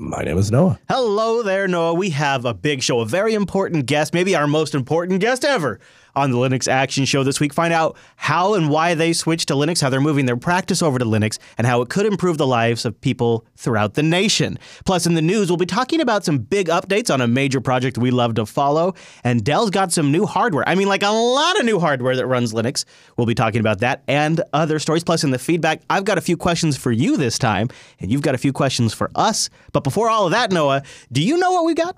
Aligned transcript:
My 0.00 0.22
name 0.22 0.38
is 0.38 0.52
Noah. 0.52 0.78
Hello 0.88 1.42
there, 1.42 1.66
Noah. 1.66 1.92
We 1.92 2.10
have 2.10 2.44
a 2.44 2.54
big 2.54 2.84
show, 2.84 3.00
a 3.00 3.04
very 3.04 3.34
important 3.34 3.86
guest, 3.86 4.14
maybe 4.14 4.36
our 4.36 4.46
most 4.46 4.72
important 4.76 5.20
guest 5.20 5.44
ever 5.44 5.80
on 6.18 6.30
the 6.30 6.36
Linux 6.36 6.68
Action 6.68 7.04
Show 7.04 7.22
this 7.22 7.40
week. 7.40 7.54
Find 7.54 7.72
out 7.72 7.96
how 8.16 8.54
and 8.54 8.68
why 8.68 8.94
they 8.94 9.12
switched 9.12 9.48
to 9.48 9.54
Linux, 9.54 9.80
how 9.80 9.88
they're 9.88 10.00
moving 10.00 10.26
their 10.26 10.36
practice 10.36 10.82
over 10.82 10.98
to 10.98 11.04
Linux, 11.04 11.38
and 11.56 11.66
how 11.66 11.80
it 11.80 11.88
could 11.88 12.06
improve 12.06 12.38
the 12.38 12.46
lives 12.46 12.84
of 12.84 13.00
people 13.00 13.46
throughout 13.56 13.94
the 13.94 14.02
nation. 14.02 14.58
Plus, 14.84 15.06
in 15.06 15.14
the 15.14 15.22
news, 15.22 15.48
we'll 15.48 15.56
be 15.56 15.66
talking 15.66 16.00
about 16.00 16.24
some 16.24 16.38
big 16.38 16.68
updates 16.68 17.12
on 17.12 17.20
a 17.20 17.28
major 17.28 17.60
project 17.60 17.96
we 17.96 18.10
love 18.10 18.34
to 18.34 18.44
follow. 18.44 18.94
And 19.24 19.44
Dell's 19.44 19.70
got 19.70 19.92
some 19.92 20.10
new 20.10 20.26
hardware. 20.26 20.68
I 20.68 20.74
mean, 20.74 20.88
like 20.88 21.02
a 21.02 21.10
lot 21.10 21.58
of 21.58 21.64
new 21.64 21.78
hardware 21.78 22.16
that 22.16 22.26
runs 22.26 22.52
Linux. 22.52 22.84
We'll 23.16 23.26
be 23.26 23.34
talking 23.34 23.60
about 23.60 23.80
that 23.80 24.02
and 24.08 24.42
other 24.52 24.78
stories. 24.78 25.04
Plus, 25.04 25.24
in 25.24 25.30
the 25.30 25.38
feedback, 25.38 25.82
I've 25.88 26.04
got 26.04 26.18
a 26.18 26.22
few 26.22 26.36
questions 26.36 26.76
for 26.76 26.92
you 26.92 27.16
this 27.16 27.38
time, 27.38 27.68
and 28.00 28.10
you've 28.10 28.22
got 28.22 28.34
a 28.34 28.38
few 28.38 28.52
questions 28.52 28.92
for 28.92 29.10
us. 29.14 29.48
But 29.72 29.84
before 29.84 30.10
all 30.10 30.26
of 30.26 30.32
that, 30.32 30.50
Noah, 30.50 30.82
do 31.12 31.22
you 31.22 31.36
know 31.36 31.52
what 31.52 31.64
we 31.64 31.74
got? 31.74 31.96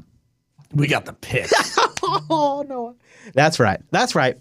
We 0.72 0.86
got 0.86 1.04
the 1.04 1.12
pick. 1.14 1.50
oh, 2.02 2.64
Noah. 2.68 2.94
That's 3.34 3.60
right. 3.60 3.80
That's 3.90 4.14
right. 4.14 4.38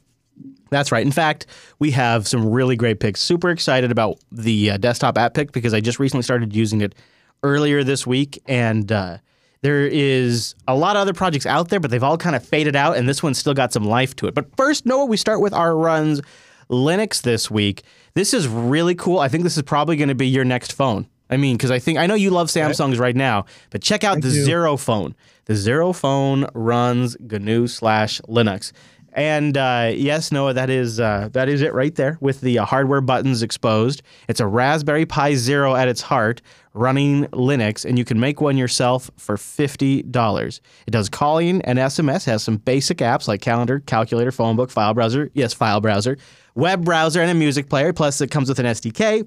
That's 0.69 0.91
right. 0.91 1.05
In 1.05 1.11
fact, 1.11 1.47
we 1.79 1.91
have 1.91 2.27
some 2.27 2.49
really 2.49 2.75
great 2.75 2.99
picks. 2.99 3.21
Super 3.21 3.49
excited 3.49 3.91
about 3.91 4.19
the 4.31 4.71
uh, 4.71 4.77
desktop 4.77 5.17
app 5.17 5.33
pick 5.33 5.51
because 5.51 5.73
I 5.73 5.79
just 5.79 5.99
recently 5.99 6.23
started 6.23 6.55
using 6.55 6.81
it 6.81 6.95
earlier 7.43 7.83
this 7.83 8.05
week, 8.05 8.41
and 8.47 8.91
uh, 8.91 9.17
there 9.61 9.87
is 9.87 10.55
a 10.67 10.75
lot 10.75 10.95
of 10.95 11.01
other 11.01 11.13
projects 11.13 11.45
out 11.45 11.69
there, 11.69 11.79
but 11.79 11.91
they've 11.91 12.03
all 12.03 12.17
kind 12.17 12.35
of 12.35 12.45
faded 12.45 12.75
out, 12.75 12.97
and 12.97 13.09
this 13.09 13.23
one's 13.23 13.37
still 13.37 13.53
got 13.53 13.73
some 13.73 13.83
life 13.83 14.15
to 14.17 14.27
it. 14.27 14.35
But 14.35 14.55
first, 14.55 14.85
Noah, 14.85 15.05
we 15.05 15.17
start 15.17 15.41
with 15.41 15.53
our 15.53 15.75
runs 15.75 16.21
Linux 16.69 17.21
this 17.21 17.49
week. 17.49 17.83
This 18.13 18.33
is 18.33 18.47
really 18.47 18.95
cool. 18.95 19.19
I 19.19 19.27
think 19.27 19.43
this 19.43 19.57
is 19.57 19.63
probably 19.63 19.95
going 19.95 20.09
to 20.09 20.15
be 20.15 20.27
your 20.27 20.45
next 20.45 20.73
phone. 20.73 21.07
I 21.29 21.37
mean, 21.37 21.57
because 21.57 21.71
I 21.71 21.79
think 21.79 21.97
I 21.99 22.07
know 22.07 22.15
you 22.15 22.31
love 22.31 22.47
Samsungs 22.47 22.99
right 22.99 23.15
now, 23.15 23.45
but 23.69 23.81
check 23.81 24.03
out 24.03 24.17
I 24.17 24.19
the 24.21 24.31
do. 24.31 24.47
ZeroPhone. 24.47 25.13
The 25.45 25.53
ZeroPhone 25.53 26.49
runs 26.53 27.17
GNU 27.19 27.67
slash 27.67 28.21
Linux. 28.21 28.71
And 29.13 29.57
uh, 29.57 29.91
yes, 29.93 30.31
Noah, 30.31 30.53
that 30.53 30.69
is 30.69 30.99
uh, 30.99 31.29
that 31.33 31.49
is 31.49 31.61
it 31.61 31.73
right 31.73 31.93
there 31.95 32.17
with 32.21 32.41
the 32.41 32.59
uh, 32.59 32.65
hardware 32.65 33.01
buttons 33.01 33.41
exposed. 33.41 34.01
It's 34.27 34.39
a 34.39 34.45
Raspberry 34.47 35.05
Pi 35.05 35.33
Zero 35.33 35.75
at 35.75 35.87
its 35.87 36.01
heart, 36.01 36.41
running 36.73 37.25
Linux, 37.27 37.85
and 37.85 37.97
you 37.97 38.05
can 38.05 38.19
make 38.19 38.39
one 38.39 38.55
yourself 38.55 39.09
for 39.17 39.35
fifty 39.35 40.03
dollars. 40.03 40.61
It 40.85 40.91
does 40.91 41.09
calling 41.09 41.61
and 41.63 41.79
SMS, 41.79 42.25
has 42.25 42.43
some 42.43 42.57
basic 42.57 42.99
apps 42.99 43.27
like 43.27 43.41
calendar, 43.41 43.79
calculator, 43.79 44.31
phone 44.31 44.55
book, 44.55 44.69
file 44.69 44.93
browser, 44.93 45.31
yes, 45.33 45.53
file 45.53 45.81
browser, 45.81 46.17
web 46.53 46.85
browser, 46.85 47.19
and 47.21 47.31
a 47.31 47.35
music 47.35 47.67
player. 47.67 47.93
Plus, 47.93 48.21
it 48.21 48.29
comes 48.29 48.47
with 48.47 48.59
an 48.59 48.67
SDK 48.67 49.25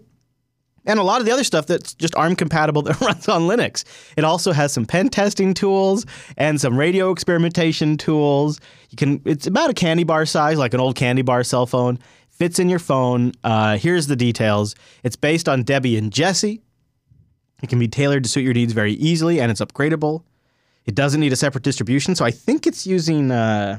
and 0.87 0.99
a 0.99 1.03
lot 1.03 1.21
of 1.21 1.27
the 1.27 1.33
other 1.33 1.45
stuff 1.45 1.67
that's 1.67 1.95
just 1.95 2.15
ARM 2.17 2.37
compatible 2.37 2.83
that 2.87 3.01
runs 3.01 3.29
on 3.29 3.43
Linux. 3.43 3.85
It 4.17 4.25
also 4.25 4.53
has 4.53 4.73
some 4.73 4.85
pen 4.85 5.09
testing 5.09 5.55
tools 5.55 6.07
and 6.37 6.61
some 6.61 6.77
radio 6.77 7.11
experimentation 7.11 7.97
tools. 7.97 8.61
You 8.91 8.97
can 8.97 9.21
it's 9.25 9.47
about 9.47 9.71
a 9.71 9.75
candy 9.75 10.05
bar 10.05 10.27
size, 10.27 10.59
like 10.59 10.75
an 10.75 10.81
old 10.81 10.97
candy 10.97 11.23
bar 11.23 11.45
cell 11.45 11.67
phone. 11.67 11.99
Fits 12.29 12.59
in 12.59 12.69
your 12.69 12.79
phone. 12.81 13.33
Uh, 13.45 13.77
here's 13.77 14.07
the 14.09 14.17
details. 14.17 14.75
It's 15.05 15.17
based 15.17 15.49
on 15.49 15.65
Debian 15.65 16.11
Jessie. 16.11 16.63
It 17.63 17.69
can 17.69 17.79
be 17.79 17.87
tailored 17.87 18.25
to 18.25 18.29
suit 18.29 18.41
your 18.41 18.55
needs 18.55 18.73
very 18.73 18.95
easily, 18.95 19.41
and 19.41 19.51
it's 19.53 19.61
upgradable. 19.61 20.25
It 20.85 20.97
doesn't 20.97 21.21
need 21.21 21.33
a 21.33 21.37
separate 21.37 21.63
distribution, 21.63 22.17
so 22.17 22.25
I 22.25 22.33
think 22.33 22.67
it's 22.67 22.85
using, 22.85 23.31
uh, 23.31 23.79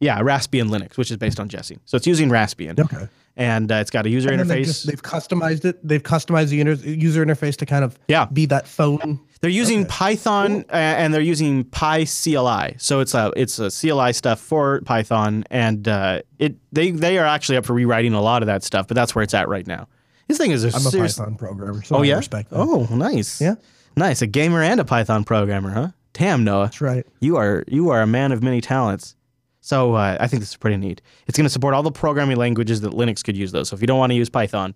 yeah, 0.00 0.18
Raspbian 0.20 0.68
Linux, 0.70 0.96
which 0.96 1.12
is 1.12 1.16
based 1.16 1.38
on 1.38 1.48
Jessie. 1.48 1.78
So 1.84 1.96
it's 1.96 2.06
using 2.08 2.28
Raspbian, 2.30 2.80
Okay. 2.80 3.06
And 3.40 3.72
uh, 3.72 3.76
it's 3.76 3.90
got 3.90 4.06
a 4.06 4.10
user 4.10 4.30
And 4.30 4.40
interface. 4.42 4.48
they've, 4.48 4.64
just, 4.66 4.86
they've 4.86 5.02
customized 5.02 5.64
it. 5.64 5.80
They've 5.86 6.02
customized 6.02 6.50
the 6.50 6.60
inter- 6.60 6.74
user 6.74 7.24
interface 7.24 7.56
to 7.56 7.66
kind 7.66 7.82
of 7.84 7.98
Yeah. 8.06 8.26
be 8.26 8.46
that 8.46 8.68
phone. 8.68 9.18
They're 9.40 9.50
using 9.50 9.80
Okay. 9.80 9.88
Python 9.88 10.64
uh, 10.68 10.72
and 10.76 11.14
they're 11.14 11.22
using 11.22 11.64
PyCLI. 11.64 12.80
So 12.80 13.00
it's 13.00 13.14
a 13.14 13.32
it's 13.36 13.58
a 13.58 13.70
CLI 13.70 14.12
stuff 14.12 14.38
for 14.40 14.80
Python, 14.82 15.44
and 15.50 15.88
uh, 15.88 16.20
it 16.38 16.56
they 16.72 16.90
they 16.90 17.18
are 17.18 17.24
actually 17.26 17.56
up 17.56 17.64
for 17.66 17.72
rewriting 17.72 18.12
a 18.12 18.20
lot 18.20 18.42
of 18.42 18.46
that 18.46 18.62
stuff. 18.62 18.86
But 18.86 18.96
that's 18.96 19.14
where 19.14 19.22
it's 19.22 19.32
at 19.34 19.48
right 19.48 19.66
now. 19.66 19.88
This 20.28 20.36
thing 20.38 20.50
is 20.50 20.64
a 20.64 20.68
I'm 20.76 20.86
a. 20.86 20.90
Python 20.90 21.36
programmer, 21.36 21.82
so 21.82 21.96
oh 21.96 22.02
I 22.02 22.04
yeah. 22.04 22.16
respect 22.16 22.50
that. 22.50 22.58
Oh 22.58 22.86
nice. 22.94 23.40
Yeah. 23.40 23.54
Nice. 23.96 24.22
A 24.22 24.26
gamer 24.26 24.62
and 24.62 24.78
a 24.78 24.84
Python 24.84 25.24
programmer, 25.24 25.70
huh? 25.70 25.88
Damn, 26.12 26.44
Noah. 26.44 26.64
That's 26.66 26.80
right. 26.80 27.06
You 27.20 27.36
are 27.36 27.64
you 27.66 27.88
are 27.90 28.02
a 28.02 28.06
man 28.06 28.32
of 28.32 28.42
many 28.42 28.60
talents. 28.60 29.16
So 29.70 29.94
uh, 29.94 30.16
I 30.18 30.26
think 30.26 30.40
this 30.40 30.50
is 30.50 30.56
pretty 30.56 30.78
neat. 30.78 31.00
It's 31.28 31.38
going 31.38 31.44
to 31.44 31.50
support 31.50 31.74
all 31.74 31.84
the 31.84 31.92
programming 31.92 32.38
languages 32.38 32.80
that 32.80 32.90
Linux 32.90 33.22
could 33.22 33.36
use, 33.36 33.52
though. 33.52 33.62
So 33.62 33.76
if 33.76 33.80
you 33.80 33.86
don't 33.86 34.00
want 34.00 34.10
to 34.10 34.16
use 34.16 34.28
Python, 34.28 34.74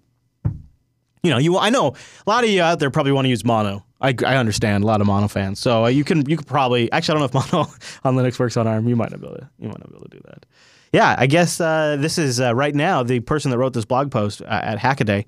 you 1.25 1.31
know, 1.32 1.38
you 1.38 1.59
I 1.59 1.69
know 1.69 1.94
a 2.25 2.31
lot 2.31 2.44
of 2.44 2.50
you 2.50 2.62
out 2.62 2.78
there 2.78 2.91
probably 2.91 3.10
want 3.10 3.25
to 3.25 3.28
use 3.28 3.44
Mono. 3.44 3.84
I, 4.00 4.15
I 4.25 4.37
understand 4.37 4.84
a 4.84 4.87
lot 4.87 5.00
of 5.00 5.09
Mono 5.09 5.27
fans. 5.27 5.59
So 5.59 5.87
uh, 5.87 5.88
you 5.88 6.05
can 6.05 6.31
you 6.31 6.37
could 6.37 6.47
probably 6.47 6.93
actually 6.93 7.16
I 7.16 7.19
don't 7.19 7.34
know 7.34 7.41
if 7.41 7.53
Mono 7.53 7.66
on 8.05 8.15
Linux 8.15 8.38
works 8.38 8.56
on 8.56 8.69
ARM. 8.69 8.87
You 8.87 8.94
might 8.94 9.10
not 9.10 9.21
be 9.21 9.27
able 9.27 9.38
to 9.38 9.50
you 9.59 9.66
might 9.66 9.81
not 9.81 9.91
be 9.91 9.97
able 9.97 10.09
to 10.09 10.16
do 10.16 10.22
that. 10.27 10.47
Yeah, 10.93 11.16
I 11.19 11.26
guess 11.26 11.61
uh, 11.61 11.97
this 11.99 12.16
is 12.16 12.41
uh, 12.41 12.55
right 12.55 12.72
now 12.72 13.03
the 13.03 13.19
person 13.19 13.50
that 13.50 13.59
wrote 13.59 13.72
this 13.72 13.84
blog 13.84 14.12
post 14.12 14.43
uh, 14.43 14.44
at 14.44 14.78
Hackaday. 14.78 15.25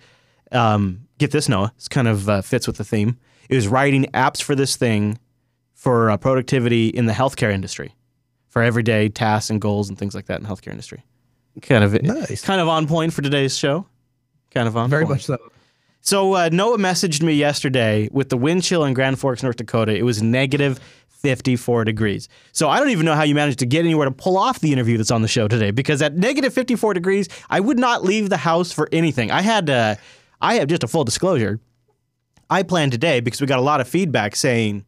Um, 0.52 1.08
get 1.18 1.32
this, 1.32 1.48
Noah. 1.48 1.72
This 1.74 1.88
kind 1.88 2.06
of 2.06 2.28
uh, 2.28 2.42
fits 2.42 2.68
with 2.68 2.76
the 2.76 2.84
theme. 2.84 3.18
Is 3.48 3.66
writing 3.66 4.04
apps 4.14 4.40
for 4.40 4.54
this 4.54 4.76
thing 4.76 5.18
for 5.74 6.16
productivity 6.18 6.86
in 6.86 7.06
the 7.06 7.12
healthcare 7.12 7.50
industry, 7.50 7.95
for 8.56 8.62
everyday 8.62 9.06
tasks 9.10 9.50
and 9.50 9.60
goals 9.60 9.90
and 9.90 9.98
things 9.98 10.14
like 10.14 10.24
that 10.24 10.38
in 10.38 10.42
the 10.42 10.48
healthcare 10.48 10.70
industry. 10.70 11.04
Kind 11.60 11.84
of 11.84 12.02
Nice. 12.02 12.42
kind 12.42 12.58
of 12.58 12.68
on 12.68 12.86
point 12.86 13.12
for 13.12 13.20
today's 13.20 13.54
show. 13.54 13.84
Kind 14.50 14.66
of 14.66 14.78
on 14.78 14.88
Very 14.88 15.02
point. 15.04 15.16
much 15.16 15.24
so. 15.26 15.36
So 16.00 16.32
uh, 16.34 16.48
Noah 16.50 16.78
messaged 16.78 17.20
me 17.22 17.34
yesterday 17.34 18.08
with 18.12 18.30
the 18.30 18.38
wind 18.38 18.62
chill 18.62 18.82
in 18.86 18.94
Grand 18.94 19.18
Forks, 19.18 19.42
North 19.42 19.56
Dakota. 19.56 19.94
It 19.94 20.04
was 20.06 20.22
negative 20.22 20.80
54 21.08 21.84
degrees. 21.84 22.30
So 22.52 22.70
I 22.70 22.78
don't 22.80 22.88
even 22.88 23.04
know 23.04 23.14
how 23.14 23.24
you 23.24 23.34
managed 23.34 23.58
to 23.58 23.66
get 23.66 23.80
anywhere 23.84 24.06
to 24.06 24.10
pull 24.10 24.38
off 24.38 24.60
the 24.60 24.72
interview 24.72 24.96
that's 24.96 25.10
on 25.10 25.20
the 25.20 25.28
show 25.28 25.48
today 25.48 25.70
because 25.70 26.00
at 26.00 26.16
negative 26.16 26.54
54 26.54 26.94
degrees, 26.94 27.28
I 27.50 27.60
would 27.60 27.78
not 27.78 28.04
leave 28.04 28.30
the 28.30 28.38
house 28.38 28.72
for 28.72 28.88
anything. 28.90 29.30
I 29.30 29.42
had 29.42 29.68
uh, 29.68 29.96
I 30.40 30.54
have 30.54 30.68
just 30.68 30.82
a 30.82 30.88
full 30.88 31.04
disclosure. 31.04 31.60
I 32.48 32.62
planned 32.62 32.92
today 32.92 33.20
because 33.20 33.42
we 33.42 33.46
got 33.46 33.58
a 33.58 33.62
lot 33.62 33.82
of 33.82 33.86
feedback 33.88 34.34
saying, 34.34 34.86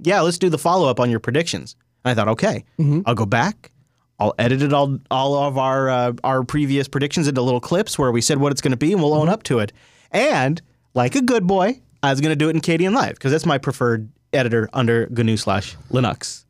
"Yeah, 0.00 0.20
let's 0.20 0.36
do 0.36 0.50
the 0.50 0.58
follow 0.58 0.90
up 0.90 1.00
on 1.00 1.08
your 1.08 1.20
predictions." 1.20 1.76
I 2.06 2.14
thought, 2.14 2.28
"Okay, 2.28 2.64
I'll 3.06 3.14
go 3.14 3.26
back. 3.26 3.72
I'll 4.18 4.34
edit 4.38 4.62
it 4.62 4.72
all 4.72 4.98
all 5.10 5.34
of 5.44 5.58
our 5.58 5.90
uh, 5.90 6.12
our 6.24 6.42
previous 6.44 6.88
predictions 6.88 7.28
into 7.28 7.42
little 7.42 7.60
clips 7.60 7.98
where 7.98 8.10
we 8.12 8.20
said 8.20 8.38
what 8.38 8.52
it's 8.52 8.60
going 8.60 8.70
to 8.72 8.76
be, 8.76 8.92
and 8.92 9.02
we'll 9.02 9.14
own 9.14 9.28
up 9.28 9.42
to 9.44 9.58
it." 9.58 9.72
And 10.12 10.62
like 10.94 11.14
a 11.14 11.20
good 11.22 11.46
boy, 11.46 11.80
I 12.02 12.10
was 12.10 12.20
going 12.20 12.30
to 12.32 12.36
do 12.36 12.48
it 12.48 12.54
in 12.56 12.62
Kdenlive 12.62 13.10
because 13.10 13.32
that's 13.32 13.44
my 13.46 13.58
preferred 13.58 14.08
editor 14.32 14.68
under 14.72 15.06
GNU 15.10 15.36
slash 15.36 15.76
Linux. 15.90 16.44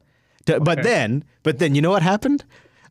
D- 0.45 0.59
But 0.61 0.83
then, 0.85 1.25
but 1.43 1.59
then, 1.59 1.75
you 1.75 1.83
know 1.83 1.91
what 1.91 2.03
happened? 2.03 2.45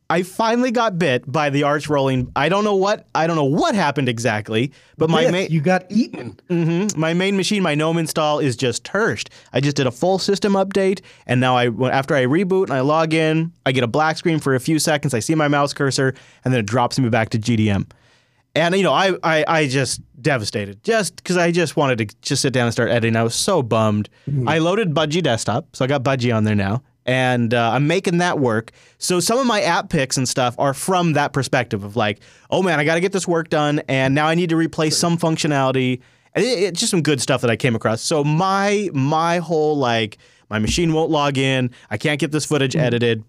I 0.08 0.22
finally 0.22 0.70
got 0.70 0.98
bit 1.00 1.30
by 1.30 1.50
the 1.50 1.64
arch 1.64 1.88
rolling. 1.88 2.30
I 2.36 2.48
don't 2.48 2.62
know 2.62 2.76
what 2.76 3.08
I 3.14 3.26
don't 3.26 3.34
know 3.34 3.44
what 3.44 3.74
happened 3.74 4.08
exactly, 4.08 4.72
but 4.96 5.10
my 5.10 5.28
main 5.30 5.50
you 5.50 5.60
got 5.60 5.84
eaten. 5.90 6.38
Mhm. 6.48 6.96
my 6.96 7.12
main 7.12 7.36
machine, 7.36 7.62
my 7.62 7.74
GNOME 7.74 7.98
install 7.98 8.38
is 8.38 8.56
just 8.56 8.84
terched. 8.84 9.30
I 9.52 9.58
just 9.60 9.76
did 9.76 9.86
a 9.88 9.90
full 9.90 10.20
system 10.20 10.52
update, 10.52 11.00
and 11.26 11.40
now 11.40 11.56
I 11.56 11.66
after 11.90 12.14
I 12.14 12.24
reboot 12.26 12.64
and 12.64 12.72
I 12.72 12.80
log 12.80 13.14
in, 13.14 13.52
I 13.64 13.72
get 13.72 13.82
a 13.82 13.88
black 13.88 14.16
screen 14.16 14.38
for 14.38 14.54
a 14.54 14.60
few 14.60 14.78
seconds. 14.78 15.12
I 15.12 15.18
see 15.18 15.34
my 15.34 15.48
mouse 15.48 15.72
cursor, 15.74 16.14
and 16.44 16.54
then 16.54 16.60
it 16.60 16.66
drops 16.66 16.98
me 17.00 17.08
back 17.08 17.30
to 17.30 17.38
GDM. 17.38 17.86
And 18.54 18.76
you 18.76 18.84
know, 18.84 18.92
I 18.92 19.16
I, 19.24 19.44
I 19.48 19.66
just 19.66 20.00
devastated, 20.22 20.84
just 20.84 21.16
because 21.16 21.36
I 21.36 21.50
just 21.50 21.76
wanted 21.76 21.98
to 21.98 22.16
just 22.22 22.42
sit 22.42 22.52
down 22.52 22.66
and 22.66 22.72
start 22.72 22.90
editing. 22.90 23.16
I 23.16 23.24
was 23.24 23.34
so 23.34 23.60
bummed. 23.60 24.08
I 24.46 24.58
loaded 24.58 24.94
Budgie 24.94 25.22
Desktop, 25.22 25.74
so 25.74 25.84
I 25.84 25.88
got 25.88 26.04
Budgie 26.04 26.34
on 26.34 26.44
there 26.44 26.54
now, 26.54 26.82
and 27.06 27.54
uh, 27.54 27.70
I'm 27.72 27.86
making 27.86 28.18
that 28.18 28.38
work. 28.38 28.72
So 28.98 29.20
some 29.20 29.38
of 29.38 29.46
my 29.46 29.62
app 29.62 29.88
picks 29.88 30.16
and 30.16 30.28
stuff 30.28 30.54
are 30.58 30.74
from 30.74 31.14
that 31.14 31.32
perspective 31.32 31.84
of 31.84 31.96
like, 31.96 32.20
oh 32.50 32.62
man, 32.62 32.78
I 32.80 32.84
got 32.84 32.96
to 32.96 33.00
get 33.00 33.12
this 33.12 33.26
work 33.26 33.48
done, 33.48 33.80
and 33.88 34.14
now 34.14 34.26
I 34.26 34.34
need 34.34 34.50
to 34.50 34.56
replace 34.56 34.98
some 34.98 35.16
functionality. 35.16 36.00
And 36.34 36.44
it, 36.44 36.58
it's 36.58 36.80
just 36.80 36.90
some 36.90 37.02
good 37.02 37.20
stuff 37.20 37.40
that 37.40 37.50
I 37.50 37.56
came 37.56 37.74
across. 37.74 38.02
So 38.02 38.24
my 38.24 38.90
my 38.92 39.38
whole 39.38 39.76
like 39.76 40.18
my 40.50 40.58
machine 40.58 40.92
won't 40.92 41.10
log 41.10 41.38
in. 41.38 41.70
I 41.90 41.96
can't 41.96 42.20
get 42.20 42.32
this 42.32 42.44
footage 42.44 42.76
edited. 42.76 43.24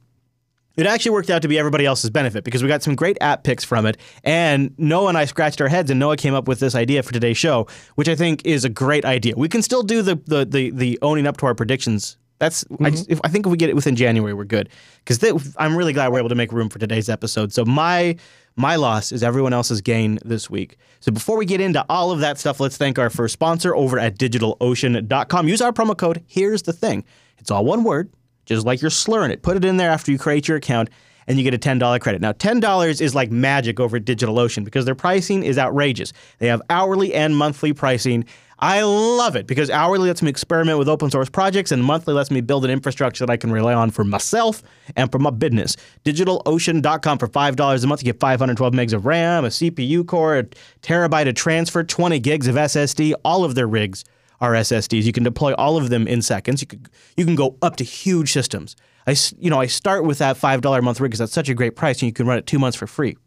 It 0.76 0.86
actually 0.86 1.12
worked 1.12 1.32
out 1.32 1.42
to 1.42 1.48
be 1.48 1.58
everybody 1.58 1.88
else's 1.88 2.12
benefit 2.12 2.44
because 2.44 2.62
we 2.62 2.70
got 2.70 2.84
some 2.84 2.96
great 2.96 3.18
app 3.20 3.44
picks 3.44 3.64
from 3.64 3.88
it. 3.88 3.98
And 4.24 4.76
Noah 4.78 5.10
and 5.10 5.18
I 5.18 5.26
scratched 5.26 5.60
our 5.60 5.68
heads, 5.68 5.90
and 5.90 6.00
Noah 6.00 6.18
came 6.18 6.36
up 6.36 6.48
with 6.48 6.60
this 6.60 6.76
idea 6.76 7.02
for 7.02 7.12
today's 7.12 7.38
show, 7.38 7.66
which 7.96 8.08
I 8.08 8.16
think 8.16 8.46
is 8.46 8.64
a 8.64 8.70
great 8.70 9.04
idea. 9.04 9.34
We 9.36 9.50
can 9.50 9.64
still 9.64 9.82
do 9.84 10.02
the 10.02 10.16
the 10.26 10.46
the, 10.46 10.70
the 10.70 11.00
owning 11.02 11.26
up 11.26 11.38
to 11.38 11.48
our 11.48 11.56
predictions 11.56 12.18
That's 12.40 12.66
I, 12.80 12.90
just, 12.92 13.04
mm-hmm. 13.06 13.14
if, 13.14 13.22
I 13.24 13.30
think 13.30 13.46
if 13.46 13.52
we 13.52 13.58
get 13.58 13.70
it 13.70 13.76
within 13.76 13.96
January, 13.96 14.34
we're 14.34 14.46
good. 14.46 14.70
Because 15.04 15.56
I'm 15.58 15.76
really 15.76 15.94
glad 15.94 16.12
we're 16.12 16.20
able 16.20 16.30
to 16.30 16.36
make 16.36 16.52
room 16.52 16.70
for 16.70 16.80
today's 16.80 17.10
episode. 17.10 17.54
So 17.54 17.66
my 17.66 18.18
my 18.56 18.76
loss 18.76 19.12
is 19.12 19.24
everyone 19.24 19.54
else's 19.54 19.82
gain 19.82 20.20
this 20.26 20.50
week. 20.50 20.78
So 21.00 21.12
before 21.12 21.38
we 21.38 21.46
get 21.46 21.62
into 21.62 21.86
all 21.90 22.12
of 22.12 22.20
that 22.22 22.40
stuff, 22.40 22.60
let's 22.60 22.78
thank 22.78 22.98
our 22.98 23.10
first 23.10 23.34
sponsor 23.34 23.76
over 23.76 24.00
at 24.00 24.18
DigitalOcean.com. 24.18 25.48
Use 25.48 25.62
our 25.62 25.72
promo 25.72 25.98
code. 25.98 26.24
Here's 26.28 26.64
the 26.64 26.74
thing: 26.74 27.04
it's 27.38 27.52
all 27.52 27.66
one 27.66 27.84
word, 27.84 28.12
just 28.46 28.66
like 28.66 28.82
you're 28.82 28.90
slurring 28.90 29.32
it. 29.32 29.42
Put 29.42 29.58
it 29.58 29.66
in 29.66 29.78
there 29.78 29.90
after 29.90 30.12
you 30.12 30.20
create 30.20 30.48
your 30.48 30.58
account 30.58 30.90
and 31.28 31.38
you 31.38 31.44
get 31.44 31.54
a 31.54 31.58
$10 31.58 32.00
credit. 32.00 32.22
Now, 32.22 32.32
$10 32.32 33.02
is 33.02 33.14
like 33.14 33.32
magic 33.32 33.80
over 33.80 33.98
at 33.98 34.06
DigitalOcean 34.06 34.64
because 34.64 34.86
their 34.86 34.96
pricing 34.96 35.44
is 35.44 35.58
outrageous. 35.58 36.14
They 36.40 36.48
have 36.48 36.62
hourly 36.70 37.14
and 37.14 37.36
monthly 37.36 37.74
pricing. 37.74 38.26
I 38.60 38.82
love 38.82 39.36
it 39.36 39.46
because 39.46 39.70
hourly 39.70 40.08
lets 40.08 40.24
me 40.24 40.30
experiment 40.30 40.80
with 40.80 40.90
open 40.90 41.12
source 41.12 41.30
projects 41.30 41.72
and 41.72 41.84
monthly 41.84 42.16
lets 42.16 42.32
me 42.32 42.42
build 42.42 42.66
an 42.66 42.72
infrastructure 42.72 43.24
that 43.26 43.32
I 43.32 43.38
can 43.38 43.52
rely 43.52 43.74
on 43.74 43.92
for 43.92 44.04
myself 44.04 44.64
and 44.96 45.12
for 45.12 45.20
my 45.20 45.30
business. 45.30 45.76
DigitalOcean.com 46.06 47.20
for 47.20 47.28
$5 47.28 47.84
a 47.84 47.88
month. 47.88 48.02
You 48.02 48.06
get 48.06 48.20
512 48.20 48.74
megs 48.74 48.94
of 48.94 49.06
RAM, 49.06 49.46
a 49.46 49.50
CPU 49.50 50.08
core, 50.08 50.40
a 50.40 50.44
terabyte 50.82 51.30
of 51.30 51.36
transfer, 51.36 51.84
20 51.84 52.20
gigs 52.20 52.48
of 52.48 52.56
SSD. 52.56 53.14
All 53.24 53.44
of 53.44 53.54
their 53.54 53.68
rigs 53.68 54.04
are 54.42 54.54
SSDs. 54.54 55.04
You 55.04 55.14
can 55.14 55.24
deploy 55.24 55.54
all 55.54 55.78
of 55.78 55.90
them 55.90 56.08
in 56.08 56.24
seconds. 56.24 56.62
You, 56.62 56.68
could, 56.68 56.90
you 57.16 57.26
can 57.26 57.36
go 57.36 57.58
up 57.62 57.76
to 57.76 57.84
huge 57.84 58.32
systems. 58.32 58.76
I, 59.06 59.16
you 59.38 59.52
know, 59.52 59.60
I 59.60 59.68
start 59.68 60.04
with 60.04 60.18
that 60.18 60.36
$5 60.36 60.78
a 60.78 60.82
month 60.82 61.00
rig 61.00 61.12
because 61.12 61.20
that's 61.20 61.32
such 61.32 61.50
a 61.50 61.54
great 61.54 61.76
price 61.76 62.02
and 62.02 62.08
you 62.08 62.14
can 62.14 62.26
run 62.26 62.40
it 62.40 62.48
two 62.48 62.60
months 62.60 62.78
for 62.78 62.88
free. 62.88 63.18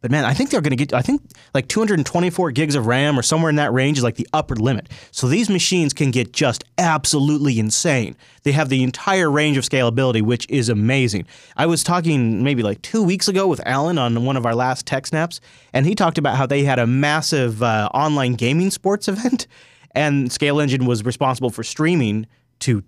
But 0.00 0.10
man, 0.10 0.24
I 0.24 0.32
think 0.32 0.50
they're 0.50 0.62
going 0.62 0.76
to 0.76 0.76
get, 0.76 0.94
I 0.94 1.02
think 1.02 1.22
like 1.54 1.68
224 1.68 2.52
gigs 2.52 2.74
of 2.74 2.86
RAM 2.86 3.18
or 3.18 3.22
somewhere 3.22 3.50
in 3.50 3.56
that 3.56 3.72
range 3.72 3.98
is 3.98 4.04
like 4.04 4.16
the 4.16 4.28
upper 4.32 4.56
limit. 4.56 4.88
So 5.10 5.28
these 5.28 5.50
machines 5.50 5.92
can 5.92 6.10
get 6.10 6.32
just 6.32 6.64
absolutely 6.78 7.58
insane. 7.58 8.16
They 8.42 8.52
have 8.52 8.70
the 8.70 8.82
entire 8.82 9.30
range 9.30 9.58
of 9.58 9.64
scalability, 9.64 10.22
which 10.22 10.46
is 10.48 10.68
amazing. 10.68 11.26
I 11.56 11.66
was 11.66 11.84
talking 11.84 12.42
maybe 12.42 12.62
like 12.62 12.80
two 12.80 13.02
weeks 13.02 13.28
ago 13.28 13.46
with 13.46 13.60
Alan 13.66 13.98
on 13.98 14.24
one 14.24 14.36
of 14.36 14.46
our 14.46 14.54
last 14.54 14.86
TechSnaps, 14.86 15.40
and 15.74 15.84
he 15.84 15.94
talked 15.94 16.16
about 16.16 16.36
how 16.36 16.46
they 16.46 16.64
had 16.64 16.78
a 16.78 16.86
massive 16.86 17.62
uh, 17.62 17.90
online 17.92 18.34
gaming 18.34 18.70
sports 18.70 19.06
event, 19.08 19.46
and 19.94 20.30
ScaleEngine 20.30 20.86
was 20.86 21.04
responsible 21.04 21.50
for 21.50 21.62
streaming 21.62 22.26
to 22.60 22.82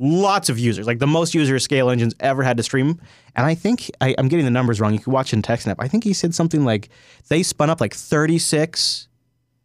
lots 0.00 0.48
of 0.48 0.58
users, 0.58 0.86
like 0.86 0.98
the 0.98 1.06
most 1.06 1.34
users 1.34 1.68
ScaleEngine's 1.68 2.14
ever 2.18 2.42
had 2.42 2.56
to 2.56 2.62
stream. 2.62 3.00
And 3.36 3.46
I 3.46 3.54
think 3.54 3.90
I, 4.00 4.10
am 4.12 4.28
getting 4.28 4.46
the 4.46 4.50
numbers 4.50 4.80
wrong. 4.80 4.92
You 4.92 4.98
can 4.98 5.12
watch 5.12 5.32
in 5.32 5.42
TechSnap. 5.42 5.76
I 5.78 5.86
think 5.86 6.02
he 6.02 6.14
said 6.14 6.34
something 6.34 6.64
like 6.64 6.88
they 7.28 7.42
spun 7.42 7.70
up 7.70 7.80
like 7.80 7.94
36, 7.94 9.08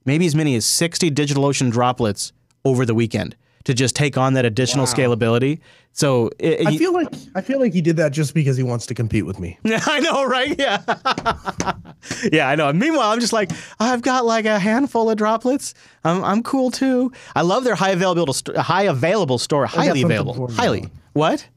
maybe 0.04 0.26
as 0.26 0.36
many 0.36 0.56
as 0.56 0.66
60 0.66 1.10
DigitalOcean 1.10 1.72
droplets 1.72 2.34
over 2.66 2.86
the 2.86 2.94
weekend 2.94 3.36
to 3.66 3.74
just 3.74 3.96
take 3.96 4.18
on 4.18 4.34
that 4.34 4.46
additional 4.46 4.86
wow. 4.86 4.92
scalability. 4.92 5.60
So 5.92 6.30
it, 6.40 6.66
I 6.66 6.78
feel 6.78 6.94
like 6.94 7.08
I 7.36 7.42
feel 7.42 7.60
like 7.60 7.74
he 7.74 7.82
did 7.82 7.98
that 7.98 8.12
just 8.12 8.34
because 8.34 8.58
he 8.58 8.64
wants 8.64 8.86
to 8.88 8.94
compete 8.94 9.26
with 9.26 9.40
me. 9.40 9.58
I 9.66 10.00
know, 10.00 10.26
right? 10.26 10.56
Yeah, 10.58 10.82
yeah, 12.32 12.50
I 12.50 12.56
know. 12.56 12.72
meanwhile, 12.74 13.12
I'm 13.12 13.20
just 13.20 13.34
like 13.34 13.52
I've 13.80 14.02
got 14.02 14.26
like 14.26 14.46
a 14.46 14.60
handful 14.60 15.10
of 15.10 15.18
droplets. 15.18 15.74
I'm 16.04 16.24
I'm 16.24 16.44
cool 16.44 16.70
too. 16.72 17.12
I 17.36 17.44
love 17.44 17.64
their 17.64 17.76
high 17.76 17.92
available 17.92 18.36
high 18.58 18.84
available 18.84 19.38
store, 19.38 19.66
highly 19.66 20.02
available, 20.02 20.52
highly. 20.52 20.90
What? 21.14 21.48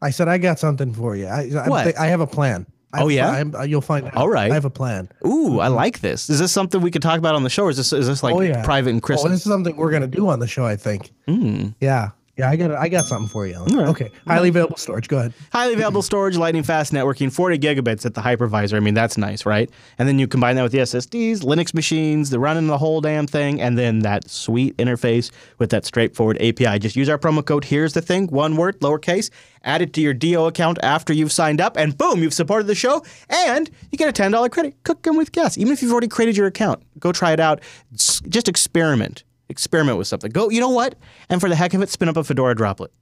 I 0.00 0.10
said 0.10 0.28
I 0.28 0.38
got 0.38 0.60
something 0.60 0.92
for 0.92 1.16
you. 1.16 1.26
I, 1.26 1.50
I, 1.64 1.68
what? 1.68 1.98
I 1.98 2.06
have 2.06 2.20
a 2.20 2.26
plan. 2.28 2.66
I, 2.92 3.02
oh 3.02 3.08
yeah, 3.08 3.44
I, 3.54 3.64
you'll 3.64 3.82
find 3.82 4.06
out. 4.06 4.16
All 4.16 4.28
right, 4.28 4.50
I 4.50 4.54
have 4.54 4.64
a 4.64 4.70
plan. 4.70 5.10
Ooh, 5.26 5.60
I 5.60 5.68
like 5.68 6.00
this. 6.00 6.30
Is 6.30 6.38
this 6.38 6.52
something 6.52 6.80
we 6.80 6.90
could 6.90 7.02
talk 7.02 7.18
about 7.18 7.34
on 7.34 7.42
the 7.42 7.50
show, 7.50 7.64
or 7.64 7.70
is 7.70 7.76
this 7.76 7.92
is 7.92 8.06
this 8.06 8.22
like 8.22 8.34
oh, 8.34 8.40
yeah. 8.40 8.64
private 8.64 8.90
and 8.90 9.02
Chris? 9.02 9.22
Oh, 9.22 9.28
this 9.28 9.40
is 9.40 9.50
something 9.50 9.76
we're 9.76 9.90
gonna 9.90 10.06
do 10.06 10.28
on 10.28 10.38
the 10.38 10.46
show. 10.46 10.64
I 10.64 10.76
think. 10.76 11.10
Mm. 11.26 11.74
Yeah. 11.80 12.10
Yeah, 12.38 12.50
I 12.50 12.54
got 12.54 12.70
I 12.70 12.88
got 12.88 13.04
something 13.04 13.28
for 13.28 13.48
you. 13.48 13.58
Right. 13.64 13.88
Okay, 13.88 14.12
highly 14.24 14.50
available 14.50 14.76
storage. 14.76 15.08
Go 15.08 15.18
ahead. 15.18 15.34
Highly 15.50 15.74
available 15.74 16.02
storage, 16.02 16.36
lightning 16.36 16.62
fast 16.62 16.92
networking, 16.92 17.32
40 17.32 17.58
gigabits 17.58 18.06
at 18.06 18.14
the 18.14 18.20
hypervisor. 18.20 18.74
I 18.74 18.80
mean, 18.80 18.94
that's 18.94 19.18
nice, 19.18 19.44
right? 19.44 19.68
And 19.98 20.08
then 20.08 20.20
you 20.20 20.28
combine 20.28 20.54
that 20.54 20.62
with 20.62 20.70
the 20.70 20.78
SSDs, 20.78 21.40
Linux 21.40 21.74
machines, 21.74 22.30
the 22.30 22.38
running 22.38 22.68
the 22.68 22.78
whole 22.78 23.00
damn 23.00 23.26
thing, 23.26 23.60
and 23.60 23.76
then 23.76 23.98
that 24.00 24.30
sweet 24.30 24.76
interface 24.76 25.32
with 25.58 25.70
that 25.70 25.84
straightforward 25.84 26.40
API. 26.40 26.78
Just 26.78 26.94
use 26.94 27.08
our 27.08 27.18
promo 27.18 27.44
code. 27.44 27.64
Here's 27.64 27.94
the 27.94 28.02
thing: 28.02 28.28
one 28.28 28.56
word, 28.56 28.78
lowercase. 28.78 29.30
Add 29.64 29.82
it 29.82 29.92
to 29.94 30.00
your 30.00 30.14
DO 30.14 30.44
account 30.44 30.78
after 30.80 31.12
you've 31.12 31.32
signed 31.32 31.60
up, 31.60 31.76
and 31.76 31.98
boom, 31.98 32.22
you've 32.22 32.34
supported 32.34 32.68
the 32.68 32.76
show, 32.76 33.04
and 33.28 33.68
you 33.90 33.98
get 33.98 34.08
a 34.08 34.22
$10 34.22 34.50
credit. 34.52 34.80
Cooking 34.84 35.16
with 35.16 35.32
gas, 35.32 35.58
even 35.58 35.72
if 35.72 35.82
you've 35.82 35.90
already 35.90 36.06
created 36.06 36.36
your 36.36 36.46
account. 36.46 36.84
Go 37.00 37.10
try 37.10 37.32
it 37.32 37.40
out. 37.40 37.60
Just 37.92 38.48
experiment 38.48 39.24
experiment 39.48 39.98
with 39.98 40.06
something. 40.06 40.30
Go, 40.30 40.50
you 40.50 40.60
know 40.60 40.68
what? 40.70 40.94
And 41.28 41.40
for 41.40 41.48
the 41.48 41.56
heck 41.56 41.74
of 41.74 41.82
it, 41.82 41.88
spin 41.88 42.08
up 42.08 42.16
a 42.16 42.24
Fedora 42.24 42.54
droplet. 42.54 42.92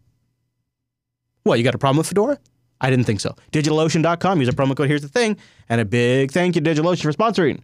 What, 1.43 1.59
you 1.59 1.65
got 1.65 1.75
a 1.75 1.79
problem 1.79 1.99
with 1.99 2.09
Fedora? 2.09 2.39
I 2.81 2.91
didn't 2.91 3.07
think 3.07 3.21
so. 3.21 3.35
DigitalOcean.com, 3.53 4.41
use 4.41 4.49
a 4.49 4.53
promo 4.53 4.77
code. 4.77 4.89
Here's 4.89 5.03
the 5.03 5.09
thing. 5.09 5.37
And 5.69 5.81
a 5.81 5.85
big 5.85 6.31
thank 6.31 6.57
you, 6.57 6.63
DigitalOcean, 6.63 7.03
for 7.03 7.13
sponsoring. 7.13 7.61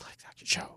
Like 0.00 0.18
that 0.18 0.34
show. 0.44 0.68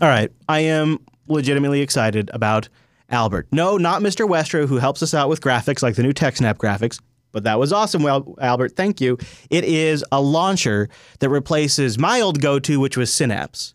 All 0.00 0.08
right. 0.08 0.30
I 0.48 0.60
am 0.60 0.98
legitimately 1.28 1.80
excited 1.80 2.30
about 2.32 2.68
Albert. 3.08 3.48
No, 3.52 3.76
not 3.76 4.02
Mr. 4.02 4.28
Westro, 4.28 4.66
who 4.66 4.76
helps 4.76 5.02
us 5.02 5.14
out 5.14 5.28
with 5.28 5.40
graphics 5.40 5.82
like 5.82 5.96
the 5.96 6.02
new 6.02 6.12
TechSnap 6.12 6.54
graphics. 6.54 7.00
But 7.32 7.44
that 7.44 7.58
was 7.58 7.72
awesome, 7.72 8.02
well, 8.02 8.34
Albert. 8.40 8.76
Thank 8.76 9.00
you. 9.00 9.16
It 9.48 9.64
is 9.64 10.04
a 10.12 10.20
launcher 10.20 10.88
that 11.20 11.30
replaces 11.30 11.98
my 11.98 12.20
old 12.20 12.42
go 12.42 12.58
to, 12.58 12.78
which 12.78 12.96
was 12.96 13.12
Synapse 13.12 13.74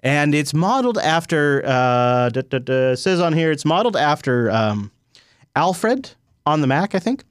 and 0.00 0.34
it's 0.34 0.54
modeled 0.54 0.98
after. 0.98 1.62
Uh, 1.64 2.28
da, 2.30 2.42
da, 2.42 2.58
da, 2.58 2.94
says 2.94 3.20
on 3.20 3.32
here 3.32 3.50
it's 3.50 3.64
modeled 3.64 3.96
after 3.96 4.50
um, 4.50 4.90
Alfred 5.54 6.10
on 6.44 6.60
the 6.60 6.66
Mac, 6.66 6.94
I 6.94 6.98
think. 6.98 7.24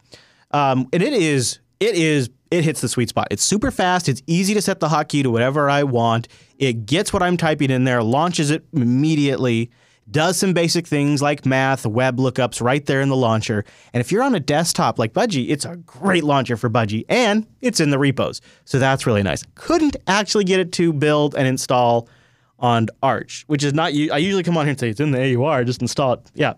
Um, 0.51 0.87
and 0.93 1.01
it 1.01 1.13
is 1.13 1.59
it 1.79 1.95
is 1.95 2.29
it 2.51 2.63
hits 2.63 2.81
the 2.81 2.89
sweet 2.89 3.09
spot. 3.09 3.27
It's 3.31 3.43
super 3.43 3.71
fast. 3.71 4.07
It's 4.07 4.21
easy 4.27 4.53
to 4.53 4.61
set 4.61 4.79
the 4.79 4.87
hotkey 4.87 5.23
to 5.23 5.31
whatever 5.31 5.69
I 5.69 5.83
want. 5.83 6.27
It 6.57 6.85
gets 6.85 7.11
what 7.11 7.23
I'm 7.23 7.37
typing 7.37 7.71
in 7.71 7.83
there, 7.83 8.01
launches 8.03 8.51
it 8.51 8.65
immediately, 8.71 9.71
does 10.09 10.37
some 10.37 10.53
basic 10.53 10.87
things 10.87 11.21
like 11.21 11.45
math, 11.45 11.85
web 11.85 12.17
lookups 12.17 12.61
right 12.61 12.85
there 12.85 13.01
in 13.01 13.09
the 13.09 13.15
launcher. 13.15 13.65
And 13.93 14.01
if 14.01 14.11
you're 14.11 14.23
on 14.23 14.35
a 14.35 14.39
desktop 14.39 14.99
like 14.99 15.13
Budgie, 15.13 15.49
it's 15.49 15.65
a 15.65 15.75
great 15.77 16.23
launcher 16.23 16.55
for 16.55 16.69
Budgie, 16.69 17.05
and 17.09 17.47
it's 17.61 17.79
in 17.79 17.89
the 17.89 17.99
repos. 17.99 18.41
So 18.65 18.79
that's 18.79 19.05
really 19.07 19.23
nice. 19.23 19.43
Couldn't 19.55 19.95
actually 20.07 20.43
get 20.43 20.59
it 20.59 20.71
to 20.73 20.93
build 20.93 21.35
and 21.35 21.47
install 21.47 22.07
on 22.59 22.87
Arch, 23.03 23.43
which 23.47 23.63
is 23.63 23.73
not. 23.73 23.87
I 23.87 24.17
usually 24.17 24.43
come 24.43 24.57
on 24.57 24.65
here 24.65 24.71
and 24.71 24.79
say 24.79 24.89
it's 24.89 24.99
in 24.99 25.11
the 25.11 25.35
AUR. 25.35 25.63
Just 25.63 25.81
install 25.81 26.13
it. 26.13 26.31
Yeah, 26.33 26.53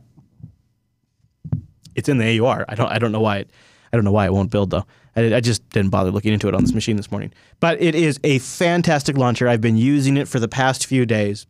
it's 1.96 2.10
in 2.10 2.18
the 2.18 2.40
AUR. 2.40 2.66
I 2.70 2.76
don't. 2.76 2.90
I 2.90 3.00
don't 3.00 3.12
know 3.12 3.22
why 3.22 3.38
it. 3.38 3.50
I 3.92 3.98
don't 3.98 4.06
know 4.06 4.12
why 4.12 4.26
it 4.26 4.34
won't 4.34 4.52
build 4.52 4.70
though. 4.70 4.86
I, 5.16 5.36
I 5.36 5.40
just 5.40 5.68
didn't 5.70 5.90
bother 5.90 6.12
looking 6.12 6.34
into 6.34 6.48
it 6.48 6.54
on 6.54 6.62
this 6.62 6.74
machine 6.74 6.96
this 6.98 7.12
morning. 7.12 7.34
But 7.60 7.82
it 7.82 7.96
is 7.96 8.20
a 8.24 8.40
fantastic 8.40 9.18
launcher. 9.18 9.48
I've 9.48 9.62
been 9.62 9.78
using 9.78 10.18
it 10.18 10.28
for 10.28 10.40
the 10.40 10.48
past 10.48 10.86
few 10.86 11.06
days. 11.06 11.48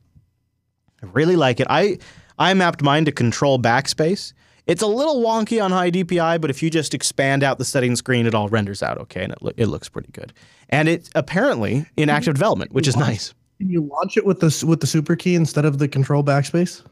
I 1.04 1.08
really 1.08 1.36
like 1.36 1.60
it. 1.60 1.68
I 1.70 1.98
I 2.40 2.54
mapped 2.54 2.82
mine 2.82 3.06
to 3.06 3.12
control 3.12 3.60
backspace. 3.60 4.34
It's 4.68 4.82
a 4.82 4.88
little 4.88 5.24
wonky 5.24 5.64
on 5.64 5.72
high 5.72 5.90
DPI, 5.92 6.42
but 6.42 6.50
if 6.50 6.62
you 6.62 6.70
just 6.70 6.94
expand 6.94 7.42
out 7.42 7.58
the 7.58 7.64
settings 7.64 8.00
screen, 8.00 8.26
it 8.26 8.36
all 8.36 8.50
renders 8.50 8.84
out 8.84 8.98
okay, 8.98 9.24
and 9.24 9.32
it, 9.32 9.42
lo- 9.42 9.54
it 9.56 9.68
looks 9.68 9.88
pretty 9.88 10.12
good. 10.12 10.34
And 10.70 10.90
it's 10.90 11.10
apparently 11.16 11.86
in 11.96 12.10
active 12.10 12.34
development, 12.34 12.74
which 12.74 12.86
is 12.88 12.98
nice. 12.98 13.34
Can 13.58 13.70
you 13.70 13.82
launch 13.82 14.18
it 14.18 14.26
with 14.26 14.40
the 14.40 14.66
with 14.68 14.82
the 14.82 14.88
super 14.88 15.16
key 15.16 15.36
instead 15.36 15.66
of 15.66 15.78
the 15.80 15.88
control 15.88 16.24
backspace? 16.24 16.84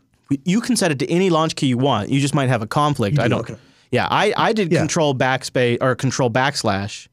You 0.43 0.61
can 0.61 0.75
set 0.75 0.91
it 0.91 0.99
to 0.99 1.09
any 1.09 1.29
launch 1.29 1.55
key 1.55 1.67
you 1.67 1.77
want. 1.77 2.09
You 2.09 2.19
just 2.19 2.33
might 2.33 2.49
have 2.49 2.61
a 2.61 2.67
conflict. 2.67 3.17
Do, 3.17 3.21
I 3.21 3.27
don't. 3.27 3.41
Okay. 3.41 3.55
Yeah, 3.91 4.07
I, 4.09 4.33
I 4.35 4.53
did 4.53 4.71
yeah. 4.71 4.79
control 4.79 5.13
backspace 5.13 5.77
or 5.81 5.95
control 5.95 6.31
backslash. 6.31 7.07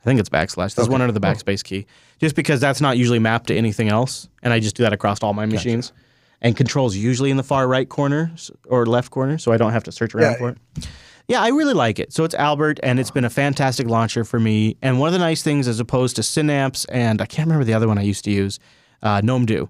I 0.00 0.04
think 0.04 0.18
it's 0.18 0.30
backslash. 0.30 0.74
There's 0.74 0.88
okay. 0.88 0.92
one 0.92 1.02
under 1.02 1.12
the 1.12 1.24
oh. 1.24 1.30
backspace 1.30 1.62
key, 1.62 1.86
just 2.18 2.34
because 2.34 2.60
that's 2.60 2.80
not 2.80 2.96
usually 2.96 3.18
mapped 3.18 3.48
to 3.48 3.56
anything 3.56 3.88
else, 3.88 4.28
and 4.42 4.52
I 4.52 4.60
just 4.60 4.76
do 4.76 4.82
that 4.84 4.94
across 4.94 5.22
all 5.22 5.34
my 5.34 5.44
machines. 5.44 5.92
And 6.40 6.56
controls 6.56 6.94
usually 6.94 7.32
in 7.32 7.36
the 7.36 7.42
far 7.42 7.66
right 7.66 7.88
corner 7.88 8.32
or 8.68 8.86
left 8.86 9.10
corner, 9.10 9.38
so 9.38 9.50
I 9.52 9.56
don't 9.56 9.72
have 9.72 9.82
to 9.84 9.92
search 9.92 10.14
around 10.14 10.32
yeah. 10.32 10.38
for 10.38 10.48
it. 10.50 10.88
Yeah, 11.26 11.42
I 11.42 11.48
really 11.48 11.74
like 11.74 11.98
it. 11.98 12.12
So 12.12 12.22
it's 12.22 12.34
Albert, 12.34 12.78
and 12.82 12.98
it's 12.98 13.10
been 13.10 13.24
a 13.24 13.30
fantastic 13.30 13.88
launcher 13.88 14.24
for 14.24 14.38
me. 14.38 14.76
And 14.80 15.00
one 15.00 15.08
of 15.08 15.12
the 15.12 15.18
nice 15.18 15.42
things, 15.42 15.66
as 15.66 15.80
opposed 15.80 16.16
to 16.16 16.22
Synapse, 16.22 16.84
and 16.86 17.20
I 17.20 17.26
can't 17.26 17.46
remember 17.46 17.64
the 17.64 17.74
other 17.74 17.88
one 17.88 17.98
I 17.98 18.02
used 18.02 18.24
to 18.24 18.30
use, 18.30 18.60
uh, 19.02 19.20
GNOME 19.22 19.46
Do. 19.46 19.68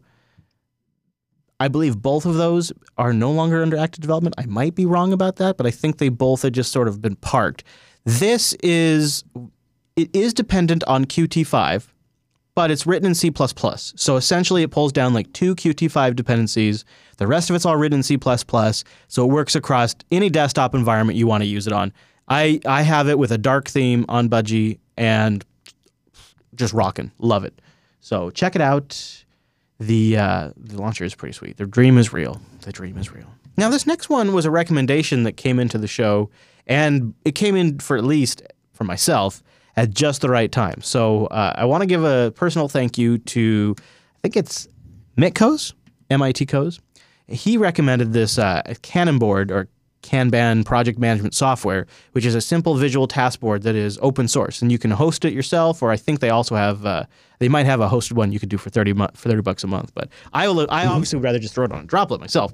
I 1.60 1.68
believe 1.68 2.00
both 2.00 2.24
of 2.24 2.34
those 2.34 2.72
are 2.96 3.12
no 3.12 3.32
longer 3.32 3.62
under 3.62 3.76
active 3.76 4.00
development. 4.00 4.36
I 4.38 4.46
might 4.46 4.74
be 4.74 4.86
wrong 4.86 5.12
about 5.12 5.36
that, 5.36 5.56
but 5.56 5.66
I 5.66 5.70
think 5.70 5.98
they 5.98 6.08
both 6.08 6.42
had 6.42 6.54
just 6.54 6.70
sort 6.70 6.86
of 6.86 7.02
been 7.02 7.16
parked. 7.16 7.64
This 8.04 8.52
is 8.62 9.24
it 9.96 10.14
is 10.14 10.32
dependent 10.32 10.84
on 10.84 11.04
Qt5, 11.04 11.88
but 12.54 12.70
it's 12.70 12.86
written 12.86 13.06
in 13.06 13.14
C++. 13.16 13.32
So 13.74 14.16
essentially 14.16 14.62
it 14.62 14.70
pulls 14.70 14.92
down 14.92 15.12
like 15.12 15.32
two 15.32 15.56
Qt5 15.56 16.14
dependencies. 16.14 16.84
The 17.16 17.26
rest 17.26 17.50
of 17.50 17.56
it's 17.56 17.66
all 17.66 17.76
written 17.76 17.98
in 17.98 18.02
C++, 18.04 18.16
so 19.08 19.24
it 19.24 19.32
works 19.32 19.56
across 19.56 19.96
any 20.12 20.30
desktop 20.30 20.76
environment 20.76 21.18
you 21.18 21.26
want 21.26 21.42
to 21.42 21.48
use 21.48 21.66
it 21.66 21.72
on. 21.72 21.92
I 22.28 22.60
I 22.66 22.82
have 22.82 23.08
it 23.08 23.18
with 23.18 23.32
a 23.32 23.38
dark 23.38 23.68
theme 23.68 24.04
on 24.08 24.28
Budgie 24.28 24.78
and 24.96 25.44
just 26.54 26.72
rocking. 26.72 27.10
Love 27.18 27.44
it. 27.44 27.60
So 28.00 28.30
check 28.30 28.54
it 28.54 28.62
out. 28.62 29.24
The 29.80 30.16
uh, 30.16 30.50
the 30.56 30.80
launcher 30.80 31.04
is 31.04 31.14
pretty 31.14 31.34
sweet. 31.34 31.56
The 31.56 31.66
dream 31.66 31.98
is 31.98 32.12
real. 32.12 32.40
The 32.62 32.72
dream 32.72 32.98
is 32.98 33.12
real. 33.12 33.28
Now, 33.56 33.68
this 33.68 33.86
next 33.86 34.08
one 34.08 34.32
was 34.32 34.44
a 34.44 34.50
recommendation 34.50 35.24
that 35.24 35.32
came 35.32 35.58
into 35.58 35.78
the 35.78 35.88
show, 35.88 36.30
and 36.66 37.14
it 37.24 37.32
came 37.32 37.56
in 37.56 37.80
for 37.80 37.96
at 37.96 38.04
least 38.04 38.42
for 38.72 38.84
myself 38.84 39.42
at 39.76 39.90
just 39.90 40.20
the 40.22 40.28
right 40.28 40.50
time. 40.50 40.80
So 40.80 41.26
uh, 41.26 41.54
I 41.56 41.64
want 41.64 41.82
to 41.82 41.86
give 41.86 42.04
a 42.04 42.32
personal 42.34 42.68
thank 42.68 42.98
you 42.98 43.18
to, 43.18 43.76
I 43.78 43.82
think 44.22 44.36
it's 44.36 44.68
Mitco's, 45.16 45.74
MIT 46.10 46.46
Co's. 46.46 46.80
He 47.26 47.56
recommended 47.56 48.12
this 48.12 48.38
uh, 48.38 48.62
Kanban 48.82 49.18
board 49.18 49.50
or 49.50 49.68
Kanban 50.08 50.64
project 50.64 50.98
management 50.98 51.34
software, 51.34 51.86
which 52.12 52.24
is 52.24 52.34
a 52.34 52.40
simple 52.40 52.74
visual 52.76 53.06
task 53.06 53.40
board 53.40 53.62
that 53.62 53.74
is 53.74 53.98
open 54.02 54.26
source, 54.28 54.62
and 54.62 54.72
you 54.72 54.78
can 54.78 54.90
host 54.92 55.24
it 55.24 55.32
yourself. 55.32 55.82
Or 55.82 55.90
I 55.90 55.96
think 55.96 56.20
they 56.20 56.30
also 56.30 56.54
have, 56.56 56.86
uh, 56.86 57.04
they 57.38 57.48
might 57.48 57.66
have 57.66 57.80
a 57.80 57.88
hosted 57.88 58.12
one 58.12 58.32
you 58.32 58.40
could 58.40 58.48
do 58.48 58.58
for 58.58 58.70
thirty 58.70 58.92
mo- 58.92 59.10
for 59.14 59.28
thirty 59.28 59.42
bucks 59.42 59.64
a 59.64 59.66
month. 59.66 59.92
But 59.94 60.08
I 60.32 60.48
will, 60.48 60.66
I 60.70 60.86
obviously 60.86 61.18
would 61.18 61.24
rather 61.24 61.38
just 61.38 61.54
throw 61.54 61.64
it 61.66 61.72
on 61.72 61.80
a 61.84 61.86
droplet 61.86 62.20
myself. 62.20 62.52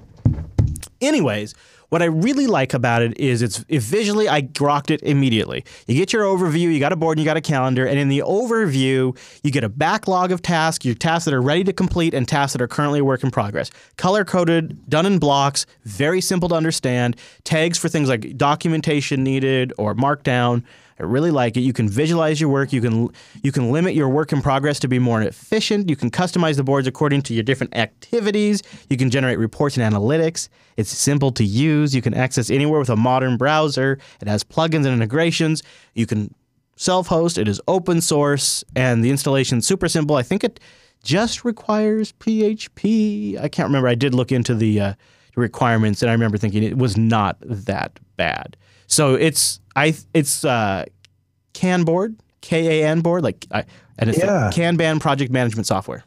Anyways, 1.05 1.53
what 1.89 2.01
I 2.01 2.05
really 2.05 2.47
like 2.47 2.73
about 2.73 3.01
it 3.01 3.17
is 3.19 3.41
it's 3.41 3.59
visually 3.69 4.27
I 4.27 4.49
rocked 4.59 4.91
it 4.91 5.01
immediately. 5.03 5.63
You 5.87 5.95
get 5.95 6.11
your 6.11 6.23
overview, 6.23 6.73
you 6.73 6.79
got 6.79 6.91
a 6.91 6.95
board, 6.95 7.17
and 7.17 7.23
you 7.23 7.25
got 7.25 7.37
a 7.37 7.41
calendar, 7.41 7.85
and 7.85 7.99
in 7.99 8.09
the 8.09 8.19
overview, 8.19 9.17
you 9.43 9.51
get 9.51 9.63
a 9.63 9.69
backlog 9.69 10.31
of 10.31 10.41
tasks, 10.41 10.83
your 10.83 10.95
tasks 10.95 11.25
that 11.25 11.33
are 11.33 11.41
ready 11.41 11.63
to 11.63 11.73
complete 11.73 12.13
and 12.13 12.27
tasks 12.27 12.53
that 12.53 12.61
are 12.61 12.67
currently 12.67 12.99
a 12.99 13.03
work 13.03 13.23
in 13.23 13.31
progress. 13.31 13.69
Color 13.97 14.25
coded, 14.25 14.89
done 14.89 15.05
in 15.05 15.19
blocks, 15.19 15.65
very 15.83 16.21
simple 16.21 16.49
to 16.49 16.55
understand, 16.55 17.17
tags 17.43 17.77
for 17.77 17.87
things 17.87 18.09
like 18.09 18.35
documentation 18.35 19.23
needed 19.23 19.71
or 19.77 19.93
markdown. 19.93 20.63
I 20.99 21.03
really 21.03 21.31
like 21.31 21.57
it. 21.57 21.61
You 21.61 21.73
can 21.73 21.89
visualize 21.89 22.39
your 22.39 22.49
work. 22.49 22.71
You 22.71 22.79
can 22.79 23.09
you 23.43 23.51
can 23.51 23.71
limit 23.71 23.95
your 23.95 24.07
work 24.07 24.31
in 24.31 24.41
progress 24.41 24.79
to 24.79 24.87
be 24.87 24.97
more 24.97 25.21
efficient. 25.21 25.89
You 25.89 25.95
can 25.95 26.09
customize 26.09 26.55
the 26.55 26.63
boards 26.63 26.87
according 26.87 27.23
to 27.23 27.33
your 27.33 27.43
different 27.43 27.75
activities. 27.75 28.63
You 28.89 28.95
can 28.95 29.09
generate 29.09 29.37
reports 29.37 29.77
and 29.77 29.93
analytics. 29.93 30.47
It's 30.77 30.89
simple 30.89 31.31
to 31.33 31.43
use. 31.43 31.93
You 31.93 32.01
can 32.01 32.13
access 32.13 32.49
anywhere 32.49 32.79
with 32.79 32.89
a 32.89 32.95
modern 32.95 33.35
browser. 33.35 33.99
It 34.21 34.27
has 34.27 34.43
plugins 34.43 34.85
and 34.85 34.87
integrations. 34.87 35.63
You 35.95 36.05
can 36.05 36.33
self-host. 36.77 37.37
It 37.37 37.47
is 37.47 37.61
open 37.67 37.99
source 38.01 38.63
and 38.75 39.03
the 39.03 39.09
installation 39.09 39.59
is 39.59 39.67
super 39.67 39.89
simple. 39.89 40.15
I 40.15 40.23
think 40.23 40.43
it 40.43 40.59
just 41.03 41.45
requires 41.45 42.13
PHP. 42.13 43.39
I 43.39 43.47
can't 43.47 43.67
remember. 43.67 43.87
I 43.87 43.95
did 43.95 44.13
look 44.13 44.31
into 44.31 44.55
the 44.55 44.79
uh, 44.79 44.93
requirements 45.35 46.01
and 46.01 46.09
I 46.09 46.13
remember 46.13 46.37
thinking 46.37 46.63
it 46.63 46.77
was 46.77 46.97
not 46.97 47.37
that 47.41 47.99
bad. 48.17 48.57
So 48.87 49.15
it's 49.15 49.59
I 49.75 49.95
it's 50.13 50.45
uh, 50.45 50.85
Kanboard, 51.53 52.15
K 52.41 52.81
A 52.81 52.87
N 52.87 53.01
board, 53.01 53.23
like 53.23 53.45
I, 53.51 53.65
and 53.97 54.09
it's 54.09 54.19
Yeah. 54.19 54.49
Kanban 54.53 54.99
project 54.99 55.31
management 55.31 55.67
software. 55.67 56.03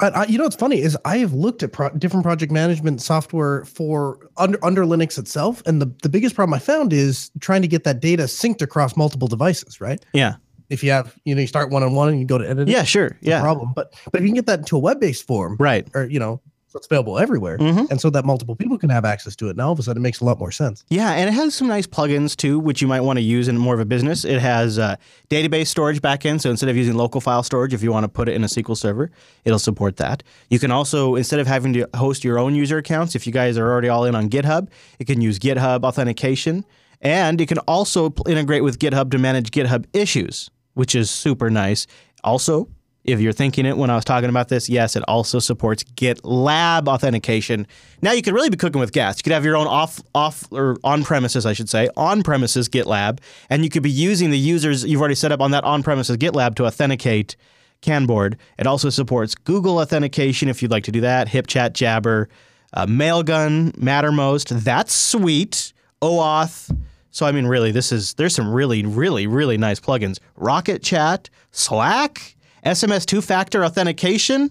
I, 0.00 0.08
I, 0.08 0.24
you 0.26 0.38
know 0.38 0.44
what's 0.44 0.56
funny 0.56 0.80
is 0.80 0.98
I 1.04 1.18
have 1.18 1.32
looked 1.32 1.62
at 1.62 1.72
pro- 1.72 1.90
different 1.90 2.24
project 2.24 2.50
management 2.50 3.00
software 3.00 3.64
for 3.64 4.18
under 4.36 4.58
under 4.64 4.84
Linux 4.84 5.18
itself, 5.18 5.62
and 5.66 5.80
the 5.80 5.86
the 6.02 6.08
biggest 6.08 6.34
problem 6.34 6.52
I 6.54 6.58
found 6.58 6.92
is 6.92 7.30
trying 7.40 7.62
to 7.62 7.68
get 7.68 7.84
that 7.84 8.00
data 8.00 8.24
synced 8.24 8.60
across 8.60 8.96
multiple 8.96 9.28
devices. 9.28 9.80
Right? 9.80 10.04
Yeah, 10.12 10.34
If 10.68 10.82
you 10.82 10.90
have 10.90 11.16
you 11.24 11.34
know 11.34 11.40
you 11.40 11.46
start 11.46 11.70
one 11.70 11.84
on 11.84 11.94
one 11.94 12.08
and 12.08 12.18
you 12.18 12.26
go 12.26 12.38
to 12.38 12.48
edit, 12.48 12.66
yeah, 12.68 12.82
sure, 12.82 13.16
yeah, 13.20 13.40
problem. 13.40 13.72
But 13.74 13.94
but 14.10 14.20
if 14.20 14.22
you 14.22 14.28
can 14.28 14.34
get 14.34 14.46
that 14.46 14.58
into 14.60 14.76
a 14.76 14.80
web 14.80 14.98
based 14.98 15.26
form, 15.26 15.56
right. 15.60 15.86
or 15.94 16.04
you 16.06 16.18
know 16.18 16.40
it's 16.74 16.86
available 16.86 17.18
everywhere, 17.18 17.58
Mhm. 17.58 17.90
and 17.90 18.00
so 18.00 18.10
that 18.10 18.24
multiple 18.24 18.56
people 18.56 18.78
can 18.78 18.90
have 18.90 19.04
access 19.04 19.36
to 19.36 19.48
it. 19.48 19.56
Now 19.56 19.66
all 19.66 19.72
of 19.72 19.78
a 19.78 19.82
sudden 19.82 20.00
it 20.00 20.02
makes 20.02 20.20
a 20.20 20.24
lot 20.24 20.38
more 20.38 20.50
sense. 20.50 20.84
Yeah, 20.88 21.12
and 21.12 21.28
it 21.28 21.32
has 21.32 21.54
some 21.54 21.68
nice 21.68 21.86
plugins 21.86 22.36
too, 22.36 22.58
which 22.58 22.82
you 22.82 22.88
might 22.88 23.00
want 23.02 23.18
to 23.18 23.22
use 23.22 23.48
in 23.48 23.56
more 23.58 23.74
of 23.74 23.80
a 23.80 23.84
business. 23.84 24.24
It 24.24 24.40
has 24.40 24.78
uh, 24.78 24.96
database 25.30 25.68
storage 25.68 26.00
backend, 26.02 26.40
so 26.40 26.50
instead 26.50 26.68
of 26.68 26.76
using 26.76 26.94
local 26.94 27.20
file 27.20 27.42
storage, 27.42 27.72
if 27.74 27.82
you 27.82 27.92
want 27.92 28.04
to 28.04 28.08
put 28.08 28.28
it 28.28 28.34
in 28.34 28.42
a 28.44 28.48
SQL 28.48 28.76
server, 28.76 29.10
it'll 29.44 29.58
support 29.58 29.96
that. 29.98 30.22
You 30.50 30.58
can 30.58 30.70
also, 30.70 31.14
instead 31.14 31.40
of 31.40 31.46
having 31.46 31.72
to 31.74 31.88
host 31.94 32.24
your 32.24 32.38
own 32.38 32.54
user 32.54 32.78
accounts, 32.78 33.14
if 33.14 33.26
you 33.26 33.32
guys 33.32 33.56
are 33.56 33.70
already 33.70 33.88
all 33.88 34.04
in 34.04 34.14
on 34.14 34.28
GitHub, 34.28 34.68
it 34.98 35.06
can 35.06 35.20
use 35.20 35.38
GitHub 35.38 35.84
authentication, 35.84 36.64
and 37.00 37.40
it 37.40 37.46
can 37.46 37.58
also 37.58 38.12
integrate 38.26 38.64
with 38.64 38.78
GitHub 38.78 39.10
to 39.12 39.18
manage 39.18 39.50
GitHub 39.50 39.84
issues, 39.92 40.50
which 40.74 40.94
is 40.94 41.10
super 41.10 41.50
nice. 41.50 41.86
Also, 42.24 42.68
if 43.04 43.20
you're 43.20 43.32
thinking 43.32 43.66
it 43.66 43.76
when 43.76 43.90
I 43.90 43.94
was 43.94 44.04
talking 44.04 44.30
about 44.30 44.48
this, 44.48 44.68
yes, 44.68 44.96
it 44.96 45.02
also 45.06 45.38
supports 45.38 45.84
GitLab 45.84 46.88
authentication. 46.88 47.66
Now 48.00 48.12
you 48.12 48.22
could 48.22 48.32
really 48.34 48.50
be 48.50 48.56
cooking 48.56 48.80
with 48.80 48.92
gas. 48.92 49.18
You 49.18 49.22
could 49.22 49.32
have 49.32 49.44
your 49.44 49.56
own 49.56 49.66
off 49.66 50.00
off 50.14 50.50
or 50.50 50.76
on 50.82 51.04
premises, 51.04 51.44
I 51.44 51.52
should 51.52 51.68
say, 51.68 51.88
on 51.96 52.22
premises 52.22 52.68
GitLab, 52.68 53.18
and 53.50 53.62
you 53.62 53.70
could 53.70 53.82
be 53.82 53.90
using 53.90 54.30
the 54.30 54.38
users 54.38 54.84
you've 54.84 55.00
already 55.00 55.14
set 55.14 55.32
up 55.32 55.40
on 55.40 55.50
that 55.50 55.64
on 55.64 55.82
premises 55.82 56.16
GitLab 56.16 56.54
to 56.56 56.66
authenticate 56.66 57.36
Kanboard. 57.82 58.36
It 58.58 58.66
also 58.66 58.88
supports 58.88 59.34
Google 59.34 59.78
authentication 59.78 60.48
if 60.48 60.62
you'd 60.62 60.70
like 60.70 60.84
to 60.84 60.92
do 60.92 61.02
that, 61.02 61.28
HipChat, 61.28 61.74
Jabber, 61.74 62.28
uh, 62.72 62.86
Mailgun, 62.86 63.72
Mattermost. 63.72 64.64
That's 64.64 64.94
sweet. 64.94 65.72
OAuth. 66.00 66.76
So 67.10 67.26
I 67.26 67.32
mean, 67.32 67.46
really, 67.46 67.70
this 67.70 67.92
is 67.92 68.14
there's 68.14 68.34
some 68.34 68.52
really, 68.52 68.84
really, 68.84 69.26
really 69.26 69.56
nice 69.56 69.78
plugins. 69.78 70.18
Rocket 70.36 70.82
Chat, 70.82 71.30
Slack, 71.52 72.33
SMS 72.64 73.04
two-factor 73.06 73.64
authentication. 73.64 74.50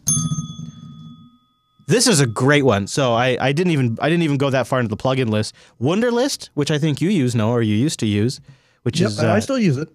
This 1.87 2.07
is 2.07 2.19
a 2.21 2.25
great 2.27 2.63
one. 2.63 2.87
So 2.87 3.13
I, 3.13 3.37
I 3.39 3.51
didn't 3.51 3.71
even 3.71 3.97
I 4.01 4.09
didn't 4.09 4.23
even 4.23 4.37
go 4.37 4.49
that 4.49 4.67
far 4.67 4.79
into 4.79 4.89
the 4.89 4.97
plugin 5.01 5.29
list. 5.29 5.53
Wunderlist, 5.81 6.49
which 6.53 6.71
I 6.71 6.77
think 6.77 7.01
you 7.01 7.09
use, 7.09 7.35
now 7.35 7.49
or 7.51 7.61
you 7.61 7.75
used 7.75 7.99
to 7.99 8.05
use, 8.07 8.39
which 8.83 8.99
Yep, 8.99 9.09
is 9.09 9.19
uh, 9.19 9.31
I 9.33 9.39
still 9.39 9.59
use 9.59 9.77
it. 9.77 9.89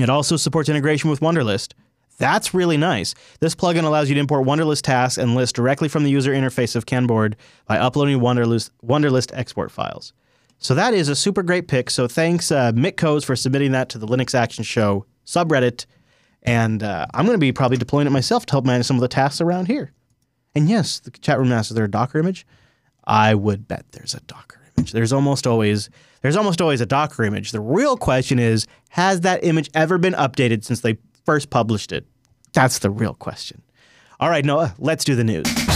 it 0.00 0.08
also 0.08 0.36
supports 0.36 0.68
integration 0.68 1.10
with 1.10 1.20
Wunderlist. 1.20 1.74
That's 2.18 2.54
really 2.54 2.76
nice. 2.76 3.14
This 3.40 3.54
plugin 3.54 3.84
allows 3.84 4.08
you 4.08 4.14
to 4.14 4.20
import 4.20 4.46
Wunderlist 4.46 4.82
tasks 4.82 5.18
and 5.18 5.34
lists 5.34 5.52
directly 5.52 5.88
from 5.88 6.04
the 6.04 6.10
user 6.10 6.32
interface 6.32 6.76
of 6.76 6.86
Kanboard 6.86 7.34
by 7.66 7.78
uploading 7.78 8.20
Wunderlist, 8.20 8.70
Wunderlist 8.84 9.32
export 9.34 9.70
files. 9.70 10.12
So 10.58 10.74
that 10.76 10.94
is 10.94 11.08
a 11.08 11.16
super 11.16 11.42
great 11.42 11.66
pick. 11.68 11.90
So 11.90 12.06
thanks, 12.06 12.52
uh, 12.52 12.70
Mitco's, 12.72 13.24
for 13.24 13.34
submitting 13.34 13.72
that 13.72 13.88
to 13.90 13.98
the 13.98 14.06
Linux 14.06 14.34
Action 14.34 14.62
Show 14.62 15.04
subreddit. 15.26 15.86
And 16.42 16.82
uh, 16.82 17.06
I'm 17.14 17.24
going 17.24 17.36
to 17.36 17.40
be 17.40 17.52
probably 17.52 17.76
deploying 17.76 18.06
it 18.06 18.10
myself 18.10 18.46
to 18.46 18.52
help 18.52 18.64
manage 18.64 18.86
some 18.86 18.96
of 18.96 19.00
the 19.00 19.08
tasks 19.08 19.40
around 19.40 19.66
here. 19.66 19.92
And 20.54 20.68
yes, 20.68 21.00
the 21.00 21.10
chat 21.10 21.38
room 21.38 21.52
asks, 21.52 21.70
is 21.70 21.76
there 21.76 21.84
a 21.84 21.90
Docker 21.90 22.18
image? 22.18 22.46
I 23.04 23.34
would 23.34 23.68
bet 23.68 23.84
there's 23.92 24.14
a 24.14 24.20
Docker 24.20 24.60
image. 24.76 24.92
There's 24.92 25.12
almost 25.12 25.46
always 25.46 25.90
there's 26.22 26.36
almost 26.36 26.60
always 26.60 26.80
a 26.80 26.86
Docker 26.86 27.24
image. 27.24 27.50
The 27.50 27.60
real 27.60 27.96
question 27.96 28.38
is, 28.38 28.66
has 28.90 29.22
that 29.22 29.44
image 29.44 29.70
ever 29.74 29.98
been 29.98 30.14
updated 30.14 30.64
since 30.64 30.80
they 30.80 30.98
first 31.24 31.50
published 31.50 31.90
it? 31.90 32.06
That's 32.52 32.78
the 32.78 32.90
real 32.90 33.14
question. 33.14 33.62
All 34.20 34.30
right, 34.30 34.44
Noah, 34.44 34.74
let's 34.78 35.04
do 35.04 35.16
the 35.16 35.24
news. 35.24 35.71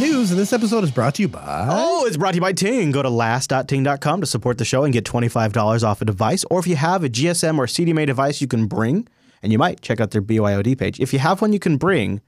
The 0.00 0.06
news, 0.06 0.30
and 0.30 0.38
this 0.38 0.52
episode 0.52 0.84
is 0.84 0.90
brought 0.90 1.14
to 1.14 1.22
you 1.22 1.28
by. 1.28 1.66
Oh, 1.70 2.06
it's 2.06 2.16
brought 2.16 2.32
to 2.32 2.36
you 2.36 2.40
by 2.40 2.52
Ting. 2.52 2.90
Go 2.90 3.02
to 3.02 3.08
last.ting.com 3.08 4.20
to 4.20 4.26
support 4.26 4.58
the 4.58 4.64
show 4.64 4.84
and 4.84 4.92
get 4.92 5.04
$25 5.04 5.82
off 5.82 6.02
a 6.02 6.04
device. 6.04 6.44
Or 6.50 6.58
if 6.58 6.66
you 6.66 6.76
have 6.76 7.04
a 7.04 7.08
GSM 7.08 7.58
or 7.58 7.66
CDMA 7.66 8.06
device 8.06 8.40
you 8.40 8.46
can 8.46 8.66
bring, 8.66 9.08
and 9.42 9.52
you 9.52 9.58
might 9.58 9.80
check 9.80 10.00
out 10.00 10.10
their 10.10 10.22
BYOD 10.22 10.78
page. 10.78 11.00
If 11.00 11.12
you 11.12 11.18
have 11.20 11.40
one 11.40 11.52
you 11.52 11.58
can 11.58 11.76
bring, 11.76 12.20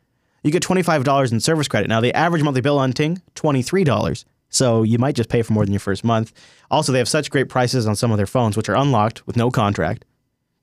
you 0.42 0.50
get 0.50 0.62
$25 0.62 1.32
in 1.32 1.40
service 1.40 1.68
credit. 1.68 1.88
Now, 1.88 2.00
the 2.00 2.14
average 2.14 2.42
monthly 2.42 2.60
bill 2.60 2.78
on 2.78 2.92
Ting, 2.92 3.20
$23. 3.34 4.24
So 4.50 4.82
you 4.82 4.98
might 4.98 5.14
just 5.14 5.28
pay 5.28 5.42
for 5.42 5.52
more 5.52 5.64
than 5.64 5.72
your 5.72 5.80
first 5.80 6.04
month. 6.04 6.32
Also, 6.70 6.92
they 6.92 6.98
have 6.98 7.08
such 7.08 7.30
great 7.30 7.48
prices 7.48 7.86
on 7.86 7.96
some 7.96 8.10
of 8.10 8.16
their 8.16 8.26
phones, 8.26 8.56
which 8.56 8.68
are 8.68 8.76
unlocked 8.76 9.26
with 9.26 9.36
no 9.36 9.50
contract. 9.50 10.04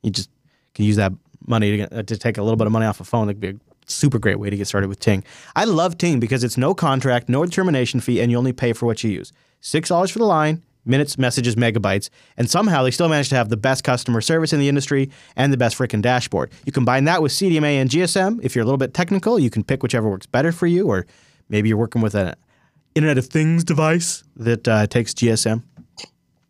You 0.01 0.11
just 0.11 0.29
can 0.73 0.85
use 0.85 0.95
that 0.95 1.13
money 1.45 1.77
to, 1.77 2.03
to 2.03 2.17
take 2.17 2.37
a 2.37 2.41
little 2.41 2.57
bit 2.57 2.67
of 2.67 2.73
money 2.73 2.85
off 2.85 2.99
a 2.99 3.03
phone. 3.03 3.27
That'd 3.27 3.39
be 3.39 3.49
a 3.49 3.64
super 3.85 4.19
great 4.19 4.39
way 4.39 4.49
to 4.49 4.57
get 4.57 4.67
started 4.67 4.87
with 4.87 4.99
Ting. 4.99 5.23
I 5.55 5.65
love 5.65 5.97
Ting 5.97 6.19
because 6.19 6.43
it's 6.43 6.57
no 6.57 6.73
contract, 6.73 7.29
no 7.29 7.45
termination 7.45 7.99
fee, 7.99 8.19
and 8.21 8.31
you 8.31 8.37
only 8.37 8.53
pay 8.53 8.73
for 8.73 8.85
what 8.85 9.03
you 9.03 9.11
use. 9.11 9.31
Six 9.61 9.89
dollars 9.89 10.11
for 10.11 10.19
the 10.19 10.25
line, 10.25 10.63
minutes, 10.85 11.17
messages, 11.17 11.55
megabytes, 11.55 12.09
and 12.37 12.49
somehow 12.49 12.83
they 12.83 12.91
still 12.91 13.09
manage 13.09 13.29
to 13.29 13.35
have 13.35 13.49
the 13.49 13.57
best 13.57 13.83
customer 13.83 14.21
service 14.21 14.53
in 14.53 14.59
the 14.59 14.69
industry 14.69 15.09
and 15.35 15.51
the 15.51 15.57
best 15.57 15.77
freaking 15.77 16.01
dashboard. 16.01 16.51
You 16.65 16.71
combine 16.71 17.05
that 17.05 17.21
with 17.21 17.31
CDMA 17.31 17.81
and 17.81 17.89
GSM. 17.89 18.39
If 18.43 18.55
you're 18.55 18.63
a 18.63 18.65
little 18.65 18.77
bit 18.77 18.93
technical, 18.93 19.39
you 19.39 19.49
can 19.49 19.63
pick 19.63 19.83
whichever 19.83 20.09
works 20.09 20.25
better 20.25 20.51
for 20.51 20.67
you, 20.67 20.87
or 20.87 21.05
maybe 21.49 21.69
you're 21.69 21.77
working 21.77 22.01
with 22.01 22.15
an 22.15 22.35
Internet 22.93 23.17
of 23.17 23.25
Things 23.25 23.63
device 23.63 24.23
that 24.35 24.67
uh, 24.67 24.87
takes 24.87 25.13
GSM. 25.13 25.63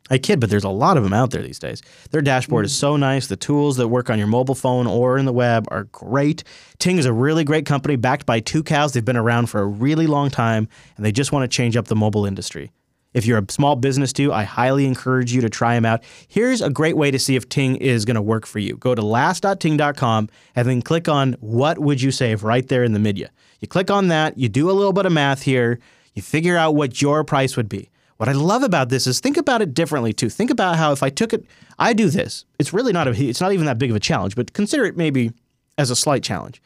I 0.09 0.19
kid, 0.19 0.39
but 0.39 0.49
there's 0.49 0.63
a 0.63 0.69
lot 0.69 0.97
of 0.97 1.03
them 1.03 1.13
out 1.13 1.31
there 1.31 1.41
these 1.41 1.57
days. 1.57 1.81
Their 2.11 2.21
dashboard 2.21 2.65
is 2.65 2.75
hmm. 2.75 2.79
so 2.79 2.97
nice. 2.97 3.27
The 3.27 3.35
tools 3.35 3.77
that 3.77 3.87
work 3.87 4.09
on 4.09 4.19
your 4.19 4.27
mobile 4.27 4.55
phone 4.55 4.87
or 4.87 5.17
in 5.17 5.25
the 5.25 5.33
web 5.33 5.67
are 5.69 5.85
great. 5.85 6.43
Ting 6.77 6.97
is 6.97 7.05
a 7.05 7.13
really 7.13 7.43
great 7.43 7.65
company 7.65 7.95
backed 7.95 8.25
by 8.25 8.39
Tucows. 8.39 8.93
They've 8.93 9.03
been 9.03 9.17
around 9.17 9.47
for 9.47 9.61
a 9.61 9.65
really 9.65 10.07
long 10.07 10.29
time 10.29 10.67
and 10.95 11.05
they 11.05 11.11
just 11.11 11.31
want 11.31 11.49
to 11.49 11.55
change 11.55 11.75
up 11.75 11.87
the 11.87 11.95
mobile 11.95 12.25
industry. 12.25 12.71
If 13.15 13.25
you're 13.25 13.39
a 13.39 13.45
small 13.49 13.77
business 13.77 14.11
too, 14.11 14.33
I 14.33 14.43
highly 14.43 14.85
encourage 14.85 15.31
you 15.33 15.39
to 15.39 15.49
try 15.49 15.73
them 15.73 15.85
out. 15.85 16.03
Here's 16.27 16.61
a 16.61 16.69
great 16.69 16.97
way 16.97 17.11
to 17.11 17.17
see 17.17 17.37
if 17.37 17.47
Ting 17.47 17.77
is 17.77 18.03
going 18.03 18.15
to 18.15 18.21
work 18.21 18.45
for 18.45 18.59
you. 18.59 18.75
Go 18.75 18.93
to 18.93 19.01
last.ting.com 19.01 20.29
and 20.53 20.67
then 20.67 20.81
click 20.81 21.07
on 21.07 21.33
what 21.39 21.79
would 21.79 22.01
you 22.01 22.11
save 22.11 22.43
right 22.43 22.67
there 22.67 22.83
in 22.83 22.91
the 22.91 22.99
menu. 22.99 23.27
You 23.61 23.69
click 23.69 23.89
on 23.89 24.09
that, 24.09 24.37
you 24.37 24.49
do 24.49 24.69
a 24.69 24.73
little 24.73 24.91
bit 24.91 25.05
of 25.05 25.13
math 25.13 25.43
here, 25.43 25.79
you 26.13 26.21
figure 26.21 26.57
out 26.57 26.75
what 26.75 27.01
your 27.01 27.23
price 27.23 27.55
would 27.55 27.69
be. 27.69 27.89
What 28.17 28.29
I 28.29 28.31
love 28.31 28.63
about 28.63 28.89
this 28.89 29.07
is 29.07 29.19
think 29.19 29.37
about 29.37 29.61
it 29.61 29.73
differently 29.73 30.13
too. 30.13 30.29
Think 30.29 30.49
about 30.49 30.77
how 30.77 30.91
if 30.91 31.03
I 31.03 31.09
took 31.09 31.33
it, 31.33 31.45
I 31.77 31.93
do 31.93 32.09
this. 32.09 32.45
It's 32.59 32.73
really 32.73 32.93
not 32.93 33.07
a, 33.07 33.11
it's 33.11 33.41
not 33.41 33.51
even 33.51 33.65
that 33.65 33.77
big 33.77 33.89
of 33.89 33.95
a 33.95 33.99
challenge, 33.99 34.35
but 34.35 34.53
consider 34.53 34.85
it 34.85 34.95
maybe 34.95 35.33
as 35.77 35.89
a 35.89 35.95
slight 35.95 36.23
challenge. 36.23 36.61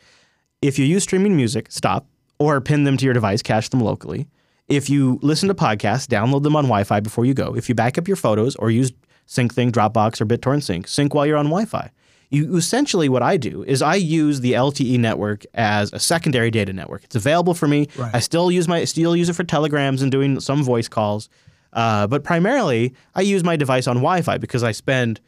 If 0.61 0.77
you 0.77 0.85
use 0.85 1.03
streaming 1.03 1.35
music, 1.35 1.71
stop 1.71 2.05
or 2.37 2.61
pin 2.61 2.83
them 2.83 2.97
to 2.97 3.05
your 3.05 3.13
device, 3.13 3.41
cache 3.41 3.69
them 3.69 3.81
locally. 3.81 4.27
If 4.67 4.89
you 4.89 5.17
listen 5.23 5.47
to 5.49 5.55
podcasts, 5.55 6.05
download 6.05 6.43
them 6.43 6.55
on 6.55 6.65
Wi 6.65 6.83
Fi 6.83 6.99
before 6.99 7.25
you 7.25 7.33
go. 7.33 7.55
If 7.55 7.67
you 7.67 7.73
back 7.73 7.97
up 7.97 8.07
your 8.07 8.17
photos 8.17 8.55
or 8.57 8.69
use 8.69 8.91
SyncThing, 9.27 9.71
Dropbox, 9.71 10.21
or 10.21 10.25
BitTorrent 10.25 10.63
Sync, 10.63 10.87
sync 10.87 11.13
while 11.15 11.25
you're 11.25 11.37
on 11.37 11.45
Wi 11.45 11.65
Fi. 11.65 11.89
You 12.31 12.57
essentially 12.57 13.09
what 13.09 13.23
I 13.23 13.37
do 13.37 13.63
is 13.63 13.81
I 13.81 13.95
use 13.95 14.41
the 14.41 14.53
LTE 14.53 14.99
network 14.99 15.45
as 15.55 15.91
a 15.93 15.99
secondary 15.99 16.51
data 16.51 16.71
network. 16.73 17.03
It's 17.03 17.15
available 17.15 17.55
for 17.55 17.67
me. 17.67 17.87
Right. 17.97 18.13
I 18.13 18.19
still 18.19 18.51
use 18.51 18.67
my 18.67 18.85
still 18.85 19.15
use 19.15 19.29
it 19.29 19.33
for 19.33 19.43
telegrams 19.43 20.01
and 20.01 20.11
doing 20.11 20.39
some 20.39 20.63
voice 20.63 20.87
calls, 20.87 21.27
uh, 21.73 22.05
but 22.05 22.23
primarily 22.23 22.93
I 23.15 23.21
use 23.21 23.43
my 23.43 23.55
device 23.55 23.87
on 23.87 23.97
Wi-Fi 23.97 24.37
because 24.37 24.63
I 24.63 24.73
spend 24.73 25.19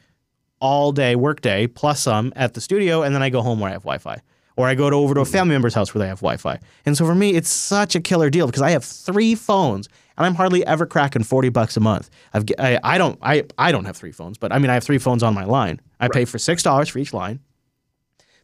all 0.59 0.91
day 0.91 1.15
workday 1.15 1.65
plus 1.65 2.01
some 2.01 2.31
at 2.35 2.53
the 2.53 2.61
studio, 2.61 3.01
and 3.01 3.15
then 3.15 3.23
I 3.23 3.29
go 3.29 3.41
home 3.41 3.59
where 3.59 3.69
I 3.69 3.73
have 3.73 3.83
Wi-Fi. 3.83 4.21
Or 4.57 4.67
I 4.67 4.75
go 4.75 4.89
to, 4.89 4.95
over 4.95 5.15
to 5.15 5.21
a 5.21 5.25
family 5.25 5.55
member's 5.55 5.73
house 5.73 5.93
where 5.95 5.99
they 5.99 6.07
have 6.07 6.19
Wi-Fi. 6.19 6.59
And 6.85 6.95
so 6.95 7.05
for 7.05 7.15
me, 7.15 7.31
it's 7.31 7.49
such 7.49 7.95
a 7.95 8.01
killer 8.01 8.29
deal 8.29 8.45
because 8.45 8.61
I 8.61 8.71
have 8.71 8.83
three 8.83 9.33
phones 9.33 9.87
and 10.17 10.25
I'm 10.25 10.35
hardly 10.35 10.63
ever 10.67 10.85
cracking 10.85 11.23
forty 11.23 11.49
bucks 11.49 11.77
a 11.77 11.79
month. 11.79 12.09
I've, 12.33 12.45
I, 12.59 12.79
I 12.83 12.97
don't 12.97 13.17
I, 13.23 13.43
I 13.57 13.71
don't 13.71 13.85
have 13.85 13.97
three 13.97 14.11
phones, 14.11 14.37
but 14.37 14.51
I 14.51 14.59
mean 14.59 14.69
I 14.69 14.75
have 14.75 14.83
three 14.83 14.99
phones 14.99 15.23
on 15.23 15.33
my 15.33 15.45
line. 15.45 15.79
I 16.01 16.07
pay 16.09 16.25
for 16.25 16.37
six 16.37 16.63
dollars 16.63 16.89
for 16.89 16.99
each 16.99 17.13
line 17.13 17.39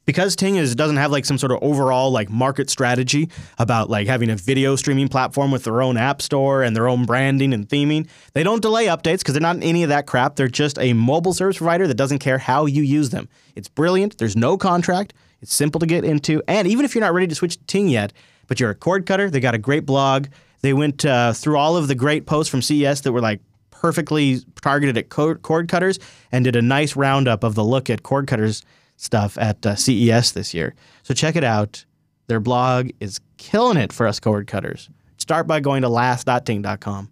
because 0.07 0.35
Ting 0.35 0.55
is 0.55 0.73
doesn't 0.73 0.95
have 0.95 1.11
like 1.11 1.25
some 1.25 1.37
sort 1.37 1.51
of 1.51 1.59
overall 1.61 2.09
like 2.09 2.29
market 2.29 2.71
strategy 2.71 3.29
about 3.59 3.89
like 3.91 4.07
having 4.07 4.31
a 4.31 4.35
video 4.35 4.75
streaming 4.75 5.09
platform 5.09 5.51
with 5.51 5.65
their 5.65 5.81
own 5.81 5.97
app 5.97 6.21
store 6.21 6.63
and 6.63 6.75
their 6.75 6.87
own 6.87 7.05
branding 7.05 7.53
and 7.53 7.67
theming. 7.69 8.07
They 8.33 8.41
don't 8.41 8.61
delay 8.61 8.85
updates 8.87 9.19
because 9.19 9.33
they're 9.33 9.41
not 9.41 9.57
any 9.61 9.83
of 9.83 9.89
that 9.89 10.07
crap. 10.07 10.35
They're 10.37 10.47
just 10.47 10.79
a 10.79 10.93
mobile 10.93 11.33
service 11.33 11.57
provider 11.57 11.85
that 11.87 11.95
doesn't 11.95 12.19
care 12.19 12.39
how 12.39 12.65
you 12.65 12.81
use 12.81 13.11
them. 13.11 13.27
It's 13.55 13.67
brilliant. 13.67 14.17
There's 14.17 14.35
no 14.35 14.57
contract. 14.57 15.13
It's 15.41 15.53
simple 15.53 15.79
to 15.79 15.85
get 15.85 16.03
into, 16.03 16.41
and 16.47 16.67
even 16.67 16.83
if 16.83 16.95
you're 16.95 17.03
not 17.03 17.13
ready 17.13 17.27
to 17.27 17.35
switch 17.35 17.57
to 17.57 17.63
Ting 17.65 17.89
yet, 17.89 18.11
but 18.47 18.59
you're 18.59 18.71
a 18.71 18.75
cord 18.75 19.05
cutter, 19.05 19.29
they 19.29 19.39
got 19.39 19.53
a 19.53 19.59
great 19.59 19.85
blog. 19.85 20.27
They 20.61 20.73
went 20.73 21.05
uh, 21.05 21.33
through 21.33 21.57
all 21.57 21.77
of 21.77 21.87
the 21.87 21.93
great 21.93 22.25
posts 22.25 22.49
from 22.49 22.63
CES 22.63 23.01
that 23.01 23.11
were 23.11 23.21
like 23.21 23.39
perfectly 23.79 24.41
targeted 24.61 24.97
at 24.97 25.09
cord, 25.09 25.67
cutters 25.67 25.99
and 26.31 26.43
did 26.43 26.55
a 26.55 26.61
nice 26.61 26.95
roundup 26.95 27.43
of 27.43 27.55
the 27.55 27.63
look 27.63 27.89
at 27.89 28.03
cord 28.03 28.27
cutters 28.27 28.63
stuff 28.95 29.37
at 29.37 29.65
uh, 29.65 29.75
CES 29.75 30.31
this 30.31 30.53
year. 30.53 30.75
So 31.03 31.13
check 31.13 31.35
it 31.35 31.43
out. 31.43 31.85
Their 32.27 32.39
blog 32.39 32.89
is 32.99 33.19
killing 33.37 33.77
it 33.77 33.93
for 33.93 34.07
us 34.07 34.19
cord 34.19 34.47
cutters. 34.47 34.89
Start 35.17 35.47
by 35.47 35.59
going 35.59 35.81
to 35.83 35.89
last.ting.com 35.89 37.09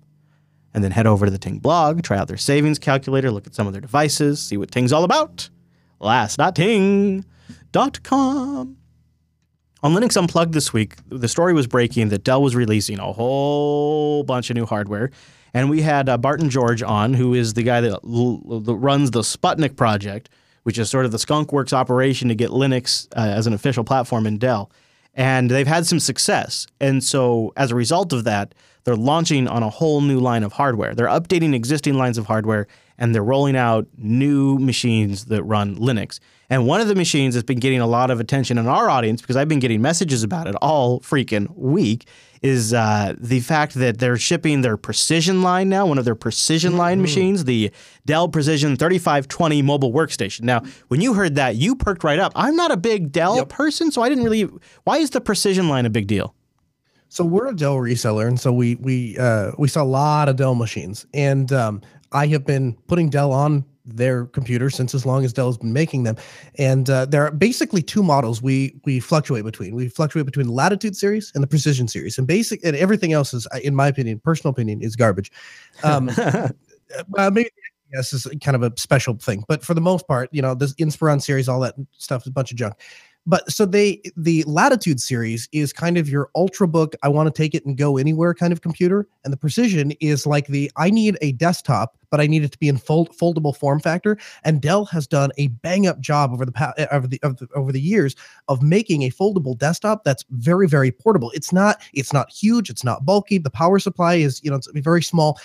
and 0.74 0.84
then 0.84 0.92
head 0.92 1.08
over 1.08 1.26
to 1.26 1.32
the 1.32 1.38
Ting 1.38 1.60
blog, 1.60 2.04
try 2.04 2.18
out 2.18 2.28
their 2.28 2.36
savings 2.38 2.80
calculator, 2.80 3.32
look 3.32 3.48
at 3.48 3.56
some 3.56 3.66
of 3.66 3.74
their 3.74 3.82
devices, 3.82 4.42
see 4.42 4.58
what 4.58 4.72
Ting's 4.72 4.92
all 4.92 5.06
about. 5.06 5.50
Last.ting.com. 6.00 7.24
On 9.84 9.94
Linux 9.94 10.18
Unplugged 10.18 10.54
this 10.54 10.74
week, 10.74 10.96
the 11.10 11.28
story 11.28 11.54
was 11.54 11.68
breaking 11.68 12.10
that 12.10 12.24
Dell 12.24 12.42
was 12.42 12.56
releasing 12.56 12.98
a 13.00 13.14
whole 13.14 14.24
bunch 14.24 14.50
of 14.50 14.56
new 14.56 14.66
hardware. 14.66 15.12
And 15.54 15.70
we 15.70 15.82
had 15.82 16.10
uh, 16.10 16.18
Barton 16.18 16.50
George 16.50 16.84
on, 16.84 17.14
who 17.14 17.34
is 17.34 17.54
the 17.54 17.64
guy 17.64 17.82
that, 17.82 18.00
runs 18.04 19.12
the 19.12 19.22
Sputnik 19.22 19.76
project, 19.76 20.30
which 20.64 20.78
is 20.78 20.90
sort 20.90 21.06
of 21.06 21.12
the 21.12 21.18
skunkworks 21.18 21.74
operation 21.74 22.28
to 22.30 22.36
get 22.36 22.50
Linux 22.50 23.08
uh, 23.16 23.22
as 23.22 23.48
an 23.48 23.54
official 23.54 23.84
platform 23.84 24.28
in 24.28 24.38
Dell. 24.38 24.72
And 25.14 25.50
they've 25.50 25.68
had 25.68 25.86
some 25.86 26.00
success. 26.00 26.68
And 26.82 27.02
so, 27.02 27.54
as 27.56 27.72
a 27.72 27.76
result 27.76 28.12
of 28.12 28.26
that, 28.26 28.54
they're 28.84 28.96
launching 28.96 29.48
on 29.48 29.64
a 29.64 29.70
whole 29.70 30.02
new 30.02 30.20
line 30.20 30.44
of 30.44 30.54
hardware. 30.54 30.94
They're 30.94 31.08
updating 31.08 31.54
existing 31.54 31.96
lines 31.96 32.18
of 32.18 32.28
hardware 32.28 32.68
and 32.98 33.14
they're 33.14 33.24
rolling 33.24 33.58
out 33.58 33.88
new 33.98 34.58
machines 34.60 35.26
that 35.26 35.44
run 35.44 35.76
Linux. 35.78 36.20
And 36.50 36.68
one 36.68 36.80
of 36.80 36.88
the 36.88 36.96
machines 36.96 37.34
that's 37.34 37.46
been 37.46 37.60
getting 37.60 37.82
a 37.82 37.88
lot 37.88 38.12
of 38.12 38.20
attention 38.20 38.58
in 38.58 38.68
our 38.68 38.90
audience, 38.90 39.22
because 39.22 39.36
I've 39.36 39.48
been 39.48 39.60
getting 39.60 39.82
messages 39.82 40.24
about 40.24 40.48
it 40.48 40.56
all 40.62 41.00
freaking 41.02 41.54
week, 41.56 42.08
is 42.46 42.74
uh, 42.74 43.16
the 43.18 43.40
fact 43.40 43.74
that 43.74 43.98
they're 43.98 44.18
shipping 44.18 44.62
their 44.62 44.78
Precision 44.78 45.42
line 45.42 45.68
now, 45.68 45.88
one 45.88 45.98
of 45.98 46.06
their 46.06 46.16
Precision 46.16 46.78
line 46.78 47.02
machines, 47.02 47.46
the 47.46 47.72
Dell 48.06 48.30
Precision 48.30 48.78
3520 48.78 49.62
mobile 49.64 49.92
workstation. 49.92 50.42
Now, 50.42 50.62
when 50.90 51.02
you 51.02 51.16
heard 51.16 51.36
that, 51.36 51.56
you 51.56 51.76
perked 51.76 52.04
right 52.04 52.20
up. 52.20 52.34
I'm 52.36 52.56
not 52.56 52.72
a 52.72 52.78
big 52.78 53.12
Dell 53.12 53.46
person, 53.46 53.92
so 53.92 54.04
I 54.04 54.10
didn't 54.10 54.24
really. 54.24 54.44
Why 54.84 54.98
is 54.98 55.10
the 55.10 55.22
Precision 55.22 55.70
line 55.70 55.86
a 55.86 55.90
big 55.90 56.06
deal? 56.06 56.36
So 57.10 57.24
we're 57.26 57.48
a 57.48 57.56
Dell 57.56 57.78
reseller, 57.78 58.28
and 58.28 58.40
so 58.40 58.54
we 58.54 58.76
we 58.76 59.18
uh, 59.18 59.52
we 59.58 59.68
sell 59.68 59.86
a 59.86 59.88
lot 59.88 60.30
of 60.30 60.36
Dell 60.36 60.54
machines, 60.54 61.08
and 61.14 61.52
um, 61.52 61.82
I 62.12 62.28
have 62.28 62.46
been 62.46 62.78
putting 62.88 63.10
Dell 63.10 63.32
on 63.32 63.66
their 63.86 64.26
computer 64.28 64.70
since 64.70 64.94
as 64.96 65.06
long 65.06 65.24
as 65.24 65.34
Dell 65.34 65.48
has 65.48 65.58
been 65.58 65.74
making 65.74 66.04
them, 66.04 66.16
and 66.58 66.90
uh, 66.90 67.06
there 67.06 67.26
are 67.26 67.32
basically 67.32 67.82
two 67.82 68.04
models 68.04 68.42
we 68.42 68.80
we 68.86 69.00
fluctuate 69.00 69.46
between. 69.46 69.76
We 69.76 69.88
fluctuate 69.88 70.26
between 70.26 70.48
the 70.48 70.54
Latitude 70.54 70.96
series 70.96 71.32
and 71.36 71.44
the 71.44 71.48
Precision 71.48 71.88
series, 71.88 72.18
and 72.18 72.28
basic 72.28 72.64
and 72.64 72.76
everything 72.76 73.14
else 73.14 73.34
is, 73.34 73.48
in 73.64 73.76
my 73.76 73.88
opinion, 73.88 74.20
personal 74.20 74.52
opinion, 74.52 74.82
is 74.82 74.96
garbage. 74.96 75.32
Um, 75.84 76.10
uh, 76.18 76.50
maybe 77.18 77.50
yes 77.94 78.14
is 78.14 78.28
kind 78.44 78.56
of 78.56 78.64
a 78.64 78.74
special 78.78 79.16
thing, 79.16 79.44
but 79.48 79.64
for 79.64 79.74
the 79.74 79.82
most 79.82 80.08
part, 80.08 80.30
you 80.32 80.42
know, 80.42 80.56
this 80.56 80.74
Inspiron 80.76 81.22
series, 81.22 81.48
all 81.48 81.60
that 81.62 81.76
stuff 81.98 82.24
is 82.24 82.28
a 82.28 82.32
bunch 82.32 82.52
of 82.52 82.58
junk 82.58 82.76
but 83.26 83.50
so 83.52 83.66
they 83.66 84.02
the 84.16 84.44
latitude 84.44 85.00
series 85.00 85.50
is 85.52 85.74
kind 85.74 85.98
of 85.98 86.08
your 86.10 86.30
ultrabook 86.36 86.94
i 87.04 87.08
want 87.08 87.28
to 87.28 87.32
take 87.32 87.56
it 87.56 87.66
and 87.66 87.78
go 87.78 87.98
anywhere 87.98 88.34
kind 88.34 88.54
of 88.54 88.62
computer. 88.62 89.08
And 89.24 89.34
the 89.34 89.38
precision 89.38 89.92
is 90.00 90.26
like 90.26 90.48
the 90.48 90.72
i 90.76 90.90
need 90.90 91.18
a 91.22 91.32
desktop 91.34 91.98
but 92.12 92.22
i 92.22 92.28
need 92.28 92.44
it 92.44 92.52
to 92.52 92.58
be 92.58 92.70
in 92.70 92.78
fold, 92.78 93.16
foldable 93.18 93.56
form 93.56 93.80
factor. 93.80 94.18
And 94.44 94.62
dell 94.62 94.86
has 94.86 95.08
done 95.08 95.32
a 95.38 95.48
bang 95.48 95.88
up 95.88 96.00
job 96.00 96.32
over 96.32 96.46
the 96.46 96.52
past 96.52 96.76
eh, 96.78 96.88
over 96.92 97.08
the, 97.08 97.20
of 97.24 97.38
the 97.38 97.48
over 97.56 97.72
the 97.72 97.82
years 97.82 98.16
of 98.48 98.62
making 98.62 99.04
a 99.04 99.10
foldable 99.10 99.58
desktop 99.58 100.04
that's 100.04 100.24
very 100.32 100.68
very 100.68 100.92
portable. 100.92 101.32
It's 101.32 101.52
not 101.52 101.82
it's 101.94 102.14
not 102.14 102.32
huge 102.32 102.70
it's 102.70 102.84
not 102.84 103.06
bulky. 103.06 103.38
The 103.38 103.50
power 103.50 103.80
supply 103.80 104.16
is 104.16 104.42
you 104.44 104.50
know 104.50 104.58
it's 104.58 104.70
very 104.76 105.04
small 105.04 105.40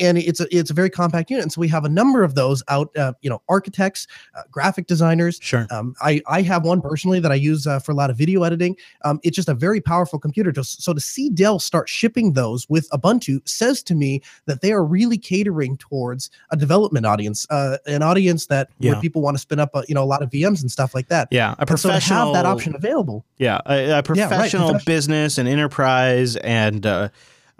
and 0.00 0.18
it's 0.18 0.40
a 0.40 0.46
it's 0.56 0.70
a 0.70 0.74
very 0.74 0.90
compact 0.90 1.30
unit. 1.30 1.42
And 1.42 1.52
so 1.52 1.60
we 1.60 1.68
have 1.68 1.84
a 1.84 1.88
number 1.88 2.22
of 2.24 2.34
those 2.34 2.62
out. 2.68 2.94
Uh, 2.96 3.12
you 3.22 3.30
know, 3.30 3.42
architects, 3.48 4.06
uh, 4.36 4.42
graphic 4.50 4.86
designers. 4.86 5.38
Sure. 5.42 5.66
Um, 5.70 5.94
I 6.00 6.20
I 6.28 6.42
have 6.42 6.64
one 6.64 6.80
personally 6.80 7.20
that 7.20 7.32
I 7.32 7.36
use 7.36 7.66
uh, 7.66 7.78
for 7.78 7.92
a 7.92 7.94
lot 7.94 8.10
of 8.10 8.16
video 8.16 8.42
editing. 8.42 8.76
Um, 9.04 9.20
it's 9.22 9.36
just 9.36 9.48
a 9.48 9.54
very 9.54 9.80
powerful 9.80 10.18
computer. 10.18 10.52
Just 10.52 10.82
so 10.82 10.92
to 10.92 11.00
see 11.00 11.30
Dell 11.30 11.58
start 11.58 11.88
shipping 11.88 12.32
those 12.32 12.68
with 12.68 12.88
Ubuntu 12.90 13.46
says 13.48 13.82
to 13.84 13.94
me 13.94 14.22
that 14.46 14.60
they 14.60 14.72
are 14.72 14.84
really 14.84 15.18
catering 15.18 15.76
towards 15.76 16.30
a 16.50 16.56
development 16.56 17.06
audience, 17.06 17.46
uh, 17.50 17.78
an 17.86 18.02
audience 18.02 18.46
that 18.46 18.68
Yeah. 18.78 18.92
where 18.92 19.00
people 19.00 19.22
want 19.22 19.36
to 19.36 19.40
spin 19.40 19.58
up 19.60 19.70
a, 19.74 19.84
you 19.88 19.94
know 19.94 20.02
a 20.02 20.06
lot 20.06 20.22
of 20.22 20.30
VMs 20.30 20.60
and 20.62 20.70
stuff 20.70 20.94
like 20.94 21.08
that. 21.08 21.28
Yeah, 21.30 21.54
a 21.58 21.60
And 21.60 21.68
so 21.70 21.76
to 21.76 21.82
professional 21.94 22.34
have 22.34 22.44
that 22.44 22.46
option 22.46 22.74
available. 22.74 23.24
Yeah, 23.38 23.60
a, 23.66 23.98
a 23.98 24.02
professional 24.02 24.70
profession- 24.70 24.84
business 24.92 25.38
and 25.38 25.48
enterprise 25.48 26.36
and 26.36 26.84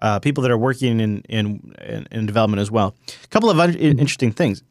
uh, 0.01 0.05
uh, 0.05 0.19
people 0.21 0.43
that 0.43 0.51
are 0.51 0.59
working 0.59 1.01
in, 1.01 1.21
in 1.29 2.07
in 2.11 2.27
development 2.27 2.61
as 2.61 2.71
well. 2.71 2.95
A 3.25 3.27
couple 3.29 3.51
of 3.51 3.57
Mm-hmm. 3.57 3.99
interesting 3.99 4.33
things. 4.33 4.63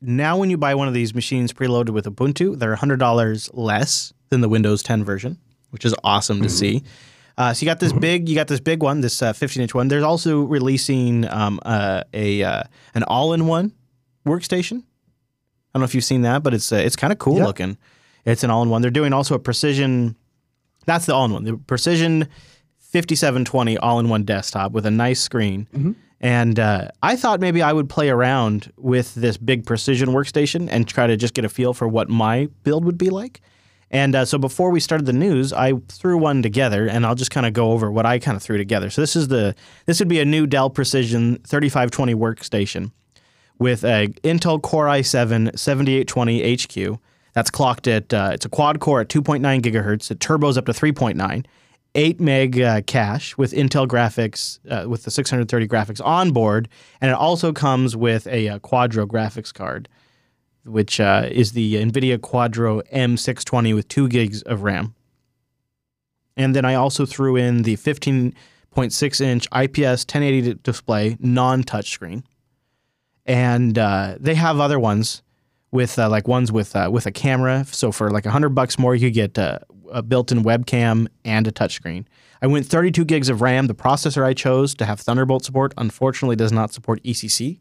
Now, 0.00 0.36
when 0.36 0.50
you 0.50 0.56
buy 0.56 0.74
one 0.74 0.88
of 0.88 0.94
these 0.94 1.14
machines 1.14 1.52
preloaded 1.52 1.90
with 1.90 2.06
Ubuntu, 2.06 2.58
they're 2.58 2.74
hundred 2.74 2.98
dollars 2.98 3.48
less 3.54 4.12
than 4.30 4.40
the 4.40 4.48
Windows 4.48 4.82
10 4.82 5.04
version, 5.04 5.38
which 5.70 5.84
is 5.84 5.94
awesome 6.02 6.38
Mm-hmm. 6.38 6.42
to 6.44 6.48
see. 6.50 6.82
Uh, 7.38 7.54
so 7.54 7.64
you 7.64 7.66
got 7.70 7.80
this 7.80 7.92
big, 7.92 8.28
you 8.28 8.34
got 8.34 8.48
this 8.48 8.60
big 8.60 8.82
one, 8.82 9.00
this 9.00 9.22
uh, 9.22 9.32
15 9.32 9.62
inch 9.62 9.74
one. 9.74 9.88
There's 9.88 10.02
also 10.04 10.42
releasing 10.42 11.26
um, 11.28 11.60
uh, 11.64 12.02
a 12.12 12.42
uh, 12.42 12.62
an 12.94 13.04
all 13.04 13.32
in 13.32 13.46
one 13.46 13.72
workstation. 14.26 14.78
I 14.78 15.78
don't 15.78 15.80
know 15.80 15.84
if 15.84 15.94
you've 15.94 16.04
seen 16.04 16.22
that, 16.22 16.42
but 16.42 16.52
it's 16.52 16.70
uh, 16.72 16.76
it's 16.76 16.96
kind 16.96 17.12
of 17.12 17.18
cool 17.18 17.38
Yeah. 17.38 17.46
looking. 17.46 17.78
It's 18.24 18.44
an 18.44 18.50
all 18.50 18.62
in 18.62 18.68
one. 18.68 18.82
They're 18.82 18.90
doing 18.90 19.12
also 19.12 19.34
a 19.34 19.38
precision. 19.38 20.16
That's 20.84 21.06
the 21.06 21.14
all 21.14 21.24
in 21.24 21.32
one. 21.32 21.44
The 21.44 21.56
precision 21.56 22.28
5720 22.92 23.78
all 23.78 23.98
in 23.98 24.08
one 24.08 24.24
desktop 24.24 24.72
with 24.72 24.86
a 24.86 24.90
nice 24.90 25.20
screen. 25.20 25.66
Mm-hmm. 25.74 25.92
And 26.20 26.60
uh, 26.60 26.88
I 27.02 27.16
thought 27.16 27.40
maybe 27.40 27.62
I 27.62 27.72
would 27.72 27.88
play 27.88 28.08
around 28.08 28.72
with 28.76 29.14
this 29.14 29.36
big 29.36 29.66
precision 29.66 30.10
workstation 30.10 30.68
and 30.70 30.86
try 30.86 31.08
to 31.08 31.16
just 31.16 31.34
get 31.34 31.44
a 31.44 31.48
feel 31.48 31.74
for 31.74 31.88
what 31.88 32.08
my 32.08 32.48
build 32.62 32.84
would 32.84 32.98
be 32.98 33.10
like. 33.10 33.40
And 33.90 34.14
uh, 34.14 34.24
so 34.24 34.38
before 34.38 34.70
we 34.70 34.80
started 34.80 35.06
the 35.06 35.12
news, 35.12 35.52
I 35.52 35.74
threw 35.88 36.16
one 36.16 36.42
together, 36.42 36.86
and 36.86 37.04
I'll 37.04 37.14
just 37.14 37.30
kind 37.30 37.44
of 37.44 37.52
go 37.52 37.72
over 37.72 37.90
what 37.90 38.06
I 38.06 38.18
kind 38.18 38.36
of 38.36 38.42
threw 38.42 38.56
together. 38.56 38.88
So 38.88 39.02
this 39.02 39.14
is 39.14 39.28
the 39.28 39.54
this 39.84 39.98
would 39.98 40.08
be 40.08 40.20
a 40.20 40.24
new 40.24 40.46
Dell 40.46 40.70
Precision 40.70 41.36
3520 41.46 42.14
workstation 42.14 42.92
with 43.58 43.84
a 43.84 44.08
Intel 44.22 44.62
Core 44.62 44.86
i7 44.86 45.58
7820 45.58 46.54
HQ. 46.56 46.98
That's 47.34 47.50
clocked 47.50 47.86
at 47.86 48.14
uh, 48.14 48.30
it's 48.32 48.46
a 48.46 48.48
quad 48.48 48.80
core 48.80 49.02
at 49.02 49.08
2.9 49.08 49.60
gigahertz. 49.60 50.10
It 50.10 50.20
turbos 50.20 50.56
up 50.56 50.66
to 50.66 50.72
3.9, 50.72 51.44
8 51.94 52.20
meg 52.20 52.60
uh, 52.60 52.80
cache 52.82 53.36
with 53.36 53.52
Intel 53.52 53.86
graphics 53.86 54.58
uh, 54.70 54.88
with 54.88 55.04
the 55.04 55.10
630 55.10 55.68
graphics 55.68 56.04
on 56.04 56.30
board, 56.30 56.68
and 57.00 57.10
it 57.10 57.16
also 57.16 57.52
comes 57.52 57.96
with 57.96 58.26
a, 58.26 58.48
uh 58.48 58.58
Quadro 58.58 59.06
graphics 59.06 59.52
card, 59.52 59.88
which 60.64 61.00
uh, 61.00 61.28
is 61.30 61.52
the 61.52 61.74
NVIDIA 61.76 62.18
Quadro 62.18 62.82
M620 62.92 63.74
with 63.74 63.88
two 63.88 64.08
gigs 64.08 64.42
of 64.42 64.62
RAM. 64.62 64.94
And 66.36 66.56
then 66.56 66.64
I 66.64 66.74
also 66.74 67.04
threw 67.04 67.36
in 67.36 67.62
the 67.62 67.76
15.6 67.76 69.20
inch 69.20 69.44
IPS 69.46 70.06
1080 70.06 70.54
display, 70.62 71.16
non 71.20 71.62
touchscreen 71.62 72.22
and 73.26 73.78
uh, 73.78 74.16
they 74.18 74.34
have 74.34 74.60
other 74.60 74.78
ones 74.78 75.22
with 75.70 75.98
uh, 75.98 76.08
like 76.08 76.28
ones 76.28 76.50
with 76.52 76.74
with 76.90 77.06
a 77.06 77.12
camera. 77.12 77.64
So 77.66 77.92
for 77.92 78.10
like 78.10 78.26
a 78.26 78.30
hundred 78.30 78.50
bucks 78.50 78.78
more, 78.78 78.94
you 78.94 79.08
could 79.08 79.14
get 79.14 79.62
a 79.92 80.02
built-in 80.02 80.42
webcam 80.42 81.06
and 81.24 81.46
a 81.46 81.52
touchscreen. 81.52 82.06
I 82.40 82.46
went 82.46 82.66
32 82.66 83.04
gigs 83.04 83.28
of 83.28 83.40
RAM. 83.40 83.68
The 83.68 83.74
processor 83.74 84.24
I 84.24 84.34
chose 84.34 84.74
to 84.74 84.84
have 84.84 85.00
Thunderbolt 85.00 85.44
support 85.44 85.72
unfortunately 85.78 86.36
does 86.36 86.52
not 86.52 86.72
support 86.72 87.02
ECC. 87.04 87.60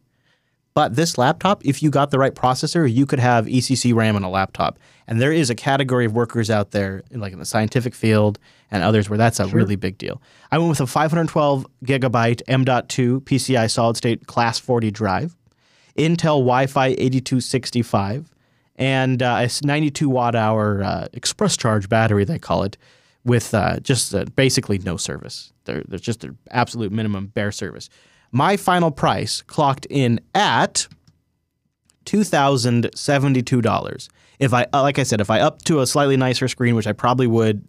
But 0.73 0.95
this 0.95 1.17
laptop, 1.17 1.65
if 1.65 1.83
you 1.83 1.89
got 1.89 2.11
the 2.11 2.19
right 2.19 2.33
processor, 2.33 2.91
you 2.91 3.05
could 3.05 3.19
have 3.19 3.45
ECC 3.45 3.93
RAM 3.93 4.15
on 4.15 4.23
a 4.23 4.29
laptop. 4.29 4.79
And 5.05 5.19
there 5.19 5.33
is 5.33 5.49
a 5.49 5.55
category 5.55 6.05
of 6.05 6.13
workers 6.13 6.49
out 6.49 6.71
there, 6.71 7.03
like 7.11 7.33
in 7.33 7.39
the 7.39 7.45
scientific 7.45 7.93
field 7.93 8.39
and 8.71 8.81
others, 8.81 9.09
where 9.09 9.17
that's 9.17 9.39
a 9.39 9.49
sure. 9.49 9.57
really 9.57 9.75
big 9.75 9.97
deal. 9.97 10.21
I 10.49 10.57
went 10.57 10.69
with 10.69 10.79
a 10.79 10.87
512 10.87 11.67
gigabyte 11.85 12.41
M.2 12.47 13.21
PCI 13.21 13.69
solid 13.69 13.97
state 13.97 14.27
class 14.27 14.59
40 14.59 14.91
drive, 14.91 15.35
Intel 15.97 16.39
Wi 16.39 16.67
Fi 16.67 16.87
8265, 16.87 18.31
and 18.81 19.21
uh, 19.21 19.47
a 19.47 19.49
92 19.63 20.09
watt 20.09 20.35
hour 20.35 20.83
uh, 20.83 21.05
express 21.13 21.55
charge 21.55 21.87
battery, 21.87 22.25
they 22.25 22.39
call 22.39 22.63
it, 22.63 22.77
with 23.23 23.53
uh, 23.53 23.79
just 23.79 24.15
uh, 24.15 24.25
basically 24.35 24.79
no 24.79 24.97
service. 24.97 25.53
There, 25.65 25.83
there's 25.87 26.01
just 26.01 26.23
an 26.23 26.35
absolute 26.49 26.91
minimum 26.91 27.27
bare 27.27 27.51
service. 27.51 27.89
My 28.31 28.57
final 28.57 28.89
price 28.89 29.43
clocked 29.43 29.85
in 29.91 30.19
at 30.33 30.87
$2,072. 32.05 34.09
If 34.39 34.51
I, 34.51 34.65
uh, 34.73 34.81
like 34.81 34.97
I 34.97 35.03
said, 35.03 35.21
if 35.21 35.29
I 35.29 35.41
up 35.41 35.61
to 35.65 35.81
a 35.81 35.87
slightly 35.87 36.17
nicer 36.17 36.47
screen, 36.47 36.73
which 36.73 36.87
I 36.87 36.93
probably 36.93 37.27
would, 37.27 37.63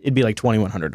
it'd 0.00 0.14
be 0.14 0.22
like 0.22 0.36
$2,100. 0.36 0.90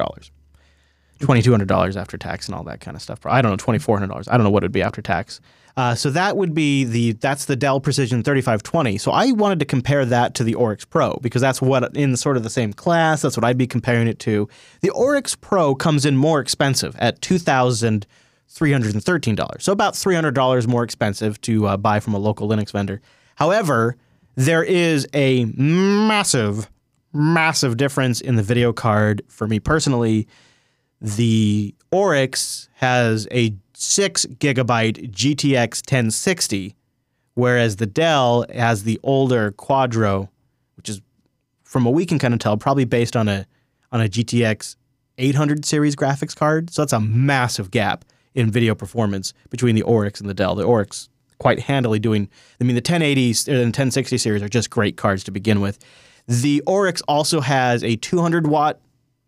$2,200 1.20 1.96
after 1.96 2.18
tax 2.18 2.46
and 2.46 2.56
all 2.56 2.64
that 2.64 2.80
kind 2.80 2.96
of 2.96 3.02
stuff. 3.02 3.24
I 3.24 3.40
don't 3.40 3.52
know, 3.52 3.56
$2,400. 3.56 4.26
I 4.28 4.36
don't 4.36 4.42
know 4.42 4.50
what 4.50 4.64
it 4.64 4.66
would 4.66 4.72
be 4.72 4.82
after 4.82 5.00
tax. 5.00 5.40
Uh, 5.80 5.94
so 5.94 6.10
that 6.10 6.36
would 6.36 6.52
be 6.52 6.84
the 6.84 7.12
that's 7.12 7.46
the 7.46 7.56
Dell 7.56 7.80
Precision 7.80 8.22
3520. 8.22 8.98
So 8.98 9.12
I 9.12 9.32
wanted 9.32 9.60
to 9.60 9.64
compare 9.64 10.04
that 10.04 10.34
to 10.34 10.44
the 10.44 10.54
Oryx 10.54 10.84
Pro 10.84 11.18
because 11.22 11.40
that's 11.40 11.62
what 11.62 11.96
in 11.96 12.18
sort 12.18 12.36
of 12.36 12.42
the 12.42 12.50
same 12.50 12.74
class. 12.74 13.22
That's 13.22 13.34
what 13.34 13.44
I'd 13.44 13.56
be 13.56 13.66
comparing 13.66 14.06
it 14.06 14.18
to. 14.18 14.46
The 14.82 14.90
Oryx 14.90 15.34
Pro 15.34 15.74
comes 15.74 16.04
in 16.04 16.18
more 16.18 16.38
expensive 16.38 16.94
at 16.98 17.22
two 17.22 17.38
thousand 17.38 18.06
three 18.46 18.72
hundred 18.72 18.92
and 18.92 19.02
thirteen 19.02 19.34
dollars. 19.34 19.64
So 19.64 19.72
about 19.72 19.96
three 19.96 20.14
hundred 20.14 20.34
dollars 20.34 20.68
more 20.68 20.84
expensive 20.84 21.40
to 21.42 21.66
uh, 21.66 21.76
buy 21.78 21.98
from 21.98 22.12
a 22.12 22.18
local 22.18 22.46
Linux 22.46 22.72
vendor. 22.72 23.00
However, 23.36 23.96
there 24.34 24.62
is 24.62 25.08
a 25.14 25.46
massive, 25.56 26.68
massive 27.14 27.78
difference 27.78 28.20
in 28.20 28.36
the 28.36 28.42
video 28.42 28.74
card 28.74 29.22
for 29.28 29.46
me 29.46 29.58
personally. 29.58 30.28
The 31.00 31.74
Oryx 31.90 32.68
has 32.74 33.26
a 33.30 33.54
six 33.80 34.26
gigabyte 34.26 35.10
GTX 35.10 35.80
1060, 35.80 36.74
whereas 37.34 37.76
the 37.76 37.86
Dell 37.86 38.44
has 38.52 38.84
the 38.84 39.00
older 39.02 39.52
Quadro, 39.52 40.28
which 40.76 40.88
is 40.88 41.00
from 41.64 41.84
what 41.84 41.94
we 41.94 42.04
can 42.04 42.18
kind 42.18 42.34
of 42.34 42.40
tell, 42.40 42.56
probably 42.56 42.84
based 42.84 43.16
on 43.16 43.28
a 43.28 43.46
on 43.92 44.00
a 44.00 44.08
GTX 44.08 44.76
800 45.18 45.64
series 45.64 45.96
graphics 45.96 46.36
card. 46.36 46.70
So 46.70 46.82
that's 46.82 46.92
a 46.92 47.00
massive 47.00 47.70
gap 47.70 48.04
in 48.34 48.50
video 48.50 48.74
performance 48.74 49.32
between 49.48 49.74
the 49.74 49.82
Oryx 49.82 50.20
and 50.20 50.28
the 50.28 50.34
Dell. 50.34 50.54
The 50.54 50.64
Oryx 50.64 51.08
quite 51.38 51.60
handily 51.60 51.98
doing. 51.98 52.28
I 52.60 52.64
mean, 52.64 52.76
the 52.76 52.82
1080s 52.82 53.48
and 53.48 53.56
1060 53.66 54.18
series 54.18 54.42
are 54.42 54.48
just 54.48 54.70
great 54.70 54.96
cards 54.96 55.24
to 55.24 55.30
begin 55.30 55.60
with. 55.60 55.78
The 56.28 56.62
Oryx 56.66 57.00
also 57.08 57.40
has 57.40 57.82
a 57.82 57.96
200 57.96 58.46
watt 58.46 58.78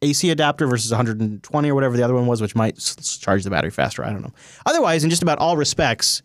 AC 0.02 0.30
adapter 0.30 0.66
versus 0.66 0.90
120 0.90 1.70
or 1.70 1.74
whatever 1.74 1.96
the 1.96 2.02
other 2.02 2.14
one 2.14 2.26
was, 2.26 2.40
which 2.40 2.54
might 2.54 2.76
charge 3.20 3.44
the 3.44 3.50
battery 3.50 3.70
faster. 3.70 4.04
I 4.04 4.10
don't 4.10 4.22
know. 4.22 4.32
Otherwise, 4.66 5.04
in 5.04 5.10
just 5.10 5.22
about 5.22 5.38
all 5.38 5.56
respects, 5.56 6.22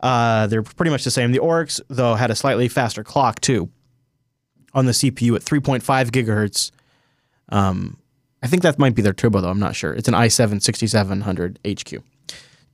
uh, 0.00 0.46
they're 0.48 0.62
pretty 0.62 0.90
much 0.90 1.04
the 1.04 1.10
same. 1.10 1.32
The 1.32 1.38
Oryx, 1.38 1.80
though, 1.88 2.14
had 2.14 2.30
a 2.30 2.34
slightly 2.34 2.68
faster 2.68 3.04
clock 3.04 3.40
too 3.40 3.70
on 4.74 4.86
the 4.86 4.92
CPU 4.92 5.36
at 5.36 5.42
3.5 5.42 5.82
gigahertz. 6.10 6.70
Um, 7.48 7.96
I 8.42 8.46
think 8.46 8.62
that 8.62 8.78
might 8.78 8.94
be 8.94 9.02
their 9.02 9.12
turbo, 9.12 9.40
though. 9.40 9.50
I'm 9.50 9.58
not 9.58 9.76
sure. 9.76 9.92
It's 9.92 10.08
an 10.08 10.14
i7 10.14 10.62
6700 10.62 11.58
HQ. 11.66 12.02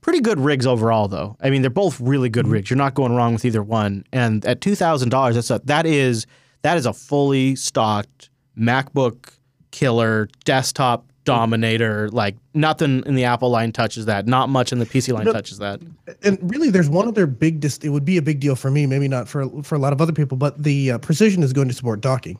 Pretty 0.01 0.21
good 0.21 0.39
rigs 0.39 0.65
overall, 0.65 1.07
though. 1.07 1.35
I 1.41 1.49
mean, 1.49 1.61
they're 1.61 1.69
both 1.69 1.99
really 1.99 2.29
good 2.29 2.45
mm-hmm. 2.45 2.53
rigs. 2.53 2.69
You're 2.69 2.77
not 2.77 2.93
going 2.93 3.13
wrong 3.13 3.33
with 3.33 3.43
either 3.43 3.63
one. 3.63 4.05
And 4.13 4.45
at 4.45 4.61
two 4.61 4.75
thousand 4.75 5.09
dollars, 5.09 5.35
that's 5.35 5.51
a, 5.51 5.59
that 5.65 5.85
is 5.85 6.25
that 6.61 6.77
is 6.77 6.85
a 6.85 6.93
fully 6.93 7.55
stocked 7.55 8.29
MacBook 8.57 9.37
killer 9.77 10.27
desktop 10.43 11.05
dominator. 11.23 12.09
Like 12.09 12.35
nothing 12.55 13.03
in 13.05 13.13
the 13.13 13.25
Apple 13.25 13.51
line 13.51 13.71
touches 13.71 14.05
that. 14.05 14.25
Not 14.25 14.49
much 14.49 14.71
in 14.71 14.79
the 14.79 14.87
PC 14.87 15.13
line 15.13 15.25
touches 15.25 15.59
that. 15.59 15.79
And 16.23 16.39
really, 16.41 16.71
there's 16.71 16.89
one 16.89 17.07
other 17.07 17.27
big. 17.27 17.59
Dis- 17.59 17.77
it 17.83 17.89
would 17.89 18.05
be 18.05 18.17
a 18.17 18.21
big 18.23 18.39
deal 18.39 18.55
for 18.55 18.71
me, 18.71 18.87
maybe 18.87 19.07
not 19.07 19.27
for 19.27 19.47
for 19.61 19.75
a 19.75 19.79
lot 19.79 19.93
of 19.93 20.01
other 20.01 20.13
people, 20.13 20.35
but 20.35 20.61
the 20.61 20.91
uh, 20.91 20.97
Precision 20.97 21.43
is 21.43 21.53
going 21.53 21.67
to 21.67 21.75
support 21.75 22.01
docking. 22.01 22.39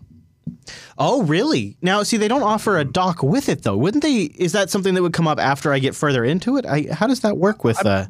Oh, 0.98 1.22
really? 1.24 1.78
Now, 1.82 2.02
see, 2.04 2.18
they 2.18 2.28
don't 2.28 2.42
offer 2.42 2.78
a 2.78 2.86
dock 2.86 3.22
with 3.22 3.50
it, 3.50 3.62
though. 3.62 3.78
Wouldn't 3.78 4.02
they? 4.02 4.24
Is 4.36 4.54
that 4.54 4.72
something 4.72 4.96
that 4.96 5.04
would 5.04 5.14
come 5.14 5.28
up 5.28 5.40
after 5.40 5.72
I 5.72 5.80
get 5.80 5.96
further 5.96 6.24
into 6.26 6.58
it? 6.58 6.66
I, 6.66 6.88
how 6.92 7.06
does 7.06 7.20
that 7.20 7.38
work 7.38 7.64
with? 7.64 7.86
Uh, 7.86 8.06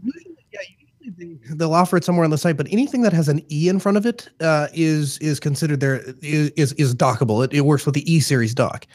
they'll 1.56 1.74
offer 1.74 1.98
it 1.98 2.04
somewhere 2.04 2.24
on 2.26 2.32
the 2.32 2.38
site, 2.38 2.56
but 2.58 2.68
anything 2.72 3.02
that 3.02 3.14
has 3.14 3.28
an 3.28 3.42
E 3.52 3.68
in 3.68 3.80
front 3.80 3.98
of 3.98 4.06
it 4.06 4.30
uh, 4.40 4.68
is 4.74 5.18
is 5.20 5.40
considered 5.40 5.80
there 5.80 6.02
is 6.22 6.52
is, 6.52 6.74
is 6.74 6.96
dockable. 6.96 7.44
It, 7.44 7.54
it 7.54 7.62
works 7.62 7.86
with 7.86 7.96
the 7.96 8.12
E 8.12 8.20
series 8.20 8.54
dock. 8.54 8.86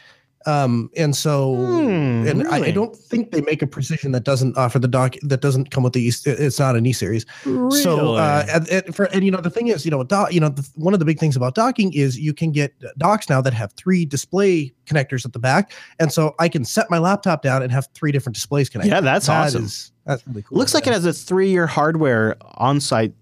Um, 0.45 0.89
and 0.97 1.15
so, 1.15 1.55
hmm, 1.55 2.27
and 2.27 2.43
really? 2.43 2.49
I, 2.49 2.67
I, 2.67 2.71
don't 2.71 2.95
think 2.95 3.31
they 3.31 3.41
make 3.41 3.61
a 3.61 3.67
precision 3.67 4.11
that 4.11 4.23
doesn't 4.23 4.57
offer 4.57 4.77
the 4.77 4.87
dock 4.87 5.15
that 5.21 5.41
doesn't 5.41 5.71
come 5.71 5.83
with 5.83 5.93
the 5.93 6.05
it's 6.07 6.59
not 6.59 6.75
an 6.75 6.85
E 6.85 6.91
series. 6.91 7.25
Really? 7.45 7.81
So, 7.81 8.15
uh, 8.15 8.45
and, 8.49 8.67
and, 8.69 8.95
for 8.95 9.05
and 9.05 9.23
you 9.23 9.31
know 9.31 9.39
the 9.39 9.49
thing 9.49 9.67
is, 9.67 9.85
you 9.85 9.91
know, 9.91 10.03
dock, 10.03 10.33
you 10.33 10.39
know, 10.39 10.49
the, 10.49 10.67
one 10.75 10.93
of 10.93 10.99
the 10.99 11.05
big 11.05 11.19
things 11.19 11.35
about 11.35 11.55
docking 11.55 11.93
is 11.93 12.19
you 12.19 12.33
can 12.33 12.51
get 12.51 12.73
docks 12.97 13.29
now 13.29 13.41
that 13.41 13.53
have 13.53 13.71
three 13.73 14.05
display 14.05 14.73
connectors 14.85 15.25
at 15.25 15.33
the 15.33 15.39
back, 15.39 15.71
and 15.99 16.11
so 16.11 16.35
I 16.39 16.49
can 16.49 16.65
set 16.65 16.89
my 16.89 16.97
laptop 16.97 17.41
down 17.41 17.63
and 17.63 17.71
have 17.71 17.87
three 17.93 18.11
different 18.11 18.35
displays 18.35 18.69
connected. 18.69 18.91
Yeah, 18.91 19.01
that's 19.01 19.27
that 19.27 19.47
awesome. 19.47 19.65
Is, 19.65 19.91
that's 20.05 20.27
really 20.27 20.41
cool. 20.41 20.57
Looks 20.57 20.73
like 20.73 20.87
it 20.87 20.93
has 20.93 21.05
a 21.05 21.13
three-year 21.13 21.67
hardware 21.67 22.35
on-site 22.55 23.13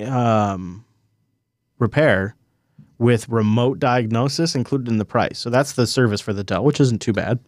um, 0.00 0.84
repair 1.78 2.34
with 2.98 3.28
remote 3.28 3.78
diagnosis 3.78 4.54
included 4.54 4.88
in 4.88 4.98
the 4.98 5.04
price. 5.04 5.38
So 5.38 5.50
that's 5.50 5.72
the 5.72 5.86
service 5.86 6.20
for 6.20 6.32
the 6.32 6.44
Dell, 6.44 6.64
which 6.64 6.80
isn't 6.80 7.00
too 7.00 7.12
bad. 7.12 7.38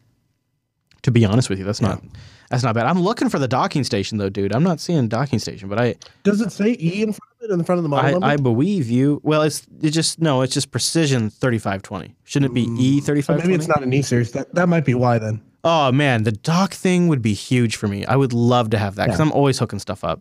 To 1.03 1.11
be 1.11 1.25
honest 1.25 1.49
with 1.49 1.59
you, 1.59 1.65
that's 1.65 1.81
yeah. 1.81 1.89
not 1.89 2.03
that's 2.51 2.63
not 2.63 2.75
bad. 2.75 2.85
I'm 2.85 3.01
looking 3.01 3.31
for 3.31 3.39
the 3.39 3.49
docking 3.49 3.85
station 3.85 4.19
though, 4.19 4.29
dude. 4.29 4.55
I'm 4.55 4.63
not 4.63 4.81
seeing 4.81 5.09
docking 5.09 5.39
station, 5.39 5.69
but 5.69 5.81
I 5.81 5.95
does 6.25 6.43
it 6.43 6.53
say 6.53 6.77
E 6.79 7.03
in 7.03 7.13
front 7.13 7.33
of 7.41 7.51
it 7.51 7.55
in 7.55 7.65
front 7.65 7.79
of 7.79 7.85
the 7.85 7.89
model 7.89 8.07
I, 8.07 8.11
number? 8.11 8.27
I 8.27 8.37
believe 8.37 8.91
you. 8.91 9.19
Well, 9.23 9.41
it's 9.43 9.67
it 9.81 9.91
just 9.91 10.21
no, 10.21 10.43
it's 10.43 10.53
just 10.53 10.71
precision 10.71 11.31
3520. 11.31 12.15
Shouldn't 12.25 12.51
it 12.51 12.55
be 12.55 12.63
E 12.63 13.01
3520? 13.01 13.43
maybe 13.43 13.55
it's 13.55 13.67
not 13.67 13.83
an 13.83 13.93
E 13.95 14.03
series. 14.03 14.33
That 14.33 14.55
that 14.55 14.69
might 14.69 14.85
be 14.85 14.93
why 14.93 15.19
then. 15.19 15.41
Oh 15.65 15.91
man, 15.91 16.25
the 16.25 16.33
dock 16.33 16.75
thing 16.75 17.09
would 17.09 17.23
be 17.23 17.33
huge 17.33 17.77
for 17.77 17.89
me. 17.89 18.05
I 18.05 18.17
would 18.17 18.35
love 18.35 18.71
to 18.71 18.79
have 18.79 18.97
that 18.97 19.07
because 19.07 19.21
yeah. 19.21 19.27
I'm 19.27 19.33
always 19.33 19.59
hooking 19.59 19.79
stuff 19.79 20.05
up. 20.05 20.21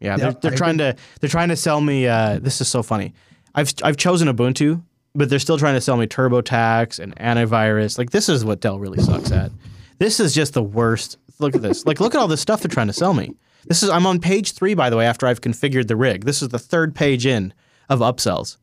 Yeah, 0.00 0.16
they're, 0.16 0.32
they're 0.32 0.50
trying 0.50 0.78
to 0.78 0.96
they're 1.20 1.30
trying 1.30 1.48
to 1.48 1.56
sell 1.56 1.80
me. 1.80 2.06
Uh, 2.06 2.40
this 2.40 2.60
is 2.60 2.68
so 2.68 2.82
funny. 2.82 3.14
I've 3.54 3.72
I've 3.82 3.96
chosen 3.96 4.28
Ubuntu, 4.28 4.82
but 5.14 5.30
they're 5.30 5.38
still 5.38 5.58
trying 5.58 5.74
to 5.74 5.80
sell 5.80 5.96
me 5.96 6.06
TurboTax 6.06 6.98
and 6.98 7.14
antivirus. 7.16 7.98
Like 7.98 8.10
this 8.10 8.28
is 8.28 8.44
what 8.44 8.60
Dell 8.60 8.78
really 8.78 9.02
sucks 9.02 9.30
at. 9.30 9.52
This 9.98 10.20
is 10.20 10.34
just 10.34 10.54
the 10.54 10.62
worst. 10.62 11.18
Look 11.38 11.54
at 11.54 11.62
this. 11.62 11.86
Like 11.86 12.00
look 12.00 12.14
at 12.14 12.20
all 12.20 12.28
this 12.28 12.40
stuff 12.40 12.62
they're 12.62 12.68
trying 12.68 12.88
to 12.88 12.92
sell 12.92 13.14
me. 13.14 13.34
This 13.66 13.82
is 13.82 13.90
I'm 13.90 14.06
on 14.06 14.20
page 14.20 14.52
three 14.52 14.74
by 14.74 14.90
the 14.90 14.96
way 14.96 15.06
after 15.06 15.26
I've 15.26 15.40
configured 15.40 15.88
the 15.88 15.96
rig. 15.96 16.24
This 16.24 16.42
is 16.42 16.48
the 16.48 16.58
third 16.58 16.94
page 16.94 17.26
in 17.26 17.54
of 17.88 18.00
upsells. 18.00 18.56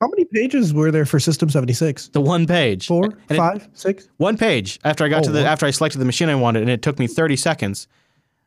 How 0.00 0.08
many 0.08 0.24
pages 0.24 0.74
were 0.74 0.90
there 0.90 1.06
for 1.06 1.20
System 1.20 1.48
76? 1.48 2.08
The 2.08 2.20
one 2.20 2.44
page. 2.44 2.88
Four, 2.88 3.04
and 3.28 3.38
five, 3.38 3.62
it, 3.62 3.78
six? 3.78 4.08
One 4.16 4.36
page 4.36 4.80
after 4.82 5.04
I 5.04 5.08
got 5.08 5.20
oh, 5.20 5.26
to 5.26 5.30
the 5.30 5.46
after 5.46 5.64
I 5.64 5.70
selected 5.70 5.98
the 5.98 6.04
machine 6.04 6.28
I 6.28 6.34
wanted, 6.34 6.62
and 6.62 6.70
it 6.70 6.82
took 6.82 6.98
me 6.98 7.06
30 7.06 7.36
seconds. 7.36 7.86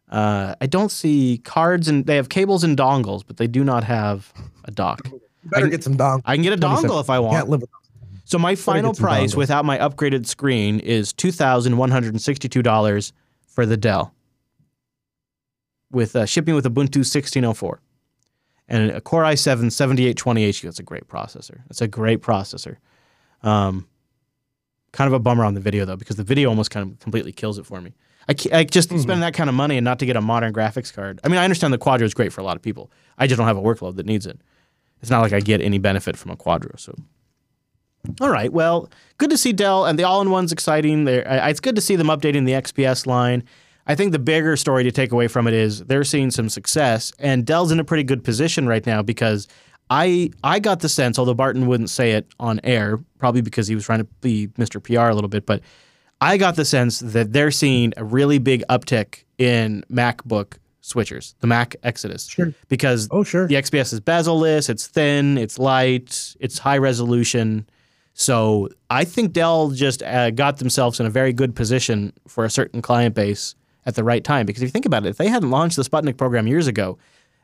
Uh, 0.09 0.53
I 0.59 0.67
don't 0.67 0.91
see 0.91 1.41
cards 1.43 1.87
and 1.87 2.05
they 2.05 2.17
have 2.17 2.29
cables 2.29 2.63
and 2.63 2.77
dongles, 2.77 3.23
but 3.25 3.37
they 3.37 3.47
do 3.47 3.63
not 3.63 3.85
have 3.85 4.33
a 4.65 4.71
dock. 4.71 5.07
Better 5.45 5.67
get 5.67 5.83
some 5.83 5.97
dongle. 5.97 6.21
I 6.25 6.35
can 6.35 6.43
get 6.43 6.53
a 6.53 6.57
dongle 6.57 6.99
if 7.01 7.09
I 7.09 7.19
want. 7.19 7.35
Can't 7.35 7.49
live 7.49 7.61
with 7.61 7.69
so 8.25 8.39
my 8.39 8.55
final 8.55 8.93
price 8.93 9.35
without 9.35 9.65
my 9.65 9.77
upgraded 9.77 10.25
screen 10.25 10.79
is 10.79 11.13
two 11.13 11.31
thousand 11.31 11.77
one 11.77 11.91
hundred 11.91 12.13
and 12.13 12.21
sixty-two 12.21 12.63
dollars 12.63 13.13
for 13.47 13.67
the 13.67 13.77
Dell, 13.77 14.13
with 15.91 16.15
uh, 16.15 16.25
shipping 16.25 16.55
with 16.55 16.65
Ubuntu 16.65 17.05
sixteen 17.05 17.45
oh 17.45 17.53
four, 17.53 17.81
and 18.67 18.89
a 18.89 18.99
Core 18.99 19.23
i7 19.23 19.65
7820H. 19.65 20.63
That's 20.63 20.79
a 20.79 20.83
great 20.83 21.07
processor. 21.07 21.61
That's 21.67 21.81
a 21.81 21.87
great 21.87 22.21
processor. 22.21 22.77
Um, 23.43 23.87
kind 24.91 25.07
of 25.07 25.13
a 25.13 25.19
bummer 25.19 25.45
on 25.45 25.53
the 25.53 25.61
video 25.61 25.85
though, 25.85 25.95
because 25.95 26.15
the 26.15 26.23
video 26.23 26.49
almost 26.49 26.71
kind 26.71 26.91
of 26.91 26.99
completely 26.99 27.31
kills 27.31 27.59
it 27.59 27.65
for 27.67 27.79
me. 27.79 27.93
I, 28.27 28.31
I 28.51 28.63
just 28.63 28.89
mm-hmm. 28.89 28.97
spend 28.97 29.21
that 29.21 29.35
kind 29.35 29.51
of 29.51 29.55
money 29.55 29.77
and 29.77 29.85
not 29.85 29.99
to 29.99 30.07
get 30.07 30.15
a 30.15 30.21
modern 30.21 30.51
graphics 30.51 30.91
card. 30.91 31.19
I 31.23 31.27
mean, 31.27 31.37
I 31.37 31.43
understand 31.43 31.71
the 31.71 31.77
Quadro 31.77 32.01
is 32.01 32.15
great 32.15 32.33
for 32.33 32.41
a 32.41 32.43
lot 32.43 32.55
of 32.55 32.63
people. 32.63 32.89
I 33.19 33.27
just 33.27 33.37
don't 33.37 33.45
have 33.45 33.57
a 33.57 33.61
workload 33.61 33.97
that 33.97 34.07
needs 34.07 34.25
it 34.25 34.39
it's 35.05 35.11
not 35.11 35.21
like 35.21 35.33
I 35.33 35.39
get 35.39 35.61
any 35.61 35.77
benefit 35.77 36.17
from 36.17 36.31
a 36.31 36.35
Quadro. 36.35 36.79
So, 36.79 36.95
all 38.19 38.31
right, 38.31 38.51
well, 38.51 38.89
good 39.19 39.29
to 39.29 39.37
see 39.37 39.53
Dell 39.53 39.85
and 39.85 39.99
the 39.99 40.03
all-in-one's 40.03 40.51
exciting. 40.51 41.07
It's 41.07 41.59
good 41.59 41.75
to 41.75 41.81
see 41.81 41.95
them 41.95 42.07
updating 42.07 42.47
the 42.47 42.53
XPS 42.53 43.05
line. 43.05 43.43
I 43.85 43.93
think 43.93 44.13
the 44.13 44.17
bigger 44.17 44.57
story 44.57 44.83
to 44.83 44.91
take 44.91 45.11
away 45.11 45.27
from 45.27 45.45
it 45.45 45.53
is 45.53 45.83
they're 45.85 46.03
seeing 46.03 46.31
some 46.31 46.49
success, 46.49 47.13
and 47.19 47.45
Dell's 47.45 47.71
in 47.71 47.79
a 47.79 47.83
pretty 47.83 48.01
good 48.01 48.23
position 48.23 48.67
right 48.67 48.83
now 48.83 49.03
because 49.03 49.47
I 49.91 50.31
I 50.43 50.57
got 50.57 50.79
the 50.79 50.89
sense, 50.89 51.19
although 51.19 51.35
Barton 51.35 51.67
wouldn't 51.67 51.91
say 51.91 52.13
it 52.13 52.25
on 52.39 52.59
air, 52.63 52.99
probably 53.19 53.41
because 53.41 53.67
he 53.67 53.75
was 53.75 53.85
trying 53.85 53.99
to 53.99 54.07
be 54.21 54.47
Mr. 54.57 54.81
PR 54.81 55.11
a 55.11 55.13
little 55.13 55.27
bit, 55.27 55.45
but 55.45 55.61
I 56.19 56.37
got 56.37 56.55
the 56.55 56.65
sense 56.65 56.97
that 57.01 57.31
they're 57.31 57.51
seeing 57.51 57.93
a 57.95 58.03
really 58.03 58.39
big 58.39 58.63
uptick 58.71 59.25
in 59.37 59.83
MacBook 59.91 60.53
switchers, 60.93 61.33
the 61.39 61.47
Mac 61.47 61.75
Exodus, 61.83 62.27
Sure. 62.27 62.53
because 62.69 63.07
Oh, 63.11 63.23
sure. 63.23 63.47
the 63.47 63.55
XPS 63.55 63.91
is 63.93 63.99
bezel-less, 63.99 64.69
it's 64.69 64.85
thin, 64.87 65.37
it's 65.37 65.57
light, 65.59 66.35
it's 66.39 66.59
high 66.59 66.77
resolution. 66.77 67.65
So 68.13 68.69
I 68.89 69.03
think 69.03 69.33
Dell 69.33 69.71
just 69.71 70.01
uh, 70.03 70.31
got 70.31 70.57
themselves 70.57 70.99
in 70.99 71.05
a 71.05 71.09
very 71.09 71.33
good 71.33 71.55
position 71.55 72.13
for 72.27 72.45
a 72.45 72.49
certain 72.49 72.81
client 72.81 73.15
base 73.15 73.55
at 73.85 73.95
the 73.95 74.03
right 74.03 74.23
time. 74.23 74.45
Because 74.45 74.61
if 74.61 74.67
you 74.67 74.71
think 74.71 74.85
about 74.85 75.05
it, 75.05 75.09
if 75.09 75.17
they 75.17 75.27
hadn't 75.27 75.51
launched 75.51 75.75
the 75.75 75.83
Sputnik 75.83 76.17
program 76.17 76.47
years 76.47 76.67
ago, 76.67 76.97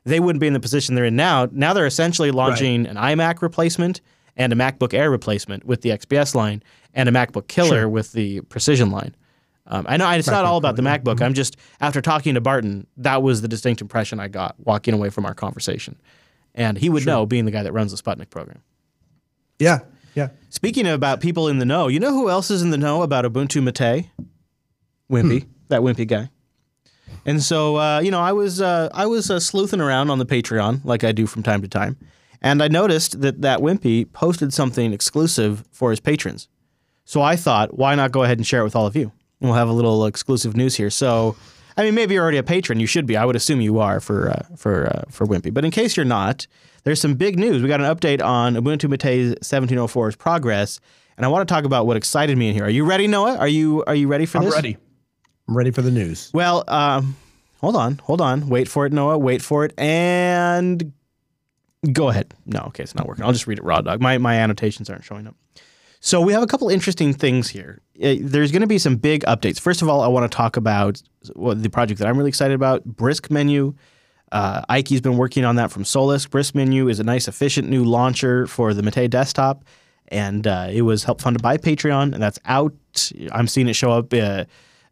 they 0.05 0.19
wouldn't 0.19 0.39
be 0.39 0.47
in 0.47 0.53
the 0.53 0.59
position 0.59 0.95
they're 0.95 1.05
in 1.05 1.15
now. 1.15 1.47
Now 1.51 1.73
they're 1.73 1.85
essentially 1.85 2.31
launching 2.31 2.87
an 2.87 2.95
iMac 2.95 3.41
replacement 3.41 4.01
and 4.37 4.53
a 4.53 4.55
MacBook 4.55 4.93
Air 4.93 5.11
replacement 5.11 5.65
with 5.65 5.81
the 5.81 5.89
XPS 5.89 6.33
line 6.35 6.63
and 6.93 7.09
a 7.09 7.11
MacBook 7.11 7.47
Killer 7.47 7.81
Sure. 7.81 7.89
with 7.89 8.13
the 8.13 8.41
Precision 8.41 8.91
line. 8.91 9.13
Um, 9.71 9.85
I 9.87 9.97
know 9.97 10.09
it's 10.11 10.27
not 10.27 10.45
all 10.45 10.57
about 10.57 10.75
the. 10.75 10.81
MacBook. 10.81 11.21
I'm 11.21 11.33
just 11.33 11.55
after 11.79 12.01
talking 12.01 12.35
to 12.35 12.41
Barton, 12.41 12.85
that 12.97 13.23
was 13.23 13.41
the 13.41 13.47
distinct 13.47 13.81
impression 13.81 14.19
I 14.19 14.27
got 14.27 14.55
walking 14.59 14.93
away 14.93 15.09
from 15.09 15.25
our 15.25 15.33
conversation, 15.33 15.97
and 16.53 16.77
he 16.77 16.89
would 16.89 17.05
know, 17.05 17.25
being 17.25 17.45
the 17.45 17.51
guy 17.51 17.63
that 17.63 17.71
runs 17.71 17.91
the 17.91 18.01
Sputnik 18.01 18.29
program. 18.29 18.61
Yeah. 19.59 19.79
Yeah. 20.13 20.29
Speaking 20.49 20.87
about 20.87 21.21
people 21.21 21.47
in 21.47 21.59
the 21.59 21.65
know, 21.65 21.87
you 21.87 21.99
know 21.99 22.11
who 22.11 22.29
else 22.29 22.51
is 22.51 22.61
in 22.61 22.71
the 22.71 22.77
know 22.77 23.01
about 23.01 23.23
Ubuntu 23.23 23.63
Mate? 23.63 24.09
Wimpy, 25.09 25.47
that 25.69 25.81
Wimpy 25.81 26.07
guy. 26.07 26.29
And 27.25 27.41
so, 27.41 27.77
uh, 27.77 27.99
you 27.99 28.11
know, 28.11 28.19
I 28.19 28.33
was 28.33 28.61
uh, 28.61 28.89
I 28.93 29.05
was 29.05 29.29
uh, 29.29 29.39
sleuthing 29.39 29.79
around 29.79 30.09
on 30.09 30.19
the 30.19 30.25
Patreon 30.25 30.83
like 30.83 31.03
I 31.03 31.11
do 31.11 31.27
from 31.27 31.43
time 31.43 31.61
to 31.61 31.67
time, 31.67 31.97
and 32.41 32.61
I 32.61 32.67
noticed 32.67 33.21
that 33.21 33.41
that 33.41 33.59
Wimpy 33.59 34.11
posted 34.11 34.53
something 34.53 34.91
exclusive 34.91 35.63
for 35.71 35.91
his 35.91 35.99
patrons. 35.99 36.47
So 37.05 37.21
I 37.21 37.35
thought, 37.35 37.77
why 37.77 37.95
not 37.95 38.11
go 38.11 38.23
ahead 38.23 38.37
and 38.37 38.47
share 38.47 38.61
it 38.61 38.65
with 38.65 38.75
all 38.75 38.87
of 38.87 38.95
you? 38.95 39.11
And 39.41 39.49
we'll 39.49 39.57
have 39.57 39.67
a 39.69 39.73
little 39.73 40.05
exclusive 40.05 40.55
news 40.55 40.75
here. 40.75 40.89
So, 40.89 41.35
I 41.75 41.83
mean, 41.83 41.95
maybe 41.95 42.13
you're 42.13 42.23
already 42.23 42.37
a 42.37 42.43
patron. 42.43 42.79
You 42.79 42.85
should 42.85 43.05
be. 43.05 43.17
I 43.17 43.25
would 43.25 43.35
assume 43.35 43.59
you 43.59 43.79
are 43.79 43.99
for 43.99 44.29
uh, 44.29 44.43
for 44.55 44.87
uh, 44.87 45.03
for 45.09 45.25
Wimpy. 45.25 45.53
But 45.53 45.65
in 45.65 45.71
case 45.71 45.97
you're 45.97 46.05
not, 46.05 46.45
there's 46.83 47.01
some 47.01 47.15
big 47.15 47.37
news. 47.39 47.61
We 47.61 47.67
got 47.67 47.81
an 47.81 47.93
update 47.93 48.23
on 48.23 48.55
Ubuntu 48.55 48.87
Mate 48.89 49.37
1704's 49.41 50.15
progress, 50.15 50.79
and 51.17 51.25
I 51.25 51.29
want 51.29 51.47
to 51.47 51.51
talk 51.51 51.65
about 51.65 51.87
what 51.87 51.97
excited 51.97 52.37
me 52.37 52.49
in 52.49 52.53
here. 52.55 52.65
Are 52.65 52.69
you 52.69 52.85
ready, 52.85 53.07
Noah? 53.07 53.37
Are 53.37 53.47
you 53.47 53.83
are 53.87 53.95
you 53.95 54.07
ready 54.07 54.25
for 54.25 54.37
I'm 54.37 54.45
this? 54.45 54.53
ready. 54.53 54.77
I'm 55.47 55.57
ready 55.57 55.71
for 55.71 55.81
the 55.81 55.91
news. 55.91 56.29
Well, 56.33 56.63
um, 56.67 57.15
hold 57.61 57.75
on, 57.75 57.97
hold 58.03 58.21
on. 58.21 58.47
Wait 58.47 58.67
for 58.67 58.85
it, 58.85 58.93
Noah. 58.93 59.17
Wait 59.17 59.41
for 59.41 59.65
it, 59.65 59.73
and 59.77 60.93
go 61.91 62.09
ahead. 62.09 62.33
No, 62.45 62.59
okay, 62.67 62.83
it's 62.83 62.95
not 62.95 63.07
working. 63.07 63.25
I'll 63.25 63.33
just 63.33 63.47
read 63.47 63.57
it 63.57 63.63
raw 63.63 63.81
dog. 63.81 64.01
My 64.01 64.17
my 64.19 64.35
annotations 64.35 64.89
aren't 64.89 65.03
showing 65.03 65.25
up. 65.27 65.35
So 66.03 66.19
we 66.19 66.33
have 66.33 66.41
a 66.41 66.47
couple 66.47 66.67
interesting 66.67 67.13
things 67.13 67.49
here. 67.49 67.79
Uh, 68.03 68.15
There's 68.19 68.51
going 68.51 68.61
to 68.61 68.67
be 68.67 68.79
some 68.79 68.95
big 68.95 69.23
updates. 69.25 69.59
First 69.59 69.83
of 69.83 69.87
all, 69.87 70.01
I 70.01 70.07
want 70.07 70.29
to 70.29 70.35
talk 70.35 70.57
about 70.57 70.99
the 71.23 71.69
project 71.69 71.99
that 71.99 72.07
I'm 72.07 72.17
really 72.17 72.29
excited 72.29 72.55
about, 72.55 72.83
Brisk 72.83 73.29
Menu. 73.29 73.75
Uh, 74.31 74.63
Ike's 74.67 74.99
been 74.99 75.17
working 75.17 75.45
on 75.45 75.57
that 75.57 75.71
from 75.71 75.85
Solus. 75.85 76.25
Brisk 76.25 76.55
Menu 76.55 76.89
is 76.89 76.99
a 76.99 77.03
nice, 77.03 77.27
efficient 77.27 77.69
new 77.69 77.83
launcher 77.83 78.47
for 78.47 78.73
the 78.73 78.81
Mate 78.81 79.11
desktop, 79.11 79.63
and 80.07 80.47
uh, 80.47 80.69
it 80.71 80.81
was 80.81 81.03
helped 81.03 81.21
funded 81.21 81.43
by 81.43 81.57
Patreon, 81.57 82.13
and 82.13 82.23
that's 82.23 82.39
out. 82.45 82.73
I'm 83.31 83.47
seeing 83.47 83.67
it 83.67 83.73
show 83.73 83.91
up. 83.91 84.11
Uh, 84.11 84.45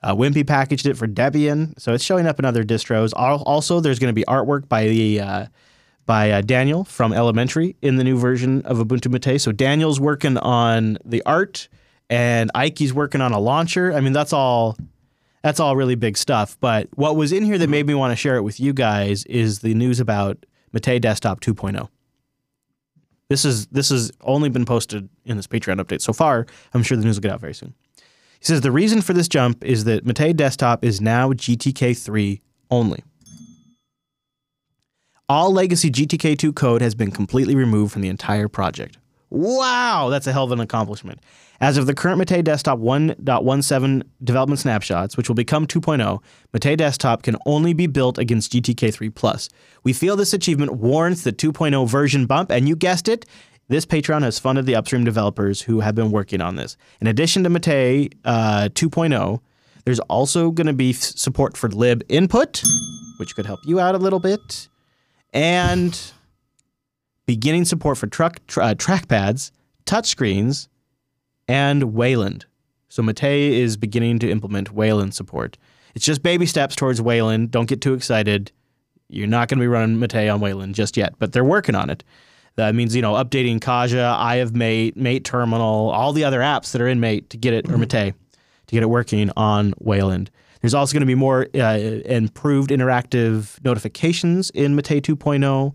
uh, 0.03 0.13
Wimpy 0.15 0.45
packaged 0.45 0.85
it 0.85 0.95
for 0.95 1.07
Debian, 1.07 1.77
so 1.79 1.91
it's 1.93 2.03
showing 2.03 2.27
up 2.27 2.37
in 2.37 2.45
other 2.45 2.63
distros. 2.63 3.13
Also, 3.15 3.79
there's 3.79 3.97
going 3.97 4.13
to 4.13 4.15
be 4.15 4.25
artwork 4.25 4.69
by 4.69 4.87
the 4.87 5.19
uh, 5.21 5.45
by 6.09 6.31
uh, 6.31 6.41
Daniel 6.41 6.83
from 6.85 7.13
Elementary 7.13 7.75
in 7.83 7.97
the 7.97 8.03
new 8.03 8.17
version 8.17 8.63
of 8.63 8.79
Ubuntu 8.79 9.11
Mate. 9.11 9.39
So 9.39 9.51
Daniel's 9.51 9.99
working 9.99 10.39
on 10.39 10.97
the 11.05 11.21
art, 11.23 11.69
and 12.09 12.49
Ike's 12.55 12.91
working 12.93 13.21
on 13.21 13.31
a 13.31 13.39
launcher. 13.39 13.93
I 13.93 14.01
mean, 14.01 14.11
that's 14.11 14.33
all. 14.33 14.75
That's 15.43 15.59
all 15.59 15.75
really 15.75 15.93
big 15.93 16.17
stuff. 16.17 16.57
But 16.59 16.89
what 16.95 17.15
was 17.15 17.31
in 17.31 17.43
here 17.43 17.59
that 17.59 17.69
made 17.69 17.85
me 17.85 17.93
want 17.93 18.11
to 18.11 18.15
share 18.15 18.37
it 18.37 18.41
with 18.41 18.59
you 18.59 18.73
guys 18.73 19.23
is 19.25 19.59
the 19.59 19.75
news 19.75 19.99
about 19.99 20.47
Mate 20.73 20.99
Desktop 20.99 21.41
2.0. 21.41 21.87
This 23.29 23.45
is 23.45 23.67
this 23.67 23.89
has 23.89 24.11
only 24.21 24.49
been 24.49 24.65
posted 24.65 25.07
in 25.25 25.37
this 25.37 25.45
Patreon 25.45 25.79
update 25.79 26.01
so 26.01 26.11
far. 26.11 26.47
I'm 26.73 26.81
sure 26.81 26.97
the 26.97 27.03
news 27.03 27.17
will 27.17 27.21
get 27.21 27.33
out 27.33 27.39
very 27.39 27.53
soon. 27.53 27.75
He 28.39 28.45
says 28.45 28.61
the 28.61 28.71
reason 28.71 29.01
for 29.01 29.13
this 29.13 29.27
jump 29.27 29.63
is 29.63 29.83
that 29.83 30.07
Mate 30.07 30.35
Desktop 30.35 30.83
is 30.83 31.01
now 31.01 31.33
GTK3 31.33 32.41
only. 32.71 33.03
All 35.29 35.53
legacy 35.53 35.91
GTK2 35.91 36.55
code 36.55 36.81
has 36.81 36.95
been 36.95 37.11
completely 37.11 37.53
removed 37.53 37.93
from 37.93 38.01
the 38.01 38.09
entire 38.09 38.47
project. 38.47 38.97
Wow, 39.29 40.07
that's 40.09 40.25
a 40.25 40.33
hell 40.33 40.45
of 40.45 40.51
an 40.51 40.59
accomplishment. 40.59 41.19
As 41.61 41.77
of 41.77 41.85
the 41.85 41.93
current 41.93 42.17
Mate 42.17 42.43
Desktop 42.43 42.79
1.17 42.79 44.03
development 44.23 44.59
snapshots, 44.59 45.15
which 45.15 45.29
will 45.29 45.35
become 45.35 45.67
2.0, 45.67 46.19
Mate 46.51 46.75
Desktop 46.79 47.21
can 47.21 47.35
only 47.45 47.73
be 47.73 47.85
built 47.85 48.17
against 48.17 48.51
GTK3 48.53 49.13
Plus. 49.13 49.49
We 49.83 49.93
feel 49.93 50.15
this 50.15 50.33
achievement 50.33 50.73
warrants 50.73 51.23
the 51.23 51.31
2.0 51.31 51.87
version 51.87 52.25
bump, 52.25 52.49
and 52.49 52.67
you 52.67 52.75
guessed 52.75 53.07
it, 53.07 53.27
this 53.67 53.85
Patreon 53.85 54.23
has 54.23 54.39
funded 54.39 54.65
the 54.65 54.75
upstream 54.75 55.03
developers 55.03 55.61
who 55.61 55.81
have 55.81 55.93
been 55.93 56.09
working 56.09 56.41
on 56.41 56.55
this. 56.55 56.75
In 57.01 57.05
addition 57.05 57.43
to 57.43 57.51
Mate 57.51 58.15
uh, 58.25 58.69
2.0, 58.73 59.41
there's 59.85 59.99
also 59.99 60.49
going 60.49 60.65
to 60.65 60.73
be 60.73 60.91
support 60.91 61.55
for 61.55 61.69
lib 61.69 62.01
input, 62.09 62.63
which 63.17 63.35
could 63.35 63.45
help 63.45 63.59
you 63.67 63.79
out 63.79 63.93
a 63.93 63.99
little 63.99 64.19
bit, 64.19 64.69
and 65.33 66.11
beginning 67.25 67.65
support 67.65 67.97
for 67.97 68.07
truck 68.07 68.39
tr- 68.47 68.61
uh, 68.61 68.73
trackpads, 68.73 69.51
touchscreens, 69.85 70.67
and 71.47 71.93
Wayland. 71.93 72.45
So 72.89 73.03
Mate 73.03 73.23
is 73.23 73.77
beginning 73.77 74.19
to 74.19 74.29
implement 74.29 74.73
Wayland 74.73 75.13
support. 75.13 75.57
It's 75.95 76.05
just 76.05 76.23
baby 76.23 76.45
steps 76.45 76.75
towards 76.75 77.01
Wayland. 77.01 77.51
Don't 77.51 77.67
get 77.67 77.81
too 77.81 77.93
excited. 77.93 78.51
You're 79.09 79.27
not 79.27 79.47
going 79.47 79.59
to 79.59 79.63
be 79.63 79.67
running 79.67 79.99
Mate 79.99 80.29
on 80.29 80.39
Wayland 80.39 80.75
just 80.75 80.97
yet, 80.97 81.13
but 81.19 81.31
they're 81.31 81.43
working 81.43 81.75
on 81.75 81.89
it. 81.89 82.03
That 82.55 82.75
means 82.75 82.95
you 82.95 83.01
know 83.01 83.13
updating 83.13 83.61
Caja, 83.61 84.15
Eye 84.17 84.35
of 84.35 84.55
Mate, 84.55 84.97
Mate 84.97 85.23
Terminal, 85.23 85.89
all 85.89 86.13
the 86.13 86.25
other 86.25 86.41
apps 86.41 86.71
that 86.71 86.81
are 86.81 86.87
in 86.87 86.99
Mate 86.99 87.29
to 87.29 87.37
get 87.37 87.53
it 87.53 87.69
or 87.69 87.77
Mate 87.77 88.13
to 88.69 88.75
get 88.75 88.83
it 88.83 88.89
working 88.89 89.31
on 89.35 89.73
Wayland. 89.79 90.29
There's 90.61 90.73
also 90.73 90.93
going 90.93 91.01
to 91.01 91.07
be 91.07 91.15
more 91.15 91.47
uh, 91.55 91.77
improved 92.05 92.69
interactive 92.69 93.63
notifications 93.63 94.49
in 94.51 94.75
Mate 94.75 94.83
2.0, 95.03 95.73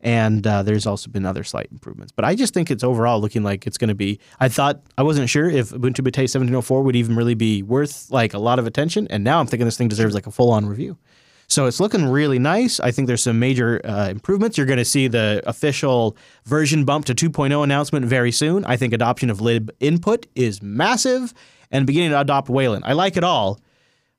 and 0.00 0.46
uh, 0.46 0.62
there's 0.62 0.86
also 0.86 1.08
been 1.10 1.24
other 1.24 1.44
slight 1.44 1.68
improvements. 1.70 2.12
But 2.12 2.24
I 2.24 2.34
just 2.34 2.52
think 2.52 2.70
it's 2.70 2.84
overall 2.84 3.20
looking 3.20 3.42
like 3.42 3.66
it's 3.66 3.78
going 3.78 3.88
to 3.88 3.94
be. 3.94 4.20
I 4.40 4.48
thought 4.48 4.82
I 4.98 5.02
wasn't 5.02 5.30
sure 5.30 5.48
if 5.48 5.70
Ubuntu 5.70 6.04
Mate 6.04 6.18
1704 6.18 6.82
would 6.82 6.96
even 6.96 7.16
really 7.16 7.34
be 7.34 7.62
worth 7.62 8.10
like 8.10 8.34
a 8.34 8.38
lot 8.38 8.58
of 8.58 8.66
attention, 8.66 9.06
and 9.08 9.24
now 9.24 9.40
I'm 9.40 9.46
thinking 9.46 9.66
this 9.66 9.78
thing 9.78 9.88
deserves 9.88 10.14
like 10.14 10.26
a 10.26 10.32
full-on 10.32 10.66
review. 10.66 10.98
So 11.46 11.66
it's 11.66 11.78
looking 11.78 12.06
really 12.06 12.38
nice. 12.38 12.80
I 12.80 12.90
think 12.90 13.06
there's 13.06 13.22
some 13.22 13.38
major 13.38 13.80
uh, 13.84 14.08
improvements. 14.08 14.56
You're 14.56 14.66
going 14.66 14.78
to 14.78 14.84
see 14.84 15.08
the 15.08 15.42
official 15.46 16.16
version 16.44 16.84
bump 16.84 17.04
to 17.06 17.14
2.0 17.14 17.62
announcement 17.62 18.06
very 18.06 18.32
soon. 18.32 18.64
I 18.64 18.76
think 18.76 18.92
adoption 18.92 19.30
of 19.30 19.40
lib 19.40 19.70
input 19.78 20.26
is 20.34 20.62
massive 20.62 21.34
and 21.74 21.86
beginning 21.86 22.10
to 22.10 22.20
adopt 22.20 22.48
Wayland. 22.48 22.84
I 22.86 22.94
like 22.94 23.18
it 23.18 23.24
all. 23.24 23.60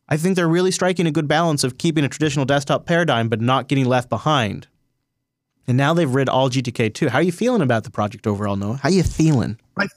I 0.08 0.18
think 0.18 0.36
they're 0.36 0.48
really 0.48 0.72
striking 0.72 1.08
a 1.08 1.12
good 1.12 1.28
balance 1.28 1.64
of 1.64 1.80
keeping 1.80 2.04
a 2.04 2.10
traditional 2.10 2.46
desktop 2.46 2.86
paradigm 2.86 3.30
but 3.30 3.42
not 3.42 3.68
getting 3.68 3.86
left 3.86 4.10
behind. 4.10 4.68
And 5.68 5.78
now 5.78 5.96
they've 5.96 6.14
rid 6.14 6.30
all 6.30 6.52
GTK2. 6.52 7.10
How 7.10 7.18
are 7.18 7.24
you 7.24 7.32
feeling 7.32 7.64
about 7.64 7.86
the 7.86 7.90
project 7.90 8.28
overall, 8.28 8.56
Noah? 8.56 8.76
How 8.76 8.90
are 8.90 8.92
you 8.92 9.02
feeling? 9.02 9.58
I 9.80 9.88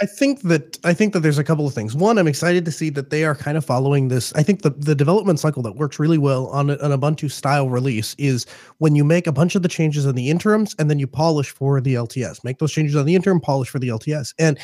I 0.00 0.06
think 0.06 0.42
that 0.42 0.78
I 0.84 0.94
think 0.94 1.12
that 1.12 1.20
there's 1.20 1.38
a 1.38 1.44
couple 1.44 1.66
of 1.66 1.74
things. 1.74 1.94
One, 1.96 2.18
I'm 2.18 2.28
excited 2.28 2.64
to 2.64 2.70
see 2.70 2.88
that 2.90 3.10
they 3.10 3.24
are 3.24 3.34
kind 3.34 3.58
of 3.58 3.64
following 3.64 4.08
this. 4.08 4.32
I 4.34 4.44
think 4.44 4.62
the, 4.62 4.70
the 4.70 4.94
development 4.94 5.40
cycle 5.40 5.60
that 5.64 5.74
works 5.74 5.98
really 5.98 6.18
well 6.18 6.46
on 6.48 6.70
an 6.70 6.78
Ubuntu 6.78 7.30
style 7.30 7.68
release 7.68 8.14
is 8.16 8.46
when 8.78 8.94
you 8.94 9.02
make 9.02 9.26
a 9.26 9.32
bunch 9.32 9.56
of 9.56 9.62
the 9.62 9.68
changes 9.68 10.06
in 10.06 10.14
the 10.14 10.30
interims 10.30 10.76
and 10.78 10.88
then 10.88 11.00
you 11.00 11.08
polish 11.08 11.50
for 11.50 11.80
the 11.80 11.94
LTS. 11.94 12.44
Make 12.44 12.58
those 12.58 12.72
changes 12.72 12.94
on 12.94 13.06
the 13.06 13.16
interim, 13.16 13.40
polish 13.40 13.68
for 13.70 13.80
the 13.80 13.88
LTS. 13.88 14.34
And 14.38 14.56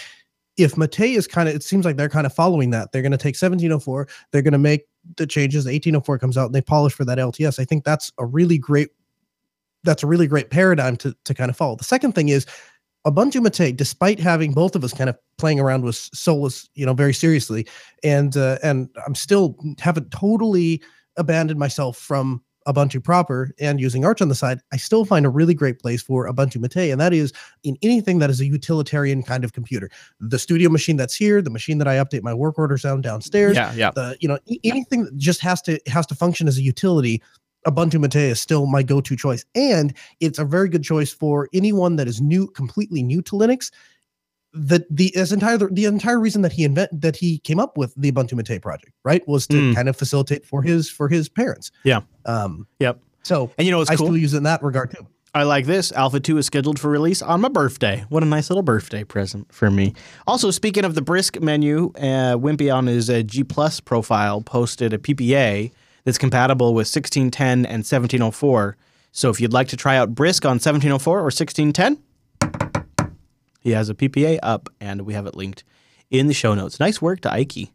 if 0.56 0.76
Mate 0.76 1.00
is 1.00 1.26
kind 1.26 1.48
of, 1.48 1.54
it 1.54 1.62
seems 1.62 1.84
like 1.84 1.96
they're 1.96 2.08
kind 2.08 2.26
of 2.26 2.32
following 2.32 2.70
that. 2.70 2.92
They're 2.92 3.02
going 3.02 3.12
to 3.12 3.18
take 3.18 3.34
1704, 3.34 4.08
they're 4.30 4.42
going 4.42 4.52
to 4.52 4.58
make 4.58 4.86
the 5.16 5.26
changes. 5.26 5.64
1804 5.64 6.18
comes 6.18 6.38
out 6.38 6.46
and 6.46 6.54
they 6.54 6.62
polish 6.62 6.94
for 6.94 7.04
that 7.04 7.18
LTS. 7.18 7.58
I 7.58 7.64
think 7.64 7.84
that's 7.84 8.12
a 8.18 8.24
really 8.24 8.58
great, 8.58 8.90
that's 9.82 10.02
a 10.02 10.06
really 10.06 10.26
great 10.26 10.50
paradigm 10.50 10.96
to 10.98 11.14
to 11.24 11.34
kind 11.34 11.50
of 11.50 11.56
follow. 11.56 11.76
The 11.76 11.84
second 11.84 12.12
thing 12.12 12.30
is 12.30 12.46
Ubuntu 13.06 13.42
Mate, 13.42 13.76
despite 13.76 14.18
having 14.18 14.52
both 14.52 14.74
of 14.74 14.82
us 14.82 14.94
kind 14.94 15.10
of 15.10 15.18
playing 15.36 15.60
around 15.60 15.84
with 15.84 15.96
Solus, 15.96 16.68
you 16.74 16.86
know, 16.86 16.94
very 16.94 17.12
seriously, 17.12 17.66
and 18.02 18.36
uh, 18.36 18.58
and 18.62 18.88
I'm 19.06 19.14
still 19.14 19.58
haven't 19.78 20.10
totally 20.10 20.82
abandoned 21.16 21.60
myself 21.60 21.98
from 21.98 22.42
Ubuntu 22.66 23.02
proper 23.02 23.50
and 23.60 23.80
using 23.80 24.04
Arch 24.04 24.22
on 24.22 24.28
the 24.28 24.34
side, 24.34 24.60
I 24.72 24.76
still 24.76 25.04
find 25.04 25.26
a 25.26 25.28
really 25.28 25.54
great 25.54 25.78
place 25.78 26.02
for 26.02 26.26
Ubuntu 26.30 26.60
Mate, 26.60 26.90
and 26.90 27.00
that 27.00 27.12
is 27.12 27.32
in 27.62 27.76
anything 27.82 28.18
that 28.20 28.30
is 28.30 28.40
a 28.40 28.46
utilitarian 28.46 29.22
kind 29.22 29.44
of 29.44 29.52
computer. 29.52 29.90
The 30.20 30.38
studio 30.38 30.70
machine 30.70 30.96
that's 30.96 31.14
here, 31.14 31.42
the 31.42 31.50
machine 31.50 31.78
that 31.78 31.88
I 31.88 31.96
update 31.96 32.22
my 32.22 32.34
work 32.34 32.58
orders 32.58 32.84
on 32.84 33.02
downstairs, 33.02 33.56
Yeah, 33.56 33.72
yeah. 33.74 33.90
the 33.94 34.16
you 34.20 34.28
know 34.28 34.38
anything 34.64 35.04
that 35.04 35.16
just 35.16 35.40
has 35.40 35.60
to 35.62 35.78
has 35.86 36.06
to 36.06 36.14
function 36.14 36.48
as 36.48 36.58
a 36.58 36.62
utility 36.62 37.22
Ubuntu 37.66 37.98
Mate 38.00 38.16
is 38.16 38.40
still 38.40 38.66
my 38.66 38.82
go-to 38.82 39.16
choice, 39.16 39.44
and 39.54 39.94
it's 40.20 40.38
a 40.38 40.44
very 40.44 40.68
good 40.68 40.82
choice 40.82 41.12
for 41.12 41.48
anyone 41.54 41.96
that 41.96 42.06
is 42.06 42.20
new, 42.20 42.46
completely 42.48 43.02
new 43.02 43.22
to 43.22 43.32
Linux. 43.36 43.70
The 44.54 44.86
the 44.88 45.14
as 45.16 45.32
entire 45.32 45.58
the 45.58 45.84
entire 45.86 46.20
reason 46.20 46.42
that 46.42 46.52
he 46.52 46.62
invent 46.64 47.00
that 47.00 47.16
he 47.16 47.38
came 47.38 47.58
up 47.58 47.76
with 47.76 47.92
the 47.96 48.12
Ubuntu 48.12 48.34
Mate 48.34 48.62
project, 48.62 48.92
right, 49.04 49.26
was 49.26 49.46
to 49.48 49.56
Mm. 49.56 49.74
kind 49.74 49.88
of 49.88 49.96
facilitate 49.96 50.46
for 50.46 50.62
his 50.62 50.88
for 50.88 51.08
his 51.08 51.28
parents. 51.28 51.70
Yeah. 51.82 52.00
Um. 52.24 52.66
Yep. 52.78 53.00
So 53.24 53.50
And 53.58 53.66
you 53.66 53.72
know 53.72 53.78
what's 53.78 53.90
I 53.90 53.96
cool? 53.96 54.06
still 54.06 54.16
use 54.16 54.32
it 54.34 54.38
in 54.38 54.42
that 54.44 54.62
regard 54.62 54.90
too. 54.92 55.06
I 55.36 55.42
like 55.42 55.66
this. 55.66 55.90
Alpha 55.90 56.20
2 56.20 56.38
is 56.38 56.46
scheduled 56.46 56.78
for 56.78 56.88
release 56.88 57.20
on 57.20 57.40
my 57.40 57.48
birthday. 57.48 58.04
What 58.08 58.22
a 58.22 58.26
nice 58.26 58.50
little 58.50 58.62
birthday 58.62 59.02
present 59.02 59.52
for 59.52 59.68
me. 59.68 59.92
Also, 60.28 60.52
speaking 60.52 60.84
of 60.84 60.94
the 60.94 61.02
Brisk 61.02 61.40
menu, 61.40 61.90
uh, 61.96 62.36
Wimpy 62.36 62.72
on 62.72 62.86
his 62.86 63.10
uh, 63.10 63.22
G 63.22 63.42
Plus 63.42 63.80
profile 63.80 64.40
posted 64.42 64.92
a 64.92 64.98
PPA 64.98 65.72
that's 66.04 66.18
compatible 66.18 66.68
with 66.74 66.86
1610 66.86 67.66
and 67.66 67.82
1704. 67.84 68.76
So 69.10 69.30
if 69.30 69.40
you'd 69.40 69.52
like 69.52 69.66
to 69.68 69.76
try 69.76 69.96
out 69.96 70.14
Brisk 70.14 70.44
on 70.44 70.56
1704 70.60 71.18
or 71.18 71.22
1610, 71.24 71.98
he 73.64 73.72
has 73.72 73.88
a 73.88 73.94
PPA 73.94 74.38
up 74.42 74.68
and 74.80 75.02
we 75.02 75.14
have 75.14 75.26
it 75.26 75.34
linked 75.34 75.64
in 76.10 76.28
the 76.28 76.34
show 76.34 76.54
notes. 76.54 76.78
Nice 76.78 77.02
work 77.02 77.20
to 77.22 77.32
Ike. 77.32 77.70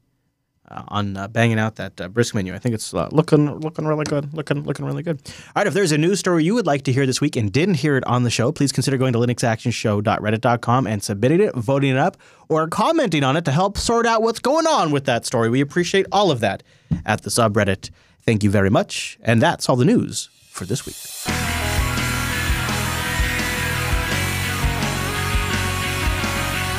Uh, 0.71 0.83
on 0.89 1.17
uh, 1.17 1.27
banging 1.27 1.57
out 1.57 1.77
that 1.77 1.99
uh, 1.99 2.07
brisk 2.07 2.35
menu. 2.35 2.53
I 2.53 2.59
think 2.59 2.75
it's 2.75 2.93
uh, 2.93 3.09
looking 3.11 3.51
looking 3.59 3.87
really 3.87 4.05
good. 4.05 4.31
Looking 4.35 4.63
looking 4.63 4.85
really 4.85 5.01
good. 5.01 5.19
All 5.25 5.61
right, 5.61 5.65
if 5.65 5.73
there's 5.73 5.91
a 5.91 5.97
news 5.97 6.19
story 6.19 6.43
you 6.43 6.53
would 6.53 6.67
like 6.67 6.83
to 6.83 6.91
hear 6.91 7.07
this 7.07 7.19
week 7.19 7.35
and 7.35 7.51
didn't 7.51 7.73
hear 7.75 7.97
it 7.97 8.05
on 8.05 8.21
the 8.21 8.29
show, 8.29 8.51
please 8.51 8.71
consider 8.71 8.95
going 8.95 9.13
to 9.13 9.19
linuxactionshow.reddit.com 9.19 10.85
and 10.85 11.01
submitting 11.01 11.41
it, 11.41 11.55
voting 11.55 11.89
it 11.89 11.97
up, 11.97 12.17
or 12.49 12.67
commenting 12.67 13.23
on 13.23 13.35
it 13.35 13.45
to 13.45 13.51
help 13.51 13.79
sort 13.79 14.05
out 14.05 14.21
what's 14.21 14.37
going 14.37 14.67
on 14.67 14.91
with 14.91 15.05
that 15.05 15.25
story. 15.25 15.49
We 15.49 15.59
appreciate 15.59 16.05
all 16.11 16.29
of 16.29 16.39
that 16.41 16.61
at 17.03 17.23
the 17.23 17.31
subreddit. 17.31 17.89
Thank 18.21 18.43
you 18.43 18.51
very 18.51 18.69
much. 18.69 19.17
And 19.23 19.41
that's 19.41 19.69
all 19.69 19.75
the 19.75 19.85
news 19.85 20.29
for 20.51 20.65
this 20.65 20.85
week. 20.85 21.38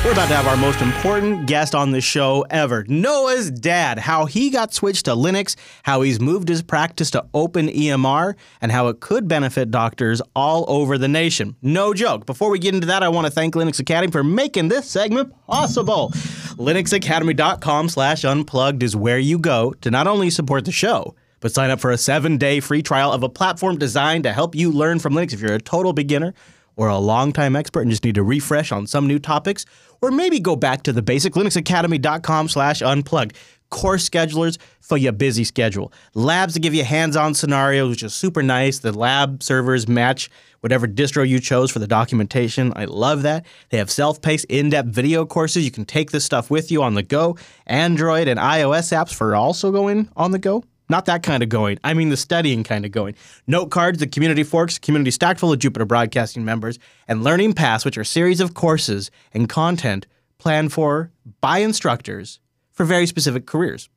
We're 0.03 0.13
about 0.13 0.29
to 0.29 0.35
have 0.35 0.47
our 0.47 0.57
most 0.57 0.81
important 0.81 1.45
guest 1.47 1.75
on 1.75 1.91
the 1.91 2.01
show 2.01 2.47
ever 2.49 2.87
Noah's 2.89 3.51
dad. 3.51 3.99
How 3.99 4.25
he 4.25 4.49
got 4.49 4.73
switched 4.73 5.05
to 5.05 5.11
Linux, 5.11 5.57
how 5.83 6.01
he's 6.01 6.19
moved 6.19 6.49
his 6.49 6.63
practice 6.63 7.11
to 7.11 7.27
open 7.35 7.69
EMR, 7.69 8.35
and 8.63 8.73
how 8.73 8.89
it 8.89 9.01
could 9.01 9.29
benefit 9.29 9.71
doctors 9.71 10.23
all 10.35 10.65
over 10.69 10.97
the 10.97 11.07
nation. 11.07 11.55
No 11.61 11.93
joke. 11.93 12.25
Before 12.25 12.49
we 12.49 12.59
get 12.59 12.75
into 12.75 12.87
that, 12.87 13.03
I 13.03 13.11
want 13.11 13.27
to 13.27 13.31
thank 13.31 13.55
Linux 13.55 13.79
Academy 13.79 14.11
for 14.11 14.25
making 14.25 14.69
this 14.69 14.89
segment 14.89 15.35
possible. 15.47 16.09
LinuxAcademy.com 16.57 17.91
slash 17.91 18.25
unplugged 18.25 18.83
is 18.83 18.97
where 18.97 19.19
you 19.19 19.39
go 19.39 19.75
to 19.83 19.91
not 19.91 20.07
only 20.07 20.31
support 20.31 20.65
the 20.65 20.73
show, 20.73 21.15
but 21.41 21.53
sign 21.53 21.69
up 21.69 21.79
for 21.79 21.91
a 21.91 21.99
seven 21.99 22.39
day 22.39 22.61
free 22.61 22.83
trial 22.83 23.13
of 23.13 23.23
a 23.23 23.29
platform 23.29 23.77
designed 23.77 24.25
to 24.25 24.33
help 24.33 24.55
you 24.55 24.73
learn 24.73 24.99
from 24.99 25.13
Linux 25.13 25.35
if 25.35 25.41
you're 25.41 25.53
a 25.53 25.61
total 25.61 25.93
beginner 25.93 26.33
or 26.81 26.88
a 26.88 26.97
longtime 26.97 27.55
expert 27.57 27.83
and 27.83 27.90
just 27.90 28.05
need 28.05 28.14
to 28.14 28.23
refresh 28.23 28.73
on 28.73 28.87
some 28.87 29.07
new 29.07 29.19
topics, 29.19 29.66
or 30.01 30.11
maybe 30.11 30.40
go 30.40 30.57
back 30.57 30.83
to 30.83 30.95
the 30.95 31.03
basic 31.03 31.35
linuxacademy.com 31.35 32.49
slash 32.49 32.81
unplugged. 32.81 33.37
Course 33.69 34.09
schedulers 34.09 34.57
for 34.81 34.97
your 34.97 35.12
busy 35.12 35.45
schedule. 35.45 35.93
Labs 36.14 36.55
to 36.55 36.61
give 36.61 36.73
you 36.73 36.83
hands-on 36.83 37.35
scenarios, 37.35 37.90
which 37.90 38.03
is 38.03 38.14
super 38.14 38.43
nice. 38.43 38.79
The 38.79 38.93
lab 38.93 39.43
servers 39.43 39.87
match 39.88 40.31
whatever 40.61 40.88
distro 40.88 41.29
you 41.29 41.38
chose 41.38 41.71
for 41.71 41.81
the 41.81 41.87
documentation. 41.87 42.73
I 42.75 42.87
love 42.87 43.25
that. 43.25 43.45
They 43.69 43.77
have 43.77 43.90
self-paced, 43.90 44.47
in-depth 44.47 44.88
video 44.88 45.27
courses. 45.27 45.66
You 45.66 45.71
can 45.71 45.85
take 45.85 46.12
this 46.12 46.25
stuff 46.25 46.51
with 46.51 46.73
you 46.73 46.83
on 46.83 46.95
the 46.95 47.03
go. 47.03 47.37
Android 47.66 48.27
and 48.27 48.40
iOS 48.40 48.90
apps 48.90 49.12
for 49.12 49.37
also 49.37 49.71
going 49.71 50.09
on 50.16 50.31
the 50.31 50.38
go. 50.38 50.64
Not 50.90 51.05
that 51.05 51.22
kind 51.22 51.42
of 51.42 51.48
going. 51.48 51.79
I 51.85 51.94
mean 51.94 52.09
the 52.09 52.16
studying 52.16 52.64
kind 52.64 52.85
of 52.85 52.90
going. 52.90 53.14
Note 53.46 53.70
cards, 53.70 54.00
the 54.00 54.09
community 54.09 54.42
forks, 54.42 54.76
community 54.76 55.12
stacked 55.12 55.38
full 55.38 55.53
of 55.53 55.61
Jupiter 55.61 55.85
Broadcasting 55.85 56.44
members, 56.44 56.81
and 57.07 57.22
Learning 57.22 57.53
Pass, 57.53 57.85
which 57.85 57.96
are 57.96 58.03
series 58.03 58.40
of 58.40 58.55
courses 58.55 59.09
and 59.33 59.48
content 59.48 60.09
planned 60.38 60.72
for 60.72 61.12
by 61.40 61.59
instructors 61.59 62.40
for 62.72 62.85
very 62.85 63.07
specific 63.07 63.46
careers. 63.46 63.88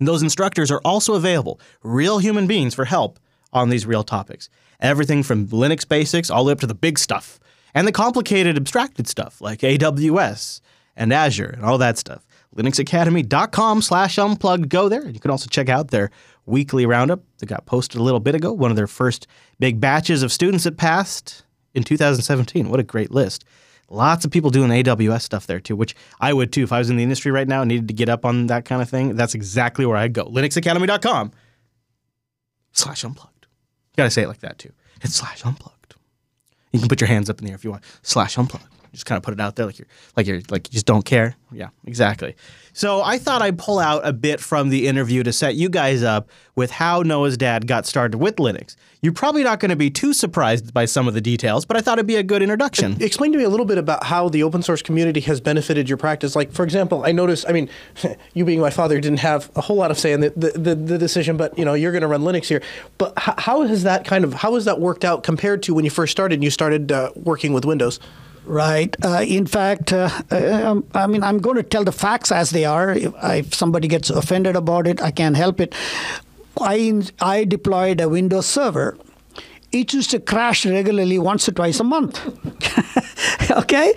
And 0.00 0.08
those 0.08 0.20
instructors 0.20 0.70
are 0.72 0.80
also 0.84 1.14
available, 1.14 1.60
real 1.84 2.18
human 2.18 2.48
beings 2.48 2.74
for 2.74 2.86
help 2.86 3.20
on 3.52 3.70
these 3.70 3.86
real 3.86 4.02
topics. 4.02 4.48
Everything 4.80 5.22
from 5.22 5.46
Linux 5.46 5.88
basics 5.88 6.28
all 6.28 6.42
the 6.42 6.48
way 6.48 6.52
up 6.52 6.60
to 6.60 6.66
the 6.66 6.74
big 6.74 6.98
stuff 6.98 7.38
and 7.72 7.86
the 7.86 7.92
complicated 7.92 8.56
abstracted 8.56 9.06
stuff 9.06 9.40
like 9.40 9.60
AWS 9.60 10.60
and 10.96 11.12
Azure 11.12 11.50
and 11.50 11.64
all 11.64 11.78
that 11.78 11.98
stuff 11.98 12.26
linuxacademy.com 12.56 13.82
slash 13.82 14.18
unplugged. 14.18 14.68
Go 14.68 14.88
there. 14.88 15.02
And 15.02 15.14
you 15.14 15.20
can 15.20 15.30
also 15.30 15.48
check 15.48 15.68
out 15.68 15.90
their 15.90 16.10
weekly 16.46 16.86
roundup 16.86 17.22
that 17.38 17.46
got 17.46 17.66
posted 17.66 18.00
a 18.00 18.02
little 18.02 18.20
bit 18.20 18.34
ago 18.34 18.52
one 18.52 18.70
of 18.70 18.76
their 18.76 18.86
first 18.86 19.26
big 19.58 19.80
batches 19.80 20.22
of 20.22 20.32
students 20.32 20.64
that 20.64 20.76
passed 20.76 21.44
in 21.74 21.84
2017 21.84 22.68
what 22.68 22.80
a 22.80 22.82
great 22.82 23.12
list. 23.12 23.44
Lots 23.88 24.24
of 24.24 24.30
people 24.30 24.50
doing 24.50 24.70
aws 24.70 25.22
stuff 25.22 25.46
there 25.46 25.60
too 25.60 25.76
which 25.76 25.94
i 26.20 26.32
would 26.32 26.52
too 26.52 26.62
if 26.62 26.72
i 26.72 26.78
was 26.78 26.90
in 26.90 26.96
the 26.96 27.02
industry 27.02 27.30
right 27.30 27.46
now 27.46 27.62
and 27.62 27.68
needed 27.68 27.88
to 27.88 27.94
get 27.94 28.08
up 28.08 28.24
on 28.24 28.48
that 28.48 28.64
kind 28.64 28.82
of 28.82 28.88
thing. 28.88 29.14
That's 29.14 29.34
exactly 29.34 29.86
where 29.86 29.96
i'd 29.96 30.12
go. 30.12 30.24
Linuxacademy.com 30.24 31.30
slash 32.72 33.04
unplugged. 33.04 33.46
You 33.92 33.96
gotta 33.96 34.10
say 34.10 34.22
it 34.22 34.28
like 34.28 34.40
that 34.40 34.58
too. 34.58 34.72
It's 35.02 35.14
slash 35.14 35.44
unplugged. 35.44 35.94
You 36.72 36.80
can 36.80 36.88
put 36.88 37.00
your 37.00 37.08
hands 37.08 37.30
up 37.30 37.38
in 37.38 37.44
the 37.44 37.50
air 37.50 37.56
if 37.56 37.64
you 37.64 37.70
want. 37.70 37.84
Slash 38.02 38.36
unplugged 38.38 38.66
just 38.92 39.06
kind 39.06 39.16
of 39.16 39.22
put 39.22 39.34
it 39.34 39.40
out 39.40 39.56
there 39.56 39.66
like 39.66 39.78
you're 39.78 39.88
like 40.16 40.26
you're 40.26 40.40
like 40.50 40.68
you 40.68 40.72
just 40.72 40.86
don't 40.86 41.04
care. 41.04 41.36
Yeah, 41.52 41.68
exactly. 41.86 42.36
So 42.72 43.02
I 43.02 43.18
thought 43.18 43.42
I'd 43.42 43.58
pull 43.58 43.78
out 43.78 44.06
a 44.06 44.12
bit 44.12 44.40
from 44.40 44.68
the 44.68 44.86
interview 44.86 45.22
to 45.24 45.32
set 45.32 45.54
you 45.56 45.68
guys 45.68 46.02
up 46.02 46.28
with 46.54 46.70
how 46.70 47.02
Noah's 47.02 47.36
dad 47.36 47.66
got 47.66 47.86
started 47.86 48.18
with 48.18 48.36
Linux. 48.36 48.76
You're 49.02 49.12
probably 49.14 49.42
not 49.42 49.60
going 49.60 49.70
to 49.70 49.76
be 49.76 49.90
too 49.90 50.12
surprised 50.12 50.74
by 50.74 50.84
some 50.84 51.08
of 51.08 51.14
the 51.14 51.20
details, 51.22 51.64
but 51.64 51.76
I 51.76 51.80
thought 51.80 51.98
it'd 51.98 52.06
be 52.06 52.16
a 52.16 52.22
good 52.22 52.42
introduction. 52.42 53.02
Explain 53.02 53.32
to 53.32 53.38
me 53.38 53.44
a 53.44 53.48
little 53.48 53.64
bit 53.64 53.78
about 53.78 54.04
how 54.04 54.28
the 54.28 54.42
open 54.42 54.62
source 54.62 54.82
community 54.82 55.20
has 55.20 55.40
benefited 55.40 55.88
your 55.88 55.96
practice. 55.96 56.36
Like, 56.36 56.52
for 56.52 56.64
example, 56.64 57.04
I 57.04 57.12
noticed, 57.12 57.48
I 57.48 57.52
mean, 57.52 57.70
you 58.34 58.44
being 58.44 58.60
my 58.60 58.70
father 58.70 59.00
didn't 59.00 59.20
have 59.20 59.50
a 59.56 59.62
whole 59.62 59.76
lot 59.76 59.90
of 59.90 59.98
say 59.98 60.12
in 60.12 60.20
the, 60.20 60.30
the, 60.36 60.50
the, 60.50 60.74
the 60.74 60.98
decision, 60.98 61.36
but, 61.38 61.58
you 61.58 61.64
know, 61.64 61.72
you're 61.74 61.92
going 61.92 62.02
to 62.02 62.08
run 62.08 62.22
Linux 62.22 62.44
here. 62.44 62.62
But 62.98 63.14
h- 63.18 63.34
how 63.38 63.62
has 63.62 63.84
that 63.84 64.04
kind 64.04 64.22
of, 64.22 64.34
how 64.34 64.54
has 64.54 64.66
that 64.66 64.80
worked 64.80 65.04
out 65.04 65.22
compared 65.22 65.62
to 65.64 65.74
when 65.74 65.84
you 65.84 65.90
first 65.90 66.12
started 66.12 66.34
and 66.34 66.44
you 66.44 66.50
started 66.50 66.92
uh, 66.92 67.10
working 67.16 67.54
with 67.54 67.64
Windows? 67.64 68.00
Right. 68.50 68.96
Uh, 69.04 69.24
in 69.24 69.46
fact, 69.46 69.92
uh, 69.92 70.10
um, 70.32 70.84
I 70.92 71.06
mean, 71.06 71.22
I'm 71.22 71.38
going 71.38 71.54
to 71.54 71.62
tell 71.62 71.84
the 71.84 71.92
facts 71.92 72.32
as 72.32 72.50
they 72.50 72.64
are. 72.64 72.90
If, 72.90 73.14
if 73.22 73.54
somebody 73.54 73.86
gets 73.86 74.10
offended 74.10 74.56
about 74.56 74.88
it, 74.88 75.00
I 75.00 75.12
can't 75.12 75.36
help 75.36 75.60
it. 75.60 75.72
I, 76.60 77.00
I 77.20 77.44
deployed 77.44 78.00
a 78.00 78.08
Windows 78.08 78.46
server. 78.46 78.98
It 79.70 79.92
used 79.92 80.10
to 80.10 80.18
crash 80.18 80.66
regularly 80.66 81.16
once 81.16 81.48
or 81.48 81.52
twice 81.52 81.78
a 81.78 81.84
month. 81.84 82.20
okay? 83.52 83.94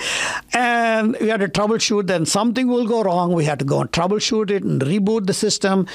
And 0.53 1.17
we 1.19 1.29
had 1.29 1.39
to 1.39 1.47
troubleshoot, 1.47 2.05
then 2.05 2.27
something 2.27 2.67
will 2.67 2.85
go 2.85 3.01
wrong. 3.01 3.33
We 3.33 3.45
had 3.45 3.57
to 3.57 3.65
go 3.65 3.81
and 3.81 3.91
troubleshoot 3.91 4.51
it 4.51 4.61
and 4.61 4.79
reboot 4.83 5.25
the 5.25 5.33
system. 5.33 5.87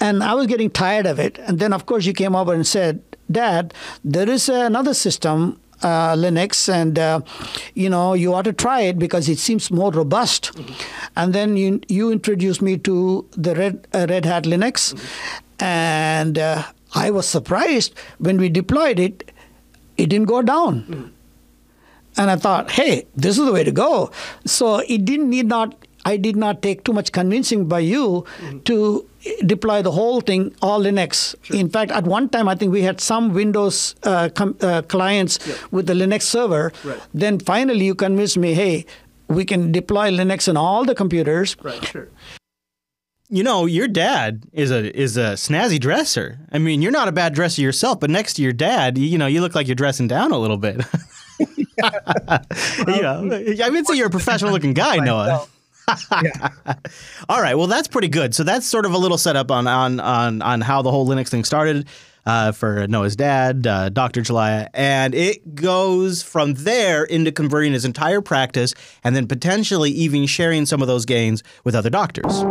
And 0.00 0.24
I 0.24 0.32
was 0.32 0.46
getting 0.46 0.70
tired 0.70 1.04
of 1.04 1.18
it. 1.18 1.38
And 1.40 1.58
then, 1.58 1.74
of 1.74 1.84
course, 1.84 2.06
you 2.06 2.14
came 2.14 2.34
over 2.34 2.54
and 2.54 2.66
said, 2.66 3.02
Dad, 3.30 3.74
there 4.02 4.30
is 4.30 4.48
another 4.48 4.94
system 4.94 5.60
uh, 5.82 6.14
Linux, 6.14 6.72
and 6.72 6.98
uh, 6.98 7.20
you 7.74 7.88
know 7.88 8.14
you 8.14 8.34
ought 8.34 8.44
to 8.44 8.52
try 8.52 8.80
it 8.80 8.98
because 8.98 9.28
it 9.28 9.38
seems 9.38 9.70
more 9.70 9.90
robust. 9.90 10.52
Mm-hmm. 10.52 10.72
And 11.16 11.32
then 11.32 11.56
you 11.56 11.80
you 11.88 12.10
introduced 12.10 12.62
me 12.62 12.78
to 12.78 13.26
the 13.32 13.54
Red 13.54 13.86
uh, 13.92 14.06
Red 14.08 14.24
Hat 14.24 14.44
Linux, 14.44 14.94
mm-hmm. 14.94 15.64
and 15.64 16.38
uh, 16.38 16.62
I 16.94 17.10
was 17.10 17.28
surprised 17.28 17.94
when 18.18 18.38
we 18.38 18.48
deployed 18.48 18.98
it, 18.98 19.30
it 19.96 20.06
didn't 20.06 20.26
go 20.26 20.42
down. 20.42 20.82
Mm-hmm. 20.82 21.06
And 22.18 22.30
I 22.30 22.36
thought, 22.36 22.70
hey, 22.70 23.06
this 23.14 23.38
is 23.38 23.44
the 23.44 23.52
way 23.52 23.62
to 23.62 23.72
go. 23.72 24.10
So 24.46 24.78
it 24.78 25.04
didn't 25.04 25.28
need 25.28 25.46
not. 25.46 25.74
I 26.06 26.16
did 26.16 26.36
not 26.36 26.62
take 26.62 26.84
too 26.84 26.92
much 26.92 27.10
convincing 27.12 27.66
by 27.66 27.80
you 27.80 28.24
to 28.64 28.76
deploy 29.44 29.82
the 29.82 29.90
whole 29.90 30.20
thing 30.20 30.54
all 30.62 30.80
Linux. 30.80 31.34
Sure. 31.42 31.56
In 31.56 31.68
fact, 31.68 31.90
at 31.90 32.04
one 32.04 32.28
time, 32.28 32.48
I 32.48 32.54
think 32.54 32.72
we 32.72 32.82
had 32.82 33.00
some 33.00 33.32
Windows 33.34 33.94
uh, 34.04 34.28
com- 34.40 34.56
uh, 34.60 34.82
clients 34.94 35.38
Yeah. 35.46 35.54
with 35.72 35.86
the 35.88 35.94
Linux 35.94 36.22
server. 36.22 36.72
Right. 36.84 37.00
Then 37.12 37.40
finally, 37.40 37.84
you 37.86 37.94
convinced 37.96 38.38
me, 38.38 38.54
hey, 38.54 38.86
we 39.28 39.44
can 39.44 39.72
deploy 39.72 40.10
Linux 40.12 40.48
on 40.48 40.56
all 40.56 40.84
the 40.84 40.94
computers. 40.94 41.56
Right, 41.62 41.84
sure. 41.84 42.08
You 43.28 43.42
know, 43.42 43.66
your 43.66 43.88
dad 43.88 44.44
is 44.52 44.70
a 44.70 44.96
is 44.96 45.16
a 45.16 45.34
snazzy 45.34 45.80
dresser. 45.80 46.38
I 46.52 46.58
mean, 46.58 46.80
you're 46.82 46.92
not 46.92 47.08
a 47.08 47.12
bad 47.12 47.34
dresser 47.34 47.60
yourself, 47.60 47.98
but 47.98 48.08
next 48.08 48.34
to 48.34 48.42
your 48.42 48.52
dad, 48.52 48.96
you, 48.96 49.06
you 49.06 49.18
know, 49.18 49.26
you 49.26 49.40
look 49.40 49.56
like 49.56 49.66
you're 49.66 49.74
dressing 49.74 50.06
down 50.06 50.30
a 50.30 50.38
little 50.38 50.56
bit. 50.68 50.76
you 51.40 53.02
know, 53.02 53.28
I 53.64 53.68
would 53.70 53.86
say 53.86 53.96
you're 53.96 54.06
a 54.06 54.10
professional 54.10 54.52
looking 54.52 54.74
guy, 54.74 54.96
Noah. 55.10 55.46
Yeah. 56.22 56.48
All 57.28 57.40
right, 57.40 57.54
well 57.54 57.66
that's 57.66 57.88
pretty 57.88 58.08
good. 58.08 58.34
So 58.34 58.42
that's 58.42 58.66
sort 58.66 58.86
of 58.86 58.92
a 58.92 58.98
little 58.98 59.18
setup 59.18 59.50
on 59.50 59.66
on 59.66 60.00
on 60.00 60.42
on 60.42 60.60
how 60.60 60.82
the 60.82 60.90
whole 60.90 61.06
Linux 61.06 61.28
thing 61.28 61.44
started 61.44 61.86
uh, 62.26 62.52
for 62.52 62.86
Noah's 62.88 63.14
dad, 63.16 63.66
uh, 63.66 63.88
Dr. 63.88 64.22
Chelliah, 64.22 64.68
and 64.74 65.14
it 65.14 65.54
goes 65.54 66.22
from 66.22 66.54
there 66.54 67.04
into 67.04 67.30
converting 67.30 67.72
his 67.72 67.84
entire 67.84 68.20
practice, 68.20 68.74
and 69.04 69.14
then 69.14 69.28
potentially 69.28 69.90
even 69.92 70.26
sharing 70.26 70.66
some 70.66 70.82
of 70.82 70.88
those 70.88 71.04
gains 71.04 71.42
with 71.62 71.74
other 71.74 71.90
doctors. 71.90 72.44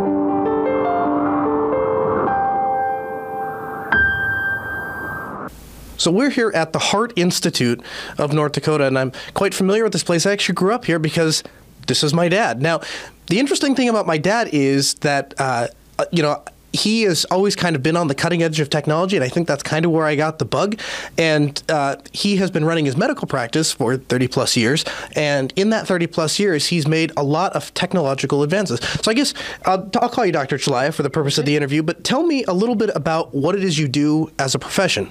So 5.98 6.10
we're 6.10 6.30
here 6.30 6.52
at 6.54 6.72
the 6.72 6.78
Heart 6.78 7.14
Institute 7.16 7.82
of 8.18 8.32
North 8.32 8.52
Dakota, 8.52 8.86
and 8.86 8.98
I'm 8.98 9.12
quite 9.34 9.54
familiar 9.54 9.82
with 9.82 9.92
this 9.92 10.04
place. 10.04 10.26
I 10.26 10.32
actually 10.32 10.54
grew 10.54 10.72
up 10.72 10.84
here 10.84 10.98
because 10.98 11.42
this 11.86 12.02
is 12.02 12.12
my 12.14 12.28
dad. 12.28 12.60
Now, 12.60 12.80
the 13.26 13.38
interesting 13.38 13.74
thing 13.74 13.88
about 13.88 14.06
my 14.06 14.18
dad 14.18 14.48
is 14.52 14.94
that, 14.96 15.34
uh, 15.38 15.68
you 16.12 16.22
know, 16.22 16.42
he 16.76 17.02
has 17.02 17.24
always 17.26 17.56
kind 17.56 17.74
of 17.74 17.82
been 17.82 17.96
on 17.96 18.08
the 18.08 18.14
cutting 18.14 18.42
edge 18.42 18.60
of 18.60 18.70
technology, 18.70 19.16
and 19.16 19.24
I 19.24 19.28
think 19.28 19.48
that's 19.48 19.62
kind 19.62 19.84
of 19.84 19.90
where 19.90 20.04
I 20.04 20.14
got 20.14 20.38
the 20.38 20.44
bug. 20.44 20.78
And 21.18 21.60
uh, 21.68 21.96
he 22.12 22.36
has 22.36 22.50
been 22.50 22.64
running 22.64 22.84
his 22.84 22.96
medical 22.96 23.26
practice 23.26 23.72
for 23.72 23.96
30 23.96 24.28
plus 24.28 24.56
years, 24.56 24.84
and 25.14 25.52
in 25.56 25.70
that 25.70 25.86
30 25.86 26.06
plus 26.06 26.38
years, 26.38 26.66
he's 26.66 26.86
made 26.86 27.12
a 27.16 27.22
lot 27.22 27.52
of 27.54 27.72
technological 27.74 28.42
advances. 28.42 28.80
So 29.02 29.10
I 29.10 29.14
guess 29.14 29.34
uh, 29.64 29.84
I'll 30.00 30.08
call 30.08 30.26
you 30.26 30.32
Dr. 30.32 30.58
Chelliah 30.58 30.92
for 30.92 31.02
the 31.02 31.10
purpose 31.10 31.38
of 31.38 31.46
the 31.46 31.56
interview, 31.56 31.82
but 31.82 32.04
tell 32.04 32.22
me 32.22 32.44
a 32.44 32.52
little 32.52 32.74
bit 32.74 32.90
about 32.94 33.34
what 33.34 33.54
it 33.54 33.64
is 33.64 33.78
you 33.78 33.88
do 33.88 34.30
as 34.38 34.54
a 34.54 34.58
profession. 34.58 35.10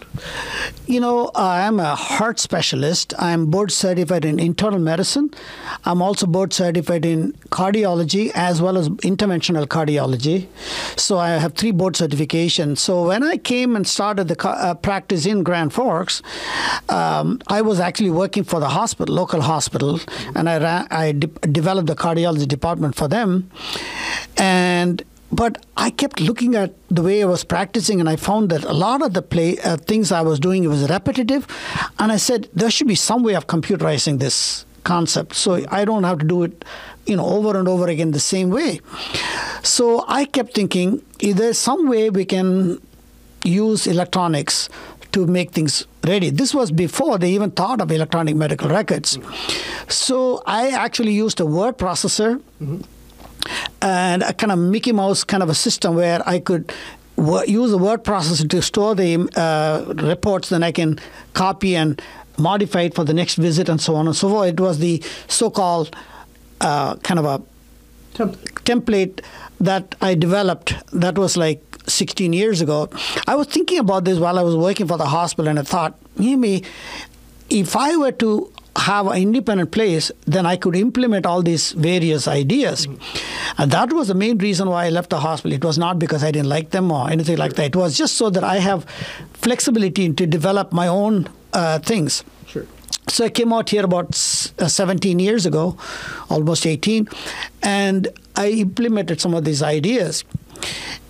You 0.85 0.99
know, 0.99 1.31
I'm 1.35 1.79
a 1.79 1.95
heart 1.95 2.39
specialist. 2.39 3.13
I'm 3.17 3.47
board 3.47 3.71
certified 3.71 4.25
in 4.25 4.39
internal 4.39 4.79
medicine. 4.79 5.31
I'm 5.83 6.01
also 6.01 6.27
board 6.27 6.53
certified 6.53 7.05
in 7.05 7.33
cardiology 7.49 8.31
as 8.35 8.61
well 8.61 8.77
as 8.77 8.89
interventional 8.89 9.65
cardiology. 9.65 10.47
So 10.97 11.17
I 11.17 11.29
have 11.29 11.54
three 11.55 11.71
board 11.71 11.95
certifications. 11.95 12.77
So 12.79 13.07
when 13.07 13.23
I 13.23 13.37
came 13.37 13.75
and 13.75 13.87
started 13.87 14.27
the 14.27 14.47
uh, 14.47 14.73
practice 14.75 15.25
in 15.25 15.43
Grand 15.43 15.73
Forks, 15.73 16.21
um, 16.89 17.41
I 17.47 17.61
was 17.61 17.79
actually 17.79 18.11
working 18.11 18.43
for 18.43 18.59
the 18.59 18.69
hospital, 18.69 19.15
local 19.15 19.41
hospital, 19.41 19.99
and 20.35 20.49
I 20.49 20.57
ran, 20.59 20.87
I 20.91 21.11
de- 21.13 21.27
developed 21.61 21.87
the 21.87 21.95
cardiology 21.95 22.47
department 22.47 22.95
for 22.95 23.07
them, 23.07 23.49
and 24.37 25.03
but 25.31 25.65
I 25.75 25.89
kept 25.89 26.19
looking 26.21 26.55
at 26.55 26.73
the 26.89 27.01
way 27.01 27.21
I 27.21 27.25
was 27.25 27.43
practicing, 27.43 27.99
and 27.99 28.07
I 28.07 28.15
found 28.15 28.49
that 28.49 28.63
a 28.63 28.73
lot 28.73 29.01
of 29.01 29.13
the 29.13 29.21
play 29.21 29.57
uh, 29.59 29.77
things 29.77 30.11
I 30.11 30.21
was 30.21 30.39
doing 30.39 30.63
it 30.63 30.67
was 30.67 30.89
repetitive, 30.89 31.47
and 31.99 32.11
I 32.11 32.17
said 32.17 32.47
there 32.53 32.69
should 32.69 32.87
be 32.87 32.95
some 32.95 33.23
way 33.23 33.35
of 33.35 33.47
computerizing 33.47 34.19
this 34.19 34.65
concept, 34.83 35.35
so 35.35 35.65
I 35.71 35.83
don't 35.83 36.03
have 36.03 36.19
to 36.19 36.25
do 36.25 36.43
it, 36.43 36.63
you 37.05 37.15
know, 37.15 37.25
over 37.25 37.57
and 37.57 37.67
over 37.67 37.87
again 37.87 38.11
the 38.11 38.19
same 38.19 38.49
way. 38.49 38.81
So 39.63 40.05
I 40.07 40.25
kept 40.25 40.53
thinking, 40.53 41.01
is 41.19 41.35
there 41.35 41.53
some 41.53 41.87
way 41.87 42.09
we 42.09 42.25
can 42.25 42.81
use 43.43 43.87
electronics 43.87 44.69
to 45.11 45.25
make 45.25 45.51
things 45.51 45.85
ready. 46.03 46.29
This 46.29 46.53
was 46.53 46.71
before 46.71 47.17
they 47.17 47.31
even 47.31 47.51
thought 47.51 47.79
of 47.79 47.89
electronic 47.89 48.35
medical 48.35 48.69
records. 48.69 49.17
So 49.87 50.43
I 50.45 50.71
actually 50.71 51.13
used 51.13 51.39
a 51.39 51.45
word 51.45 51.77
processor. 51.77 52.41
Mm-hmm 52.61 52.81
and 53.81 54.23
a 54.23 54.33
kind 54.33 54.51
of 54.51 54.57
Mickey 54.57 54.91
Mouse 54.91 55.23
kind 55.23 55.43
of 55.43 55.49
a 55.49 55.53
system 55.53 55.93
where 55.93 56.27
I 56.27 56.39
could 56.39 56.73
use 57.17 57.71
a 57.71 57.77
word 57.77 58.03
processor 58.03 58.49
to 58.49 58.61
store 58.61 58.95
the 58.95 59.29
uh, 59.35 59.93
reports, 60.03 60.49
then 60.49 60.63
I 60.63 60.71
can 60.71 60.99
copy 61.33 61.75
and 61.75 62.01
modify 62.37 62.81
it 62.81 62.95
for 62.95 63.03
the 63.03 63.13
next 63.13 63.35
visit 63.35 63.69
and 63.69 63.79
so 63.79 63.95
on 63.95 64.07
and 64.07 64.15
so 64.15 64.29
forth. 64.29 64.49
It 64.49 64.59
was 64.59 64.79
the 64.79 65.03
so-called 65.27 65.95
uh, 66.61 66.95
kind 66.97 67.19
of 67.19 67.25
a 67.25 67.41
template 68.63 69.21
that 69.59 69.95
I 70.01 70.15
developed 70.15 70.73
that 70.91 71.17
was 71.17 71.37
like 71.37 71.61
16 71.87 72.33
years 72.33 72.61
ago. 72.61 72.89
I 73.27 73.35
was 73.35 73.47
thinking 73.47 73.79
about 73.79 74.05
this 74.05 74.19
while 74.19 74.39
I 74.39 74.41
was 74.41 74.55
working 74.55 74.87
for 74.87 74.97
the 74.97 75.05
hospital, 75.05 75.49
and 75.49 75.59
I 75.59 75.63
thought, 75.63 75.97
maybe 76.17 76.63
if 77.49 77.75
I 77.75 77.95
were 77.95 78.11
to 78.13 78.51
have 78.77 79.07
an 79.07 79.17
independent 79.17 79.71
place, 79.71 80.11
then 80.25 80.45
I 80.45 80.57
could 80.57 80.75
implement 80.75 81.25
all 81.25 81.41
these 81.41 81.71
various 81.71 82.27
ideas. 82.27 82.87
Mm-hmm. 82.87 83.61
And 83.61 83.71
that 83.71 83.93
was 83.93 84.09
the 84.09 84.13
main 84.15 84.37
reason 84.37 84.69
why 84.69 84.85
I 84.85 84.89
left 84.89 85.11
the 85.11 85.19
hospital. 85.19 85.53
It 85.53 85.63
was 85.63 85.77
not 85.77 85.97
because 85.97 86.23
I 86.23 86.31
didn't 86.31 86.49
like 86.49 86.71
them 86.71 86.91
or 86.91 87.09
anything 87.09 87.37
like 87.37 87.53
that. 87.53 87.67
It 87.67 87.75
was 87.75 87.97
just 87.97 88.15
so 88.15 88.29
that 88.29 88.43
I 88.43 88.57
have 88.57 88.85
flexibility 89.33 90.11
to 90.11 90.27
develop 90.27 90.73
my 90.73 90.87
own 90.87 91.29
uh, 91.53 91.79
things. 91.79 92.23
So 93.07 93.25
I 93.25 93.29
came 93.29 93.53
out 93.53 93.69
here 93.69 93.85
about 93.85 94.09
uh, 94.59 94.67
17 94.67 95.19
years 95.19 95.45
ago, 95.45 95.77
almost 96.29 96.65
18, 96.65 97.07
and 97.61 98.07
I 98.35 98.49
implemented 98.49 99.21
some 99.21 99.33
of 99.33 99.45
these 99.45 99.61
ideas. 99.61 100.23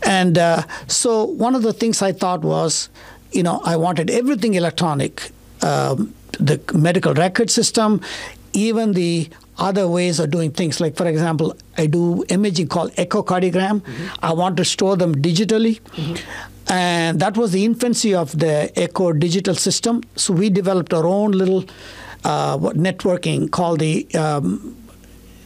And 0.03 0.37
uh, 0.37 0.63
so 0.87 1.23
one 1.23 1.55
of 1.55 1.63
the 1.63 1.73
things 1.73 2.01
I 2.01 2.11
thought 2.11 2.41
was, 2.41 2.89
you 3.31 3.43
know, 3.43 3.61
I 3.63 3.75
wanted 3.75 4.09
everything 4.09 4.53
electronic. 4.53 5.31
Um, 5.61 6.13
the 6.39 6.59
medical 6.73 7.13
record 7.13 7.49
system, 7.49 8.01
even 8.53 8.91
the 8.91 9.29
other 9.57 9.87
ways 9.87 10.19
of 10.19 10.31
doing 10.31 10.51
things. 10.51 10.79
Like, 10.81 10.95
for 10.95 11.07
example, 11.07 11.55
I 11.77 11.87
do 11.87 12.25
imaging 12.29 12.67
called 12.67 12.91
echocardiogram. 12.93 13.79
Mm-hmm. 13.79 14.25
I 14.25 14.33
want 14.33 14.57
to 14.57 14.65
store 14.65 14.97
them 14.97 15.15
digitally. 15.15 15.79
Mm-hmm. 15.81 16.51
And 16.67 17.19
that 17.19 17.37
was 17.37 17.51
the 17.51 17.63
infancy 17.63 18.13
of 18.15 18.37
the 18.37 18.71
echo 18.79 19.13
digital 19.13 19.55
system. 19.55 20.03
So 20.15 20.33
we 20.33 20.49
developed 20.49 20.93
our 20.93 21.05
own 21.05 21.31
little 21.31 21.65
uh, 22.23 22.57
networking 22.57 23.51
called 23.51 23.79
the 23.79 24.07
um, 24.15 24.75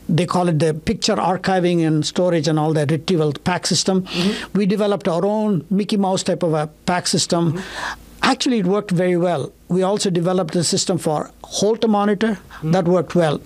they 0.07 0.25
call 0.25 0.47
it 0.49 0.57
the 0.57 0.73
picture 0.73 1.15
archiving 1.15 1.85
and 1.85 2.05
storage 2.05 2.47
and 2.47 2.57
all 2.57 2.73
that 2.73 2.89
retrieval 2.89 3.31
pack 3.43 3.67
system. 3.67 4.01
Mm-hmm. 4.03 4.57
We 4.57 4.65
developed 4.65 5.07
our 5.07 5.23
own 5.23 5.65
Mickey 5.69 5.97
Mouse 5.97 6.23
type 6.23 6.41
of 6.41 6.53
a 6.53 6.67
pack 6.85 7.05
system. 7.05 7.53
Mm-hmm. 7.53 7.99
Actually, 8.23 8.59
it 8.59 8.65
worked 8.65 8.91
very 8.91 9.17
well. 9.17 9.51
We 9.67 9.83
also 9.83 10.09
developed 10.09 10.55
a 10.55 10.63
system 10.63 10.97
for 10.97 11.29
Holter 11.43 11.87
monitor 11.87 12.31
mm-hmm. 12.31 12.71
that 12.71 12.85
worked 12.85 13.13
well. 13.13 13.39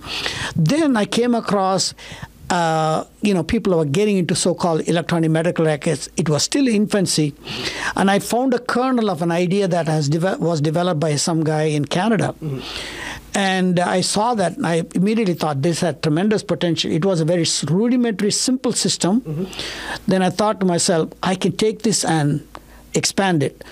Then 0.56 0.96
I 0.96 1.04
came 1.04 1.34
across 1.34 1.94
uh, 2.50 3.04
you 3.22 3.34
know, 3.34 3.42
people 3.42 3.76
were 3.76 3.84
getting 3.84 4.18
into 4.18 4.34
so-called 4.34 4.86
electronic 4.88 5.30
medical 5.30 5.64
records. 5.64 6.08
It 6.16 6.28
was 6.28 6.42
still 6.42 6.68
infancy, 6.68 7.34
and 7.96 8.10
I 8.10 8.18
found 8.18 8.54
a 8.54 8.58
kernel 8.58 9.10
of 9.10 9.22
an 9.22 9.32
idea 9.32 9.66
that 9.68 9.88
has 9.88 10.08
de- 10.08 10.36
was 10.38 10.60
developed 10.60 11.00
by 11.00 11.16
some 11.16 11.42
guy 11.42 11.64
in 11.64 11.84
Canada. 11.86 12.34
Mm-hmm. 12.42 12.60
And 13.36 13.80
I 13.80 14.00
saw 14.02 14.34
that, 14.34 14.56
and 14.56 14.66
I 14.66 14.84
immediately 14.94 15.34
thought 15.34 15.62
this 15.62 15.80
had 15.80 16.02
tremendous 16.02 16.44
potential. 16.44 16.92
It 16.92 17.04
was 17.04 17.20
a 17.20 17.24
very 17.24 17.46
rudimentary, 17.68 18.30
simple 18.30 18.72
system. 18.72 19.22
Mm-hmm. 19.22 20.00
Then 20.06 20.22
I 20.22 20.30
thought 20.30 20.60
to 20.60 20.66
myself, 20.66 21.10
I 21.22 21.34
can 21.34 21.56
take 21.56 21.82
this 21.82 22.04
and 22.04 22.46
expand 22.94 23.42
it. 23.42 23.64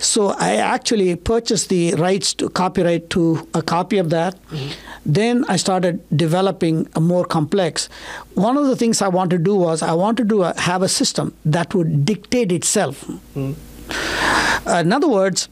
So 0.00 0.28
I 0.38 0.56
actually 0.56 1.14
purchased 1.14 1.68
the 1.68 1.94
rights 1.94 2.32
to 2.34 2.48
copyright 2.48 3.10
to 3.10 3.46
a 3.52 3.60
copy 3.60 3.98
of 3.98 4.08
that. 4.10 4.34
Mm-hmm. 4.48 4.70
Then 5.04 5.44
I 5.48 5.56
started 5.56 6.00
developing 6.16 6.88
a 6.94 7.00
more 7.00 7.24
complex. 7.24 7.88
One 8.34 8.56
of 8.56 8.66
the 8.66 8.76
things 8.76 9.02
I 9.02 9.08
wanted 9.08 9.38
to 9.38 9.44
do 9.44 9.54
was 9.54 9.82
I 9.82 9.92
wanted 9.92 10.30
to 10.30 10.40
have 10.56 10.82
a 10.82 10.88
system 10.88 11.34
that 11.44 11.74
would 11.74 12.04
dictate 12.06 12.50
itself. 12.50 13.04
Mm-hmm. 13.04 14.68
Uh, 14.68 14.80
in 14.80 14.92
other 14.92 15.08
words, 15.08 15.48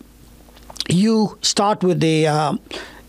you 0.88 1.38
start 1.42 1.84
with 1.84 2.00
the 2.00 2.26
uh, 2.26 2.56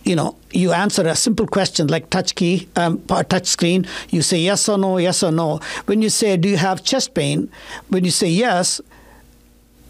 you 0.03 0.15
know, 0.15 0.35
you 0.51 0.71
answer 0.73 1.07
a 1.07 1.15
simple 1.15 1.45
question 1.45 1.87
like 1.87 2.09
touch 2.09 2.33
key, 2.35 2.67
um, 2.75 2.99
touch 3.05 3.45
screen. 3.45 3.85
You 4.09 4.21
say 4.21 4.39
yes 4.39 4.67
or 4.67 4.77
no, 4.77 4.97
yes 4.97 5.21
or 5.23 5.31
no. 5.31 5.59
When 5.85 6.01
you 6.01 6.09
say, 6.09 6.35
"Do 6.35 6.49
you 6.49 6.57
have 6.57 6.83
chest 6.83 7.13
pain?" 7.13 7.49
When 7.89 8.03
you 8.03 8.11
say 8.11 8.27
yes, 8.27 8.81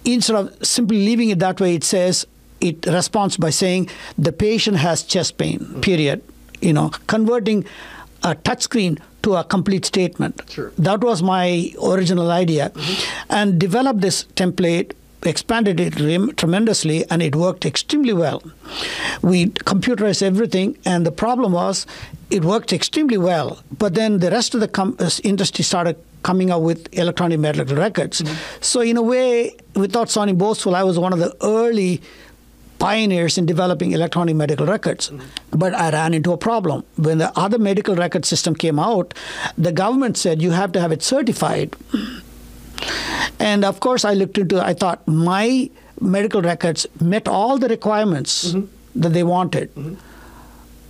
instead 0.05 0.35
of 0.35 0.65
simply 0.65 1.05
leaving 1.05 1.29
it 1.29 1.39
that 1.39 1.59
way, 1.59 1.75
it 1.75 1.83
says 1.83 2.25
it 2.61 2.85
responds 2.85 3.37
by 3.37 3.49
saying 3.49 3.89
the 4.17 4.31
patient 4.31 4.77
has 4.77 5.03
chest 5.03 5.37
pain. 5.37 5.81
Period. 5.81 6.21
You 6.61 6.73
know, 6.73 6.89
converting 7.07 7.65
a 8.23 8.35
touchscreen 8.35 8.99
to 9.23 9.35
a 9.35 9.43
complete 9.43 9.85
statement. 9.85 10.41
Sure. 10.49 10.71
That 10.77 11.01
was 11.01 11.21
my 11.23 11.71
original 11.81 12.31
idea, 12.31 12.69
mm-hmm. 12.69 13.33
and 13.33 13.59
developed 13.59 14.01
this 14.01 14.25
template. 14.35 14.93
Expanded 15.23 15.81
it 15.81 15.99
rem- 15.99 16.33
tremendously, 16.35 17.03
and 17.09 17.21
it 17.21 17.35
worked 17.35 17.65
extremely 17.65 18.13
well. 18.13 18.41
We 19.21 19.47
computerized 19.47 20.21
everything, 20.21 20.77
and 20.85 21.05
the 21.05 21.11
problem 21.11 21.51
was 21.51 21.85
it 22.29 22.45
worked 22.45 22.71
extremely 22.71 23.17
well. 23.17 23.59
But 23.77 23.95
then 23.95 24.19
the 24.19 24.31
rest 24.31 24.55
of 24.55 24.61
the 24.61 24.69
com- 24.69 24.95
uh, 24.97 25.09
industry 25.25 25.65
started 25.65 25.97
coming 26.23 26.51
up 26.51 26.61
with 26.61 26.87
electronic 26.93 27.39
medical 27.39 27.75
records. 27.75 28.21
Mm-hmm. 28.21 28.61
So, 28.61 28.81
in 28.81 28.97
a 28.97 29.01
way, 29.01 29.55
without 29.75 30.09
sounding 30.09 30.37
boastful, 30.37 30.75
I 30.75 30.83
was 30.83 30.99
one 30.99 31.13
of 31.13 31.19
the 31.19 31.35
early 31.41 32.01
pioneers 32.79 33.37
in 33.37 33.45
developing 33.45 33.91
electronic 33.91 34.35
medical 34.35 34.65
records. 34.65 35.09
Mm-hmm. 35.09 35.59
But 35.59 35.73
I 35.73 35.91
ran 35.91 36.13
into 36.13 36.31
a 36.31 36.37
problem. 36.37 36.83
When 36.95 37.17
the 37.17 37.37
other 37.37 37.57
medical 37.57 37.95
record 37.95 38.25
system 38.25 38.55
came 38.55 38.79
out, 38.79 39.13
the 39.57 39.71
government 39.71 40.17
said 40.17 40.41
you 40.41 40.51
have 40.51 40.71
to 40.73 40.79
have 40.79 40.91
it 40.91 41.03
certified. 41.03 41.75
And 43.39 43.65
of 43.65 43.79
course, 43.81 44.05
I 44.05 44.13
looked 44.13 44.37
into 44.37 44.61
I 44.63 44.73
thought 44.73 45.05
my 45.07 45.69
medical 45.99 46.41
records 46.41 46.87
met 47.01 47.27
all 47.27 47.57
the 47.57 47.67
requirements 47.67 48.53
mm-hmm. 48.53 49.01
that 49.01 49.09
they 49.09 49.23
wanted. 49.23 49.73
Mm-hmm. 49.75 49.95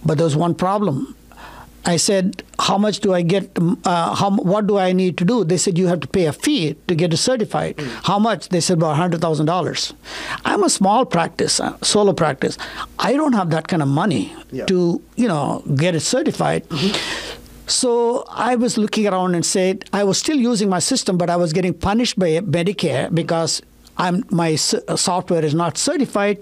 But 0.05 0.17
there 0.17 0.25
was 0.25 0.35
one 0.35 0.55
problem. 0.55 1.15
I 1.85 1.95
said, 1.97 2.43
"How 2.59 2.77
much 2.77 2.99
do 2.99 3.13
I 3.13 3.21
get? 3.21 3.57
Uh, 3.85 4.15
how 4.15 4.29
what 4.31 4.67
do 4.67 4.77
I 4.77 4.91
need 4.91 5.17
to 5.17 5.25
do?" 5.25 5.43
They 5.43 5.57
said, 5.57 5.77
"You 5.77 5.87
have 5.87 6.01
to 6.01 6.07
pay 6.07 6.25
a 6.25 6.33
fee 6.33 6.75
to 6.87 6.95
get 6.95 7.13
it 7.13 7.17
certified." 7.17 7.77
Mm. 7.77 7.87
How 8.03 8.19
much? 8.19 8.49
They 8.49 8.59
said 8.59 8.77
about 8.77 8.97
hundred 8.97 9.21
thousand 9.21 9.45
dollars. 9.45 9.93
I'm 10.45 10.63
a 10.63 10.69
small 10.69 11.05
practice, 11.05 11.59
uh, 11.59 11.77
solo 11.81 12.13
practice. 12.13 12.57
I 12.99 13.13
don't 13.13 13.33
have 13.33 13.49
that 13.51 13.67
kind 13.67 13.81
of 13.81 13.87
money 13.87 14.33
yeah. 14.51 14.65
to 14.65 15.01
you 15.15 15.27
know 15.27 15.63
get 15.75 15.95
it 15.95 16.01
certified. 16.01 16.67
Mm-hmm. 16.69 17.35
So 17.67 18.25
I 18.29 18.55
was 18.55 18.77
looking 18.77 19.07
around 19.07 19.35
and 19.35 19.45
said 19.45 19.85
I 19.93 20.03
was 20.03 20.17
still 20.17 20.37
using 20.37 20.69
my 20.69 20.79
system, 20.79 21.17
but 21.17 21.29
I 21.29 21.35
was 21.35 21.53
getting 21.53 21.73
punished 21.73 22.17
by 22.17 22.39
Medicare 22.39 23.13
because 23.13 23.61
I'm 23.97 24.23
my 24.31 24.53
s- 24.53 24.73
uh, 24.73 24.95
software 24.95 25.45
is 25.45 25.53
not 25.53 25.77
certified, 25.77 26.39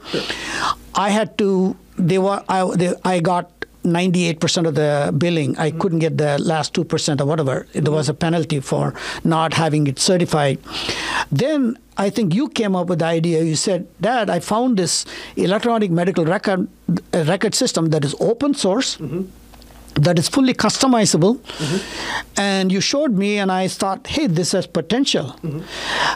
I 0.96 1.10
had 1.10 1.38
to. 1.40 1.76
They 1.98 2.18
were 2.20 2.44
I, 2.48 2.64
they, 2.76 2.94
I 3.04 3.20
got 3.20 3.52
98% 3.88 4.68
of 4.68 4.76
the 4.76 5.14
billing. 5.18 5.58
I 5.58 5.70
mm-hmm. 5.70 5.80
couldn't 5.80 6.00
get 6.00 6.18
the 6.18 6.38
last 6.40 6.74
2% 6.74 7.22
or 7.22 7.26
whatever. 7.26 7.68
There 7.74 7.82
mm-hmm. 7.82 7.94
was 7.94 8.10
a 8.10 8.14
penalty 8.14 8.60
for 8.60 8.94
not 9.24 9.54
having 9.54 9.88
it 9.88 10.00
certified. 10.00 10.60
Then 11.32 11.78
I 11.98 12.10
think 12.10 12.36
you 12.36 12.50
came 12.50 12.76
up 12.76 12.88
with 12.88 13.00
the 13.00 13.06
idea. 13.06 13.44
You 13.44 13.56
said, 13.56 13.88
Dad, 14.00 14.30
I 14.30 14.40
found 14.40 14.78
this 14.78 15.06
electronic 15.36 15.90
medical 15.92 16.26
record, 16.26 16.68
uh, 17.14 17.24
record 17.24 17.56
system 17.56 17.88
that 17.88 18.06
is 18.06 18.16
open 18.20 18.54
source. 18.54 18.98
Mm-hmm. 18.98 19.24
That 19.96 20.20
is 20.20 20.30
fully 20.30 20.54
customizable, 20.54 21.40
and 22.38 22.72
you 22.72 22.82
showed 22.82 23.14
me, 23.14 23.40
and 23.40 23.52
I 23.52 23.68
thought, 23.68 24.06
"Hey, 24.06 24.28
this 24.28 24.52
has 24.52 24.68
potential." 24.68 25.36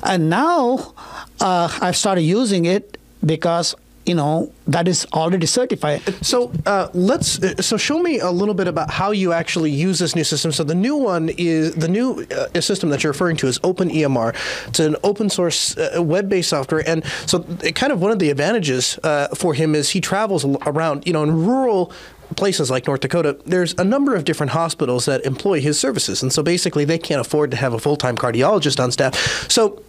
And 0.04 0.30
now 0.30 0.94
uh, 1.40 1.68
I've 1.82 1.98
started 1.98 2.22
using 2.22 2.66
it 2.66 3.00
because 3.26 3.74
you 4.06 4.16
know 4.16 4.52
that 4.68 4.88
is 4.88 5.06
already 5.14 5.46
certified. 5.48 6.02
So 6.26 6.52
uh, 6.66 6.88
let's. 6.94 7.42
uh, 7.44 7.62
So 7.62 7.78
show 7.78 8.00
me 8.02 8.20
a 8.20 8.32
little 8.32 8.54
bit 8.56 8.68
about 8.68 8.90
how 8.90 9.12
you 9.12 9.34
actually 9.34 9.72
use 9.72 10.00
this 10.00 10.16
new 10.16 10.24
system. 10.24 10.52
So 10.52 10.64
the 10.64 10.76
new 10.76 10.96
one 10.96 11.30
is 11.38 11.74
the 11.76 11.88
new 11.88 12.26
uh, 12.32 12.62
system 12.62 12.90
that 12.90 13.04
you're 13.04 13.12
referring 13.14 13.38
to 13.38 13.48
is 13.48 13.60
Open 13.64 13.90
EMR. 13.90 14.34
It's 14.68 14.80
an 14.80 14.96
open 15.04 15.30
source 15.30 15.78
uh, 15.78 16.02
web-based 16.02 16.50
software, 16.50 16.84
and 16.88 17.04
so 17.26 17.46
it 17.64 17.76
kind 17.76 17.92
of 17.94 18.02
one 18.02 18.12
of 18.12 18.20
the 18.20 18.30
advantages 18.30 18.98
uh, 19.04 19.28
for 19.36 19.54
him 19.54 19.76
is 19.76 19.90
he 19.92 20.02
travels 20.02 20.46
around. 20.66 21.06
You 21.08 21.14
know, 21.14 21.24
in 21.24 21.46
rural 21.46 21.92
places 22.36 22.70
like 22.72 22.88
North 22.88 23.02
Dakota, 23.02 23.38
there's 23.46 23.74
a 23.78 23.84
number 23.84 24.16
of 24.16 24.24
different 24.24 24.52
hospitals 24.54 25.06
that 25.06 25.26
employ 25.26 25.60
his 25.62 25.80
services, 25.80 26.24
and 26.24 26.32
so 26.32 26.42
basically 26.42 26.86
they 26.86 26.98
can't 26.98 27.22
afford 27.22 27.52
to 27.52 27.58
have 27.58 27.74
a 27.74 27.80
full-time 27.80 28.16
cardiologist 28.16 28.80
on 28.82 28.92
staff. 28.92 29.14
So 29.50 29.84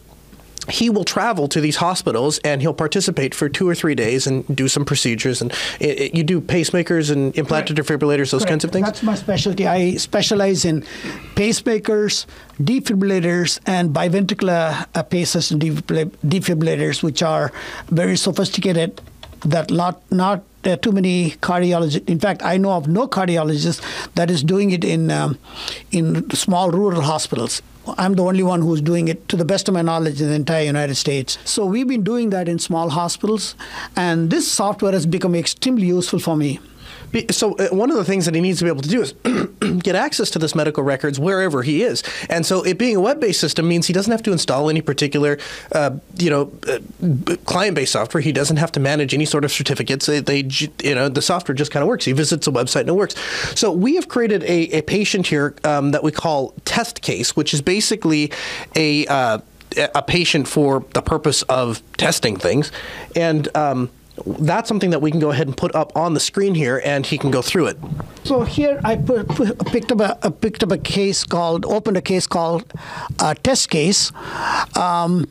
he 0.69 0.89
will 0.91 1.05
travel 1.05 1.49
to 1.49 1.61
these 1.61 1.77
hospitals 1.77 2.39
and 2.45 2.61
he'll 2.63 2.75
participate 2.75 3.35
for 3.35 3.49
two 3.49 3.69
or 3.69 3.75
three 3.75 3.95
days 3.95 4.27
and 4.27 4.45
do 4.57 4.69
some 4.69 4.85
procedures. 4.85 5.41
And 5.43 5.51
it, 5.81 6.01
it- 6.01 6.15
you 6.15 6.23
do 6.25 6.41
pacemakers 6.41 7.11
and 7.11 7.37
implanted 7.37 7.77
defibrillators, 7.77 8.31
those 8.31 8.45
kinds 8.45 8.65
of 8.65 8.71
things. 8.71 8.87
That's 8.87 9.03
my 9.03 9.15
specialty. 9.15 9.67
I 9.67 9.95
specialize 9.97 10.65
in 10.65 10.83
pacemakers, 11.35 12.27
defibrillators, 12.63 13.59
and 13.67 13.91
biventricular 13.95 14.87
uh, 14.95 15.03
pacers 15.03 15.51
and 15.51 15.61
defibrillators, 15.63 17.03
which 17.03 17.23
are 17.23 17.53
very 17.89 18.17
sophisticated. 18.17 19.01
That 19.45 19.71
not 19.71 20.01
not 20.13 20.45
uh, 20.65 20.77
too 20.77 20.93
many 20.93 21.33
cardiologists. 21.43 22.09
In 22.09 22.19
fact, 22.19 22.43
I 22.43 22.57
know 22.57 22.73
of 22.73 22.89
no 22.89 23.07
cardiologist 23.09 23.83
that 24.15 24.31
is 24.31 24.43
doing 24.43 24.71
it 24.71 24.85
in 24.85 25.11
um, 25.11 25.39
in 25.91 26.31
small 26.31 26.71
rural 26.71 27.03
hospitals. 27.03 27.63
I'm 27.99 28.15
the 28.15 28.23
only 28.23 28.45
one 28.45 28.63
who's 28.63 28.81
doing 28.81 29.09
it, 29.09 29.29
to 29.29 29.37
the 29.37 29.45
best 29.45 29.69
of 29.69 29.75
my 29.75 29.83
knowledge, 29.83 30.21
in 30.21 30.29
the 30.29 30.35
entire 30.35 30.65
United 30.65 30.95
States. 30.95 31.37
So 31.45 31.67
we've 31.67 31.89
been 31.89 32.05
doing 32.05 32.31
that 32.31 32.49
in 32.49 32.61
small 32.61 32.91
hospitals, 32.91 33.57
and 33.97 34.31
this 34.31 34.51
software 34.51 34.93
has 34.93 35.05
become 35.05 35.35
extremely 35.35 35.87
useful 35.87 36.21
for 36.21 36.37
me. 36.37 36.61
So 37.31 37.55
uh, 37.57 37.69
one 37.69 37.91
of 37.91 37.97
the 37.97 38.05
things 38.05 38.25
that 38.25 38.35
he 38.35 38.41
needs 38.41 38.59
to 38.59 38.65
be 38.65 38.71
able 38.71 38.83
to 38.83 38.89
do 38.89 39.03
is 39.03 39.13
get 39.83 39.95
access 39.95 40.31
to 40.31 40.39
this 40.39 40.55
medical 40.55 40.83
records 40.83 41.19
wherever 41.19 41.63
he 41.63 41.83
is. 41.83 42.03
And 42.29 42.47
so 42.47 42.63
it 42.63 42.79
being 42.79 42.97
a 42.97 43.01
web-based 43.01 43.41
system 43.41 43.69
means 43.69 43.87
he 43.87 43.93
doesn't 43.93 44.11
have 44.11 44.23
to 44.23 44.33
install 44.33 44.71
any 44.71 44.81
particular, 44.81 45.39
uh, 45.73 45.99
you 46.19 46.31
know, 46.31 46.53
uh, 46.69 47.37
client-based 47.45 47.93
software. 47.93 48.21
He 48.21 48.33
doesn't 48.33 48.57
have 48.57 48.73
to 48.73 48.81
manage 48.81 49.13
any 49.15 49.25
sort 49.25 49.45
of 49.45 49.53
certificates. 49.53 50.07
They, 50.07 50.21
they 50.21 50.49
you 50.83 50.95
know, 50.95 51.09
the 51.09 51.23
software 51.23 51.55
just 51.55 51.71
kind 51.71 51.83
of 51.83 51.89
works. 51.89 52.05
He 52.05 52.13
visits 52.13 52.47
a 52.47 52.51
website 52.51 52.81
and 52.81 52.91
it 52.91 52.95
works. 52.95 53.15
So 53.55 53.71
we 53.73 53.97
have 53.97 54.09
created 54.09 54.43
a, 54.45 54.79
a 54.79 54.83
patient 54.83 55.27
here 55.27 55.55
um, 55.65 55.91
that 55.91 56.03
we 56.03 56.13
call 56.13 56.55
test 56.65 57.03
case, 57.03 57.37
which 57.37 57.53
is 57.53 57.61
basically 57.61 58.33
a 58.75 59.07
uh, 59.07 59.39
a 59.95 60.03
patient 60.03 60.49
for 60.49 60.85
the 60.93 61.03
purpose 61.03 61.43
of 61.43 61.83
testing 61.97 62.37
things, 62.37 62.71
and 63.17 63.55
um, 63.57 63.91
that's 64.27 64.69
something 64.69 64.91
that 64.91 65.01
we 65.01 65.11
can 65.11 65.21
go 65.21 65.31
ahead 65.31 65.47
and 65.47 65.57
put 65.57 65.75
up 65.75 65.97
on 65.97 66.15
the 66.15 66.21
screen 66.21 66.55
here, 66.55 66.81
and 66.85 67.07
he 67.07 67.19
can 67.19 67.31
go 67.31 67.43
through 67.43 67.67
it. 67.69 67.79
So 68.25 68.43
here 68.43 68.81
I 68.85 68.97
put, 68.97 69.29
picked 69.67 69.93
up 69.93 70.23
a, 70.23 70.31
picked 70.31 70.63
up 70.63 70.71
a 70.71 70.79
case 70.79 71.25
called 71.25 71.65
opened 71.67 71.97
a 71.97 72.03
case 72.03 72.27
called 72.27 72.73
uh, 73.19 73.35
test 73.35 73.71
case. 73.71 74.13
Um, 74.77 75.29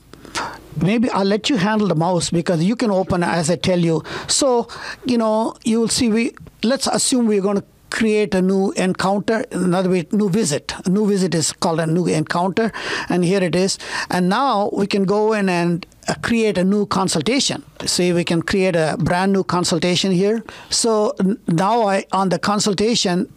maybe 0.81 1.09
I'll 1.09 1.25
let 1.25 1.49
you 1.49 1.57
handle 1.57 1.87
the 1.87 1.95
mouse 1.95 2.29
because 2.29 2.63
you 2.63 2.75
can 2.75 2.91
open 2.91 3.23
as 3.23 3.49
I 3.49 3.55
tell 3.55 3.79
you. 3.79 4.03
So 4.27 4.67
you 5.05 5.17
know 5.17 5.55
you 5.63 5.79
will 5.79 5.89
see 5.89 6.09
we 6.09 6.35
let's 6.63 6.87
assume 6.87 7.27
we're 7.27 7.41
going 7.41 7.57
to 7.57 7.65
create 7.91 8.33
a 8.33 8.41
new 8.41 8.71
encounter 8.71 9.45
another 9.51 9.89
way 9.89 10.07
new 10.11 10.29
visit. 10.29 10.73
A 10.85 10.89
new 10.89 11.07
visit 11.07 11.35
is 11.35 11.51
called 11.51 11.79
a 11.79 11.85
new 11.85 12.07
encounter 12.07 12.71
and 13.09 13.23
here 13.23 13.43
it 13.43 13.55
is. 13.55 13.77
And 14.09 14.29
now 14.29 14.69
we 14.73 14.87
can 14.87 15.03
go 15.03 15.33
in 15.33 15.49
and 15.49 15.85
uh, 16.07 16.15
create 16.21 16.57
a 16.57 16.63
new 16.63 16.85
consultation. 16.85 17.63
See 17.85 18.13
we 18.13 18.23
can 18.23 18.41
create 18.41 18.75
a 18.75 18.95
brand 18.97 19.33
new 19.33 19.43
consultation 19.43 20.11
here. 20.11 20.43
So 20.69 21.13
now 21.47 21.87
i 21.87 22.05
on 22.11 22.29
the 22.29 22.39
consultation 22.39 23.27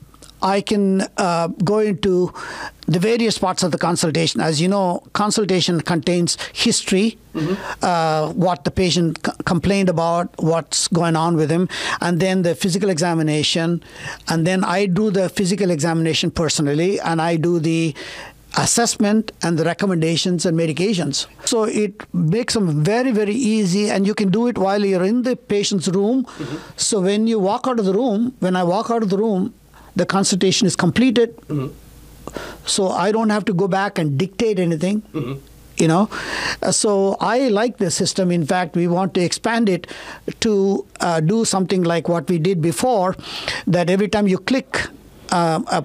I 0.44 0.60
can 0.60 1.02
uh, 1.16 1.48
go 1.64 1.78
into 1.78 2.32
the 2.86 2.98
various 2.98 3.38
parts 3.38 3.62
of 3.62 3.72
the 3.72 3.78
consultation. 3.78 4.40
As 4.40 4.60
you 4.60 4.68
know, 4.68 5.02
consultation 5.12 5.80
contains 5.80 6.36
history, 6.52 7.16
uh, 7.82 8.30
what 8.32 8.64
the 8.64 8.70
patient 8.70 9.18
c- 9.26 9.32
complained 9.44 9.88
about, 9.88 10.28
what's 10.38 10.86
going 10.88 11.16
on 11.16 11.36
with 11.36 11.50
him, 11.50 11.68
and 12.00 12.20
then 12.20 12.42
the 12.42 12.54
physical 12.54 12.90
examination. 12.90 13.82
And 14.28 14.46
then 14.46 14.64
I 14.64 14.86
do 14.86 15.10
the 15.10 15.28
physical 15.28 15.70
examination 15.70 16.30
personally, 16.30 17.00
and 17.00 17.20
I 17.22 17.36
do 17.36 17.58
the 17.58 17.94
assessment 18.56 19.32
and 19.42 19.58
the 19.58 19.64
recommendations 19.64 20.46
and 20.46 20.56
medications. 20.56 21.26
So 21.44 21.64
it 21.64 22.02
makes 22.12 22.54
them 22.54 22.84
very, 22.84 23.10
very 23.10 23.34
easy, 23.34 23.90
and 23.90 24.06
you 24.06 24.14
can 24.14 24.30
do 24.30 24.46
it 24.46 24.56
while 24.58 24.84
you're 24.84 25.04
in 25.04 25.22
the 25.22 25.34
patient's 25.36 25.88
room. 25.88 26.26
So 26.76 27.00
when 27.00 27.26
you 27.26 27.40
walk 27.40 27.66
out 27.66 27.78
of 27.80 27.84
the 27.86 27.94
room, 27.94 28.34
when 28.40 28.54
I 28.54 28.62
walk 28.62 28.90
out 28.90 29.02
of 29.02 29.10
the 29.10 29.18
room, 29.18 29.54
the 29.96 30.06
consultation 30.06 30.66
is 30.66 30.76
completed. 30.76 31.34
So 32.66 32.88
I 32.88 33.12
don't 33.12 33.30
have 33.30 33.44
to 33.46 33.52
go 33.54 33.68
back 33.68 33.98
and 33.98 34.18
dictate 34.18 34.58
anything. 34.58 35.02
You 35.76 35.88
know, 35.88 36.08
Uh, 36.62 36.70
so 36.70 37.16
I 37.20 37.48
like 37.48 37.78
the 37.78 37.90
system. 37.90 38.30
In 38.30 38.46
fact, 38.46 38.76
we 38.76 38.86
want 38.86 39.12
to 39.14 39.20
expand 39.20 39.68
it 39.68 39.88
to 40.40 40.52
uh, 41.00 41.18
do 41.20 41.44
something 41.44 41.82
like 41.82 42.08
what 42.08 42.28
we 42.30 42.38
did 42.38 42.62
before. 42.62 43.16
That 43.66 43.90
every 43.90 44.08
time 44.08 44.28
you 44.28 44.38
click 44.38 44.78
um, 45.32 45.66
a, 45.68 45.84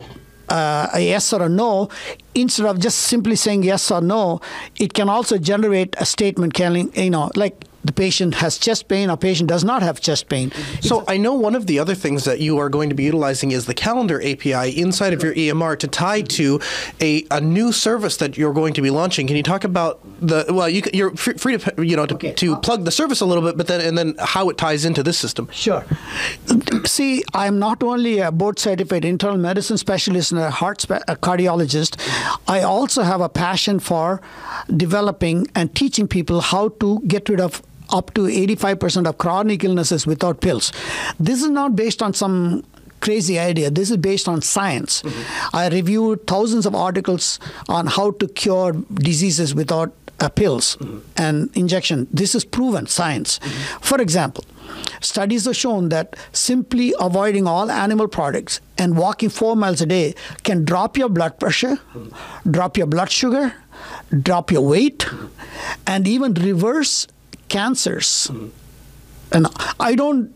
uh, 0.49 0.89
a 0.93 0.99
yes 0.99 1.33
or 1.33 1.41
a 1.41 1.49
no, 1.49 1.89
instead 2.35 2.67
of 2.67 2.79
just 2.79 2.99
simply 2.99 3.35
saying 3.35 3.63
yes 3.63 3.89
or 3.89 4.01
no, 4.01 4.41
it 4.79 4.93
can 4.93 5.09
also 5.09 5.39
generate 5.39 5.95
a 5.97 6.05
statement 6.05 6.53
telling, 6.55 6.91
you 6.95 7.09
know, 7.09 7.31
like 7.35 7.65
the 7.89 7.93
patient 7.93 8.35
has 8.35 8.59
chest 8.59 8.87
pain 8.87 9.09
or 9.09 9.17
patient 9.17 9.49
does 9.49 9.63
not 9.63 9.81
have 9.81 9.99
chest 9.99 10.29
pain. 10.29 10.51
So 10.79 11.03
I 11.07 11.17
know 11.17 11.33
one 11.33 11.55
of 11.55 11.65
the 11.65 11.79
other 11.79 11.95
things 11.95 12.23
that 12.25 12.39
you 12.39 12.59
are 12.59 12.69
going 12.69 12.89
to 12.89 12.95
be 12.95 13.03
utilizing 13.03 13.49
is 13.51 13.65
the 13.65 13.73
calendar 13.73 14.21
API 14.21 14.79
inside 14.79 15.11
of 15.11 15.23
your 15.23 15.33
EMR 15.33 15.79
to 15.79 15.87
tie 15.87 16.21
to 16.37 16.59
a, 17.01 17.25
a 17.31 17.41
new 17.41 17.71
service 17.71 18.17
that 18.17 18.37
you're 18.37 18.53
going 18.53 18.73
to 18.75 18.83
be 18.83 18.91
launching. 18.91 19.25
Can 19.25 19.35
you 19.37 19.41
talk 19.41 19.63
about 19.63 19.99
the 20.21 20.45
well? 20.49 20.69
You 20.69 20.83
you're 20.93 21.15
free 21.15 21.33
free 21.43 21.57
to 21.57 21.83
you 21.83 21.95
know 21.99 22.05
to, 22.05 22.13
Okay. 22.19 22.33
to 22.33 22.57
plug 22.57 22.85
the 22.85 22.91
service 22.91 23.21
a 23.21 23.25
little 23.25 23.43
bit, 23.43 23.57
but 23.57 23.65
then 23.65 23.81
and 23.81 23.97
then 23.97 24.13
how 24.19 24.49
it 24.49 24.57
ties 24.59 24.85
into 24.85 25.01
this 25.01 25.17
system. 25.17 25.49
Sure. 25.51 25.83
See, 26.85 27.23
I'm 27.33 27.57
not 27.57 27.81
only 27.81 28.19
a 28.19 28.31
board 28.31 28.59
certified 28.59 29.03
internal 29.03 29.37
medicine 29.37 29.77
specialist 29.77 30.31
and 30.31 30.41
a 30.41 30.51
heart 30.51 30.81
spe- 30.81 31.05
a 31.07 31.15
cardiologist, 31.15 31.97
I 32.47 32.61
also 32.61 33.01
have 33.01 33.21
a 33.21 33.29
passion 33.29 33.79
for 33.79 34.21
developing 34.77 35.47
and 35.55 35.73
teaching 35.73 36.07
people 36.07 36.41
how 36.41 36.69
to 36.81 36.99
get 37.07 37.29
rid 37.29 37.39
of 37.39 37.63
up 37.91 38.13
to 38.13 38.21
85% 38.21 39.07
of 39.07 39.17
chronic 39.17 39.63
illnesses 39.63 40.05
without 40.05 40.41
pills. 40.41 40.71
This 41.19 41.41
is 41.41 41.49
not 41.49 41.75
based 41.75 42.01
on 42.01 42.13
some 42.13 42.63
crazy 43.01 43.39
idea. 43.39 43.69
This 43.69 43.91
is 43.91 43.97
based 43.97 44.27
on 44.27 44.41
science. 44.41 45.01
Mm-hmm. 45.01 45.55
I 45.55 45.69
reviewed 45.69 46.27
thousands 46.27 46.65
of 46.65 46.75
articles 46.75 47.39
on 47.67 47.87
how 47.87 48.11
to 48.11 48.27
cure 48.27 48.73
diseases 48.93 49.55
without 49.55 49.93
uh, 50.19 50.29
pills 50.29 50.75
mm-hmm. 50.77 50.99
and 51.17 51.55
injection. 51.55 52.07
This 52.11 52.35
is 52.35 52.43
proven 52.43 52.87
science. 52.87 53.39
Mm-hmm. 53.39 53.79
For 53.81 54.01
example, 54.01 54.43
studies 55.01 55.45
have 55.45 55.55
shown 55.55 55.89
that 55.89 56.15
simply 56.33 56.93
avoiding 56.99 57.47
all 57.47 57.71
animal 57.71 58.07
products 58.07 58.59
and 58.77 58.97
walking 58.97 59.29
four 59.29 59.55
miles 59.55 59.81
a 59.81 59.85
day 59.85 60.15
can 60.43 60.65
drop 60.65 60.97
your 60.97 61.09
blood 61.09 61.39
pressure, 61.39 61.79
drop 62.49 62.77
your 62.77 62.87
blood 62.87 63.11
sugar, 63.11 63.53
drop 64.21 64.51
your 64.51 64.65
weight, 64.65 65.07
and 65.87 66.07
even 66.07 66.33
reverse 66.33 67.07
cancers. 67.49 68.31
And 69.31 69.47
I 69.79 69.95
don't 69.95 70.33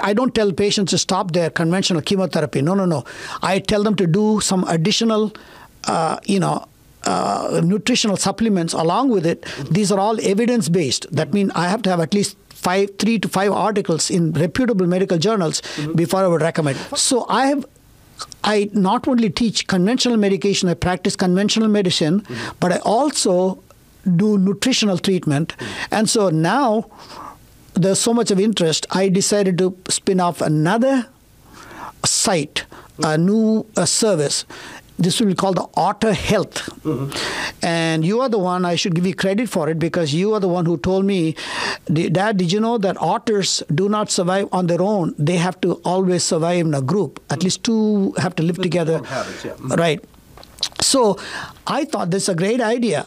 I 0.00 0.12
don't 0.14 0.34
tell 0.34 0.50
patients 0.52 0.90
to 0.92 0.98
stop 0.98 1.32
their 1.32 1.50
conventional 1.50 2.00
chemotherapy. 2.02 2.62
No, 2.62 2.74
no, 2.74 2.84
no. 2.86 3.04
I 3.42 3.58
tell 3.58 3.82
them 3.82 3.94
to 3.96 4.06
do 4.06 4.40
some 4.40 4.64
additional, 4.64 5.32
uh, 5.86 6.18
you 6.24 6.40
know, 6.40 6.66
uh, 7.04 7.60
nutritional 7.62 8.16
supplements 8.16 8.72
along 8.72 9.10
with 9.10 9.26
it. 9.26 9.44
These 9.70 9.92
are 9.92 10.00
all 10.00 10.18
evidence 10.20 10.68
based. 10.68 11.06
That 11.14 11.32
means 11.34 11.52
I 11.54 11.68
have 11.68 11.82
to 11.82 11.90
have 11.90 12.00
at 12.00 12.14
least 12.14 12.36
five, 12.50 12.96
three 12.98 13.18
to 13.18 13.28
five 13.28 13.52
articles 13.52 14.10
in 14.10 14.32
reputable 14.32 14.86
medical 14.86 15.18
journals 15.18 15.62
before 15.94 16.24
I 16.24 16.28
would 16.28 16.42
recommend. 16.42 16.78
So 16.94 17.26
I 17.28 17.46
have. 17.46 17.64
I 18.44 18.70
not 18.72 19.08
only 19.08 19.30
teach 19.30 19.66
conventional 19.66 20.16
medication, 20.16 20.68
I 20.68 20.74
practice 20.74 21.16
conventional 21.16 21.68
medicine, 21.68 22.24
but 22.60 22.72
I 22.72 22.78
also 22.78 23.62
do 24.16 24.38
nutritional 24.38 24.98
treatment. 24.98 25.54
And 25.90 26.08
so 26.08 26.28
now 26.30 26.90
there's 27.74 27.98
so 28.00 28.12
much 28.12 28.30
of 28.30 28.38
interest, 28.38 28.86
I 28.90 29.08
decided 29.08 29.58
to 29.58 29.76
spin 29.88 30.20
off 30.20 30.40
another 30.40 31.06
site, 32.04 32.64
a 33.02 33.16
new 33.16 33.66
uh, 33.76 33.86
service. 33.86 34.44
This 34.98 35.18
will 35.18 35.26
be 35.28 35.34
called 35.34 35.56
the 35.56 35.66
Otter 35.74 36.12
Health. 36.12 36.68
And 37.62 38.04
you 38.04 38.20
are 38.20 38.28
the 38.28 38.38
one, 38.38 38.64
I 38.64 38.76
should 38.76 38.94
give 38.94 39.06
you 39.06 39.14
credit 39.14 39.48
for 39.48 39.68
it 39.68 39.78
because 39.78 40.12
you 40.14 40.34
are 40.34 40.38
the 40.40 40.48
one 40.48 40.66
who 40.66 40.76
told 40.76 41.06
me, 41.06 41.34
Dad, 41.92 42.36
did 42.36 42.52
you 42.52 42.60
know 42.60 42.78
that 42.78 42.96
otters 43.00 43.62
do 43.74 43.88
not 43.88 44.10
survive 44.10 44.48
on 44.52 44.66
their 44.66 44.82
own? 44.82 45.14
They 45.18 45.36
have 45.36 45.60
to 45.62 45.74
always 45.84 46.22
survive 46.22 46.66
in 46.66 46.74
a 46.74 46.82
group. 46.82 47.20
At 47.30 47.42
least 47.42 47.64
two 47.64 48.12
have 48.18 48.36
to 48.36 48.42
live 48.42 48.60
together. 48.60 49.02
habits, 49.02 49.44
yeah. 49.44 49.54
Right. 49.76 50.04
So 50.80 51.18
I 51.66 51.84
thought 51.84 52.10
this 52.10 52.24
is 52.24 52.28
a 52.28 52.34
great 52.34 52.60
idea. 52.60 53.06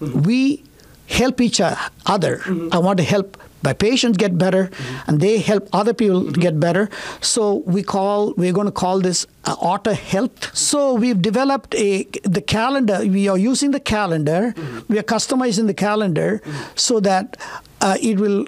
We 0.00 0.64
help 1.08 1.40
each 1.40 1.60
other. 1.60 2.38
Mm-hmm. 2.38 2.68
I 2.72 2.78
want 2.78 2.98
to 2.98 3.04
help 3.04 3.36
my 3.62 3.72
patients 3.72 4.16
get 4.18 4.38
better, 4.38 4.66
mm-hmm. 4.66 5.10
and 5.10 5.20
they 5.20 5.38
help 5.38 5.68
other 5.72 5.92
people 5.92 6.22
mm-hmm. 6.22 6.40
get 6.40 6.60
better. 6.60 6.88
So 7.20 7.54
we 7.66 7.82
call 7.82 8.34
we're 8.36 8.52
going 8.52 8.66
to 8.66 8.72
call 8.72 9.00
this 9.00 9.26
uh, 9.44 9.56
Otter 9.60 9.94
Health. 9.94 10.56
So 10.56 10.94
we've 10.94 11.20
developed 11.20 11.74
a 11.74 12.04
the 12.22 12.40
calendar. 12.40 13.00
We 13.00 13.28
are 13.28 13.38
using 13.38 13.72
the 13.72 13.80
calendar. 13.80 14.54
We 14.88 14.98
are 14.98 15.02
customizing 15.02 15.66
the 15.66 15.74
calendar 15.74 16.40
so 16.76 17.00
that 17.00 17.36
uh, 17.80 17.96
it 18.00 18.18
will 18.20 18.46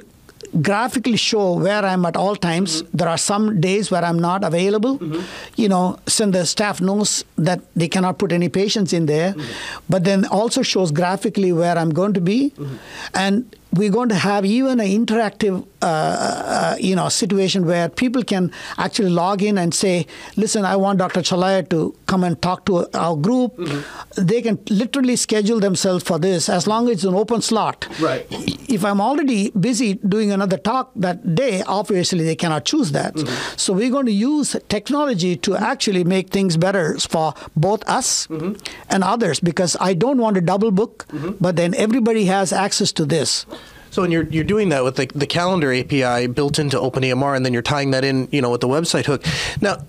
graphically 0.61 1.17
show 1.17 1.53
where 1.55 1.85
I'm 1.85 2.05
at 2.05 2.17
all 2.17 2.37
times. 2.37 2.83
There 2.93 3.09
are 3.09 3.19
some 3.19 3.61
days 3.61 3.91
where 3.91 4.05
I'm 4.05 4.19
not 4.19 4.43
available. 4.45 4.99
You 5.57 5.69
know, 5.69 5.99
since 6.07 6.33
the 6.33 6.45
staff 6.47 6.81
knows 6.81 7.25
that 7.37 7.61
they 7.75 7.89
cannot 7.89 8.19
put 8.19 8.33
any 8.33 8.49
patients 8.49 8.93
in 8.93 9.07
there, 9.07 9.35
but 9.89 10.05
then 10.05 10.27
also 10.27 10.63
shows 10.63 10.91
graphically 10.91 11.53
where 11.53 11.79
I'm 11.79 11.91
going 11.91 12.15
to 12.15 12.21
be, 12.21 12.53
and 13.15 13.57
we're 13.73 13.91
going 13.91 14.09
to 14.09 14.15
have 14.17 14.45
even 14.45 14.81
an 14.81 14.87
interactive, 14.89 15.67
uh, 15.83 15.87
uh, 15.87 16.77
you 16.81 16.95
know, 16.97 17.09
situation 17.09 17.67
where 17.67 17.89
people 17.89 18.23
can 18.23 18.51
actually 18.79 19.11
log 19.11 19.43
in 19.43 19.59
and 19.59 19.73
say, 19.75 20.07
"Listen, 20.37 20.65
I 20.65 20.77
want 20.77 20.99
Dr. 20.99 21.21
Chelliah 21.21 21.69
to 21.71 21.95
come 22.07 22.25
and 22.25 22.41
talk 22.43 22.65
to 22.67 22.87
our 22.99 23.17
group." 23.17 23.57
They 24.17 24.43
can 24.43 24.59
literally 24.69 25.17
schedule 25.17 25.61
themselves 25.61 26.03
for 26.05 26.19
this 26.19 26.49
as 26.49 26.67
long 26.67 26.89
as 26.89 26.97
it's 26.97 27.05
an 27.05 27.15
open 27.15 27.41
slot. 27.43 27.87
Right. 28.01 28.27
If 28.69 28.85
I'm 28.85 29.01
already 29.01 29.51
busy 29.51 29.95
doing 29.95 30.31
another 30.33 30.57
talk 30.57 30.91
that 30.97 31.35
day, 31.35 31.63
obviously 31.67 32.25
they 32.25 32.37
cannot 32.37 32.65
choose 32.65 32.93
that. 32.93 33.19
So 33.57 33.73
we're 33.73 33.91
going 33.91 34.07
to 34.07 34.13
use 34.13 34.57
technology 34.69 35.37
to 35.37 35.57
actually 35.57 36.05
make 36.05 36.31
things 36.31 36.57
better 36.57 36.99
for 36.99 37.35
both 37.57 37.89
us 37.89 38.27
and 38.29 39.05
others 39.05 39.41
because 39.41 39.77
I 39.81 39.95
don't 39.95 40.19
want 40.19 40.35
to 40.37 40.41
double 40.41 40.71
book, 40.73 41.07
but 41.41 41.57
then 41.57 41.75
everybody 41.75 42.25
has 42.27 42.53
access 42.53 42.93
to 42.93 43.05
this. 43.05 43.47
So 43.91 44.03
when 44.03 44.11
you're 44.11 44.25
you're 44.25 44.45
doing 44.45 44.69
that 44.71 44.85
with 44.85 44.97
the, 44.97 45.07
the 45.07 45.27
calendar 45.27 45.73
API 45.73 46.29
built 46.29 46.59
into 46.59 46.77
OpenEMR, 46.77 47.37
and 47.37 47.45
then 47.45 47.53
you're 47.53 47.63
tying 47.63 47.91
that 47.91 48.05
in, 48.05 48.29
you 48.31 48.41
know, 48.41 48.51
with 48.51 48.61
the 48.61 48.69
website 48.69 49.07
hook. 49.07 49.25
Now, 49.61 49.85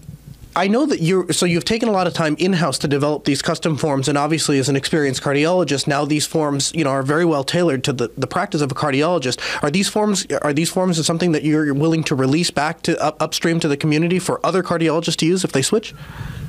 I 0.56 0.68
know 0.68 0.86
that 0.86 1.02
you're 1.02 1.32
so 1.32 1.46
you've 1.46 1.66
taken 1.66 1.88
a 1.88 1.92
lot 1.92 2.08
of 2.08 2.14
time 2.14 2.36
in 2.38 2.54
house 2.54 2.78
to 2.80 2.88
develop 2.88 3.24
these 3.24 3.42
custom 3.42 3.78
forms, 3.78 4.08
and 4.08 4.18
obviously 4.18 4.60
as 4.60 4.68
an 4.68 4.76
experienced 4.76 5.22
cardiologist, 5.22 5.88
now 5.88 6.04
these 6.04 6.28
forms, 6.28 6.74
you 6.76 6.84
know, 6.84 6.90
are 6.90 7.04
very 7.04 7.24
well 7.24 7.44
tailored 7.44 7.84
to 7.86 7.94
the, 7.94 8.12
the 8.18 8.28
practice 8.28 8.62
of 8.62 8.72
a 8.72 8.76
cardiologist. 8.76 9.40
Are 9.64 9.72
these 9.72 9.88
forms 9.88 10.26
are 10.42 10.54
these 10.54 10.70
forms 10.70 11.04
something 11.06 11.32
that 11.32 11.44
you're 11.44 11.74
willing 11.74 12.04
to 12.04 12.16
release 12.16 12.52
back 12.52 12.82
to 12.84 13.02
up, 13.02 13.22
upstream 13.22 13.60
to 13.62 13.68
the 13.68 13.78
community 13.78 14.20
for 14.20 14.46
other 14.46 14.62
cardiologists 14.62 15.18
to 15.18 15.26
use 15.26 15.44
if 15.46 15.54
they 15.54 15.62
switch? 15.62 15.94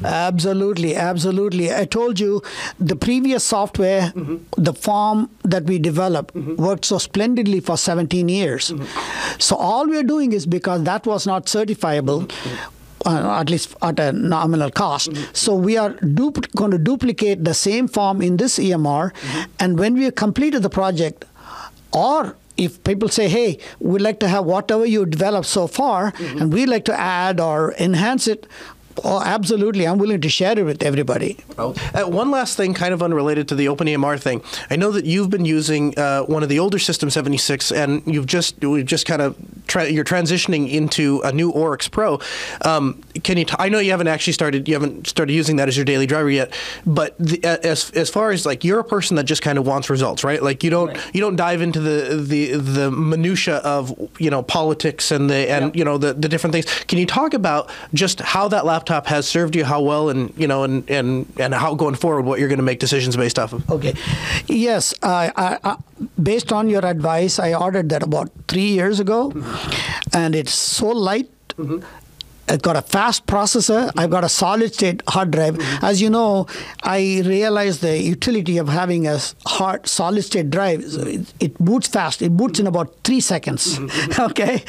Absolutely, 0.05 0.96
absolutely. 0.96 1.72
I 1.72 1.84
told 1.84 2.18
you 2.18 2.42
the 2.80 2.96
previous 2.96 3.44
software, 3.44 4.12
mm-hmm. 4.16 4.38
the 4.61 4.74
form 4.74 5.30
that 5.44 5.64
we 5.64 5.78
developed, 5.78 6.34
mm-hmm. 6.34 6.57
worked 6.57 6.84
so 6.86 6.98
splendidly 6.98 7.61
for 7.61 7.76
17 7.76 8.28
years. 8.28 8.70
Mm-hmm. 8.70 9.38
So 9.38 9.55
all 9.55 9.86
we 9.86 9.96
are 9.96 10.03
doing 10.03 10.32
is 10.32 10.44
because 10.44 10.82
that 10.84 11.07
was 11.07 11.24
not 11.24 11.46
certifiable. 11.46 12.28
Uh, 13.05 13.40
at 13.40 13.50
least 13.50 13.74
at 13.82 13.98
a 13.98 14.12
nominal 14.12 14.70
cost. 14.70 15.11
So 15.36 15.55
we 15.57 15.76
are 15.76 15.90
going 16.61 16.70
to 16.70 16.78
duplicate 16.78 17.42
the 17.44 17.55
same 17.55 17.88
form 17.88 18.22
in 18.22 18.36
this 18.36 18.59
EMR, 18.61 19.12
and 19.59 19.76
when 19.78 19.94
we 19.94 20.05
have 20.05 20.14
completed 20.14 20.62
the 20.62 20.70
project, 20.70 21.24
or 21.92 22.36
if 22.57 22.84
people 22.84 23.09
say, 23.09 23.28
hey, 23.28 23.59
we'd 23.80 24.03
like 24.03 24.20
to 24.20 24.28
have 24.28 24.44
whatever 24.44 24.86
you 24.86 25.05
developed 25.05 25.48
so 25.48 25.66
far, 25.66 26.12
and 26.20 26.53
we'd 26.53 26.68
like 26.68 26.84
to 26.84 26.94
add 27.00 27.40
or 27.40 27.74
enhance 27.80 28.28
it, 28.28 28.46
oh, 29.05 29.22
absolutely, 29.24 29.86
I'm 29.86 29.99
willing 29.99 30.20
to 30.20 30.28
share 30.28 30.59
it 30.59 30.64
with 30.64 30.82
everybody. 30.82 31.38
Uh, 31.59 31.72
one 32.05 32.30
last 32.30 32.57
thing, 32.57 32.74
kind 32.74 32.93
of 32.93 33.03
unrelated 33.03 33.49
to 33.49 33.55
the 33.55 33.66
OpenEMR 33.66 34.20
thing. 34.20 34.43
I 34.70 34.76
know 34.76 34.90
that 34.93 35.05
you've 35.05 35.30
been 35.30 35.45
using 35.45 35.99
uh, 35.99 36.22
one 36.22 36.43
of 36.43 36.49
the 36.49 36.59
older 36.59 36.78
System 36.78 37.11
76, 37.11 37.72
and 37.72 38.03
you've 38.07 38.26
just 38.26 38.62
we've 38.64 38.86
just 38.86 39.07
kind 39.07 39.22
of 39.22 39.36
tra- 39.66 39.88
you're 39.88 40.05
transitioning 40.05 40.70
into 40.70 41.20
a 41.24 41.32
new 41.32 41.51
Oryx 41.51 41.88
Pro. 41.88 42.20
Um, 42.62 43.03
can 43.24 43.38
you? 43.38 43.45
T- 43.45 43.55
I 43.59 43.68
know 43.68 43.78
you 43.78 43.90
haven't 43.90 44.09
actually 44.09 44.32
started 44.32 44.68
you 44.68 44.74
haven't 44.74 45.07
started 45.07 45.32
using 45.32 45.57
that 45.57 45.68
as 45.68 45.76
your 45.76 45.84
daily 45.84 46.07
driver 46.07 46.30
yet, 46.30 46.55
but 46.86 47.16
the, 47.18 47.43
uh, 47.45 47.59
as 47.62 47.90
as 47.93 48.11
far 48.11 48.30
as 48.30 48.47
like 48.47 48.64
you're 48.64 48.80
a 48.80 48.84
person 48.84 49.16
that 49.16 49.24
just 49.24 49.43
kind 49.43 49.59
of 49.59 49.66
wants 49.66 49.90
results, 49.90 50.24
right? 50.24 50.43
Like 50.43 50.64
you 50.64 50.70
don't 50.70 50.97
you 51.14 51.20
don't 51.20 51.36
dive 51.36 51.62
into 51.62 51.80
the 51.80 52.16
the 52.16 52.53
the 52.57 52.90
minutia 52.90 53.57
of 53.57 53.97
you 54.18 54.30
know 54.30 54.43
politics 54.43 55.11
and 55.11 55.28
the 55.30 55.51
and 55.51 55.74
you 55.76 55.84
know 55.84 55.99
the 55.99 56.14
the 56.14 56.28
different 56.28 56.53
things. 56.53 56.66
Can 56.84 56.99
you 56.99 57.07
talk 57.07 57.34
about 57.34 57.70
just 57.95 58.20
how 58.20 58.49
that 58.49 58.64
laptop 58.83 59.07
has 59.07 59.28
served 59.28 59.55
you, 59.55 59.64
how 59.64 59.80
well, 59.80 60.09
and 60.09 60.33
you 60.37 60.49
know, 60.49 60.64
and 60.64 60.89
and 60.91 61.26
and 61.39 61.55
how 61.55 61.74
going 61.74 61.95
forward, 61.95 62.24
what 62.24 62.41
you're 62.41 62.49
going 62.49 62.59
to 62.59 62.70
make 62.72 62.80
decisions 62.80 63.16
based 63.16 63.39
off 63.39 63.53
of? 63.53 63.70
Okay. 63.70 63.95
Yes, 64.47 64.95
I, 65.03 65.33
I, 65.37 65.59
I, 65.62 65.76
based 66.20 66.53
on 66.53 66.68
your 66.68 66.85
advice, 66.85 67.39
I 67.39 67.55
ordered 67.55 67.89
that 67.91 68.03
about 68.03 68.30
three 68.49 68.70
years 68.78 68.99
ago, 69.01 69.33
and 70.12 70.35
it's 70.35 70.53
so 70.53 70.89
light. 70.89 71.30
Mm-hmm. 71.57 71.85
I've 72.49 72.61
got 72.61 72.76
a 72.76 72.83
fast 72.83 73.26
processor. 73.26 73.91
I've 73.97 74.11
got 74.11 74.24
a 74.24 74.28
solid 74.28 74.74
state 74.74 75.01
hard 75.09 75.30
drive. 75.30 75.55
Mm-hmm. 75.57 75.85
As 75.85 76.03
you 76.03 76.11
know, 76.11 76.47
I 76.83 77.22
realized 77.24 77.80
the 77.83 77.97
utility 78.01 78.59
of 78.59 78.68
having 78.68 79.07
a 79.07 79.18
hard 79.47 79.87
solid 79.87 80.22
state 80.22 80.51
drive. 80.51 80.85
So 80.85 81.03
It, 81.03 81.33
it 81.41 81.59
boots 81.59 81.87
fast. 81.89 82.22
It 82.22 82.37
boots 82.37 82.59
in 82.59 82.66
about 82.66 82.95
three 83.05 83.20
seconds. 83.20 83.78
Mm-hmm. 83.78 84.20
okay, 84.30 84.64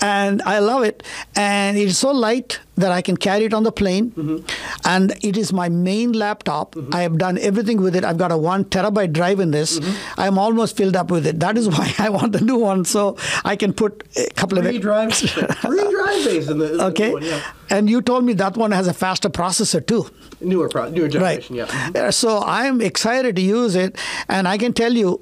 and 0.00 0.42
I 0.42 0.58
love 0.60 0.84
it. 0.84 1.02
And 1.34 1.76
it's 1.76 1.98
so 1.98 2.12
light 2.12 2.60
that 2.76 2.92
I 2.92 3.00
can 3.02 3.16
carry 3.16 3.44
it 3.46 3.54
on 3.54 3.62
the 3.64 3.72
plane. 3.72 4.10
Mm-hmm. 4.12 4.46
And 4.84 5.12
it 5.22 5.36
is 5.36 5.52
my 5.52 5.68
main 5.68 6.12
laptop. 6.12 6.74
Mm-hmm. 6.74 6.94
I 6.94 7.00
have 7.02 7.16
done 7.18 7.38
everything 7.38 7.80
with 7.82 7.96
it. 7.96 8.04
I've 8.04 8.18
got 8.18 8.30
a 8.30 8.36
one 8.36 8.64
terabyte 8.66 9.12
drive 9.12 9.40
in 9.40 9.50
this. 9.50 9.80
I'm 10.18 10.38
almost 10.38 10.76
filled 10.76 10.94
up 10.94 11.10
with 11.10 11.26
it. 11.26 11.40
That 11.40 11.56
is 11.58 11.68
why 11.76 11.92
I 11.98 12.10
want 12.10 12.32
the 12.32 12.40
new 12.42 12.58
one, 12.58 12.84
so 12.84 13.16
I 13.44 13.56
can 13.56 13.72
put 13.72 14.04
a 14.16 14.28
couple 14.34 14.58
of 14.58 14.64
Three 14.64 14.78
drives, 14.78 15.20
three 15.32 15.90
drive 15.90 16.24
bays 16.24 16.48
in 16.48 16.58
the 16.58 16.84
Okay. 16.86 17.12
one, 17.12 17.22
yeah. 17.22 17.40
And 17.70 17.90
you 17.90 18.00
told 18.02 18.24
me 18.24 18.32
that 18.34 18.56
one 18.56 18.70
has 18.70 18.86
a 18.86 18.94
faster 18.94 19.28
processor 19.28 19.84
too. 19.84 20.06
Newer 20.40 20.68
pro- 20.68 20.88
newer 20.90 21.04
Right. 21.06 21.12
generation, 21.40 21.56
yeah. 21.56 21.90
Uh, 21.94 22.10
So 22.10 22.42
I'm 22.42 22.80
excited 22.80 23.36
to 23.36 23.42
use 23.42 23.74
it, 23.74 23.96
and 24.28 24.46
I 24.48 24.58
can 24.58 24.72
tell 24.72 24.92
you. 24.92 25.20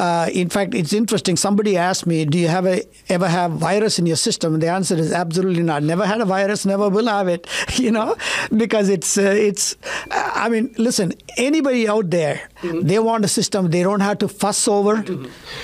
Uh, 0.00 0.28
in 0.32 0.48
fact, 0.48 0.74
it's 0.76 0.92
interesting. 0.92 1.36
Somebody 1.36 1.76
asked 1.76 2.06
me, 2.06 2.24
"Do 2.24 2.38
you 2.38 2.46
have 2.46 2.66
a 2.66 2.82
ever 3.08 3.26
have 3.26 3.50
virus 3.62 3.98
in 3.98 4.06
your 4.06 4.14
system?" 4.16 4.54
And 4.54 4.62
the 4.62 4.68
answer 4.68 4.94
is 4.94 5.10
absolutely 5.12 5.64
not. 5.64 5.82
Never 5.82 6.06
had 6.06 6.20
a 6.20 6.24
virus. 6.24 6.64
Never 6.64 6.88
will 6.88 7.08
have 7.08 7.26
it. 7.26 7.48
You 7.84 7.90
know, 7.90 8.14
because 8.56 8.88
it's 8.88 9.18
uh, 9.18 9.22
it's. 9.48 9.74
I 10.44 10.48
mean, 10.50 10.72
listen. 10.78 11.14
Anybody 11.36 11.88
out 11.88 12.10
there, 12.10 12.36
they 12.62 12.98
want 12.98 13.24
a 13.24 13.28
system 13.28 13.70
they 13.70 13.82
don't 13.82 14.00
have 14.00 14.18
to 14.18 14.28
fuss 14.28 14.66
over. 14.68 15.04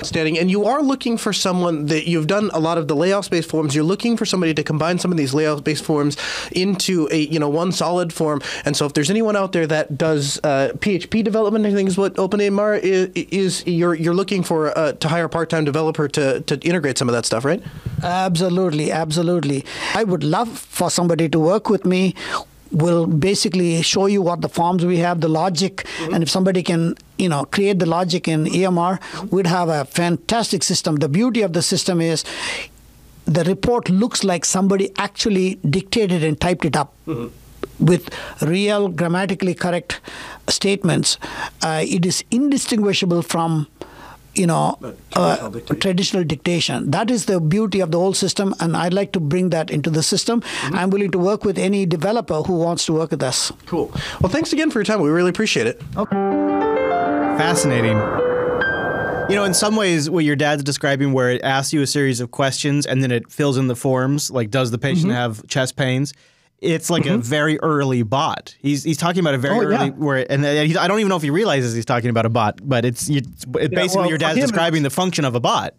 Standing, 0.03 0.39
and 0.39 0.51
you 0.51 0.65
are 0.65 0.83
looking 0.83 1.17
for 1.17 1.33
someone 1.33 1.87
that 1.87 2.09
you've 2.09 2.27
done 2.27 2.51
a 2.53 2.59
lot 2.59 2.79
of 2.79 2.89
the 2.89 2.97
layout-based 2.97 3.49
forms. 3.49 3.75
You're 3.75 3.85
looking 3.85 4.17
for 4.17 4.27
somebody 4.27 4.55
to 4.55 4.63
combine 4.63 4.99
some 4.99 5.11
of 5.11 5.17
these 5.17 5.35
layout-based 5.35 5.85
forms 5.85 6.17
into 6.53 7.09
a 7.11 7.19
you 7.19 7.39
know 7.39 7.49
one 7.49 7.73
solid 7.73 8.13
form. 8.13 8.43
And 8.65 8.77
so, 8.77 8.87
if 8.87 8.95
there's 8.95 9.11
anyone 9.11 9.37
out 9.37 9.53
there 9.53 9.67
that 9.67 9.99
does 9.99 10.39
uh, 10.45 10.73
PHP 10.79 11.25
development, 11.25 11.67
I 11.67 11.73
think 11.73 11.89
is 11.89 11.99
what 11.99 12.15
OpenEMR 12.15 12.81
is, 12.81 13.11
is 13.15 13.67
you're 13.67 13.95
you're 13.95 14.15
looking 14.15 14.43
for 14.43 14.77
uh, 14.77 14.93
to 14.93 15.09
hire 15.09 15.25
a 15.25 15.29
part-time 15.29 15.65
developer 15.65 16.09
to 16.09 16.41
to 16.41 16.59
integrate 16.61 16.99
some 16.99 17.09
of 17.09 17.15
that 17.15 17.27
stuff, 17.27 17.45
right? 17.45 17.63
Absolutely, 18.03 18.93
absolutely. 18.93 19.65
I 19.95 20.05
would 20.05 20.25
love 20.25 20.59
for 20.59 20.91
somebody 20.91 21.29
to 21.29 21.39
work 21.39 21.69
with 21.69 21.85
me. 21.85 22.15
We'll 22.75 23.07
basically 23.07 23.81
show 23.83 24.07
you 24.07 24.21
what 24.21 24.41
the 24.41 24.49
forms 24.49 24.85
we 24.85 24.99
have, 24.99 25.21
the 25.21 25.29
logic, 25.29 25.87
and 26.13 26.23
if 26.25 26.29
somebody 26.29 26.63
can, 26.63 26.97
you 27.19 27.29
know, 27.29 27.45
create 27.45 27.79
the 27.79 27.87
logic 27.87 28.27
in 28.27 28.47
EMR, 28.47 28.99
we'd 29.31 29.47
have 29.47 29.69
a 29.69 29.85
fantastic 29.85 30.63
system. 30.65 30.97
The 30.97 31.09
beauty 31.09 31.43
of 31.43 31.53
the 31.53 31.63
system 31.63 32.01
is 32.01 32.25
the 33.27 33.45
report 33.45 33.89
looks 33.89 34.25
like 34.25 34.45
somebody 34.45 34.91
actually 34.99 35.55
dictated 35.77 36.25
and 36.25 36.39
typed 36.41 36.65
it 36.65 36.77
up. 36.77 36.93
With 37.79 38.11
real 38.43 38.89
grammatically 38.89 39.55
correct 39.55 40.01
statements, 40.49 41.17
uh, 41.63 41.83
it 41.87 42.05
is 42.05 42.25
indistinguishable 42.31 43.23
from, 43.23 43.67
you 44.35 44.47
know, 44.47 44.77
traditional 44.81 45.47
uh, 45.47 45.49
dictation. 45.49 45.81
traditional 45.81 46.25
dictation. 46.25 46.91
That 46.91 47.11
is 47.11 47.27
the 47.27 47.41
beauty 47.41 47.81
of 47.81 47.91
the 47.91 47.99
old 47.99 48.17
system, 48.17 48.55
and 48.61 48.77
I'd 48.77 48.93
like 48.95 49.13
to 49.13 49.21
bring 49.21 49.51
that 49.51 49.71
into 49.71 49.91
the 49.91 50.03
system. 50.03 50.43
I'm 50.65 50.91
willing 50.91 51.11
to 51.13 51.19
work 51.19 51.45
with 51.45 51.59
any 51.59 51.87
developer 51.87 52.43
who 52.43 52.55
wants 52.59 52.87
to 52.87 52.93
work 52.93 53.11
with 53.11 53.23
us. 53.23 53.53
Cool. 53.67 53.91
Well, 54.21 54.31
thanks 54.31 54.53
again 54.53 54.71
for 54.71 54.79
your 54.81 54.85
time. 54.85 55.01
We 55.01 55.11
really 55.11 55.31
appreciate 55.31 55.67
it. 55.67 55.81
Okay. 55.97 56.17
Fascinating. 57.39 57.97
You 59.31 59.37
know, 59.37 59.45
in 59.45 59.55
some 59.55 59.75
ways, 59.75 60.11
what 60.11 60.25
your 60.25 60.37
dad's 60.37 60.63
describing, 60.63 61.13
where 61.15 61.31
it 61.31 61.43
asks 61.43 61.73
you 61.73 61.81
a 61.81 61.87
series 61.87 62.21
of 62.21 62.31
questions 62.31 62.85
and 62.85 63.03
then 63.03 63.11
it 63.11 63.31
fills 63.33 63.57
in 63.57 63.69
the 63.69 63.75
forms, 63.77 64.31
like 64.31 64.51
does 64.51 64.71
the 64.71 64.79
patient 64.79 65.07
Mm-hmm. 65.07 65.13
have 65.17 65.47
chest 65.49 65.77
pains? 65.77 66.13
It's 66.65 66.91
like 66.91 67.07
a 67.07 67.19
very 67.19 67.59
early 67.61 68.03
bot. 68.03 68.55
He's 68.59 68.83
he's 68.85 68.97
talking 68.97 69.21
about 69.21 69.35
a 69.35 69.39
very 69.39 69.55
Oh, 69.67 69.71
yeah. 69.71 69.77
early 69.81 69.91
where, 69.91 70.33
and 70.33 70.45
he, 70.45 70.77
I 70.77 70.89
don't 70.89 70.99
even 70.99 71.09
know 71.11 71.17
if 71.17 71.23
he 71.23 71.31
realizes 71.31 71.75
he's 71.75 71.85
talking 71.85 72.11
about 72.11 72.27
a 72.27 72.31
bot, 72.31 72.61
but 72.63 72.85
it's, 72.85 73.09
you, 73.09 73.19
it's 73.19 73.45
basically 73.45 74.01
well, 74.01 74.09
your 74.09 74.19
dad's 74.19 74.41
describing 74.41 74.83
the 74.83 74.91
function 74.91 75.25
of 75.25 75.35
a 75.35 75.41
bot. 75.41 75.75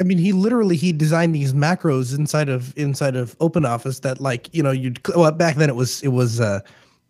I 0.00 0.04
mean, 0.04 0.18
he 0.18 0.32
literally 0.32 0.76
he 0.76 0.92
designed 0.92 1.34
these 1.34 1.52
macros 1.54 2.16
inside 2.16 2.48
of 2.50 2.76
inside 2.76 3.16
of 3.16 3.36
OpenOffice 3.38 4.02
that 4.02 4.20
like 4.20 4.48
you 4.54 4.62
know 4.62 4.70
you'd 4.70 5.00
well 5.16 5.32
back 5.32 5.56
then 5.56 5.68
it 5.70 5.76
was 5.76 6.02
it 6.02 6.08
was 6.08 6.38
uh, 6.40 6.60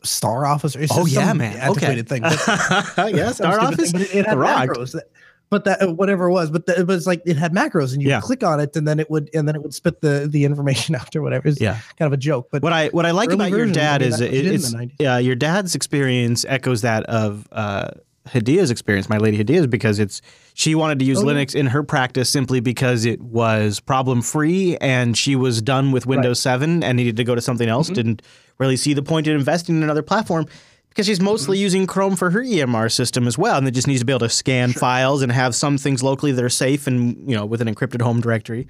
Star 0.05 0.47
Office 0.47 0.77
it's 0.77 0.93
Oh, 0.97 1.05
yeah, 1.05 1.33
man. 1.33 1.53
Okay. 1.57 1.67
antiquated 1.67 2.09
thing. 2.09 2.23
But, 2.23 3.13
yeah, 3.15 3.33
Star 3.33 3.61
Office. 3.61 3.91
thing, 3.93 4.01
it, 4.03 4.15
it 4.15 4.27
had 4.27 4.39
macros. 4.39 4.93
That, 4.93 5.11
but 5.51 5.65
that 5.65 5.83
uh, 5.83 5.93
whatever 5.93 6.29
it 6.29 6.33
was, 6.33 6.51
but 6.51 6.67
the, 6.67 6.79
it 6.81 6.87
was 6.87 7.07
like 7.07 7.23
it 7.27 7.37
had 7.37 7.53
macros, 7.53 7.93
and 7.93 8.01
you 8.03 8.09
Yeah. 8.09 8.21
click 8.21 8.43
on 8.43 8.61
it, 8.61 8.75
and 8.77 8.87
then 8.89 8.99
it 9.01 9.11
would 9.11 9.29
and 9.35 9.47
then 9.47 9.55
it 9.57 9.63
would 9.63 9.75
spit 9.75 10.01
the 10.01 10.27
the 10.31 10.45
information 10.45 10.95
out 11.01 11.15
or 11.15 11.23
whatever. 11.23 11.49
It's 11.49 11.61
Yeah. 11.61 11.79
kind 11.99 12.07
of 12.07 12.13
a 12.13 12.17
joke. 12.17 12.49
But 12.51 12.63
What 12.63 12.73
I 12.73 12.89
what 12.89 13.05
I 13.07 13.11
like 13.11 13.31
about 13.33 13.51
your 13.51 13.67
dad 13.67 14.01
is 14.03 14.21
it, 14.21 14.33
it's 14.33 14.71
the 14.71 14.79
90s. 14.79 15.15
uh, 15.15 15.19
your 15.19 15.35
dad's 15.35 15.75
experience 15.75 16.45
echoes 16.49 16.83
that 16.83 17.05
of 17.05 17.47
uh, 17.53 17.91
Hadia's 18.29 18.71
experience, 18.71 19.09
my 19.09 19.17
lady 19.19 19.39
Hadia's, 19.39 19.67
because 19.67 19.99
it's 19.99 20.21
she 20.55 20.75
wanted 20.75 20.99
to 21.01 21.05
use 21.05 21.19
Oh, 21.19 21.29
yeah. 21.29 21.35
Linux 21.45 21.55
in 21.55 21.67
her 21.67 21.83
practice 21.83 22.29
simply 22.29 22.61
because 22.61 23.05
it 23.05 23.21
was 23.21 23.81
problem 23.81 24.21
free 24.23 24.77
and 24.77 25.17
she 25.17 25.35
was 25.37 25.61
done 25.63 25.91
with 25.91 26.07
Windows 26.07 26.39
7 26.39 26.83
and 26.85 26.97
needed 26.97 27.17
to 27.17 27.25
go 27.25 27.35
to 27.35 27.41
something 27.41 27.69
else. 27.69 27.87
Mm-hmm. 27.87 27.95
Didn't 27.95 28.23
really 28.59 28.77
see 28.77 28.93
the 28.93 29.03
point 29.03 29.27
in 29.27 29.35
investing 29.35 29.77
in 29.77 29.83
another 29.83 30.03
platform. 30.03 30.45
Because 30.91 31.07
she's 31.07 31.21
mostly 31.21 31.57
Mm-hmm. 31.57 31.63
using 31.63 31.87
Chrome 31.87 32.17
for 32.17 32.31
her 32.31 32.41
EMR 32.43 32.91
system 32.93 33.27
as 33.27 33.39
well, 33.39 33.57
and 33.57 33.67
it 33.67 33.71
just 33.71 33.87
needs 33.87 34.01
to 34.01 34.05
be 34.07 34.13
able 34.13 34.21
to 34.21 34.29
scan 34.29 34.73
files 34.73 35.23
and 35.23 35.33
have 35.33 35.55
some 35.55 35.79
things 35.79 36.03
locally 36.03 36.33
that 36.33 36.45
are 36.45 36.49
safe 36.51 36.87
and 36.87 37.29
you 37.31 37.37
know 37.37 37.47
with 37.47 37.61
an 37.63 37.73
encrypted 37.73 38.03
home 38.03 38.21
directory. 38.21 38.67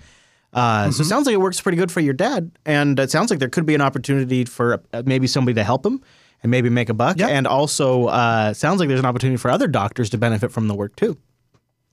Uh, 0.52 0.84
Mm-hmm. 0.84 0.90
So 0.92 1.02
it 1.02 1.06
sounds 1.06 1.26
like 1.26 1.34
it 1.34 1.40
works 1.40 1.60
pretty 1.60 1.76
good 1.78 1.90
for 1.92 2.00
your 2.00 2.14
dad, 2.14 2.50
and 2.66 2.98
it 2.98 3.10
sounds 3.10 3.30
like 3.30 3.38
there 3.38 3.48
could 3.48 3.66
be 3.66 3.74
an 3.74 3.80
opportunity 3.80 4.44
for 4.44 4.82
uh, 4.92 5.02
maybe 5.06 5.26
somebody 5.26 5.54
to 5.54 5.64
help 5.64 5.84
him 5.86 6.02
and 6.42 6.50
maybe 6.50 6.68
make 6.70 6.88
a 6.88 6.94
buck. 6.94 7.18
Yeah. 7.18 7.28
And 7.28 7.46
also, 7.46 8.06
uh, 8.06 8.52
sounds 8.54 8.80
like 8.80 8.88
there's 8.88 9.00
an 9.00 9.06
opportunity 9.06 9.36
for 9.36 9.50
other 9.50 9.66
doctors 9.68 10.10
to 10.10 10.18
benefit 10.18 10.50
from 10.52 10.68
the 10.68 10.74
work 10.74 10.96
too. 10.96 11.16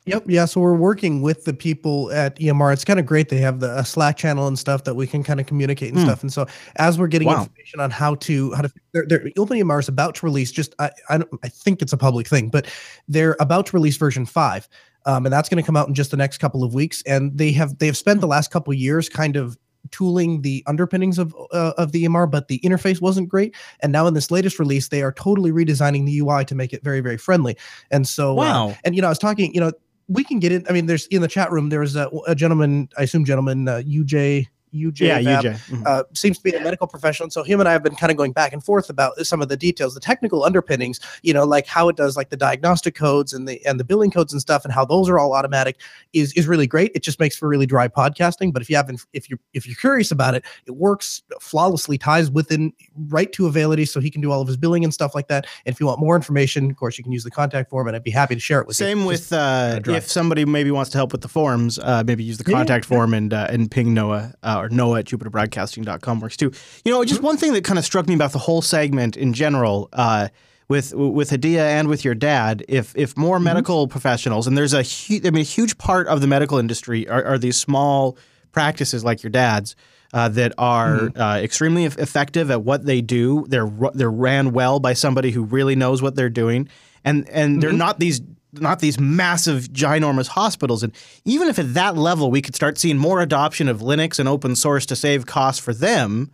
Yep. 0.08 0.24
Yeah. 0.28 0.45
So 0.45 0.62
we're 0.62 0.74
working 0.76 1.22
with 1.22 1.45
the 1.45 1.53
people 1.53 2.12
at 2.12 2.38
EMR. 2.39 2.74
It's 2.74 2.86
kind 2.86 2.99
of 2.99 3.05
great. 3.05 3.30
They 3.30 3.38
have 3.38 3.60
the 3.60 3.78
a 3.78 3.86
Slack 3.86 4.18
channel 4.18 4.47
and 4.47 4.58
stuff 4.58 4.84
that 4.86 4.95
we 4.95 5.05
can 5.05 5.24
kind 5.24 5.39
of 5.39 5.45
communicate 5.45 5.93
and 5.93 6.01
stuff. 6.01 6.22
And 6.22 6.32
so 6.34 6.47
as 6.78 6.97
we're 6.97 7.08
getting. 7.08 7.28
Wow. 7.28 7.41
information 7.43 7.80
on 7.80 7.91
how 7.91 8.16
to 8.16 8.53
how 8.53 8.62
to 8.62 8.72
their, 8.93 9.05
their 9.05 9.30
Open 9.38 9.58
EMR 9.58 9.80
is 9.80 9.88
about 9.88 10.16
to 10.16 10.26
release 10.26 10.51
just 10.51 10.74
I 10.80 10.91
I, 11.10 11.18
don't, 11.18 11.30
I 11.43 11.49
think 11.49 11.82
it's 11.82 11.93
a 11.93 11.97
public 11.97 12.28
thing, 12.28 12.49
but 12.49 12.66
they're 13.08 13.36
about 13.39 13.66
to 13.68 13.76
release 13.76 13.97
version 13.97 14.26
five, 14.26 14.68
um, 15.05 15.26
and 15.26 15.34
that's 15.34 15.49
going 15.49 15.62
to 15.62 15.66
come 15.66 15.76
out 15.76 15.88
in 15.88 15.93
just 15.93 16.12
the 16.12 16.18
next 16.18 16.38
couple 16.38 16.64
of 16.64 16.74
weeks. 16.74 17.03
And 17.05 17.38
they 17.38 17.51
have 17.51 17.78
they 17.80 17.86
have 17.88 17.97
spent 17.97 18.22
the 18.22 18.28
last 18.28 18.49
couple 18.51 18.72
of 18.72 18.80
years 18.80 19.10
kind 19.10 19.36
of 19.36 19.58
tooling 19.91 20.41
the 20.41 20.64
underpinnings 20.68 21.18
of 21.18 21.34
uh, 21.51 21.74
of 21.78 21.91
the 21.91 22.05
EMR, 22.05 22.30
but 22.30 22.47
the 22.47 22.60
interface 22.60 23.01
wasn't 23.01 23.30
great. 23.30 23.55
And 23.82 23.91
now 23.91 24.08
in 24.08 24.14
this 24.14 24.32
latest 24.32 24.60
release, 24.60 24.88
they 24.89 25.01
are 25.01 25.12
totally 25.12 25.51
redesigning 25.51 26.05
the 26.05 26.18
UI 26.20 26.45
to 26.45 26.55
make 26.55 26.74
it 26.74 26.84
very 26.84 27.01
very 27.01 27.18
friendly. 27.18 27.58
And 27.91 28.08
so 28.08 28.32
uh, 28.32 28.36
Wow. 28.36 28.78
and 28.84 28.95
you 28.95 29.01
know, 29.01 29.08
I 29.08 29.12
was 29.12 29.20
talking, 29.20 29.53
you 29.53 29.60
know, 29.60 29.72
we 30.08 30.24
can 30.24 30.39
get 30.39 30.51
in. 30.51 30.66
I 30.70 30.74
mean, 30.74 30.86
there's 30.86 31.08
in 31.08 31.22
the 31.22 31.28
chat 31.28 31.51
room. 31.51 31.70
There 31.70 31.82
was 31.82 31.95
a, 31.95 32.10
a 32.28 32.36
gentleman, 32.36 32.89
I 32.97 33.03
assume 33.03 33.26
gentleman, 33.26 33.68
uh, 33.68 33.82
UJ, 33.86 34.47
UJ, 34.78 34.99
Yeah, 35.07 35.19
Vab, 35.19 35.41
UJ. 35.43 35.59
Mhm. 35.69 35.88
Uh, 35.88 36.03
seems 36.13 36.38
to 36.38 36.43
be 36.43 36.51
a 36.51 36.61
medical 36.61 36.88
professional. 36.88 37.25
And 37.25 37.34
so 37.34 37.43
him 37.43 37.59
and 37.59 37.67
I 37.67 37.71
have 37.71 37.84
been 37.84 37.95
kind 37.95 38.11
of 38.11 38.17
going 38.17 38.32
back 38.32 38.53
and 38.53 38.63
forth 38.63 38.89
about 38.89 39.17
some 39.25 39.41
of 39.41 39.49
the 39.49 39.57
details, 39.57 39.93
the 39.93 39.99
technical 39.99 40.43
underpinnings. 40.43 40.99
You 41.23 41.34
know, 41.34 41.43
like 41.45 41.67
how 41.67 41.89
it 41.89 41.95
does, 41.95 42.15
like 42.15 42.30
the 42.30 42.38
diagnostic 42.38 42.95
codes 42.95 43.34
and 43.34 43.47
the 43.47 43.65
and 43.65 43.80
the 43.80 43.84
billing 43.84 44.11
codes 44.11 44.32
and 44.34 44.41
stuff, 44.41 44.63
and 44.63 44.73
how 44.73 44.86
those 44.86 45.09
are 45.09 45.17
all 45.19 45.34
automatic 45.34 45.78
is 46.13 46.34
is 46.34 46.47
really 46.47 46.67
great. 46.67 46.91
It 46.95 47.03
just 47.03 47.19
makes 47.19 47.36
for 47.38 47.47
really 47.47 47.65
dry 47.65 47.88
podcasting. 47.88 48.53
But 48.53 48.61
if 48.61 48.69
you 48.69 48.75
haven't, 48.75 49.05
if 49.13 49.30
you 49.30 49.38
if 49.53 49.65
you're 49.65 49.75
curious 49.75 50.11
about 50.11 50.36
it, 50.36 50.43
it 50.65 50.71
works 50.75 51.21
flawlessly, 51.41 51.97
ties 51.97 52.30
within 52.30 52.73
right 53.09 53.32
to 53.34 53.47
Availity, 53.47 53.86
so 53.88 53.99
he 53.99 54.09
can 54.09 54.21
do 54.21 54.32
all 54.32 54.41
of 54.41 54.47
his 54.47 54.57
billing 54.57 54.84
and 54.84 54.93
stuff 54.93 55.15
like 55.15 55.28
that. 55.28 55.45
And 55.65 55.73
if 55.73 55.80
you 55.80 55.86
want 55.88 55.99
more 55.99 56.15
information, 56.15 56.69
of 56.69 56.78
course, 56.78 56.97
you 56.97 57.03
can 57.03 57.11
use 57.13 57.23
the 57.23 57.32
contact 57.32 57.69
form, 57.69 57.88
and 57.88 57.95
I'd 57.95 58.03
be 58.03 58.11
happy 58.11 58.36
to 58.36 58.41
share 58.41 58.59
it 58.61 58.67
with 58.67 58.80
you. 58.80 58.86
Same 58.86 58.99
Just- 58.99 59.07
with 59.07 59.34
uh, 59.34 59.80
dry. 59.80 59.95
if 59.95 60.09
somebody 60.09 60.45
maybe 60.45 60.71
wants 60.71 60.91
to 60.91 60.97
help 60.97 61.11
with 61.11 61.21
the 61.21 61.28
forums, 61.28 61.80
uh, 61.80 62.03
maybe 62.05 62.23
use 62.23 62.38
the 62.38 62.49
Yeah, 62.49 62.57
contact 62.57 62.86
form 62.86 63.13
and 63.13 63.34
uh, 63.34 63.47
and 63.49 63.69
ping 63.71 63.93
Noah 63.93 64.34
uh, 64.43 64.66
or 64.68 64.76
Noah 64.76 64.99
at 64.99 65.05
JupiterBroadcasting.com 65.05 66.20
works 66.20 66.38
too. 66.38 66.51
You 66.86 66.91
know, 66.91 66.99
Mm-hmm. 66.99 67.07
just 67.09 67.22
one 67.22 67.38
thing 67.38 67.53
that 67.53 67.63
kind 67.63 67.80
of 67.80 67.86
struck 67.86 68.07
me 68.07 68.13
about 68.13 68.32
the 68.32 68.39
whole 68.39 68.61
segment 68.61 69.18
in 69.18 69.34
general. 69.34 69.89
Uh, 69.93 70.28
with 70.70 70.93
with 70.93 71.30
Hadia 71.30 71.59
and 71.61 71.88
with 71.88 72.03
your 72.03 72.13
dad, 72.15 72.63
if 72.68 72.93
if 72.97 73.11
Mm-hmm. 73.11 73.22
more 73.22 73.39
medical 73.39 73.88
professionals, 73.88 74.47
and 74.47 74.57
there's 74.57 74.74
a 74.74 74.82
huge, 74.82 75.26
I 75.26 75.30
mean, 75.30 75.41
a 75.41 75.45
huge 75.45 75.78
part 75.78 76.07
of 76.07 76.20
the 76.20 76.28
medical 76.28 76.57
industry 76.57 77.07
are, 77.07 77.24
are 77.24 77.38
these 77.38 77.55
small 77.57 78.18
practices 78.51 79.03
like 79.05 79.24
your 79.24 79.30
dad's 79.30 79.76
uh, 80.13 80.28
that 80.30 80.51
are 80.57 80.97
Mm-hmm. 80.99 81.22
uh, 81.22 81.38
extremely 81.38 81.86
effective 81.86 82.51
at 82.51 82.63
what 82.63 82.86
they 82.86 82.99
do. 83.01 83.45
They're 83.47 83.72
they're 83.93 84.11
ran 84.11 84.51
well 84.51 84.82
by 84.82 84.91
somebody 84.93 85.32
who 85.32 85.43
really 85.43 85.76
knows 85.76 86.01
what 86.01 86.15
they're 86.15 86.30
doing, 86.30 86.68
and 87.05 87.30
and 87.30 87.61
they're 87.63 87.70
Mm-hmm. 87.70 87.78
not 87.78 87.99
these 87.99 88.20
not 88.53 88.79
these 88.79 88.99
massive 88.99 89.63
ginormous 89.65 90.27
hospitals. 90.27 90.83
And 90.83 90.93
even 91.25 91.47
if 91.47 91.59
at 91.59 91.73
that 91.73 91.95
level 91.97 92.31
we 92.31 92.41
could 92.41 92.55
start 92.55 92.77
seeing 92.77 92.97
more 92.97 93.21
adoption 93.21 93.67
of 93.67 93.79
Linux 93.79 94.19
and 94.19 94.27
open 94.27 94.55
source 94.55 94.85
to 94.87 94.95
save 94.95 95.25
costs 95.25 95.63
for 95.63 95.73
them. 95.73 96.31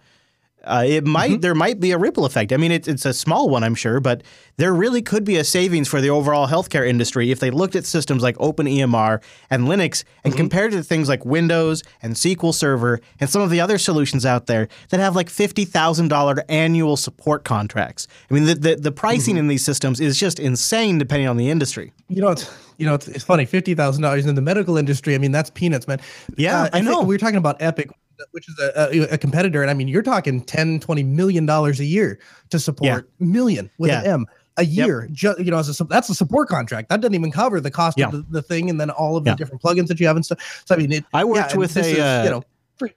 Uh, 0.65 0.83
it 0.87 1.05
might 1.05 1.31
Mm-hmm. 1.31 1.39
there 1.41 1.55
might 1.55 1.79
be 1.79 1.91
a 1.91 1.97
ripple 1.97 2.25
effect. 2.25 2.51
I 2.53 2.57
mean, 2.57 2.71
it's 2.71 2.87
it's 2.87 3.05
a 3.05 3.13
small 3.13 3.49
one, 3.49 3.63
I'm 3.63 3.75
sure, 3.75 3.99
but 3.99 4.23
there 4.57 4.73
really 4.73 5.01
could 5.01 5.23
be 5.23 5.35
a 5.37 5.43
savings 5.43 5.87
for 5.89 5.99
the 5.99 6.09
overall 6.09 6.47
healthcare 6.47 6.87
industry 6.87 7.31
if 7.31 7.39
they 7.39 7.49
looked 7.51 7.75
at 7.75 7.85
systems 7.85 8.21
like 8.23 8.37
OpenEMR 8.37 9.21
and 9.49 9.63
Linux 9.67 10.03
and 10.23 10.33
Mm-hmm. 10.33 10.37
compared 10.37 10.73
it 10.73 10.77
to 10.77 10.83
things 10.83 11.09
like 11.09 11.25
Windows 11.25 11.83
and 12.01 12.13
SQL 12.15 12.53
Server 12.53 12.99
and 13.19 13.29
some 13.29 13.41
of 13.41 13.49
the 13.49 13.59
other 13.59 13.77
solutions 13.77 14.25
out 14.25 14.45
there 14.47 14.67
that 14.89 14.99
have 14.99 15.15
like 15.15 15.29
fifty 15.29 15.65
thousand 15.65 16.07
dollar 16.07 16.43
annual 16.49 16.95
support 16.97 17.43
contracts. 17.43 18.07
I 18.29 18.33
mean, 18.33 18.45
the 18.45 18.55
the, 18.55 18.75
the 18.75 18.91
pricing 18.91 19.33
Mm-hmm. 19.35 19.39
in 19.39 19.47
these 19.47 19.65
systems 19.65 19.99
is 19.99 20.17
just 20.19 20.39
insane 20.39 20.97
depending 20.97 21.27
on 21.27 21.37
the 21.37 21.49
industry. 21.49 21.91
you 22.09 22.21
know, 22.21 22.29
it's 22.29 22.49
you 22.77 22.85
know, 22.87 22.95
it's, 22.95 23.07
it's 23.07 23.23
funny. 23.23 23.45
Fifty 23.45 23.75
thousand 23.75 24.01
dollars 24.01 24.25
in 24.25 24.35
the 24.35 24.41
medical 24.41 24.77
industry. 24.77 25.13
I 25.15 25.17
mean, 25.17 25.31
that's 25.31 25.49
peanuts, 25.49 25.87
man. 25.87 25.99
Yeah, 26.37 26.69
I 26.73 26.81
know. 26.81 27.01
We 27.01 27.13
were 27.15 27.19
talking 27.19 27.37
about 27.37 27.61
Epic, 27.61 27.89
which 28.31 28.47
is 28.49 28.59
a, 28.59 28.89
a, 29.11 29.13
a 29.13 29.17
competitor, 29.17 29.61
and 29.61 29.69
I 29.71 29.73
mean, 29.73 29.87
you're 29.87 30.01
talking 30.03 30.41
10, 30.41 30.79
20 30.79 31.03
million 31.03 31.45
dollars 31.45 31.79
a 31.79 31.85
year 31.85 32.19
to 32.49 32.59
support 32.59 33.09
million 33.19 33.69
with 33.77 33.91
an 33.91 34.05
M 34.05 34.25
a 34.57 34.65
year. 34.65 35.07
Ju- 35.11 35.35
you 35.39 35.49
know, 35.51 35.57
as 35.57 35.79
a, 35.79 35.83
that's 35.85 36.09
a 36.09 36.15
support 36.15 36.47
contract. 36.47 36.89
That 36.89 37.01
doesn't 37.01 37.15
even 37.15 37.31
cover 37.31 37.59
the 37.59 37.71
cost 37.71 37.97
Yeah. 37.97 38.05
of 38.07 38.11
the, 38.11 38.25
the 38.29 38.41
thing, 38.41 38.69
and 38.69 38.79
then 38.79 38.89
all 38.91 39.17
of 39.17 39.25
Yeah. 39.25 39.33
the 39.33 39.37
different 39.37 39.61
plugins 39.63 39.87
that 39.87 39.99
you 39.99 40.07
have 40.07 40.15
and 40.15 40.23
stuff. 40.23 40.63
So 40.65 40.75
I 40.75 40.77
mean, 40.77 40.91
it, 40.91 41.05
I 41.13 41.23
worked 41.23 41.53
yeah, 41.53 41.57
with 41.57 41.75
a, 41.75 41.79
is, 41.79 41.97
uh, 41.99 42.21
you 42.25 42.29
know. 42.31 42.43
free. 42.77 42.93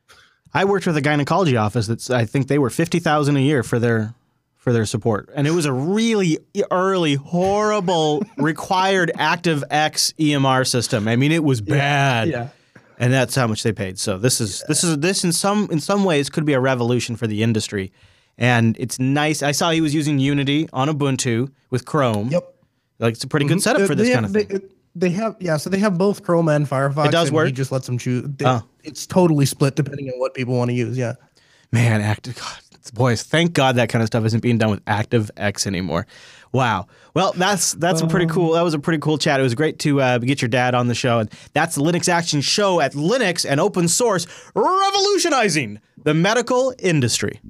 I 0.52 0.64
worked 0.64 0.86
with 0.86 0.96
a 0.96 1.00
gynecology 1.02 1.56
office 1.56 1.86
that's 1.86 2.10
I 2.10 2.24
think 2.26 2.48
they 2.48 2.58
were 2.58 2.70
fifty 2.70 2.98
thousand 2.98 3.36
a 3.36 3.40
year 3.40 3.62
for 3.62 3.78
their 3.78 4.14
for 4.56 4.72
their 4.72 4.84
support, 4.84 5.28
and 5.34 5.46
it 5.46 5.52
was 5.52 5.64
a 5.64 5.72
really 5.72 6.38
early, 6.70 7.14
horrible 7.14 8.22
required 8.36 9.12
Active 9.16 9.62
X 9.70 10.12
EMR 10.18 10.66
system. 10.66 11.06
I 11.08 11.14
mean, 11.16 11.30
it 11.32 11.44
was 11.44 11.60
bad, 11.60 12.28
Yeah. 12.28 12.48
And 12.99 13.12
that's 13.12 13.34
how 13.34 13.47
much 13.47 13.62
they 13.62 13.72
paid. 13.72 13.99
So 13.99 14.18
this 14.18 14.40
is 14.40 14.62
this 14.68 14.82
is 14.84 14.99
this 14.99 15.24
in 15.24 15.32
some 15.32 15.68
in 15.70 15.80
some 15.80 16.05
ways 16.05 16.30
could 16.30 16.44
be 16.44 16.53
a 16.55 16.61
revolution 16.61 17.16
for 17.16 17.26
the 17.26 17.42
industry, 17.42 17.92
and 18.38 18.76
it's 18.78 18.99
nice. 18.99 19.42
I 19.42 19.53
saw 19.53 19.70
he 19.70 19.80
was 19.80 19.94
using 19.94 20.18
Unity 20.18 20.68
on 20.72 20.88
Ubuntu 20.88 21.51
with 21.70 21.84
Chrome. 21.84 22.28
Yep. 22.28 22.55
like 22.99 23.14
it's 23.14 23.24
a 23.24 23.28
pretty 23.28 23.47
good 23.47 23.62
setup 23.62 23.82
Uh, 23.82 23.86
for 23.86 23.94
this 23.94 24.09
they 24.09 24.14
kind 24.14 24.26
have, 24.26 24.34
of 24.36 24.49
thing. 24.49 24.59
They, 24.59 25.09
they 25.09 25.11
have 25.14 25.36
yeah, 25.40 25.57
so 25.59 25.68
they 25.70 25.78
have 25.78 25.99
both 25.99 26.22
Chrome 26.22 26.49
and 26.49 26.66
Firefox. 26.66 27.07
It 27.09 27.12
does 27.12 27.28
and 27.28 27.36
work? 27.36 27.47
He 27.47 27.53
just 27.53 27.70
lets 27.72 27.86
them 27.86 27.99
choose. 27.99 28.24
They- 28.36 28.47
Oh. 28.47 28.62
It's 28.84 29.05
totally 29.07 29.47
split 29.47 29.74
depending 29.74 30.09
on 30.09 30.18
what 30.20 30.32
people 30.32 30.57
want 30.57 30.70
to 30.70 30.74
use. 30.74 30.97
Yeah. 30.97 31.14
Man, 31.72 32.01
active 32.01 32.36
God, 32.36 32.57
boys, 32.94 33.22
thank 33.24 33.53
God 33.53 33.74
that 33.76 33.88
kind 33.88 34.01
of 34.01 34.07
stuff 34.07 34.24
isn't 34.24 34.40
being 34.40 34.59
done 34.59 34.70
with 34.70 34.80
Active 34.86 35.28
X 35.36 35.66
anymore. 35.66 36.07
Wow. 36.53 36.86
Well, 37.14 37.32
that's 37.32 37.72
that's 37.74 38.01
a 38.01 38.07
pretty 38.07 38.26
cool. 38.26 38.53
That 38.53 38.62
was 38.62 38.74
a 38.74 38.78
pretty 38.78 39.01
cool 39.01 39.18
chat. 39.18 39.40
It 39.40 39.42
was 39.42 39.55
great 39.55 39.78
to 39.80 40.01
uh, 40.01 40.18
get 40.18 40.42
your 40.42 40.49
dad 40.49 40.74
on 40.74 40.88
the 40.88 40.94
show, 40.94 41.18
and 41.18 41.30
that's 41.53 41.74
the 41.74 41.82
Linux 41.82 42.09
Action 42.09 42.40
Show 42.40 42.80
at 42.80 42.92
Linux 42.92 43.44
and 43.49 43.61
open 43.61 43.88
source, 43.88 44.26
revolutionizing 44.55 45.80
the 46.03 46.14
medical 46.14 46.74
industry. 46.78 47.40